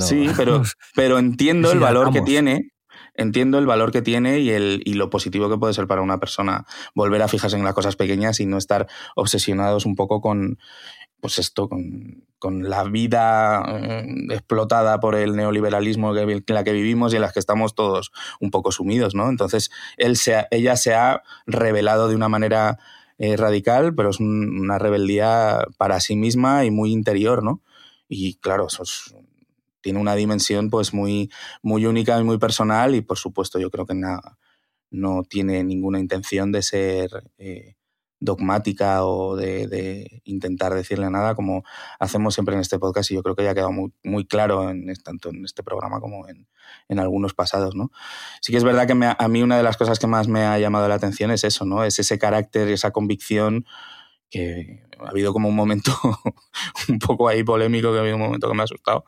sí, 0.00 0.30
pero, 0.36 0.62
pero 0.96 1.20
entiendo 1.20 1.70
el 1.70 1.78
valor 1.78 2.12
que 2.12 2.22
tiene. 2.22 2.72
Entiendo 3.18 3.58
el 3.58 3.66
valor 3.66 3.90
que 3.90 4.00
tiene 4.00 4.38
y, 4.38 4.50
el, 4.50 4.80
y 4.84 4.94
lo 4.94 5.10
positivo 5.10 5.50
que 5.50 5.58
puede 5.58 5.74
ser 5.74 5.88
para 5.88 6.02
una 6.02 6.18
persona 6.18 6.66
volver 6.94 7.20
a 7.20 7.28
fijarse 7.28 7.56
en 7.56 7.64
las 7.64 7.74
cosas 7.74 7.96
pequeñas 7.96 8.38
y 8.38 8.46
no 8.46 8.56
estar 8.56 8.86
obsesionados 9.16 9.86
un 9.86 9.96
poco 9.96 10.20
con, 10.20 10.58
pues 11.20 11.40
esto, 11.40 11.68
con, 11.68 12.24
con 12.38 12.70
la 12.70 12.84
vida 12.84 13.64
eh, 13.66 14.06
explotada 14.30 15.00
por 15.00 15.16
el 15.16 15.34
neoliberalismo 15.34 16.16
en 16.16 16.42
la 16.46 16.62
que 16.62 16.72
vivimos 16.72 17.12
y 17.12 17.16
en 17.16 17.22
la 17.22 17.32
que 17.32 17.40
estamos 17.40 17.74
todos 17.74 18.12
un 18.40 18.52
poco 18.52 18.70
sumidos, 18.70 19.16
¿no? 19.16 19.28
Entonces, 19.28 19.70
él 19.96 20.16
se, 20.16 20.46
ella 20.52 20.76
se 20.76 20.94
ha 20.94 21.22
revelado 21.46 22.08
de 22.08 22.14
una 22.14 22.28
manera 22.28 22.78
eh, 23.18 23.36
radical, 23.36 23.96
pero 23.96 24.10
es 24.10 24.20
una 24.20 24.78
rebeldía 24.78 25.66
para 25.76 25.98
sí 25.98 26.14
misma 26.14 26.64
y 26.64 26.70
muy 26.70 26.92
interior, 26.92 27.42
¿no? 27.42 27.62
Y 28.08 28.34
claro, 28.36 28.68
eso 28.68 28.84
es 28.84 29.14
tiene 29.88 30.00
una 30.00 30.14
dimensión 30.14 30.68
pues 30.68 30.92
muy, 30.92 31.30
muy 31.62 31.86
única 31.86 32.20
y 32.20 32.22
muy 32.22 32.36
personal 32.36 32.94
y 32.94 33.00
por 33.00 33.16
supuesto 33.16 33.58
yo 33.58 33.70
creo 33.70 33.86
que 33.86 33.94
no 34.90 35.22
tiene 35.22 35.64
ninguna 35.64 35.98
intención 35.98 36.52
de 36.52 36.60
ser 36.60 37.08
eh, 37.38 37.76
dogmática 38.20 39.06
o 39.06 39.34
de, 39.34 40.20
intentar 40.24 40.74
decirle 40.74 41.08
nada 41.08 41.34
como 41.34 41.64
hacemos 41.98 42.34
siempre 42.34 42.54
en 42.54 42.60
este 42.60 42.78
podcast 42.78 43.10
y 43.10 43.14
yo 43.14 43.22
creo 43.22 43.34
que 43.34 43.44
ya 43.44 43.52
ha 43.52 43.54
quedado 43.54 43.72
muy, 43.72 44.26
claro 44.26 44.68
en, 44.68 44.92
tanto 45.02 45.30
en 45.30 45.42
este 45.46 45.62
programa 45.62 46.00
como 46.00 46.28
en, 46.28 46.46
en 46.88 46.98
algunos 46.98 47.32
pasados, 47.32 47.74
¿no? 47.74 47.90
Sí 48.42 48.52
que 48.52 48.58
es 48.58 48.64
verdad 48.64 48.86
que 48.86 48.92
a 48.92 49.28
mí 49.28 49.42
una 49.42 49.56
de 49.56 49.62
las 49.62 49.78
cosas 49.78 49.98
que 49.98 50.06
más 50.06 50.28
me 50.28 50.44
ha 50.44 50.58
llamado 50.58 50.86
la 50.86 50.96
atención 50.96 51.30
es 51.30 51.44
eso, 51.44 51.64
¿no? 51.64 51.82
Es 51.82 51.98
ese 51.98 52.18
carácter, 52.18 52.68
esa 52.68 52.90
convicción 52.90 53.64
que 54.30 54.82
ha 54.98 55.08
habido 55.08 55.32
como 55.32 55.48
un 55.48 55.56
momento 55.56 55.92
un 56.88 56.98
poco 56.98 57.28
ahí 57.28 57.44
polémico, 57.44 57.92
que 57.92 57.98
ha 57.98 58.00
habido 58.00 58.16
un 58.16 58.22
momento 58.22 58.48
que 58.48 58.54
me 58.54 58.62
ha 58.62 58.64
asustado, 58.64 59.04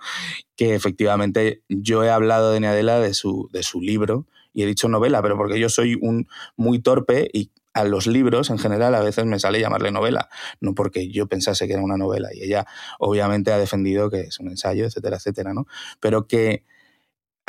que 0.56 0.74
efectivamente 0.74 1.62
yo 1.68 2.04
he 2.04 2.10
hablado 2.10 2.52
de 2.52 2.60
Neadela 2.60 3.00
de 3.00 3.14
su, 3.14 3.48
de 3.52 3.62
su 3.62 3.80
libro 3.80 4.26
y 4.52 4.62
he 4.62 4.66
dicho 4.66 4.88
novela, 4.88 5.22
pero 5.22 5.36
porque 5.36 5.58
yo 5.58 5.68
soy 5.68 5.96
un 6.00 6.28
muy 6.56 6.80
torpe 6.80 7.28
y 7.32 7.50
a 7.72 7.84
los 7.84 8.06
libros 8.06 8.50
en 8.50 8.58
general 8.58 8.94
a 8.94 9.00
veces 9.00 9.24
me 9.26 9.38
sale 9.38 9.60
llamarle 9.60 9.92
novela, 9.92 10.28
no 10.60 10.74
porque 10.74 11.08
yo 11.08 11.28
pensase 11.28 11.66
que 11.66 11.74
era 11.74 11.82
una 11.82 11.96
novela 11.96 12.28
y 12.34 12.42
ella 12.42 12.66
obviamente 12.98 13.52
ha 13.52 13.58
defendido 13.58 14.10
que 14.10 14.22
es 14.22 14.40
un 14.40 14.48
ensayo, 14.48 14.86
etcétera, 14.86 15.16
etcétera, 15.16 15.54
¿no? 15.54 15.66
Pero 16.00 16.26
que 16.26 16.64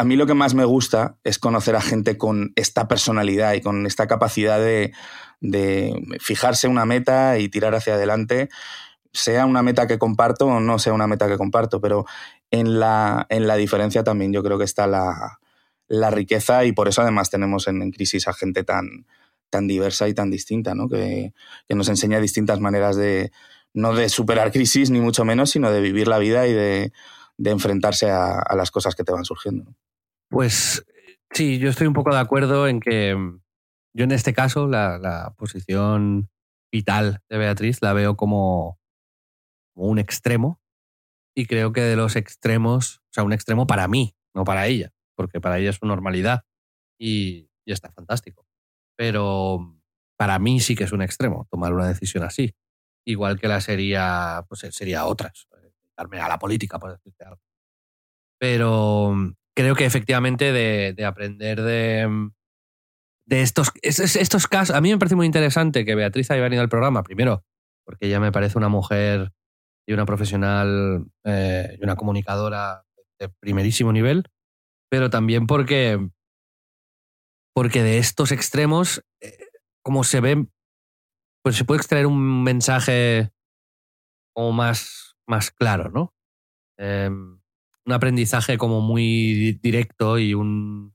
a 0.02 0.04
mí 0.04 0.16
lo 0.16 0.26
que 0.26 0.34
más 0.34 0.56
me 0.56 0.66
gusta 0.66 1.20
es 1.24 1.38
conocer 1.38 1.76
a 1.76 1.82
gente 1.82 2.18
con 2.18 2.54
esta 2.56 2.88
personalidad 2.88 3.54
y 3.54 3.62
con 3.62 3.86
esta 3.86 4.08
capacidad 4.08 4.60
de, 4.60 4.94
fijarse 6.20 6.68
una 6.68 6.86
meta 6.86 7.38
y 7.38 7.50
tirar 7.50 7.76
hacia 7.76 7.94
adelante, 7.94 8.50
sea 9.14 9.46
una 9.46 9.62
meta 9.62 9.86
que 9.86 10.00
comparto 10.00 10.48
o 10.48 10.60
no 10.60 10.80
sea 10.80 10.94
una 10.94 11.06
meta 11.06 11.28
que 11.28 11.38
comparto, 11.38 11.82
pero 11.82 12.06
en 12.50 12.80
la, 12.80 13.28
en 13.30 13.46
la 13.46 13.58
diferencia 13.58 14.04
también 14.04 14.34
yo 14.34 14.42
creo 14.42 14.58
que 14.58 14.64
está 14.64 14.88
la, 14.88 15.38
riqueza 16.10 16.66
y 16.66 16.72
por 16.72 16.88
eso 16.88 17.04
además 17.04 17.30
tenemos 17.30 17.68
en, 17.68 17.92
crisis 17.92 18.28
a 18.28 18.34
gente 18.34 18.64
tan, 18.64 19.06
tan 19.52 19.68
diversa 19.68 20.08
y 20.08 20.16
tan 20.16 20.32
distinta, 20.32 20.74
¿no? 20.74 20.90
que, 20.90 21.32
nos 21.70 21.90
enseña 21.90 22.20
distintas 22.20 22.60
maneras 22.60 22.96
de, 22.96 23.32
no 23.76 23.94
de 23.94 24.10
superar 24.10 24.52
crisis 24.52 24.90
ni 24.90 25.00
mucho 25.00 25.26
menos, 25.26 25.52
sino 25.52 25.70
de 25.70 25.80
vivir 25.80 26.08
la 26.08 26.18
vida 26.18 26.48
y 26.48 26.54
de, 26.54 26.92
enfrentarse 27.38 28.10
a, 28.10 28.40
a, 28.40 28.56
las 28.56 28.72
cosas 28.72 28.96
que 28.96 29.04
te 29.04 29.12
van 29.12 29.26
surgiendo. 29.26 29.76
Pues 30.32 30.86
sí, 31.34 31.60
yo 31.60 31.70
estoy 31.70 31.88
un 31.88 31.94
poco 31.94 32.14
de 32.14 32.20
acuerdo 32.20 32.66
en 32.70 32.80
que 32.80 33.14
mm, 33.14 33.42
yo 33.94 34.06
en 34.06 34.12
este 34.14 34.34
caso 34.34 34.66
la, 34.66 35.34
posición 35.38 36.30
vital 36.72 37.20
de 37.30 37.38
Beatriz 37.38 37.82
la 37.82 37.92
veo 37.92 38.16
como, 38.16 38.80
un 39.76 40.00
extremo 40.00 40.62
y 41.36 41.48
creo 41.48 41.74
que 41.74 41.82
de 41.82 41.98
los 41.98 42.16
extremos, 42.16 43.00
o 43.00 43.14
sea, 43.14 43.24
un 43.26 43.34
extremo 43.34 43.68
para 43.68 43.90
mí, 43.90 44.16
no 44.34 44.46
para 44.46 44.68
ella, 44.68 44.94
porque 45.16 45.42
para 45.42 45.60
ella 45.60 45.72
es 45.72 45.78
su 45.78 45.86
normalidad 45.86 46.44
y, 46.98 47.50
está 47.66 47.92
fantástico. 47.92 48.46
Pero 48.98 49.60
mm, 49.60 49.82
para 50.18 50.40
mí 50.40 50.62
sí 50.62 50.76
que 50.76 50.86
es 50.86 50.94
un 50.94 51.02
extremo 51.02 51.46
tomar 51.52 51.74
una 51.74 51.88
decisión 51.90 52.24
así. 52.24 52.56
Igual 53.06 53.40
que 53.40 53.50
la 53.50 53.60
sería, 53.60 54.46
pues 54.48 54.62
sería 54.72 55.06
otras, 55.06 55.48
eh, 55.62 55.74
darme 55.98 56.22
a 56.22 56.30
la 56.30 56.40
política, 56.40 56.80
por 56.80 56.92
decirte 56.92 57.26
algo. 57.26 57.42
Pero 58.40 59.14
mm, 59.14 59.34
creo 59.62 59.76
que 59.76 59.86
efectivamente 59.86 60.52
de, 60.52 61.06
aprender 61.06 61.62
de, 61.62 62.32
de 63.28 63.42
estos, 63.44 63.72
estos 63.84 64.48
casos. 64.48 64.76
A 64.76 64.82
mí 64.82 64.90
me 64.90 64.98
parece 64.98 65.16
muy 65.16 65.28
interesante 65.28 65.86
que 65.86 65.94
Beatriz 65.94 66.32
haya 66.32 66.42
venido 66.42 66.64
al 66.64 66.70
programa, 66.70 67.04
primero, 67.04 67.46
porque 67.86 68.08
ella 68.08 68.20
me 68.20 68.32
parece 68.32 68.58
una 68.58 68.70
mujer 68.70 69.34
y 69.88 69.94
una 69.94 70.08
profesional 70.08 71.06
eh, 71.26 71.78
y 71.80 71.84
una 71.84 71.96
comunicadora 71.96 72.86
de 73.20 73.30
primerísimo 73.30 73.94
nivel, 73.94 74.24
pero 74.90 75.12
también 75.12 75.46
porque, 75.46 76.10
porque 77.54 77.84
de 77.84 78.00
estos 78.00 78.32
extremos, 78.32 79.04
eh, 79.22 79.48
como 79.84 80.04
se 80.04 80.22
ve, 80.22 80.48
pues 81.44 81.56
se 81.56 81.66
puede 81.66 81.82
extraer 81.82 82.08
un 82.08 82.44
mensaje 82.44 83.30
como 84.34 84.54
más, 84.54 85.16
más 85.28 85.52
claro, 85.52 85.92
¿no? 85.92 86.16
Em, 86.80 87.41
un 87.86 87.94
aprendizaje 87.94 88.58
como 88.58 88.82
muy 88.82 89.60
directo 89.62 90.20
y 90.20 90.34
un... 90.34 90.94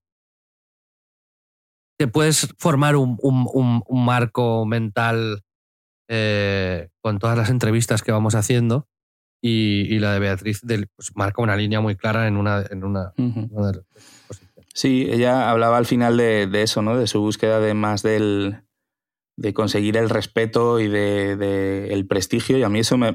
Te 1.98 2.08
puedes 2.08 2.48
formar 2.58 2.94
un, 2.96 3.82
marco 3.88 4.66
mental 4.66 5.42
eh, 6.08 6.90
con 7.00 7.18
todas 7.18 7.38
las 7.38 7.48
entrevistas 7.48 8.02
que 8.02 8.12
vamos 8.12 8.34
haciendo 8.34 8.86
y, 9.40 9.98
la 9.98 10.12
de 10.12 10.20
Beatriz 10.20 10.60
pues, 10.94 11.12
marca 11.14 11.42
una 11.42 11.56
línea 11.56 11.80
muy 11.80 11.96
clara 11.96 12.28
en 12.28 12.36
una, 12.36 12.64
en 12.68 12.84
una, 12.84 13.12
Sí, 14.74 15.06
ella 15.08 15.50
hablaba 15.50 15.78
al 15.78 15.86
final 15.86 16.18
de, 16.18 16.50
eso, 16.62 16.82
¿no? 16.82 16.98
De 16.98 17.06
su 17.06 17.20
búsqueda 17.20 17.60
de 17.60 17.72
más 17.72 18.02
del, 18.02 18.62
de 19.36 19.54
conseguir 19.54 19.96
el 19.96 20.10
respeto 20.10 20.80
y 20.80 20.88
de, 20.88 21.36
de 21.36 21.94
el 21.94 22.06
prestigio 22.06 22.58
y 22.58 22.62
a 22.62 22.68
mí 22.68 22.80
eso 22.80 22.98
me, 22.98 23.14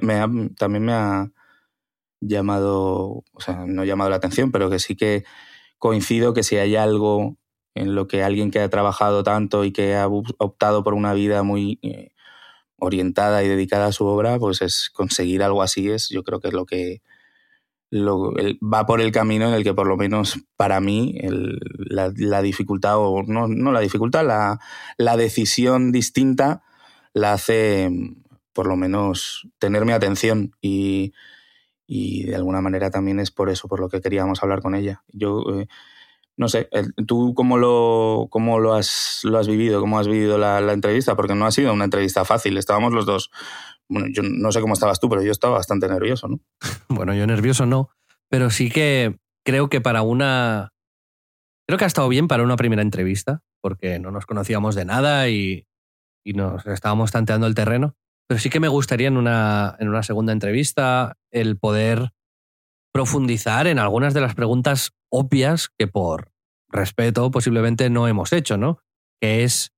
también 0.58 0.86
me 0.86 0.94
ha 0.94 1.32
llamado, 2.22 3.24
o 3.34 3.40
sea, 3.40 3.66
no 3.68 3.84
llamado 3.84 4.10
la 4.10 4.16
atención, 4.18 4.52
pero 4.52 4.70
que 4.70 4.80
sí 4.80 4.96
que 4.96 5.26
coincido 5.80 6.34
que 6.34 6.44
si 6.44 6.58
hay 6.58 6.76
algo 6.76 7.38
en 7.76 7.96
lo 7.96 8.08
que 8.08 8.24
alguien 8.24 8.52
que 8.52 8.60
ha 8.60 8.70
trabajado 8.70 9.24
tanto 9.24 9.66
y 9.66 9.72
que 9.72 9.96
ha 9.96 10.08
optado 10.08 10.84
por 10.84 10.94
una 10.94 11.14
vida 11.14 11.44
muy 11.44 11.80
eh, 11.82 12.12
orientada 12.78 13.44
y 13.44 13.48
dedicada 13.48 13.88
a 13.88 13.92
su 13.92 14.06
obra, 14.06 14.40
pues 14.40 14.62
es 14.62 14.90
conseguir 14.92 15.44
algo 15.44 15.64
así, 15.64 15.90
es 15.90 16.10
yo 16.10 16.24
creo 16.24 16.40
que 16.40 16.50
es 16.50 16.54
lo 16.54 16.66
que 16.66 17.02
va 17.94 18.86
por 18.86 19.02
el 19.02 19.12
camino 19.12 19.48
en 19.48 19.54
el 19.54 19.64
que 19.64 19.74
por 19.74 19.88
lo 19.88 19.98
menos 19.98 20.40
para 20.56 20.80
mí 20.80 21.18
la, 21.78 22.42
dificultad, 22.42 22.98
o 22.98 23.24
no, 23.24 23.48
no 23.48 23.72
la 23.72 23.82
dificultad, 23.82 24.26
la, 24.26 24.60
la, 24.98 25.18
decisión 25.18 25.92
distinta 25.92 26.64
la 27.14 27.34
hace 27.34 27.90
por 28.54 28.68
lo 28.68 28.76
menos 28.76 29.48
tener 29.60 29.86
mi 29.86 29.92
atención. 29.92 30.56
Y, 30.62 31.14
y, 31.94 32.24
de 32.24 32.36
alguna 32.38 32.62
manera 32.62 32.90
también 32.90 33.20
es 33.20 33.32
por 33.32 33.50
eso, 33.50 33.68
por 33.68 33.82
lo 33.82 33.90
que 33.90 34.00
queríamos 34.00 34.42
hablar 34.42 34.62
con 34.62 34.76
ella. 34.76 35.04
Yo 35.10 35.44
eh, 35.54 35.68
no 36.38 36.48
sé, 36.48 36.70
¿tú 37.06 37.34
cómo 37.36 37.58
lo, 37.58 38.28
cómo 38.30 38.60
lo, 38.60 38.74
has, 38.74 39.20
lo 39.24 39.38
has 39.38 39.48
vivido? 39.50 39.82
¿Cómo 39.82 40.00
has 40.00 40.08
vivido 40.08 40.38
la, 40.38 40.60
entrevista? 40.72 41.18
Porque 41.18 41.36
no 41.36 41.46
ha 41.46 41.52
sido 41.52 41.74
una 41.74 41.84
entrevista 41.84 42.24
fácil. 42.24 42.58
Estábamos 42.58 42.94
los 42.94 43.06
dos. 43.06 43.30
Bueno, 43.90 44.08
yo 44.10 44.24
no 44.24 44.54
sé 44.54 44.62
cómo 44.62 44.74
estabas 44.74 45.02
tú, 45.02 45.10
pero 45.10 45.22
yo 45.22 45.34
estaba 45.34 45.58
bastante 45.58 45.90
nervioso, 45.90 46.30
¿no? 46.30 46.40
Bueno, 46.88 47.14
yo 47.14 47.28
nervioso 47.28 47.66
no, 47.66 47.90
pero 48.30 48.50
sí 48.52 48.72
que 48.72 49.20
creo 49.44 49.68
que 49.68 49.82
para 49.82 50.02
una. 50.02 50.72
Creo 51.68 51.78
que 51.78 51.84
ha 51.84 51.88
estado 51.88 52.08
bien 52.08 52.30
para 52.30 52.44
una 52.44 52.56
primera 52.56 52.82
entrevista, 52.82 53.44
porque 53.60 54.00
no 54.00 54.12
nos 54.12 54.26
conocíamos 54.26 54.76
de 54.76 54.86
nada 54.86 55.28
y, 55.28 55.68
y 56.24 56.34
nos 56.34 56.66
estábamos 56.66 57.12
tanteando 57.12 57.48
el 57.48 57.56
terreno. 57.56 57.98
Pero 58.32 58.40
sí 58.40 58.50
que 58.50 58.62
me 58.62 58.70
gustaría 58.70 59.10
en 59.10 59.18
una, 59.18 59.76
en 59.78 59.90
una 59.90 60.04
segunda 60.04 60.32
entrevista 60.32 61.18
el 61.32 61.58
poder 61.58 62.14
profundizar 62.94 63.68
en 63.68 63.78
algunas 63.78 64.14
de 64.14 64.22
las 64.22 64.36
preguntas 64.36 64.94
obvias 65.10 65.68
que 65.78 65.88
por 65.88 66.32
respeto 66.70 67.30
posiblemente 67.30 67.90
no 67.90 68.08
hemos 68.08 68.32
hecho, 68.32 68.56
¿no? 68.56 68.80
Que 69.20 69.44
es 69.44 69.74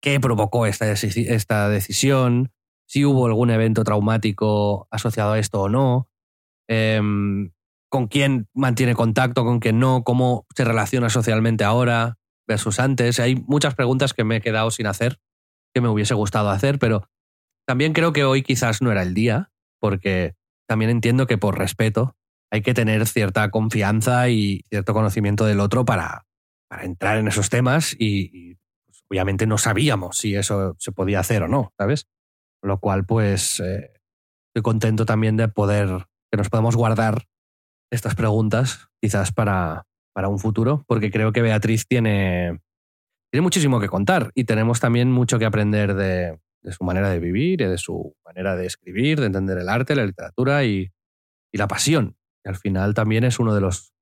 qué 0.00 0.18
provocó 0.18 0.64
esta, 0.64 0.90
esta 0.90 1.68
decisión, 1.68 2.54
si 2.88 3.04
hubo 3.04 3.26
algún 3.26 3.50
evento 3.50 3.84
traumático 3.84 4.88
asociado 4.90 5.32
a 5.32 5.38
esto 5.38 5.60
o 5.60 5.68
no, 5.68 6.08
em, 6.70 7.52
con 7.90 8.06
quién 8.06 8.48
mantiene 8.54 8.94
contacto, 8.94 9.44
con 9.44 9.60
quién 9.60 9.78
no, 9.78 10.04
cómo 10.04 10.46
se 10.56 10.64
relaciona 10.64 11.10
socialmente 11.10 11.64
ahora 11.64 12.16
versus 12.48 12.80
antes. 12.80 13.20
Hay 13.20 13.36
muchas 13.46 13.74
preguntas 13.74 14.14
que 14.14 14.24
me 14.24 14.36
he 14.36 14.40
quedado 14.40 14.70
sin 14.70 14.86
hacer, 14.86 15.20
que 15.74 15.82
me 15.82 15.90
hubiese 15.90 16.14
gustado 16.14 16.48
hacer, 16.48 16.78
pero 16.78 17.10
también 17.66 17.92
creo 17.92 18.12
que 18.12 18.24
hoy 18.24 18.42
quizás 18.42 18.82
no 18.82 18.92
era 18.92 19.02
el 19.02 19.14
día, 19.14 19.50
porque 19.80 20.34
también 20.66 20.90
entiendo 20.90 21.26
que 21.26 21.38
por 21.38 21.58
respeto 21.58 22.16
hay 22.50 22.62
que 22.62 22.74
tener 22.74 23.06
cierta 23.06 23.50
confianza 23.50 24.28
y 24.28 24.62
cierto 24.68 24.94
conocimiento 24.94 25.44
del 25.44 25.60
otro 25.60 25.84
para, 25.84 26.26
para 26.68 26.84
entrar 26.84 27.18
en 27.18 27.28
esos 27.28 27.50
temas 27.50 27.96
y, 27.98 28.54
pues, 28.86 29.02
obviamente 29.10 29.46
no 29.46 29.58
sabíamos 29.58 30.18
si 30.18 30.34
eso 30.36 30.76
se 30.78 30.92
podía 30.92 31.20
hacer 31.20 31.42
o 31.42 31.48
no, 31.48 31.72
¿sabes? 31.78 32.06
Lo 32.62 32.78
cual, 32.78 33.04
pues 33.04 33.60
eh, 33.60 33.90
estoy 34.48 34.62
contento 34.62 35.04
también 35.04 35.36
de 35.36 35.48
poder, 35.48 36.06
que 36.30 36.38
nos 36.38 36.48
podemos 36.48 36.76
guardar 36.76 37.26
estas 37.90 38.14
preguntas 38.14 38.88
quizás 39.02 39.32
para, 39.32 39.86
para 40.14 40.28
un 40.28 40.38
futuro, 40.38 40.84
porque 40.86 41.10
creo 41.10 41.32
que 41.32 41.42
Beatriz 41.42 41.86
tiene, 41.86 42.60
tiene 43.30 43.42
muchísimo 43.42 43.80
que 43.80 43.88
contar 43.88 44.30
y 44.34 44.44
tenemos 44.44 44.80
también 44.80 45.10
mucho 45.10 45.38
que 45.38 45.44
aprender 45.44 45.94
de, 45.94 46.38
de 46.64 46.72
su 46.72 46.82
manera 46.82 47.10
de 47.10 47.20
vivir 47.20 47.60
y 47.60 47.66
de 47.66 47.78
su 47.78 48.16
manera 48.24 48.56
de 48.56 48.66
escribir, 48.66 49.20
de 49.20 49.26
entender 49.26 49.58
el 49.58 49.68
arte, 49.68 49.94
la 49.94 50.06
literatura 50.06 50.64
y, 50.64 50.90
y 51.52 51.58
la 51.58 51.68
pasión 51.68 52.16
al 52.44 52.56
final 52.56 52.94
también 52.94 53.24
es 53.24 53.38
uno 53.38 53.54
de 53.54 53.60
los 53.60 53.92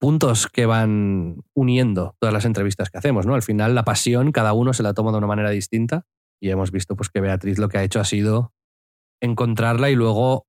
puntos 0.00 0.46
que 0.46 0.66
van 0.66 1.42
uniendo 1.54 2.14
todas 2.20 2.32
las 2.32 2.44
entrevistas 2.44 2.90
que 2.90 2.98
hacemos, 2.98 3.26
¿no? 3.26 3.34
Al 3.34 3.42
final 3.42 3.74
la 3.74 3.84
pasión 3.84 4.30
cada 4.30 4.52
uno 4.52 4.72
se 4.72 4.84
la 4.84 4.94
toma 4.94 5.10
de 5.10 5.18
una 5.18 5.26
manera 5.26 5.50
distinta 5.50 6.06
y 6.40 6.50
hemos 6.50 6.70
visto 6.70 6.94
pues 6.94 7.08
que 7.08 7.20
Beatriz 7.20 7.58
lo 7.58 7.68
que 7.68 7.78
ha 7.78 7.82
hecho 7.82 8.00
ha 8.00 8.04
sido 8.04 8.54
encontrarla 9.20 9.90
y 9.90 9.96
luego 9.96 10.46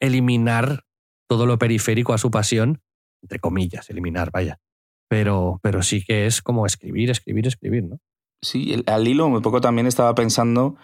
eliminar 0.00 0.84
todo 1.28 1.46
lo 1.46 1.58
periférico 1.58 2.12
a 2.12 2.18
su 2.18 2.30
pasión, 2.30 2.82
entre 3.22 3.40
comillas, 3.40 3.90
eliminar, 3.90 4.30
vaya. 4.30 4.60
Pero, 5.08 5.58
pero 5.62 5.82
sí 5.82 6.04
que 6.04 6.26
es 6.26 6.40
como 6.40 6.66
escribir, 6.66 7.10
escribir, 7.10 7.48
escribir, 7.48 7.84
¿no? 7.84 7.98
Sí, 8.44 8.82
al 8.86 9.08
hilo 9.08 9.26
un 9.26 9.42
poco 9.42 9.60
también 9.60 9.86
estaba 9.86 10.14
pensando 10.14 10.76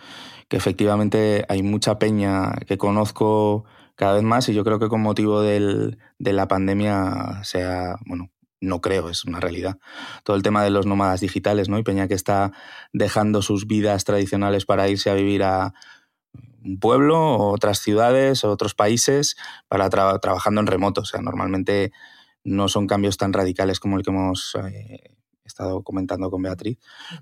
que 0.48 0.56
efectivamente 0.56 1.44
hay 1.48 1.62
mucha 1.62 1.98
peña 1.98 2.52
que 2.66 2.76
conozco 2.76 3.64
cada 3.94 4.14
vez 4.14 4.22
más 4.22 4.48
y 4.48 4.54
yo 4.54 4.64
creo 4.64 4.78
que 4.78 4.88
con 4.88 5.00
motivo 5.00 5.42
del, 5.42 5.98
de 6.18 6.32
la 6.32 6.48
pandemia 6.48 7.44
sea, 7.44 7.96
bueno, 8.06 8.30
no 8.60 8.80
creo, 8.80 9.08
es 9.08 9.24
una 9.24 9.40
realidad. 9.40 9.78
Todo 10.24 10.36
el 10.36 10.42
tema 10.42 10.64
de 10.64 10.70
los 10.70 10.86
nómadas 10.86 11.20
digitales, 11.20 11.68
¿no? 11.68 11.78
Y 11.78 11.82
Peña 11.82 12.08
que 12.08 12.14
está 12.14 12.52
dejando 12.92 13.42
sus 13.42 13.66
vidas 13.66 14.04
tradicionales 14.04 14.66
para 14.66 14.88
irse 14.88 15.10
a 15.10 15.14
vivir 15.14 15.42
a 15.42 15.72
un 16.64 16.78
pueblo, 16.78 17.38
otras 17.38 17.78
ciudades, 17.78 18.44
otros 18.44 18.74
países, 18.74 19.36
para 19.68 19.88
trabajando 19.88 20.60
en 20.60 20.66
remoto. 20.66 21.02
O 21.02 21.04
sea, 21.04 21.20
normalmente 21.20 21.92
no 22.44 22.68
son 22.68 22.86
cambios 22.86 23.16
tan 23.16 23.32
radicales 23.32 23.80
como 23.80 23.96
el 23.96 24.02
que 24.02 24.10
hemos 24.10 24.56
eh, 24.64 25.14
estado 25.50 25.82
comentando 25.82 26.30
con 26.30 26.42
Beatriz, 26.42 26.78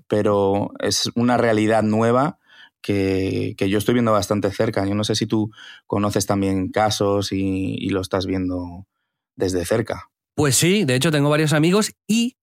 pero 0.07 0.71
es 0.79 1.09
una 1.15 1.37
realidad 1.37 1.83
nueva 1.83 2.39
que, 2.81 3.55
yo 3.57 3.77
estoy 3.77 3.93
viendo 3.93 4.11
bastante 4.11 4.51
cerca. 4.51 4.85
Yo 4.85 4.95
no 4.95 5.03
sé 5.03 5.15
si 5.15 5.25
tú 5.25 5.51
conoces 5.85 6.25
también 6.25 6.69
casos 6.69 7.31
y, 7.31 7.89
lo 7.89 8.01
estás 8.01 8.25
viendo 8.25 8.87
desde 9.35 9.65
cerca. 9.65 10.09
Pues 10.35 10.55
sí, 10.55 10.85
de 10.85 10.95
hecho 10.95 11.11
tengo 11.11 11.29
varios 11.29 11.53
amigos 11.53 11.91
y 12.07 12.37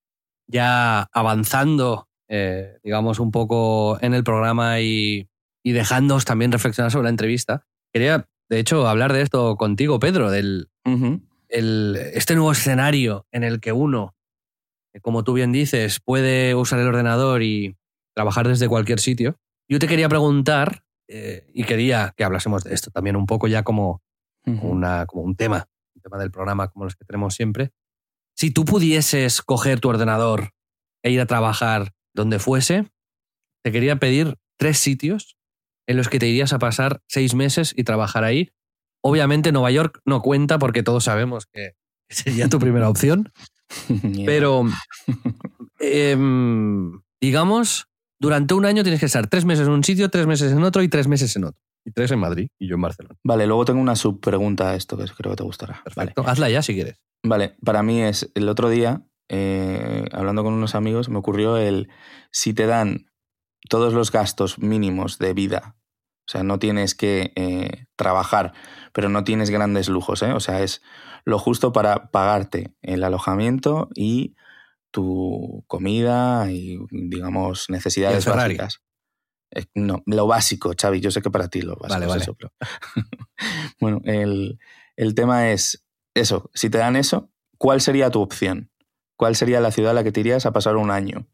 ya 0.47 1.09
avanzando, 1.13 2.09
eh, 2.29 2.79
digamos, 2.83 3.21
un 3.21 3.31
poco 3.31 3.99
en 4.03 4.13
el 4.13 4.25
programa 4.25 4.81
y, 4.81 5.29
y 5.63 5.73
dejándoos 5.73 6.25
también 6.25 6.53
reflexionar 6.53 6.93
sobre 6.93 7.05
la 7.05 7.11
entrevista, 7.11 7.67
quería, 7.93 8.29
de 8.49 8.59
hecho, 8.59 8.87
hablar 8.87 9.13
de 9.13 9.23
esto 9.23 9.57
contigo, 9.57 9.99
Pedro, 9.99 10.31
del 10.31 10.69
este 11.49 12.35
nuevo 12.35 12.53
escenario 12.53 13.27
en 13.33 13.45
el 13.45 13.61
que 13.61 13.73
uno, 13.73 14.15
como 15.03 15.25
tú 15.25 15.33
bien 15.33 15.53
dices, 15.53 16.01
puede 16.01 16.55
usar 16.55 16.79
el 16.79 16.89
ordenador 16.89 17.43
y 17.43 17.77
trabajar 18.15 18.49
desde 18.49 18.69
cualquier 18.69 19.01
sitio. 19.01 19.37
Yo 19.69 19.79
te 19.79 19.89
quería 19.89 20.09
preguntar, 20.09 20.85
eh, 21.09 21.47
y 21.53 21.65
quería 21.65 22.15
que 22.17 22.25
hablásemos 22.25 22.65
de 22.65 22.75
esto 22.75 22.91
también 22.91 23.17
un 23.17 23.27
poco 23.27 23.49
ya 23.49 23.63
como, 23.63 24.03
una, 24.45 25.07
como 25.07 25.23
un 25.23 25.37
tema, 25.37 25.69
un 25.95 26.03
tema 26.03 26.19
del 26.19 26.31
programa 26.31 26.69
como 26.69 26.85
los 26.85 26.97
que 26.97 27.05
tenemos 27.05 27.35
siempre. 27.35 27.73
Si 28.37 28.51
tú 28.51 28.65
pudieses 28.65 29.43
coger 29.43 29.81
tu 29.81 29.89
ordenador 29.89 30.51
e 31.03 31.11
ir 31.11 31.21
a 31.21 31.27
trabajar 31.27 31.93
donde 32.15 32.39
fuese, 32.39 32.91
te 33.63 33.73
quería 33.73 33.97
pedir 33.97 34.37
tres 34.59 34.79
sitios 34.79 35.37
en 35.87 35.97
los 35.97 36.09
que 36.09 36.19
te 36.19 36.27
irías 36.27 36.53
a 36.53 36.59
pasar 36.59 37.01
seis 37.09 37.35
meses 37.35 37.73
y 37.77 37.85
trabajar 37.85 38.25
ahí. 38.25 38.51
Obviamente 39.03 39.53
Nueva 39.53 39.71
York 39.71 40.01
no 40.05 40.21
cuenta 40.23 40.59
porque 40.59 40.83
todos 40.83 41.05
sabemos 41.05 41.47
que 41.47 41.73
sería 42.09 42.49
tu 42.49 42.59
primera 42.59 42.89
opción. 42.89 43.33
Pero, 44.27 44.65
em, 45.79 47.01
digamos, 47.21 47.89
durante 48.19 48.55
un 48.55 48.65
año 48.65 48.83
tienes 48.83 49.01
que 49.01 49.07
estar 49.07 49.27
tres 49.27 49.45
meses 49.45 49.67
en 49.67 49.73
un 49.73 49.85
sitio, 49.85 50.09
tres 50.09 50.27
meses 50.27 50.53
en 50.53 50.63
otro 50.63 50.83
y 50.83 50.89
tres 50.89 51.09
meses 51.09 51.35
en 51.37 51.45
otro. 51.45 51.61
Y 51.85 51.93
tres 51.93 52.11
en 52.11 52.19
Madrid 52.19 52.49
y 52.59 52.69
yo 52.69 52.75
en 52.75 52.81
Barcelona. 52.81 53.15
Vale, 53.23 53.47
luego 53.47 53.65
tengo 53.65 53.81
una 53.81 53.95
subpregunta 53.95 54.71
a 54.71 54.75
esto 54.75 54.97
que 54.97 55.05
creo 55.05 55.33
que 55.33 55.37
te 55.37 55.45
gustará. 55.45 55.83
Perfecto. 55.85 56.25
Hazla 56.27 56.51
ya 56.51 56.63
si 56.63 56.75
quieres. 56.75 57.01
Vale, 57.23 57.57
para 57.65 57.83
mí 57.83 58.03
es 58.03 58.31
el 58.35 58.49
otro 58.49 58.69
día, 58.69 59.07
eh, 59.29 60.05
hablando 60.13 60.43
con 60.43 60.55
unos 60.55 60.75
amigos, 60.75 61.09
me 61.09 61.19
ocurrió 61.19 61.57
el 61.57 61.89
si 62.31 62.55
te 62.55 62.67
dan 62.67 63.07
todos 63.69 63.93
los 63.93 64.13
gastos 64.13 64.59
mínimos 64.59 65.19
de 65.19 65.35
vida 65.35 65.77
O 66.27 66.31
sea, 66.31 66.43
no 66.43 66.59
tienes 66.59 66.95
que 66.95 67.33
eh, 67.37 67.87
trabajar, 67.97 68.53
pero 68.93 69.09
no 69.09 69.25
tienes 69.25 69.51
grandes 69.51 69.89
lujos, 69.89 70.23
¿eh? 70.23 70.33
O 70.33 70.41
sea, 70.41 70.63
es 70.63 70.83
lo 71.27 71.39
justo 71.39 71.73
para 71.73 72.11
pagarte 72.11 72.73
el 72.83 73.05
alojamiento 73.05 73.91
y 73.95 74.35
tu 74.91 75.65
comida 75.67 76.51
y, 76.51 76.79
digamos, 76.91 77.69
necesidades 77.69 78.25
básicas. 78.25 78.81
Eh, 79.55 79.65
no, 79.75 80.03
lo 80.07 80.27
básico, 80.27 80.73
Xavi, 80.81 81.01
yo 81.01 81.11
sé 81.11 81.21
que 81.23 81.31
para 81.31 81.49
ti 81.49 81.61
lo 81.63 81.75
básico 81.77 81.93
Vale, 81.95 82.05
es 82.07 82.09
vale. 82.11 82.23
eso, 82.23 82.35
pero- 82.35 82.53
bueno, 83.81 84.01
el, 84.05 84.59
el 84.97 85.15
tema 85.15 85.51
es 85.51 85.85
eso, 86.15 86.51
si 86.55 86.71
te 86.71 86.79
dan 86.79 86.97
eso, 86.97 87.31
¿cuál 87.59 87.81
sería 87.81 88.11
tu 88.11 88.21
opción? 88.23 88.71
¿Cuál 89.19 89.35
sería 89.37 89.61
la 89.61 89.71
ciudad 89.73 89.91
a 89.93 89.95
la 89.95 90.05
que 90.05 90.13
te 90.13 90.21
irías 90.21 90.47
a 90.47 90.53
pasar 90.53 90.77
un 90.77 90.91
año? 90.91 91.27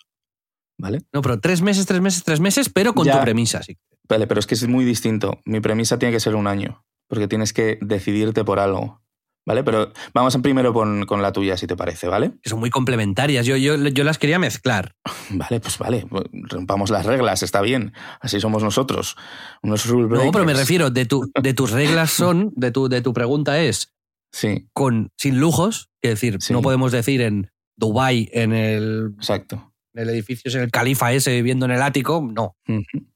¿Vale? 0.79 1.01
No, 1.13 1.21
pero 1.23 1.39
tres 1.41 1.63
meses, 1.63 1.87
tres 1.87 2.01
meses, 2.01 2.25
tres 2.25 2.41
meses, 2.41 2.69
pero 2.69 2.95
con 2.95 3.07
Ya. 3.07 3.19
tu 3.19 3.21
premisa, 3.21 3.63
sí. 3.63 3.79
Vale, 4.09 4.27
pero 4.27 4.41
es 4.41 4.47
que 4.47 4.55
es 4.55 4.67
muy 4.67 4.85
distinto. 4.85 5.41
Mi 5.45 5.61
premisa 5.61 5.99
tiene 5.99 6.13
que 6.13 6.21
ser 6.21 6.35
un 6.35 6.47
año, 6.47 6.85
porque 7.09 7.29
tienes 7.29 7.53
que 7.53 7.79
decidirte 7.81 8.45
por 8.45 8.59
algo. 8.59 9.02
¿Vale? 9.45 9.65
Pero 9.65 9.93
vamos 10.15 10.37
primero 10.43 10.73
con, 10.73 11.05
con 11.05 11.21
la 11.21 11.33
tuya, 11.33 11.57
si 11.57 11.67
te 11.67 11.75
parece, 11.77 12.07
¿vale? 12.07 12.33
Que 12.43 12.49
son 12.51 12.61
muy 12.61 12.71
complementarias. 12.71 13.45
Yo, 13.45 13.57
yo, 13.57 13.77
yo 13.77 14.05
las 14.05 14.19
quería 14.19 14.39
mezclar. 14.39 14.95
Vale, 15.31 15.59
pues 15.61 15.79
vale, 15.79 16.07
rompamos 16.33 16.91
las 16.91 17.07
reglas, 17.07 17.43
está 17.43 17.61
bien. 17.61 17.93
Así 18.21 18.39
somos 18.41 18.63
nosotros, 18.63 19.17
unos 19.63 19.87
rule 19.87 20.09
No, 20.25 20.31
pero 20.31 20.45
me 20.45 20.55
refiero, 20.55 20.91
de, 20.91 21.07
tu, 21.07 21.31
de 21.41 21.55
tus 21.55 21.71
reglas 21.73 22.11
son, 22.13 22.53
de 22.55 22.71
tu, 22.71 22.89
de 22.89 23.01
tu 23.01 23.13
pregunta 23.13 23.61
es, 23.61 23.93
Sí, 24.35 24.69
con 24.73 25.11
sin 25.17 25.39
lujos, 25.41 25.91
es 26.03 26.11
decir, 26.13 26.39
Sí. 26.41 26.53
no 26.53 26.63
podemos 26.63 26.91
decir 26.93 27.21
en 27.21 27.51
Dubai 27.77 28.29
en 28.33 28.53
el, 28.55 29.13
exacto. 29.19 29.73
en 29.95 30.03
el 30.03 30.11
edificio, 30.11 30.51
en 30.53 30.61
el 30.63 30.71
califa 30.71 31.13
ese 31.13 31.33
viviendo 31.33 31.67
en 31.67 31.73
el 31.73 31.83
ático, 31.83 32.27
no. 32.33 32.57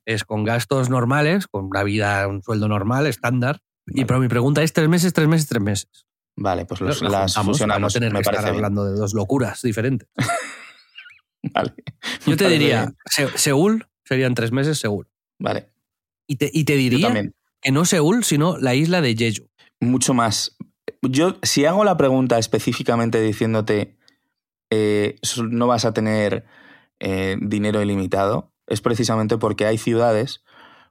Es 0.04 0.24
con 0.24 0.44
gastos 0.44 0.90
normales, 0.90 1.46
con 1.46 1.66
una 1.66 1.82
vida, 1.84 2.26
un 2.28 2.42
sueldo 2.42 2.68
normal, 2.68 3.06
estándar. 3.06 3.60
Y 3.86 4.04
pero 4.04 4.18
mi 4.20 4.28
pregunta 4.28 4.62
es 4.62 4.72
tres 4.72 4.88
meses, 4.88 5.12
tres 5.12 5.28
meses, 5.28 5.48
tres 5.48 5.62
meses. 5.62 6.06
Vale, 6.36 6.66
pues 6.66 6.80
los- 6.80 7.02
Las 7.02 7.34
para 7.34 7.44
no 7.44 7.50
fusionamos. 7.52 7.92
tener 7.94 8.12
me 8.12 8.18
que 8.18 8.20
estar 8.20 8.34
parece 8.34 8.52
bien. 8.52 8.56
hablando 8.64 8.84
de 8.84 8.92
dos 8.98 9.14
locuras 9.14 9.62
diferentes. 9.62 10.08
Vale. 11.54 11.74
Yo 12.26 12.36
te 12.36 12.48
diría, 12.48 12.92
bien. 13.16 13.28
Seúl 13.36 13.86
serían 14.04 14.34
tres 14.34 14.52
meses 14.52 14.78
seguro. 14.78 15.08
Vale, 15.38 15.68
Y 16.26 16.36
te, 16.36 16.50
y 16.52 16.64
te 16.64 16.74
diría 16.76 17.30
que 17.62 17.72
no 17.72 17.84
Seúl, 17.84 18.24
sino 18.24 18.56
la 18.58 18.74
isla 18.74 19.00
de 19.00 19.14
Jeju. 19.16 19.48
Mucho 19.80 20.14
más. 20.14 20.56
Yo, 21.02 21.36
si 21.42 21.64
hago 21.66 21.84
la 21.84 21.96
pregunta 21.96 22.38
específicamente 22.38 23.20
diciéndote 23.20 23.96
eh, 24.70 25.18
no 25.50 25.66
vas 25.66 25.84
a 25.84 25.92
tener 25.92 26.44
eh, 27.00 27.36
dinero 27.40 27.80
ilimitado, 27.82 28.52
es 28.66 28.80
precisamente 28.80 29.38
porque 29.38 29.66
hay 29.66 29.78
ciudades, 29.78 30.42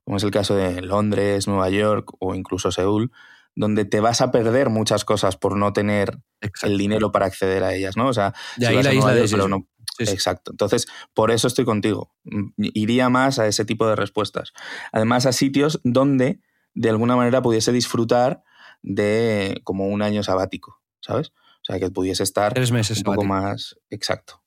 como 0.06 0.18
es 0.18 0.24
el 0.24 0.32
caso 0.32 0.56
de 0.56 0.82
Londres, 0.82 1.48
Nueva 1.48 1.70
York 1.70 2.12
o 2.20 2.36
incluso 2.36 2.72
Seúl, 2.72 3.12
donde 3.56 3.86
te 3.86 4.00
vas 4.02 4.22
a 4.22 4.32
perder 4.32 4.70
muchas 4.70 5.06
cosas 5.06 5.38
por 5.38 5.56
no 5.58 5.72
tener 5.74 6.20
Exacto. 6.42 6.68
el 6.74 6.78
dinero 6.78 7.12
para 7.12 7.26
acceder 7.26 7.64
a 7.64 7.74
ellas, 7.74 7.96
¿no? 7.98 8.08
O 8.08 8.14
sea, 8.14 8.34
de 8.58 8.66
si 8.66 8.72
ahí 8.72 8.76
vas 8.76 8.86
a 8.86 8.90
la 8.90 8.96
isla 8.96 9.14
de 9.14 9.28
Jeju. 9.28 9.48
no- 9.48 9.68
Sí, 9.98 10.06
sí. 10.08 10.14
Exacto. 10.14 10.52
Entonces, 10.52 10.88
por 11.14 11.32
eso 11.32 11.48
estoy 11.48 11.64
contigo. 11.64 12.12
Iría 12.58 13.08
más 13.08 13.40
a 13.40 13.48
ese 13.48 13.64
tipo 13.64 13.88
de 13.88 13.96
respuestas. 13.96 14.52
Además, 14.92 15.26
a 15.26 15.32
sitios 15.32 15.80
donde 15.86 16.42
de 16.74 16.90
alguna 16.90 17.16
manera 17.16 17.42
pudiese 17.42 17.72
disfrutar 17.72 18.44
de 18.82 19.62
como 19.64 19.88
un 19.88 20.02
año 20.02 20.22
sabático, 20.24 20.82
¿sabes? 21.02 21.30
O 21.30 21.64
sea, 21.66 21.80
que 21.80 21.90
pudiese 21.92 22.24
estar 22.24 22.54
Tres 22.54 22.72
meses. 22.74 22.98
un 22.98 23.04
poco 23.04 23.22
sabático. 23.24 23.48
más 23.48 23.76
exacto. 23.90 24.44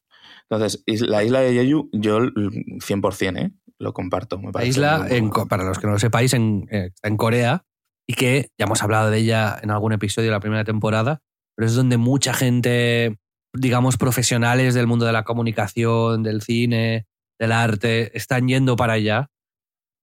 Entonces, 0.50 0.82
la 0.86 1.24
isla 1.24 1.40
de 1.40 1.52
Jeju, 1.54 1.88
yo 1.92 2.20
mm, 2.20 2.80
100%, 2.80 3.38
¿eh? 3.38 3.52
Lo 3.78 3.92
comparto. 3.94 4.38
Me 4.38 4.50
La 4.52 4.64
isla, 4.64 5.06
en 5.08 5.30
para 5.30 5.64
los 5.64 5.78
que 5.78 5.86
no 5.86 5.94
lo 5.94 5.98
sepáis, 5.98 6.34
en, 6.34 6.66
eh, 6.70 6.90
en 7.02 7.16
Corea 7.16 7.64
y 8.08 8.14
que 8.14 8.50
ya 8.58 8.64
hemos 8.64 8.82
hablado 8.82 9.10
de 9.10 9.18
ella 9.18 9.58
en 9.62 9.70
algún 9.70 9.92
episodio 9.92 10.28
de 10.28 10.32
la 10.32 10.40
primera 10.40 10.64
temporada, 10.64 11.20
pero 11.54 11.66
es 11.66 11.74
donde 11.74 11.98
mucha 11.98 12.32
gente, 12.32 13.18
digamos, 13.52 13.96
profesionales 13.98 14.74
del 14.74 14.86
mundo 14.86 15.04
de 15.04 15.12
la 15.12 15.24
comunicación, 15.24 16.22
del 16.22 16.40
cine, 16.40 17.06
del 17.38 17.52
arte, 17.52 18.16
están 18.16 18.48
yendo 18.48 18.76
para 18.76 18.94
allá 18.94 19.28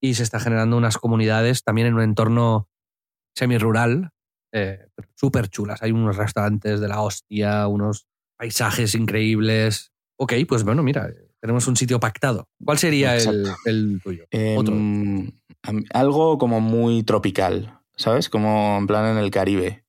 y 0.02 0.14
se 0.14 0.24
está 0.24 0.40
generando 0.40 0.78
unas 0.78 0.98
comunidades 0.98 1.64
también 1.64 1.88
en 1.88 1.96
un 1.96 2.02
entorno 2.02 2.70
semi-rural, 3.36 4.12
eh, 4.54 4.88
súper 5.16 5.50
chulas. 5.50 5.82
Hay 5.82 5.92
unos 5.92 6.16
restaurantes 6.16 6.80
de 6.80 6.88
la 6.88 7.02
hostia, 7.02 7.68
unos 7.68 8.08
paisajes 8.38 8.94
increíbles. 8.94 9.92
Ok, 10.20 10.34
pues 10.48 10.64
bueno, 10.64 10.84
mira, 10.84 11.10
tenemos 11.42 11.68
un 11.68 11.76
sitio 11.76 12.00
pactado. 12.00 12.48
¿Cuál 12.64 12.78
sería 12.78 13.18
el, 13.18 14.00
tuyo? 14.04 14.26
Em, 14.30 14.58
Otro. 14.58 14.76
algo 15.92 16.38
como 16.38 16.62
muy 16.62 17.04
tropical, 17.04 17.82
¿sabes? 17.98 18.30
Como 18.30 18.78
en 18.78 18.88
plan 18.88 19.06
en 19.06 19.18
el 19.24 19.32
Caribe. 19.32 19.84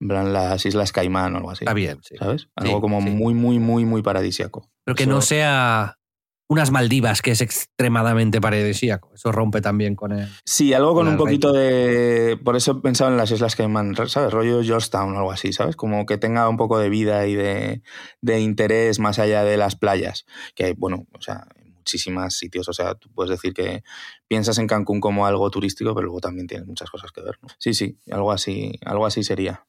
En 0.00 0.08
plan 0.08 0.32
las 0.32 0.66
Islas 0.66 0.92
Caimán 0.92 1.34
o 1.34 1.38
algo 1.38 1.50
así. 1.50 1.64
Está 1.64 1.72
bien, 1.72 1.98
sí. 2.02 2.16
¿Sabes? 2.18 2.48
Algo 2.56 2.76
Sí, 2.76 2.80
como 2.80 3.00
sí. 3.00 3.10
muy, 3.10 3.32
muy, 3.34 3.58
muy, 3.58 3.84
muy 3.84 4.02
paradisiaco. 4.02 4.68
Pero 4.84 4.94
que 4.96 5.04
Eso- 5.04 5.12
no 5.12 5.20
sea 5.22 5.98
unas 6.46 6.70
Maldivas, 6.70 7.22
que 7.22 7.30
es 7.30 7.40
extremadamente 7.40 8.38
paradisíaco. 8.40 9.12
Eso 9.14 9.32
rompe 9.32 9.62
también 9.62 9.94
con 9.96 10.12
el. 10.12 10.28
Sí, 10.44 10.74
algo 10.74 10.92
con 10.94 11.08
un 11.08 11.16
poquito 11.16 11.52
de. 11.52 12.38
Por 12.44 12.54
eso 12.56 12.72
he 12.72 12.80
pensado 12.82 13.10
en 13.10 13.16
las 13.16 13.30
Islas 13.30 13.56
Caimán, 13.56 13.94
¿sabes? 14.08 14.32
Rollo 14.32 14.62
Georgetown 14.62 15.14
o 15.14 15.18
algo 15.18 15.32
así, 15.32 15.52
¿sabes? 15.54 15.74
Como 15.76 16.04
que 16.04 16.18
tenga 16.18 16.48
un 16.48 16.56
poco 16.58 16.78
de 16.78 16.90
vida 16.90 17.26
y 17.26 17.34
de, 17.34 17.80
de 18.20 18.40
interés 18.40 18.98
más 18.98 19.18
allá 19.18 19.42
de 19.44 19.56
las 19.56 19.74
playas. 19.76 20.26
Que 20.54 20.64
hay, 20.66 20.72
bueno, 20.74 21.06
o 21.16 21.20
sea, 21.22 21.46
muchísimos 21.84 22.34
sitios. 22.34 22.66
O 22.68 22.72
sea, 22.72 22.94
tú 22.94 23.10
puedes 23.12 23.30
decir 23.30 23.52
que 23.52 23.82
piensas 24.26 24.58
en 24.58 24.66
Cancún 24.66 25.00
como 25.00 25.26
algo 25.26 25.50
turístico, 25.50 25.94
pero 25.94 26.06
luego 26.06 26.20
también 26.20 26.46
tienes 26.46 26.66
muchas 26.66 26.90
cosas 26.90 27.12
que 27.12 27.20
ver. 27.20 27.38
¿no? 27.42 27.48
Sí, 27.58 27.74
sí, 27.74 27.98
algo 28.10 28.32
así, 28.32 28.78
algo 28.86 29.04
así 29.06 29.22
sería. 29.22 29.66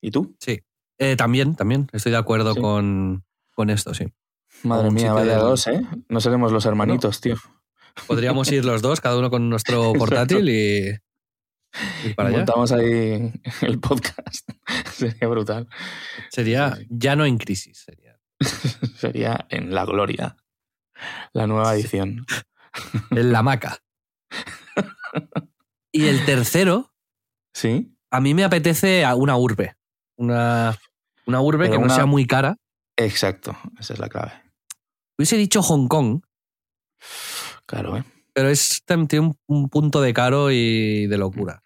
¿Y 0.00 0.10
tú? 0.10 0.36
Eh, 0.98 1.16
también, 1.16 1.54
también. 1.54 1.88
Estoy 1.92 2.10
de 2.12 2.18
acuerdo 2.18 2.54
Sí. 2.54 2.60
con, 2.60 3.24
con 3.54 3.70
esto, 3.70 3.94
sí. 3.94 4.06
Madre 4.64 4.90
mía, 4.90 5.12
vaya 5.12 5.32
del- 5.32 5.40
dos, 5.40 5.66
¿eh? 5.68 5.80
No 6.08 6.20
seremos 6.20 6.50
los 6.52 6.66
hermanitos, 6.66 7.20
tío. 7.20 7.36
Podríamos 8.06 8.50
ir 8.52 8.64
los 8.64 8.82
dos, 8.82 9.00
cada 9.00 9.16
uno 9.18 9.30
con 9.30 9.48
nuestro 9.48 9.92
portátil 10.38 10.48
y. 10.48 10.98
y 12.08 12.14
para 12.14 12.28
allá. 12.28 12.38
Montamos 12.38 12.72
ahí 12.72 13.32
el 13.62 13.78
podcast. 13.80 14.48
Sería 14.92 15.28
brutal. 15.28 15.68
Sería 16.30 16.74
Sí, 16.74 16.82
sí. 16.82 16.88
ya 16.90 17.14
no 17.16 17.24
en 17.24 17.38
crisis. 17.38 17.78
Sería. 17.84 18.18
Sería 18.96 19.46
en 19.50 19.72
La 19.74 19.84
Gloria. 19.84 20.36
La 21.32 21.46
nueva 21.46 21.74
edición. 21.74 22.24
En 23.10 23.32
la 23.32 23.42
maca. 23.42 23.78
Y 25.92 26.06
el 26.06 26.24
tercero, 26.24 26.94
¿Sí? 27.52 27.94
a 28.10 28.20
mí 28.20 28.32
me 28.32 28.44
apetece 28.44 29.04
una 29.14 29.36
urbe. 29.36 29.76
Una, 30.16 30.78
una 31.26 31.40
urbe 31.42 31.66
Pero 31.68 31.80
que 31.80 31.86
no 31.86 31.94
sea 31.94 32.06
muy 32.06 32.26
cara. 32.26 32.56
Exacto. 32.96 33.56
Esa 33.78 33.92
es 33.92 33.98
la 33.98 34.08
clave. 34.08 34.32
Hubiese 35.18 35.36
dicho 35.36 35.60
Hong 35.62 35.88
Kong, 35.88 36.22
Claro, 37.66 37.96
¿eh? 37.96 38.04
pero 38.32 38.48
es, 38.48 38.82
tiene 38.86 39.20
un, 39.20 39.38
un 39.46 39.68
punto 39.68 40.00
de 40.00 40.12
caro 40.12 40.50
y 40.50 41.06
de 41.06 41.18
locura. 41.18 41.62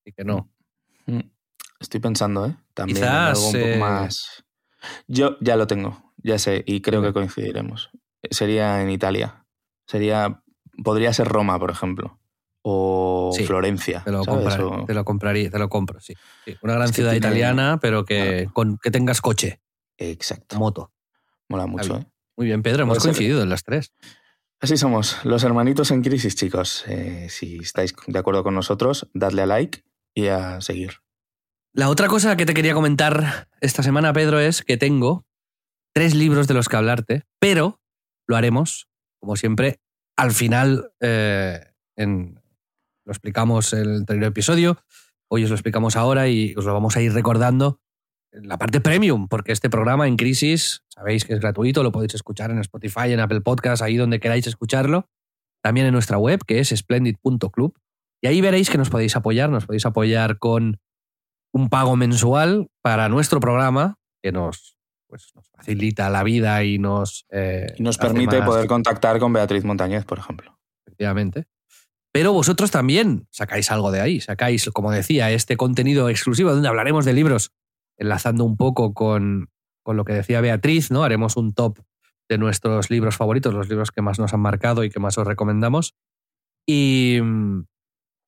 Así 0.00 0.12
que 0.12 0.24
no. 0.24 0.50
Mm. 1.06 1.20
Estoy 1.80 2.00
pensando, 2.00 2.46
¿eh? 2.46 2.56
También 2.74 2.98
Quizás, 2.98 3.36
algo 3.36 3.46
un 3.46 3.52
poco 3.52 3.66
eh, 3.66 3.78
más. 3.78 4.44
Yo 5.06 5.36
ya 5.40 5.56
lo 5.56 5.66
tengo, 5.66 6.12
ya 6.16 6.38
sé, 6.38 6.62
y 6.66 6.80
creo 6.80 7.02
que 7.02 7.12
coincidiremos. 7.12 7.90
Sería 8.30 8.82
en 8.82 8.90
Italia. 8.90 9.44
Sería. 9.86 10.42
Podría 10.84 11.12
ser 11.12 11.28
Roma, 11.28 11.58
por 11.58 11.70
ejemplo. 11.70 12.18
O 12.62 13.30
Sí, 13.36 13.44
Florencia. 13.44 14.02
Te 14.04 14.10
lo, 14.12 14.22
O- 14.22 14.84
te 14.86 14.94
lo 14.94 15.04
compraría, 15.04 15.50
te 15.50 15.58
lo 15.58 15.68
compro, 15.68 16.00
sí. 16.00 16.14
Sí, 16.44 16.56
Una 16.62 16.74
gran 16.74 16.88
Es 16.88 16.94
ciudad 16.94 17.10
tiene- 17.10 17.26
italiana, 17.26 17.78
pero 17.80 18.04
que, 18.04 18.36
Claro. 18.44 18.52
con, 18.54 18.78
que 18.78 18.90
tengas 18.90 19.20
coche, 19.20 19.60
Exacto. 19.98 20.58
moto. 20.58 20.92
Mola 21.48 21.66
mucho. 21.66 21.96
¿eh? 21.98 22.06
Muy 22.36 22.46
bien, 22.46 22.62
Pedro, 22.62 22.84
hemos 22.84 22.98
Puede 22.98 23.00
ser. 23.02 23.10
coincidido 23.18 23.42
en 23.42 23.48
las 23.50 23.64
tres. 23.64 23.92
Así 24.60 24.76
somos, 24.76 25.22
los 25.24 25.42
hermanitos 25.42 25.90
en 25.90 26.02
crisis, 26.02 26.36
chicos. 26.36 26.84
Eh, 26.86 27.26
si 27.28 27.56
estáis 27.56 27.94
de 28.06 28.18
acuerdo 28.18 28.44
con 28.44 28.54
nosotros, 28.54 29.08
dadle 29.12 29.42
a 29.42 29.46
like 29.46 29.82
y 30.14 30.28
a 30.28 30.60
seguir. 30.60 30.98
La 31.74 31.88
otra 31.88 32.06
cosa 32.06 32.36
que 32.36 32.46
te 32.46 32.54
quería 32.54 32.74
comentar 32.74 33.48
esta 33.60 33.82
semana, 33.82 34.12
Pedro, 34.12 34.38
es 34.38 34.62
que 34.62 34.76
tengo 34.76 35.26
tres 35.92 36.14
libros 36.14 36.46
de 36.46 36.54
los 36.54 36.68
que 36.68 36.76
hablarte, 36.76 37.24
pero 37.40 37.80
lo 38.26 38.36
haremos, 38.36 38.88
como 39.20 39.36
siempre, 39.36 39.80
al 40.16 40.32
final. 40.32 40.92
eh, 41.00 41.60
en- 41.96 42.40
lo 43.04 43.12
explicamos 43.12 43.72
en 43.72 43.80
el 43.80 43.96
anterior 43.96 44.24
episodio, 44.26 44.78
hoy 45.28 45.44
os 45.44 45.50
lo 45.50 45.56
explicamos 45.56 45.96
ahora 45.96 46.28
y 46.28 46.54
os 46.56 46.64
lo 46.64 46.72
vamos 46.72 46.96
a 46.96 47.02
ir 47.02 47.12
recordando 47.12 47.80
en 48.32 48.46
la 48.48 48.56
parte 48.58 48.80
premium, 48.80 49.28
porque 49.28 49.52
este 49.52 49.68
programa 49.68 50.06
en 50.08 50.16
crisis, 50.16 50.84
sabéis 50.88 51.24
que 51.24 51.34
es 51.34 51.40
gratuito, 51.40 51.82
lo 51.82 51.90
podéis 51.92 52.14
escuchar 52.14 52.50
en 52.50 52.58
Spotify, 52.60 53.12
en 53.12 53.20
Apple 53.20 53.40
Podcasts, 53.40 53.82
ahí 53.82 53.96
donde 53.96 54.20
queráis 54.20 54.46
escucharlo. 54.46 55.08
También 55.62 55.86
en 55.86 55.92
nuestra 55.92 56.16
web, 56.18 56.40
que 56.46 56.60
es 56.60 56.70
splendid.club. 56.70 57.76
Y 58.22 58.26
ahí 58.28 58.40
veréis 58.40 58.70
que 58.70 58.78
nos 58.78 58.88
podéis 58.90 59.16
apoyar, 59.16 59.50
nos 59.50 59.66
podéis 59.66 59.84
apoyar 59.84 60.38
con 60.38 60.80
un 61.52 61.68
pago 61.68 61.96
mensual 61.96 62.68
para 62.82 63.08
nuestro 63.08 63.38
programa, 63.40 63.98
que 64.22 64.32
nos, 64.32 64.78
pues, 65.12 65.30
nos 65.34 65.46
facilita 65.50 66.08
la 66.08 66.22
vida 66.22 66.64
y 66.64 66.78
nos... 66.78 67.26
eh, 67.30 67.66
Y 67.76 67.82
nos 67.82 67.98
permite 67.98 68.38
más- 68.38 68.48
poder 68.48 68.66
contactar 68.66 69.18
con 69.18 69.30
Beatriz 69.30 69.62
Montañez, 69.62 70.06
por 70.06 70.18
ejemplo. 70.18 70.58
Efectivamente. 70.86 71.44
Pero 72.14 72.32
vosotros 72.32 72.70
también 72.70 73.26
sacáis 73.30 73.70
algo 73.70 73.90
de 73.90 74.00
ahí, 74.00 74.20
sacáis, 74.22 74.70
como 74.70 74.90
decía, 74.90 75.30
este 75.30 75.58
contenido 75.58 76.08
exclusivo 76.08 76.54
donde 76.54 76.66
hablaremos 76.68 77.04
de 77.04 77.12
libros, 77.12 77.50
enlazando 77.98 78.44
un 78.44 78.56
poco 78.56 78.94
con, 78.94 79.50
con 79.82 79.98
lo 79.98 80.06
que 80.06 80.14
decía 80.14 80.40
Beatriz, 80.40 80.90
¿no? 80.90 81.04
Haremos 81.04 81.36
un 81.36 81.52
top 81.52 81.80
de 82.30 82.38
nuestros 82.38 82.88
libros 82.88 83.14
favoritos, 83.14 83.52
los 83.52 83.68
libros 83.68 83.90
que 83.90 84.00
más 84.00 84.18
nos 84.18 84.32
han 84.32 84.40
marcado 84.40 84.82
y 84.82 84.88
que 84.88 84.98
más 84.98 85.18
os 85.18 85.26
recomendamos. 85.26 85.94
Y 86.66 87.18
mm, 87.22 87.66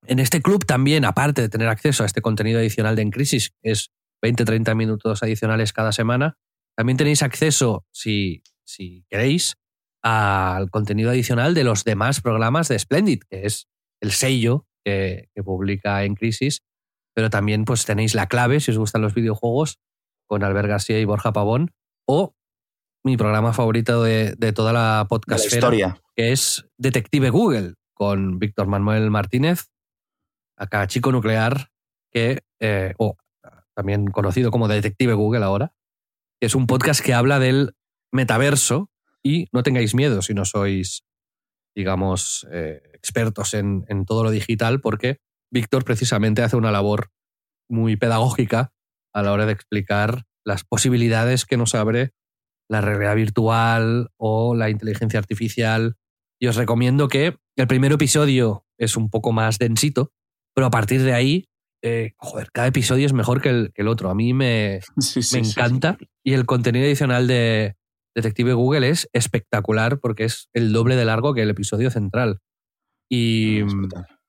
en 0.05 0.19
este 0.19 0.39
club 0.43 0.65
también, 0.67 1.03
aparte 1.03 1.41
de 1.41 1.49
tener 1.49 1.67
acceso 1.67 2.03
a 2.03 2.05
este 2.05 2.21
contenido 2.21 2.59
adicional 2.59 2.95
de 2.95 3.01
En 3.01 3.09
Crisis, 3.09 3.55
que 3.63 3.71
es 3.71 3.89
20-30 4.23 4.75
minutos 4.75 5.23
adicionales 5.23 5.73
cada 5.73 5.91
semana, 5.91 6.37
también 6.75 6.97
tenéis 6.97 7.23
acceso, 7.23 7.85
si, 7.91 8.43
si 8.65 9.05
queréis, 9.09 9.55
al 10.01 10.69
contenido 10.69 11.09
adicional 11.09 11.53
de 11.53 11.63
los 11.63 11.83
demás 11.83 12.21
programas 12.21 12.67
de 12.67 12.77
Splendid, 12.77 13.23
que 13.29 13.45
es 13.45 13.67
el 14.01 14.11
sello 14.11 14.67
que, 14.83 15.29
publica 15.43 16.03
En 16.03 16.15
Crisis, 16.15 16.61
pero 17.15 17.29
también 17.29 17.65
pues 17.65 17.85
tenéis 17.85 18.13
la 18.13 18.27
clave, 18.27 18.59
si 18.59 18.71
os 18.71 18.77
gustan 18.77 19.01
los 19.01 19.15
videojuegos, 19.15 19.79
con 20.27 20.43
Albert 20.43 20.67
García 20.67 20.99
y 20.99 21.05
Borja 21.05 21.33
Pavón, 21.33 21.71
o 22.07 22.35
mi 23.03 23.17
programa 23.17 23.53
favorito 23.53 24.03
de, 24.03 24.35
toda 24.53 24.73
la 24.73 25.05
podcast 25.09 25.45
historia. 25.45 26.01
que 26.15 26.31
es 26.31 26.67
Detective 26.77 27.29
Google, 27.29 27.75
con 27.93 28.37
Víctor 28.37 28.67
Manuel 28.67 29.09
Martínez, 29.09 29.69
acá 30.57 30.85
chico 30.87 31.11
nuclear, 31.11 31.69
que, 32.11 32.43
eh, 32.59 32.93
o 32.97 33.17
también 33.75 34.07
conocido 34.07 34.51
como 34.51 34.67
Detective 34.67 35.13
Google 35.13 35.43
ahora, 35.43 35.73
es 36.45 36.55
un 36.55 36.67
podcast 36.67 37.03
que 37.03 37.13
habla 37.13 37.39
del 37.39 37.75
metaverso 38.11 38.91
y 39.23 39.47
no 39.51 39.63
tengáis 39.63 39.95
miedo 39.95 40.21
si 40.21 40.33
no 40.33 40.45
sois, 40.45 41.03
digamos, 41.75 42.47
eh, 42.51 42.81
expertos 42.93 43.53
en, 43.53 43.85
en 43.89 44.05
todo 44.05 44.23
lo 44.23 44.31
digital, 44.31 44.79
porque 44.79 45.17
Víctor 45.51 45.83
precisamente 45.83 46.43
hace 46.43 46.55
una 46.55 46.71
labor 46.71 47.09
muy 47.67 47.95
pedagógica 47.95 48.73
a 49.13 49.23
la 49.23 49.31
hora 49.31 49.45
de 49.45 49.53
explicar 49.53 50.25
las 50.45 50.63
posibilidades 50.63 51.45
que 51.45 51.57
nos 51.57 51.73
abre 51.73 52.13
la 52.69 52.81
realidad 52.81 53.15
virtual 53.15 54.09
o 54.17 54.55
la 54.55 54.69
inteligencia 54.69 55.19
artificial. 55.19 55.95
Y 56.39 56.47
os 56.47 56.55
recomiendo 56.55 57.07
que 57.07 57.37
el 57.55 57.67
primer 57.67 57.91
episodio 57.91 58.65
es 58.77 58.97
un 58.97 59.09
poco 59.09 59.31
más 59.31 59.57
densito, 59.57 60.11
pero 60.53 60.67
a 60.67 60.71
partir 60.71 61.01
de 61.01 61.13
ahí, 61.13 61.47
eh, 61.87 62.15
joder, 62.17 62.51
cada 62.51 62.67
episodio 62.67 63.05
es 63.05 63.13
mejor 63.13 63.41
que 63.41 63.49
el, 63.49 63.71
que 63.71 63.83
el 63.83 63.87
otro. 63.87 64.09
A 64.09 64.15
mí 64.15 64.33
me, 64.33 64.79
me 65.33 65.39
encanta. 65.39 65.97
Y 66.23 66.33
el 66.33 66.47
contenido 66.47 66.85
adicional 66.85 67.27
de 67.27 67.75
Detective 68.15 68.53
Google 68.53 68.89
es 68.89 69.07
espectacular 69.13 69.99
porque 69.99 70.23
es 70.23 70.49
el 70.53 70.73
doble 70.73 70.95
de 70.95 71.05
largo 71.05 71.35
que 71.35 71.43
el 71.43 71.49
episodio 71.51 71.91
central. 71.91 72.39
Y, 73.07 73.59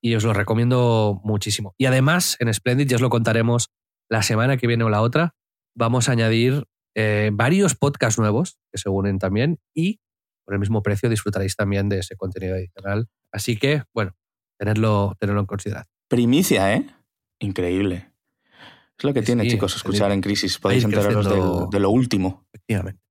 y 0.03 0.15
os 0.15 0.25
lo 0.25 0.35
recomiendo 0.35 1.23
muchísimo. 1.25 1.75
Y 1.79 1.87
además, 1.87 2.37
en 2.41 2.53
Splendid, 2.53 2.89
ya 2.89 2.97
os 2.97 3.03
lo 3.03 3.09
contaremos 3.09 3.71
la 4.11 4.23
semana 4.23 4.59
que 4.59 4.67
viene 4.67 4.85
o 4.85 4.91
la 4.91 5.01
otra, 5.01 5.35
vamos 5.75 6.11
a 6.11 6.13
añadir 6.13 6.65
eh, 6.95 7.31
varios 7.33 7.75
podcasts 7.75 8.19
nuevos 8.19 8.59
que 8.71 8.79
se 8.79 8.91
unen 8.91 9.19
también 9.19 9.59
y 9.75 10.01
por 10.45 10.55
el 10.55 10.61
mismo 10.61 10.83
precio 10.83 11.09
disfrutaréis 11.09 11.57
también 11.57 11.89
de 11.89 12.01
ese 12.01 12.17
contenido 12.17 12.55
adicional. 12.55 13.09
Así 13.33 13.57
que, 13.57 13.83
bueno, 13.95 14.13
tenerlo, 14.59 15.15
tenerlo 15.19 15.41
en 15.41 15.47
consideración. 15.47 15.91
Primicia, 16.09 16.75
¿eh? 16.75 16.87
Increíble. 17.39 18.13
Es 18.99 19.05
lo 19.05 19.13
que 19.13 19.23
tiene, 19.23 19.47
chicos, 19.47 19.77
escuchar 19.77 20.11
en 20.13 20.21
crisis. 20.21 20.59
Podéis 20.59 20.85
enteraros 20.85 21.71
de 21.71 21.81
lo 21.81 21.91
último. 21.91 22.47
Efectivamente. 22.53 23.07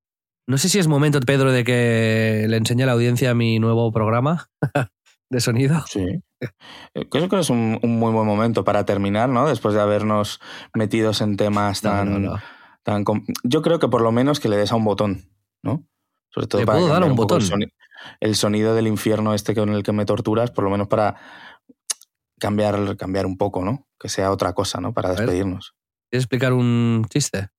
No 0.48 0.58
sé 0.58 0.70
si 0.70 0.78
es 0.80 0.88
momento, 0.88 1.20
Pedro, 1.22 1.52
de 1.52 1.64
que 1.64 2.46
le 2.48 2.58
enseñe 2.58 2.84
a 2.84 2.86
la 2.86 2.92
audiencia 2.92 3.34
mi 3.34 3.60
nuevo 3.60 3.92
programa 3.92 4.50
de 5.30 5.40
sonido. 5.40 5.84
Sí. 5.88 6.06
Eh, 6.94 7.10
creo 7.10 7.30
que 7.30 7.40
es 7.40 7.50
un, 7.50 7.80
muy 7.82 8.12
buen 8.12 8.28
momento 8.28 8.64
para 8.64 8.86
terminar, 8.86 9.30
¿no? 9.30 9.48
Después 9.48 9.74
de 9.74 9.82
habernos 9.82 10.40
metidos 10.74 11.22
en 11.22 11.36
temas 11.36 11.82
tan, 11.82 12.30
tan... 12.84 13.04
Yo 13.44 13.62
creo 13.64 13.80
que 13.80 13.88
por 13.88 14.02
lo 14.02 14.12
menos 14.12 14.40
que 14.40 14.50
le 14.50 14.58
des 14.58 14.72
a 14.72 14.76
un 14.76 14.86
botón, 14.86 15.30
¿no? 15.64 15.84
Sobre 16.30 16.48
todo 16.48 16.66
para 16.66 16.80
puedo 16.80 16.92
dar 16.92 17.04
un, 17.04 17.16
botón? 17.16 17.42
El 18.20 18.36
sonido, 18.36 18.76
del 18.76 18.88
infierno 18.88 19.34
este 19.34 19.56
con 19.56 19.70
el 19.70 19.84
que 19.84 19.94
me 19.94 20.06
torturas, 20.06 20.52
por 20.52 20.64
lo 20.64 20.70
menos 20.70 20.88
para 20.88 21.16
cambiar, 22.40 22.98
cambiar 22.98 23.26
un 23.26 23.38
poco, 23.38 23.64
¿no? 23.64 23.88
Que 24.00 24.10
sea 24.10 24.32
otra 24.32 24.54
cosa, 24.54 24.80
¿no? 24.82 24.94
Para 24.94 25.10
despedirnos. 25.10 25.76
¿Quieres 26.10 26.24
explicar 26.24 26.54
un 26.54 27.06
chiste? 27.10 27.50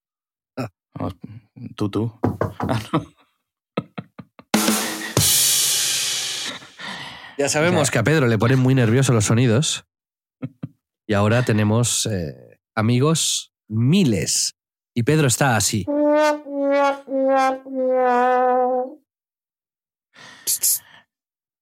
tú, 1.74 1.90
tú. 1.90 2.12
Ah, 2.58 2.80
Ya 7.38 7.50
sabemos 7.50 7.90
que 7.90 7.98
a 7.98 8.02
Pedro 8.02 8.28
le 8.28 8.38
ponen 8.38 8.58
muy 8.58 8.74
nerviosos 8.74 9.14
los 9.14 9.26
sonidos. 9.26 9.86
Y 11.08 11.14
ahora 11.14 11.44
tenemos 11.44 12.06
eh, 12.06 12.58
amigos 12.74 13.52
miles. 13.68 14.56
Y 14.92 15.04
Pedro 15.04 15.28
está 15.28 15.56
así. 15.56 15.86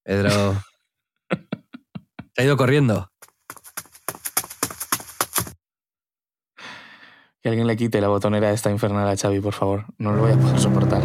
Pedro. 0.02 0.62
Se 2.34 2.42
ha 2.42 2.44
ido 2.44 2.56
corriendo. 2.56 3.12
Que 7.40 7.48
alguien 7.48 7.66
le 7.66 7.76
quite 7.76 8.00
la 8.00 8.08
botonera 8.08 8.48
de 8.48 8.54
esta 8.54 8.70
infernal 8.70 9.08
a 9.08 9.16
Xavi, 9.16 9.40
por 9.40 9.52
favor. 9.52 9.84
No 9.98 10.12
lo 10.12 10.22
voy 10.22 10.32
a 10.32 10.36
poder 10.36 10.58
soportar. 10.58 11.02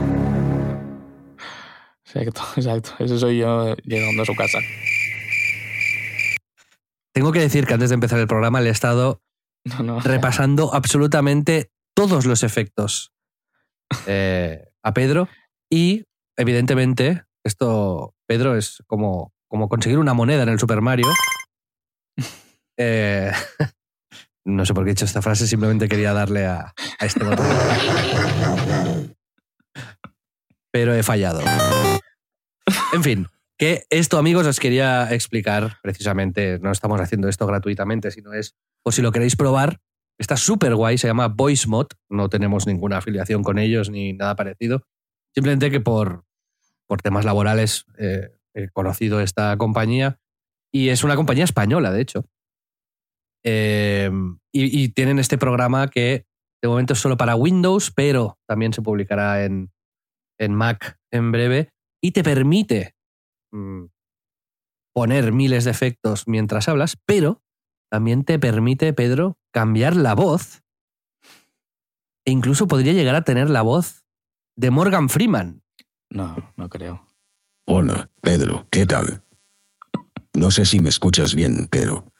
Exacto, 2.04 2.42
exacto. 2.56 2.92
Ese 2.98 3.20
soy 3.20 3.38
yo 3.38 3.76
llegando 3.84 4.24
a 4.24 4.26
su 4.26 4.36
casa. 4.36 4.58
Tengo 7.14 7.32
que 7.32 7.42
decir 7.42 7.68
que 7.68 7.74
antes 7.74 7.90
de 7.90 7.96
empezar 7.96 8.20
el 8.20 8.28
programa 8.28 8.62
le 8.62 8.70
he 8.70 8.72
estado 8.72 9.22
repasando 10.04 10.74
absolutamente 10.74 11.72
todos 11.94 12.26
los 12.26 12.42
efectos 12.44 13.14
eh, 14.08 14.66
a 14.82 14.94
Pedro 14.94 15.28
y 15.70 16.06
evidentemente 16.38 17.26
esto, 17.44 18.16
Pedro, 18.26 18.58
es 18.58 18.84
como, 18.88 19.34
como 19.50 19.68
conseguir 19.68 20.00
una 20.00 20.14
moneda 20.14 20.44
en 20.44 20.50
el 20.50 20.60
Super 20.60 20.82
Mario. 20.82 21.08
Eh, 22.82 23.30
no 24.46 24.66
sé 24.66 24.74
por 24.74 24.86
qué 24.86 24.92
he 24.92 24.94
hecho 24.94 25.04
esta 25.04 25.22
frase, 25.22 25.46
simplemente 25.48 25.90
quería 25.90 26.14
darle 26.14 26.46
a, 26.46 26.74
a 26.98 27.06
este 27.06 27.26
botón. 27.26 27.46
Pero 30.72 30.94
he 30.94 31.04
fallado. 31.04 31.42
En 32.94 33.04
fin, 33.04 33.28
que 33.58 33.84
esto, 33.90 34.18
amigos, 34.18 34.48
os 34.48 34.62
quería 34.62 35.14
explicar 35.14 35.78
precisamente. 35.84 36.58
No 36.60 36.72
estamos 36.72 37.02
haciendo 37.02 37.28
esto 37.28 37.46
gratuitamente, 37.46 38.12
sino 38.12 38.32
es, 38.32 38.56
o 38.86 38.94
si 38.94 39.02
lo 39.02 39.12
queréis 39.12 39.36
probar, 39.36 39.82
está 40.18 40.38
súper 40.38 40.76
guay, 40.76 40.98
se 40.98 41.08
llama 41.08 41.28
VoiceMod. 41.28 41.88
No 42.08 42.30
tenemos 42.30 42.66
ninguna 42.66 43.00
afiliación 43.00 43.44
con 43.44 43.60
ellos 43.60 43.90
ni 43.90 44.14
nada 44.14 44.38
parecido. 44.38 44.84
Simplemente 45.36 45.70
que 45.70 45.82
por, 45.82 46.24
por 46.88 47.02
temas 47.02 47.26
laborales 47.26 47.86
eh, 47.98 48.30
conocido 48.74 49.20
esta 49.22 49.56
compañía 49.58 50.20
y 50.72 50.90
es 50.90 51.04
una 51.04 51.16
compañía 51.16 51.44
española, 51.44 51.92
de 51.92 52.02
hecho. 52.02 52.26
Eh, 53.44 54.12
y, 54.52 54.84
y, 54.84 54.90
tienen 54.90 55.18
este 55.18 55.38
programa 55.38 55.88
que 55.88 56.26
de 56.62 56.68
momento 56.68 56.94
es 56.94 57.00
solo 57.00 57.16
para 57.16 57.36
Windows, 57.36 57.92
pero 57.92 58.38
también 58.48 58.74
se 58.74 58.82
publicará 58.82 59.46
en, 59.46 59.72
en 60.38 60.54
Mac 60.54 60.98
en 61.12 61.32
breve 61.32 61.70
y 62.02 62.12
te 62.12 62.24
permite 62.24 62.96
mm, 63.52 63.86
poner 64.94 65.32
miles 65.32 65.66
de 65.66 65.72
efectos 65.72 66.28
mientras 66.28 66.68
hablas, 66.68 66.98
pero 67.06 67.42
también 67.90 68.24
te 68.24 68.40
permite, 68.40 68.94
Pedro, 68.94 69.38
cambiar 69.54 69.96
la 69.96 70.16
voz 70.16 70.62
e 72.26 72.32
incluso 72.32 72.68
podría 72.68 72.94
llegar 72.94 73.16
a 73.16 73.24
tener 73.24 73.50
la 73.50 73.62
voz 73.62 74.06
de 74.56 74.70
Morgan 74.72 75.10
Freeman. 75.10 75.64
No, 76.10 76.54
no 76.58 76.70
creo. 76.70 77.09
Hola, 77.72 78.10
Pedro, 78.22 78.66
¿qué 78.72 78.88
tal? 78.88 79.22
No 80.34 80.50
sé 80.50 80.66
si 80.66 80.80
me 80.80 80.90
escuchas 80.90 81.36
bien, 81.36 81.68
pero... 81.70 82.12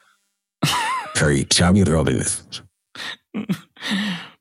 Soy 1.16 1.44
Xavi 1.52 1.82
Robles. 1.82 2.46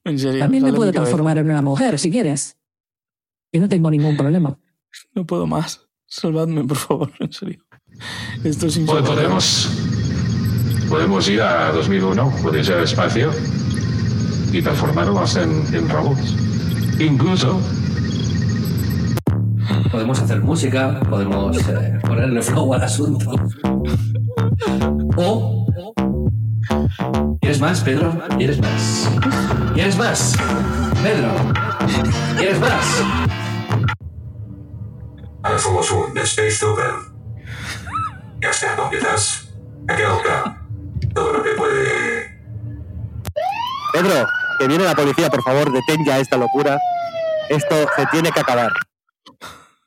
También 0.04 0.64
me 0.64 0.72
puedo 0.72 0.92
transformar 0.92 1.40
en 1.40 1.50
una 1.50 1.64
mujer 1.64 1.98
si 1.98 2.12
quieres. 2.12 2.60
Y 3.52 3.58
no 3.58 3.68
tengo 3.68 3.90
ningún 3.90 4.16
problema. 4.18 4.60
No 5.16 5.26
puedo 5.26 5.48
más. 5.48 5.82
Salvadme, 6.06 6.64
por 6.64 6.78
favor, 6.78 7.12
en 7.20 7.34
serio. 7.34 7.66
Esto 8.44 8.68
es 8.68 8.78
Podemos, 8.78 9.68
podemos 10.90 11.28
ir 11.28 11.42
a 11.42 11.72
2001, 11.72 12.34
puede 12.44 12.64
ser 12.64 12.84
espacio, 12.84 13.32
y 14.54 14.62
transformarnos 14.62 15.38
en, 15.38 15.74
en 15.74 15.90
robots. 15.90 16.36
Incluso 17.00 17.60
podemos 19.92 20.20
hacer 20.20 20.42
música, 20.42 21.00
podemos 21.10 21.58
eh, 21.68 22.00
ponerle 22.06 22.42
flow 22.42 22.74
al 22.74 22.84
asunto. 22.84 23.32
O. 25.18 25.66
¿Quieres 27.42 27.60
más, 27.60 27.82
Pedro? 27.82 28.14
¿Quieres 28.38 28.60
más? 28.60 29.10
¿Quieres 29.74 29.98
más? 29.98 30.36
Pedro, 31.02 31.32
¿quieres 32.38 32.60
más? 32.60 33.04
1, 35.68 36.14
de 36.14 36.22
Space 36.22 36.66
Open. 36.66 36.86
Ya 38.42 38.50
está, 38.50 38.76
¿dónde 38.76 38.98
estás? 38.98 39.50
Todo 41.14 41.34
lo 41.34 41.44
que 41.44 41.50
puede. 41.52 42.40
Pedro, 43.94 44.28
que 44.60 44.68
viene 44.68 44.84
la 44.84 44.96
policía, 44.96 45.30
por 45.30 45.42
favor, 45.42 45.72
detén 45.72 46.06
ya 46.06 46.20
esta 46.20 46.38
locura. 46.38 46.78
Esto 47.50 47.76
se 47.96 48.06
tiene 48.08 48.32
que 48.32 48.40
acabar. 48.40 48.72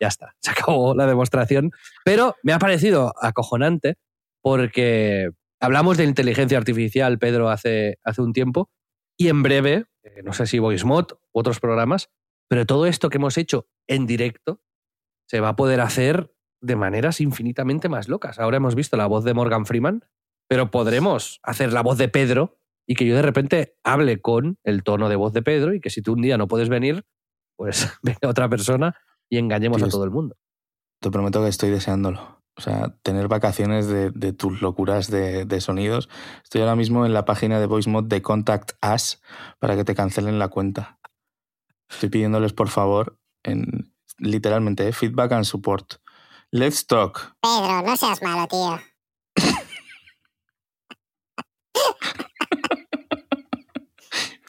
Ya 0.03 0.09
está, 0.09 0.35
se 0.41 0.51
acabó 0.51 0.95
la 0.95 1.07
demostración. 1.07 1.71
Pero 2.05 2.35
me 2.43 2.53
ha 2.53 2.59
parecido 2.59 3.15
acojonante 3.23 3.95
porque 4.43 5.31
hablamos 5.61 5.97
de 5.97 6.05
inteligencia 6.05 6.59
artificial, 6.59 7.21
Pedro, 7.21 7.49
hace, 7.49 7.99
hace 8.03 8.21
un 8.21 8.33
tiempo, 8.33 8.69
y 9.17 9.29
en 9.29 9.45
breve, 9.45 9.85
eh, 10.03 10.23
no 10.25 10.33
sé 10.33 10.47
si 10.47 10.59
VoiceMod 10.59 11.13
u 11.33 11.39
otros 11.39 11.61
programas, 11.61 12.11
pero 12.49 12.67
todo 12.67 12.87
esto 12.87 13.09
que 13.09 13.19
hemos 13.19 13.39
hecho 13.39 13.69
en 13.87 14.07
directo 14.07 14.61
se 15.29 15.39
va 15.39 15.51
a 15.51 15.57
poder 15.57 15.81
hacer 15.81 16.35
de 16.61 16.75
maneras 16.75 17.21
infinitamente 17.21 17.89
más 17.89 18.09
locas. 18.09 18.41
Ahora 18.41 18.57
hemos 18.57 18.75
visto 18.75 18.97
la 18.97 19.07
voz 19.07 19.25
de 19.25 19.35
Morgan 19.35 19.65
Freeman, 19.65 20.05
pero 20.49 20.73
podremos 20.73 21.39
hacer 21.45 21.73
la 21.73 21.83
voz 21.83 21.99
de 21.99 22.09
Pedro 22.09 22.59
y 22.87 22.97
que 22.97 23.07
yo 23.07 23.15
de 23.15 23.23
repente 23.23 23.77
hable 23.85 24.21
con 24.21 24.59
el 24.65 24.83
tono 24.83 25.09
de 25.09 25.17
voz 25.17 25.33
de 25.33 25.43
Pedro 25.43 25.75
y 25.75 25.81
que 25.81 25.91
si 25.91 26.03
tú 26.03 26.15
un 26.15 26.23
día 26.23 26.37
no 26.37 26.49
puedes 26.49 26.69
venir, 26.69 27.05
pues 27.57 27.89
venga 28.03 28.29
otra 28.29 28.49
persona 28.49 28.97
y 29.33 29.39
engañemos 29.39 29.79
Tío, 29.79 29.87
a 29.87 29.89
todo 29.89 30.05
el 30.05 30.11
mundo. 30.11 30.37
Te 31.01 31.11
prometo 31.11 31.43
que 31.43 31.49
estoy 31.49 31.71
deseándolo. 31.71 32.43
O 32.55 32.61
sea, 32.61 32.95
tener 33.03 33.29
vacaciones 33.29 33.87
de, 33.87 34.11
de 34.11 34.35
tus 34.35 34.61
locuras 34.61 35.11
de, 35.11 35.47
de 35.47 35.61
sonidos. 35.63 36.11
Estoy 36.45 36.61
ahora 36.61 36.77
mismo 36.77 37.07
en 37.07 37.15
la 37.15 37.25
página 37.25 37.59
de 37.59 37.65
VoiceMod 37.65 38.05
de 38.05 38.21
Contact 38.21 38.73
Us 38.85 39.23
para 39.59 39.75
que 39.75 39.85
te 39.85 39.95
cancelen 39.95 40.39
la 40.39 40.49
cuenta. 40.49 40.99
Estoy 41.89 42.11
pidiéndoles, 42.11 42.53
por 42.53 42.69
favor, 42.69 43.19
en 43.43 43.95
literalmente, 44.19 44.87
eh, 44.87 44.93
feedback 44.93 45.33
and 45.33 45.45
support. 45.45 45.95
Let's 46.51 46.87
talk. 46.87 47.35
Pedro, 47.41 47.81
no 47.87 47.97
seas 47.97 48.23
malo, 48.23 48.47
tío. 48.49 48.79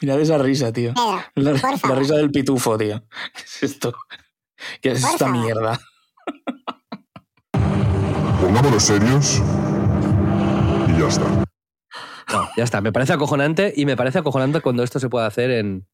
Mirad 0.02 0.20
esa 0.20 0.36
risa, 0.36 0.74
tío. 0.74 0.92
Pedro, 1.34 1.54
La, 1.54 1.78
por 1.78 1.88
la 1.88 1.94
risa 1.94 2.16
del 2.16 2.30
pitufo, 2.30 2.76
tío. 2.76 3.02
¿Qué 3.34 3.42
es 3.44 3.62
esto? 3.62 3.94
¿Qué 4.80 4.92
es 4.92 5.04
esta 5.04 5.28
mierda? 5.28 5.78
Pongámonos 8.40 8.82
serios 8.82 9.42
y 10.88 11.00
ya 11.00 11.08
está. 11.08 11.24
No, 12.32 12.48
ya 12.56 12.64
está. 12.64 12.80
Me 12.80 12.92
parece 12.92 13.12
acojonante 13.12 13.72
y 13.76 13.86
me 13.86 13.96
parece 13.96 14.18
acojonante 14.18 14.60
cuando 14.60 14.82
esto 14.82 14.98
se 15.00 15.08
puede 15.08 15.26
hacer 15.26 15.50
en, 15.50 15.86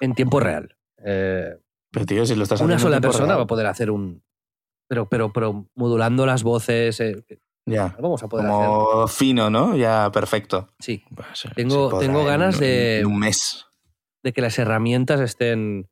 en 0.00 0.14
tiempo 0.14 0.40
real. 0.40 0.76
Eh, 1.04 1.56
Pero, 1.90 2.06
tío, 2.06 2.26
si 2.26 2.34
lo 2.34 2.42
estás 2.42 2.60
una 2.60 2.78
sola 2.78 2.96
en 2.96 3.02
persona 3.02 3.26
real. 3.26 3.38
va 3.40 3.42
a 3.44 3.46
poder 3.46 3.66
hacer 3.66 3.90
un. 3.90 4.22
Pero, 4.88 5.08
pero, 5.08 5.32
pero 5.32 5.66
modulando 5.74 6.26
las 6.26 6.42
voces. 6.42 7.00
eh, 7.00 7.24
Ya. 7.66 7.96
vamos 8.00 8.22
a 8.22 8.28
poder 8.28 8.46
hacer. 8.46 8.66
Como 8.66 9.08
fino, 9.08 9.50
¿no? 9.50 9.76
Ya, 9.76 10.10
perfecto. 10.12 10.74
Sí. 10.78 11.02
Pues, 11.14 11.26
se- 11.34 11.48
Tengo- 11.50 11.98
tengo 11.98 12.20
en- 12.20 12.26
ganas 12.26 12.58
de- 12.60 13.00
en 13.00 13.06
un 13.06 13.18
mes. 13.18 13.66
de 14.22 14.32
que 14.32 14.40
las 14.42 14.58
herramientas 14.58 15.20
estén, 15.20 15.88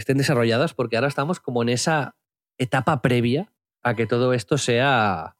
estén 0.00 0.18
desarrolladas, 0.18 0.74
porque 0.74 0.96
ahora 0.96 1.08
estamos 1.08 1.40
como 1.40 1.62
en 1.62 1.68
esa 1.68 2.16
etapa 2.58 3.00
previa 3.02 3.52
a 3.82 3.94
que 3.94 4.06
todo 4.06 4.32
esto 4.32 4.58
sea 4.58 5.36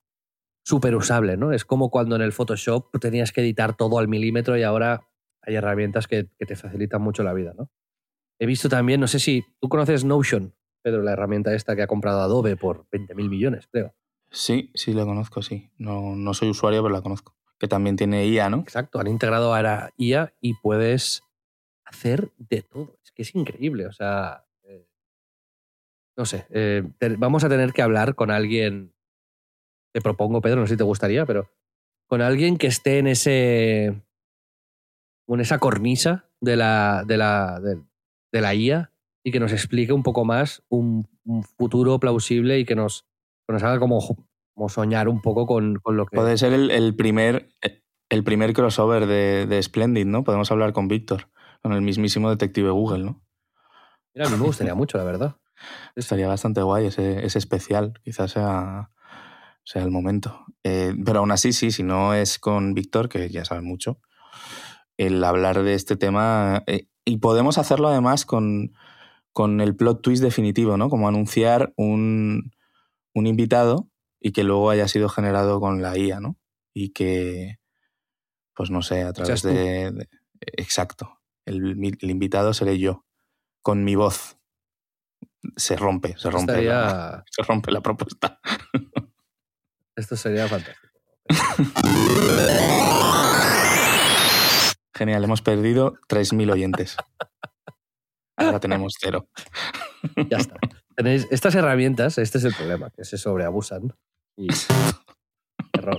súper 0.65 0.95
usable, 0.95 1.37
¿no? 1.37 1.53
Es 1.53 1.65
como 1.65 1.91
cuando 1.91 2.16
en 2.16 2.23
el 2.23 2.32
Photoshop 2.32 2.99
tenías 3.01 3.32
que 3.32 3.41
editar 3.41 3.77
todo 3.77 3.99
al 3.99 4.09
milímetro 4.09 4.57
y 4.57 4.62
ahora 4.62 5.09
hay 5.43 5.57
herramientas 5.57 6.07
que, 6.07 6.28
que 6.39 6.47
te 6.47 6.57
facilitan 6.57 7.03
mucho 7.03 7.23
la 7.23 7.32
vida, 7.32 7.55
¿no? 7.57 7.70
He 8.39 8.47
visto 8.47 8.69
también, 8.69 9.01
no 9.01 9.07
sé 9.07 9.19
si 9.19 9.45
tú 9.61 9.69
conoces 9.69 10.05
Notion, 10.05 10.55
Pedro, 10.82 11.03
la 11.03 11.12
herramienta 11.12 11.55
esta 11.55 11.77
que 11.77 11.82
ha 11.82 11.87
comprado 11.87 12.20
Adobe 12.20 12.57
por 12.57 12.87
20.000 12.91 13.28
millones, 13.28 13.69
creo. 13.70 13.95
Sí, 14.31 14.70
sí, 14.74 14.95
la 14.95 15.05
conozco, 15.05 15.43
sí. 15.43 15.70
No, 15.77 16.15
no 16.16 16.35
soy 16.35 16.51
usuario, 16.51 16.82
pero 16.82 16.95
la 16.95 17.03
conozco. 17.03 17.37
Que 17.59 17.69
también 17.69 17.97
tiene 17.97 18.27
IA, 18.27 18.49
¿no? 18.49 18.61
Exacto, 18.61 18.99
han 18.99 19.09
integrado 19.09 19.55
ahora 19.55 19.93
IA 19.99 20.32
y 20.41 20.55
puedes 20.55 21.23
hacer 21.85 22.31
de 22.39 22.62
todo. 22.62 22.97
Es 23.05 23.12
que 23.12 23.23
es 23.23 23.35
increíble, 23.35 23.87
o 23.87 23.93
sea, 23.93 24.47
no 26.16 26.24
sé, 26.24 26.47
eh, 26.51 26.82
te- 26.99 27.16
vamos 27.16 27.45
a 27.45 27.49
tener 27.49 27.73
que 27.73 27.82
hablar 27.82 28.15
con 28.15 28.31
alguien, 28.31 28.93
te 29.93 30.01
propongo, 30.01 30.41
Pedro, 30.41 30.61
no 30.61 30.66
sé 30.66 30.74
si 30.74 30.78
te 30.78 30.85
gustaría, 30.85 31.24
pero 31.27 31.51
con 32.07 32.20
alguien 32.23 32.57
que 32.57 32.66
esté 32.66 32.99
en 32.99 33.07
ese, 33.07 34.03
en 35.28 35.41
esa 35.41 35.59
cornisa 35.59 36.28
de 36.41 36.57
la, 36.57 37.05
de 37.07 37.16
la, 37.16 37.61
de, 37.61 37.82
de 38.32 38.41
la 38.41 38.55
IA 38.55 38.93
y 39.23 39.31
que 39.32 39.41
nos 39.41 39.53
explique 39.53 39.93
un 39.93 40.03
poco 40.03 40.24
más 40.24 40.62
un, 40.69 41.07
un 41.24 41.43
futuro 41.43 41.99
plausible 42.01 42.59
y 42.59 42.65
que 42.65 42.74
nos, 42.74 43.07
que 43.47 43.53
nos 43.53 43.62
haga 43.62 43.78
como, 43.78 44.01
como 44.55 44.69
soñar 44.69 45.09
un 45.09 45.20
poco 45.20 45.47
con, 45.47 45.77
con 45.77 45.97
lo 45.97 46.07
que... 46.07 46.16
Puede 46.16 46.37
ser 46.39 46.53
el, 46.53 46.70
el 46.70 46.97
primer, 46.97 47.51
el 48.09 48.24
primer 48.24 48.53
crossover 48.53 49.07
de, 49.07 49.47
de 49.47 49.62
Splendid, 49.62 50.07
¿no? 50.07 50.24
Podemos 50.24 50.51
hablar 50.51 50.73
con 50.73 50.89
Víctor, 50.89 51.28
con 51.62 51.73
el 51.73 51.82
mismísimo 51.82 52.31
detective 52.31 52.70
Google, 52.70 53.05
¿no? 53.05 53.23
Mira, 54.15 54.27
a 54.27 54.31
mí 54.31 54.37
me 54.37 54.45
gustaría 54.45 54.74
mucho, 54.74 54.99
la 54.99 55.05
verdad. 55.05 55.37
Estaría 55.97 56.28
bastante 56.28 56.62
guay 56.62 56.87
ese, 56.87 57.24
ese 57.24 57.39
especial. 57.39 57.95
Quizás 58.05 58.32
sea, 58.32 58.91
sea 59.65 59.82
el 59.82 59.91
momento. 59.91 60.45
Eh, 60.65 60.95
pero 61.05 61.20
aún 61.20 61.32
así, 61.32 61.53
sí, 61.53 61.70
si 61.70 61.82
no 61.82 62.15
es 62.15 62.39
con 62.39 62.74
Víctor, 62.74 63.09
que 63.09 63.28
ya 63.31 63.45
sabe 63.45 63.61
mucho, 63.62 64.01
el 64.97 65.23
hablar 65.24 65.62
de 65.62 65.74
este 65.74 65.97
tema. 65.97 66.62
eh, 66.66 66.87
y 67.05 67.19
podemos 67.19 67.59
hacerlo 67.59 67.89
además 67.89 68.27
con, 68.27 68.73
con 69.32 69.61
el 69.61 69.74
plot 69.74 70.03
twist 70.03 70.23
definitivo, 70.23 70.77
¿no? 70.77 70.89
Como 70.91 71.09
anunciar 71.09 71.73
un, 71.77 72.53
un 73.15 73.27
invitado 73.27 73.89
y 74.20 74.32
que 74.32 74.45
luego 74.45 74.70
haya 74.70 74.87
sido 74.89 75.09
generado 75.09 75.61
con 75.61 75.82
la 75.82 75.97
IA, 75.97 76.20
¿no? 76.20 76.37
Y 76.74 76.91
que, 76.91 77.59
pues 78.55 78.70
no 78.70 78.82
sé, 78.82 79.03
a 79.03 79.12
través 79.12 79.43
de, 79.43 79.91
de- 79.93 80.09
Exacto. 80.41 81.20
El 81.47 81.77
invitado 82.03 82.53
seré 82.55 82.78
yo, 82.78 83.05
con 83.62 83.82
mi 83.82 83.95
voz. 83.97 84.37
Se 85.57 85.77
rompe, 85.77 86.17
se 86.19 86.31
rompe, 86.31 86.53
Estaría- 86.53 86.73
la, 86.81 87.25
se 87.31 87.43
rompe 87.43 87.71
la 87.73 87.81
propuesta. 87.81 88.41
Esto 89.97 90.17
sería 90.17 90.47
fantástico. 90.49 90.89
Genial, 94.95 95.25
hemos 95.25 95.41
perdido 95.43 95.95
3.000 96.09 96.51
oyentes. 96.53 96.97
Ahora 98.37 98.61
tenemos 98.61 98.95
cero. 98.99 99.29
Ya 100.29 100.39
está. 100.39 100.57
Tenéis 100.97 101.27
estas 101.31 101.55
herramientas, 101.55 102.19
este 102.19 102.39
es 102.39 102.45
el 102.45 102.55
problema, 102.55 102.91
que 102.91 103.05
se 103.05 103.17
sobreabusan. 103.19 103.95
Y. 104.37 104.49
Error. 105.73 105.97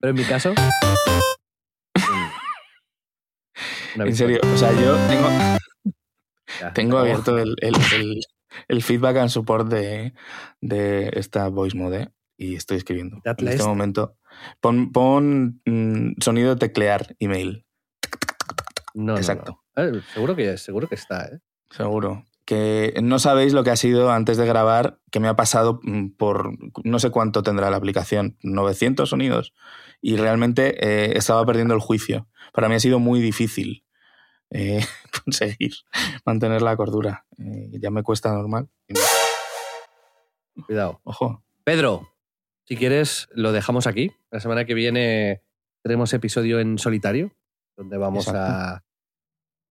Pero 0.00 0.10
en 0.10 0.14
mi 0.14 0.24
caso. 0.24 0.52
En 3.96 4.14
serio, 4.16 4.40
o 4.42 4.56
sea, 4.56 4.70
yo 4.72 4.96
tengo, 5.08 5.28
Ya, 6.60 6.72
tengo 6.72 6.98
acabó. 6.98 7.10
abierto 7.12 7.38
el, 7.38 7.54
el- 7.60 7.74
el- 7.94 8.20
el 8.68 8.82
feedback 8.82 9.16
and 9.18 9.28
support 9.28 9.68
de, 9.68 10.14
de 10.60 11.10
esta 11.14 11.48
voice 11.48 11.76
mode 11.76 12.10
y 12.36 12.54
estoy 12.54 12.78
escribiendo. 12.78 13.20
En 13.24 13.48
este 13.48 13.62
momento. 13.64 14.16
Pon, 14.60 14.90
pon, 14.92 15.60
mm, 15.66 16.12
sonido 16.20 16.50
de 16.54 16.56
teclear 16.56 17.14
email. 17.18 17.66
No, 18.94 19.04
no, 19.04 19.12
no. 19.12 19.18
Exacto. 19.18 19.62
Eh, 19.76 20.00
seguro, 20.14 20.34
que, 20.34 20.56
seguro 20.56 20.88
que 20.88 20.94
está, 20.94 21.26
¿eh? 21.26 21.38
Seguro. 21.70 22.24
Que 22.46 22.94
no 23.02 23.18
sabéis 23.18 23.52
lo 23.52 23.62
que 23.62 23.70
ha 23.70 23.76
sido 23.76 24.10
antes 24.10 24.38
de 24.38 24.46
grabar, 24.46 24.98
que 25.10 25.20
me 25.20 25.28
ha 25.28 25.36
pasado 25.36 25.80
mm, 25.82 26.12
por 26.16 26.52
no 26.84 26.98
sé 26.98 27.10
cuánto 27.10 27.42
tendrá 27.42 27.68
la 27.70 27.76
aplicación, 27.76 28.38
900 28.42 29.10
sonidos. 29.10 29.52
Y 30.00 30.16
realmente 30.16 30.76
eh, 30.80 31.18
estaba 31.18 31.44
perdiendo 31.44 31.74
el 31.74 31.80
juicio. 31.80 32.28
Para 32.54 32.68
mí 32.68 32.74
ha 32.76 32.80
sido 32.80 32.98
muy 32.98 33.20
difícil 33.20 33.84
eh, 34.50 34.80
conseguir 35.24 35.72
mantener 36.24 36.62
la 36.62 36.76
cordura. 36.76 37.26
Eh, 37.38 37.70
ya 37.80 37.90
me 37.90 38.02
cuesta 38.02 38.32
normal. 38.32 38.68
Cuidado. 40.66 41.00
Ojo. 41.04 41.44
Pedro, 41.64 42.08
si 42.64 42.76
quieres, 42.76 43.28
lo 43.32 43.52
dejamos 43.52 43.86
aquí. 43.86 44.12
La 44.30 44.40
semana 44.40 44.64
que 44.64 44.74
viene 44.74 45.42
tenemos 45.82 46.12
episodio 46.12 46.60
en 46.60 46.78
solitario, 46.78 47.32
donde 47.76 47.96
vamos 47.96 48.28
a 48.28 48.84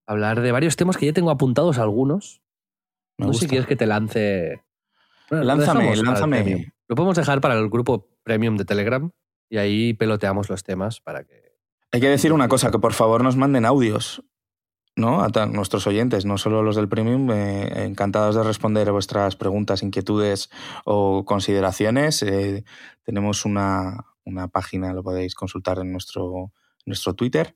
hablar 0.07 0.41
de 0.41 0.51
varios 0.51 0.75
temas 0.77 0.97
que 0.97 1.05
ya 1.05 1.13
tengo 1.13 1.31
apuntados 1.31 1.77
algunos. 1.77 2.41
Me 3.17 3.27
no 3.27 3.33
sé 3.33 3.41
si 3.41 3.47
quieres 3.47 3.67
que 3.67 3.75
te 3.75 3.85
lance. 3.85 4.63
Bueno, 5.29 5.43
Lánzame, 5.43 5.95
lánzame. 5.95 6.73
Lo 6.87 6.95
podemos 6.95 7.17
dejar 7.17 7.41
para 7.41 7.55
el 7.55 7.69
grupo 7.69 8.07
premium 8.23 8.55
de 8.57 8.65
Telegram 8.65 9.11
y 9.49 9.57
ahí 9.57 9.93
peloteamos 9.93 10.49
los 10.49 10.63
temas 10.63 11.01
para 11.01 11.23
que. 11.23 11.57
Hay 11.91 12.01
que 12.01 12.09
decir 12.09 12.33
una 12.33 12.47
cosa, 12.47 12.71
que 12.71 12.79
por 12.79 12.93
favor 12.93 13.23
nos 13.23 13.35
manden 13.35 13.65
audios, 13.65 14.23
¿no? 14.97 15.21
A 15.23 15.29
nuestros 15.45 15.87
oyentes, 15.87 16.25
no 16.25 16.37
solo 16.37 16.61
los 16.63 16.75
del 16.75 16.89
Premium, 16.89 17.31
eh, 17.31 17.85
encantados 17.85 18.35
de 18.35 18.43
responder 18.43 18.89
a 18.89 18.91
vuestras 18.91 19.35
preguntas, 19.37 19.81
inquietudes 19.83 20.49
o 20.83 21.23
consideraciones. 21.23 22.21
Eh, 22.23 22.65
tenemos 23.03 23.45
una, 23.45 24.05
una 24.25 24.49
página, 24.49 24.91
lo 24.93 25.03
podéis 25.03 25.35
consultar 25.35 25.79
en 25.79 25.91
nuestro, 25.93 26.51
nuestro 26.85 27.13
Twitter, 27.13 27.53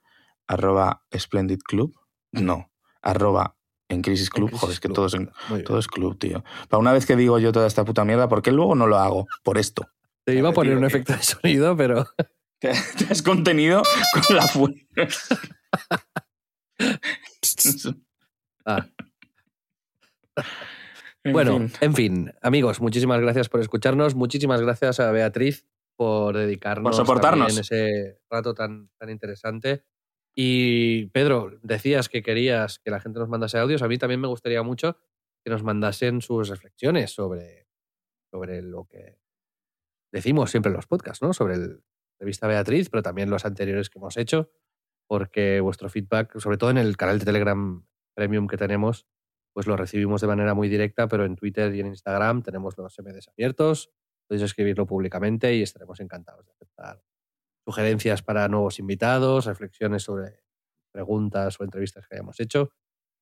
arroba 0.48 1.04
Splendid 1.14 1.60
Club. 1.60 1.94
No, 2.32 2.72
arroba 3.02 3.58
en 3.90 4.02
Crisis 4.04 4.30
Club. 4.30 4.50
Crisis 4.52 4.62
Joder, 4.62 4.74
es 4.76 4.80
que 4.80 4.88
Club. 4.88 4.96
todo 4.96 5.06
es, 5.08 5.14
en- 5.16 5.32
todo 5.66 5.80
es 5.80 5.88
club, 5.88 6.18
tío. 6.18 6.44
Para 6.70 6.80
una 6.80 6.94
vez 6.94 7.06
que 7.06 7.16
digo 7.18 7.40
yo 7.40 7.52
toda 7.52 7.68
esta 7.68 7.84
puta 7.84 8.06
mierda, 8.06 8.30
¿por 8.30 8.42
qué 8.42 8.52
luego 8.54 8.76
no 8.76 8.88
lo 8.88 8.98
hago? 8.98 9.28
Por 9.44 9.58
esto. 9.58 9.90
Te 10.24 10.36
iba 10.36 10.50
a 10.50 10.54
poner 10.54 10.76
un 10.76 10.82
que- 10.82 10.88
efecto 10.88 11.14
de 11.14 11.24
sonido, 11.24 11.76
pero 11.76 12.06
te 12.60 12.70
has 13.10 13.22
contenido 13.24 13.82
con 14.28 14.36
la 14.38 14.48
fuerza. 14.48 15.40
Ah. 18.64 18.88
En 21.24 21.34
Bueno, 21.34 21.58
fin. 21.58 21.72
en 21.82 21.94
fin, 21.96 22.34
amigos, 22.42 22.80
muchísimas 22.82 23.20
gracias 23.22 23.50
por 23.50 23.60
escucharnos. 23.60 24.16
Muchísimas 24.16 24.62
gracias 24.62 25.00
a 25.00 25.12
Beatriz 25.12 25.68
por 25.96 26.38
dedicarnos 26.38 26.96
Por 26.96 27.06
soportarnos. 27.06 27.48
también 27.48 27.62
ese 27.62 28.20
rato 28.30 28.54
tan, 28.54 28.90
tan 29.00 29.10
interesante. 29.10 29.84
Y 30.36 31.08
Pedro, 31.08 31.52
decías 31.64 32.08
que 32.08 32.22
querías 32.24 32.80
que 32.80 32.92
la 32.92 33.00
gente 33.00 33.20
nos 33.20 33.30
mandase 33.30 33.58
audios. 33.58 33.82
A 33.82 33.88
mí 33.88 33.98
también 33.98 34.22
me 34.22 34.28
gustaría 34.28 34.64
mucho 34.64 34.98
que 35.44 35.52
nos 35.52 35.64
mandasen 35.64 36.22
sus 36.22 36.48
reflexiones 36.50 37.12
sobre, 37.12 37.68
sobre 38.32 38.62
lo 38.62 38.86
que 38.86 39.18
decimos 40.14 40.52
siempre 40.52 40.70
en 40.70 40.76
los 40.76 40.88
podcasts, 40.88 41.22
¿no? 41.22 41.34
Sobre 41.34 41.56
el 41.56 41.84
revista 42.20 42.48
Beatriz, 42.48 42.90
pero 42.90 43.04
también 43.04 43.30
los 43.30 43.44
anteriores 43.46 43.90
que 43.90 44.00
hemos 44.00 44.18
hecho, 44.18 44.52
porque 45.12 45.60
vuestro 45.60 45.90
feedback, 45.90 46.40
sobre 46.40 46.56
todo 46.56 46.70
en 46.70 46.78
el 46.78 46.96
canal 46.96 47.20
de 47.20 47.26
Telegram 47.26 47.86
Premium 48.16 48.48
que 48.48 48.56
tenemos, 48.56 49.10
pues 49.52 49.68
lo 49.68 49.76
recibimos 49.76 50.22
de 50.22 50.28
manera 50.28 50.54
muy 50.54 50.70
directa, 50.70 51.10
pero 51.10 51.26
en 51.26 51.36
Twitter 51.36 51.76
y 51.76 51.82
en 51.82 51.88
Instagram 51.88 52.44
tenemos 52.44 52.78
los 52.78 52.98
MDs 52.98 53.28
abiertos, 53.28 53.92
podéis 54.26 54.46
escribirlo 54.46 54.86
públicamente 54.86 55.54
y 55.54 55.64
estaremos 55.64 56.00
encantados 56.00 56.46
de 56.46 56.54
aceptar 56.54 57.04
sugerencias 57.66 58.24
para 58.24 58.48
nuevos 58.48 58.80
invitados, 58.80 59.48
reflexiones 59.48 60.04
sobre 60.04 60.46
preguntas 60.94 61.60
o 61.60 61.66
entrevistas 61.66 62.08
que 62.08 62.16
hayamos 62.16 62.40
hecho. 62.40 62.72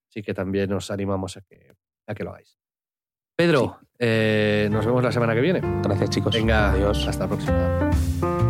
Así 0.08 0.22
que 0.22 0.32
también 0.32 0.72
os 0.72 0.92
animamos 0.92 1.38
a 1.38 1.40
que, 1.40 1.74
a 2.06 2.14
que 2.14 2.22
lo 2.22 2.30
hagáis. 2.30 2.56
Pedro, 3.36 3.80
eh, 3.98 4.68
nos 4.70 4.86
vemos 4.86 5.02
la 5.02 5.10
semana 5.10 5.34
que 5.34 5.40
viene. 5.40 5.60
Gracias, 5.82 6.10
chicos. 6.10 6.32
Venga, 6.36 6.70
Adiós. 6.70 7.04
hasta 7.08 7.24
la 7.24 7.28
próxima. 7.28 8.49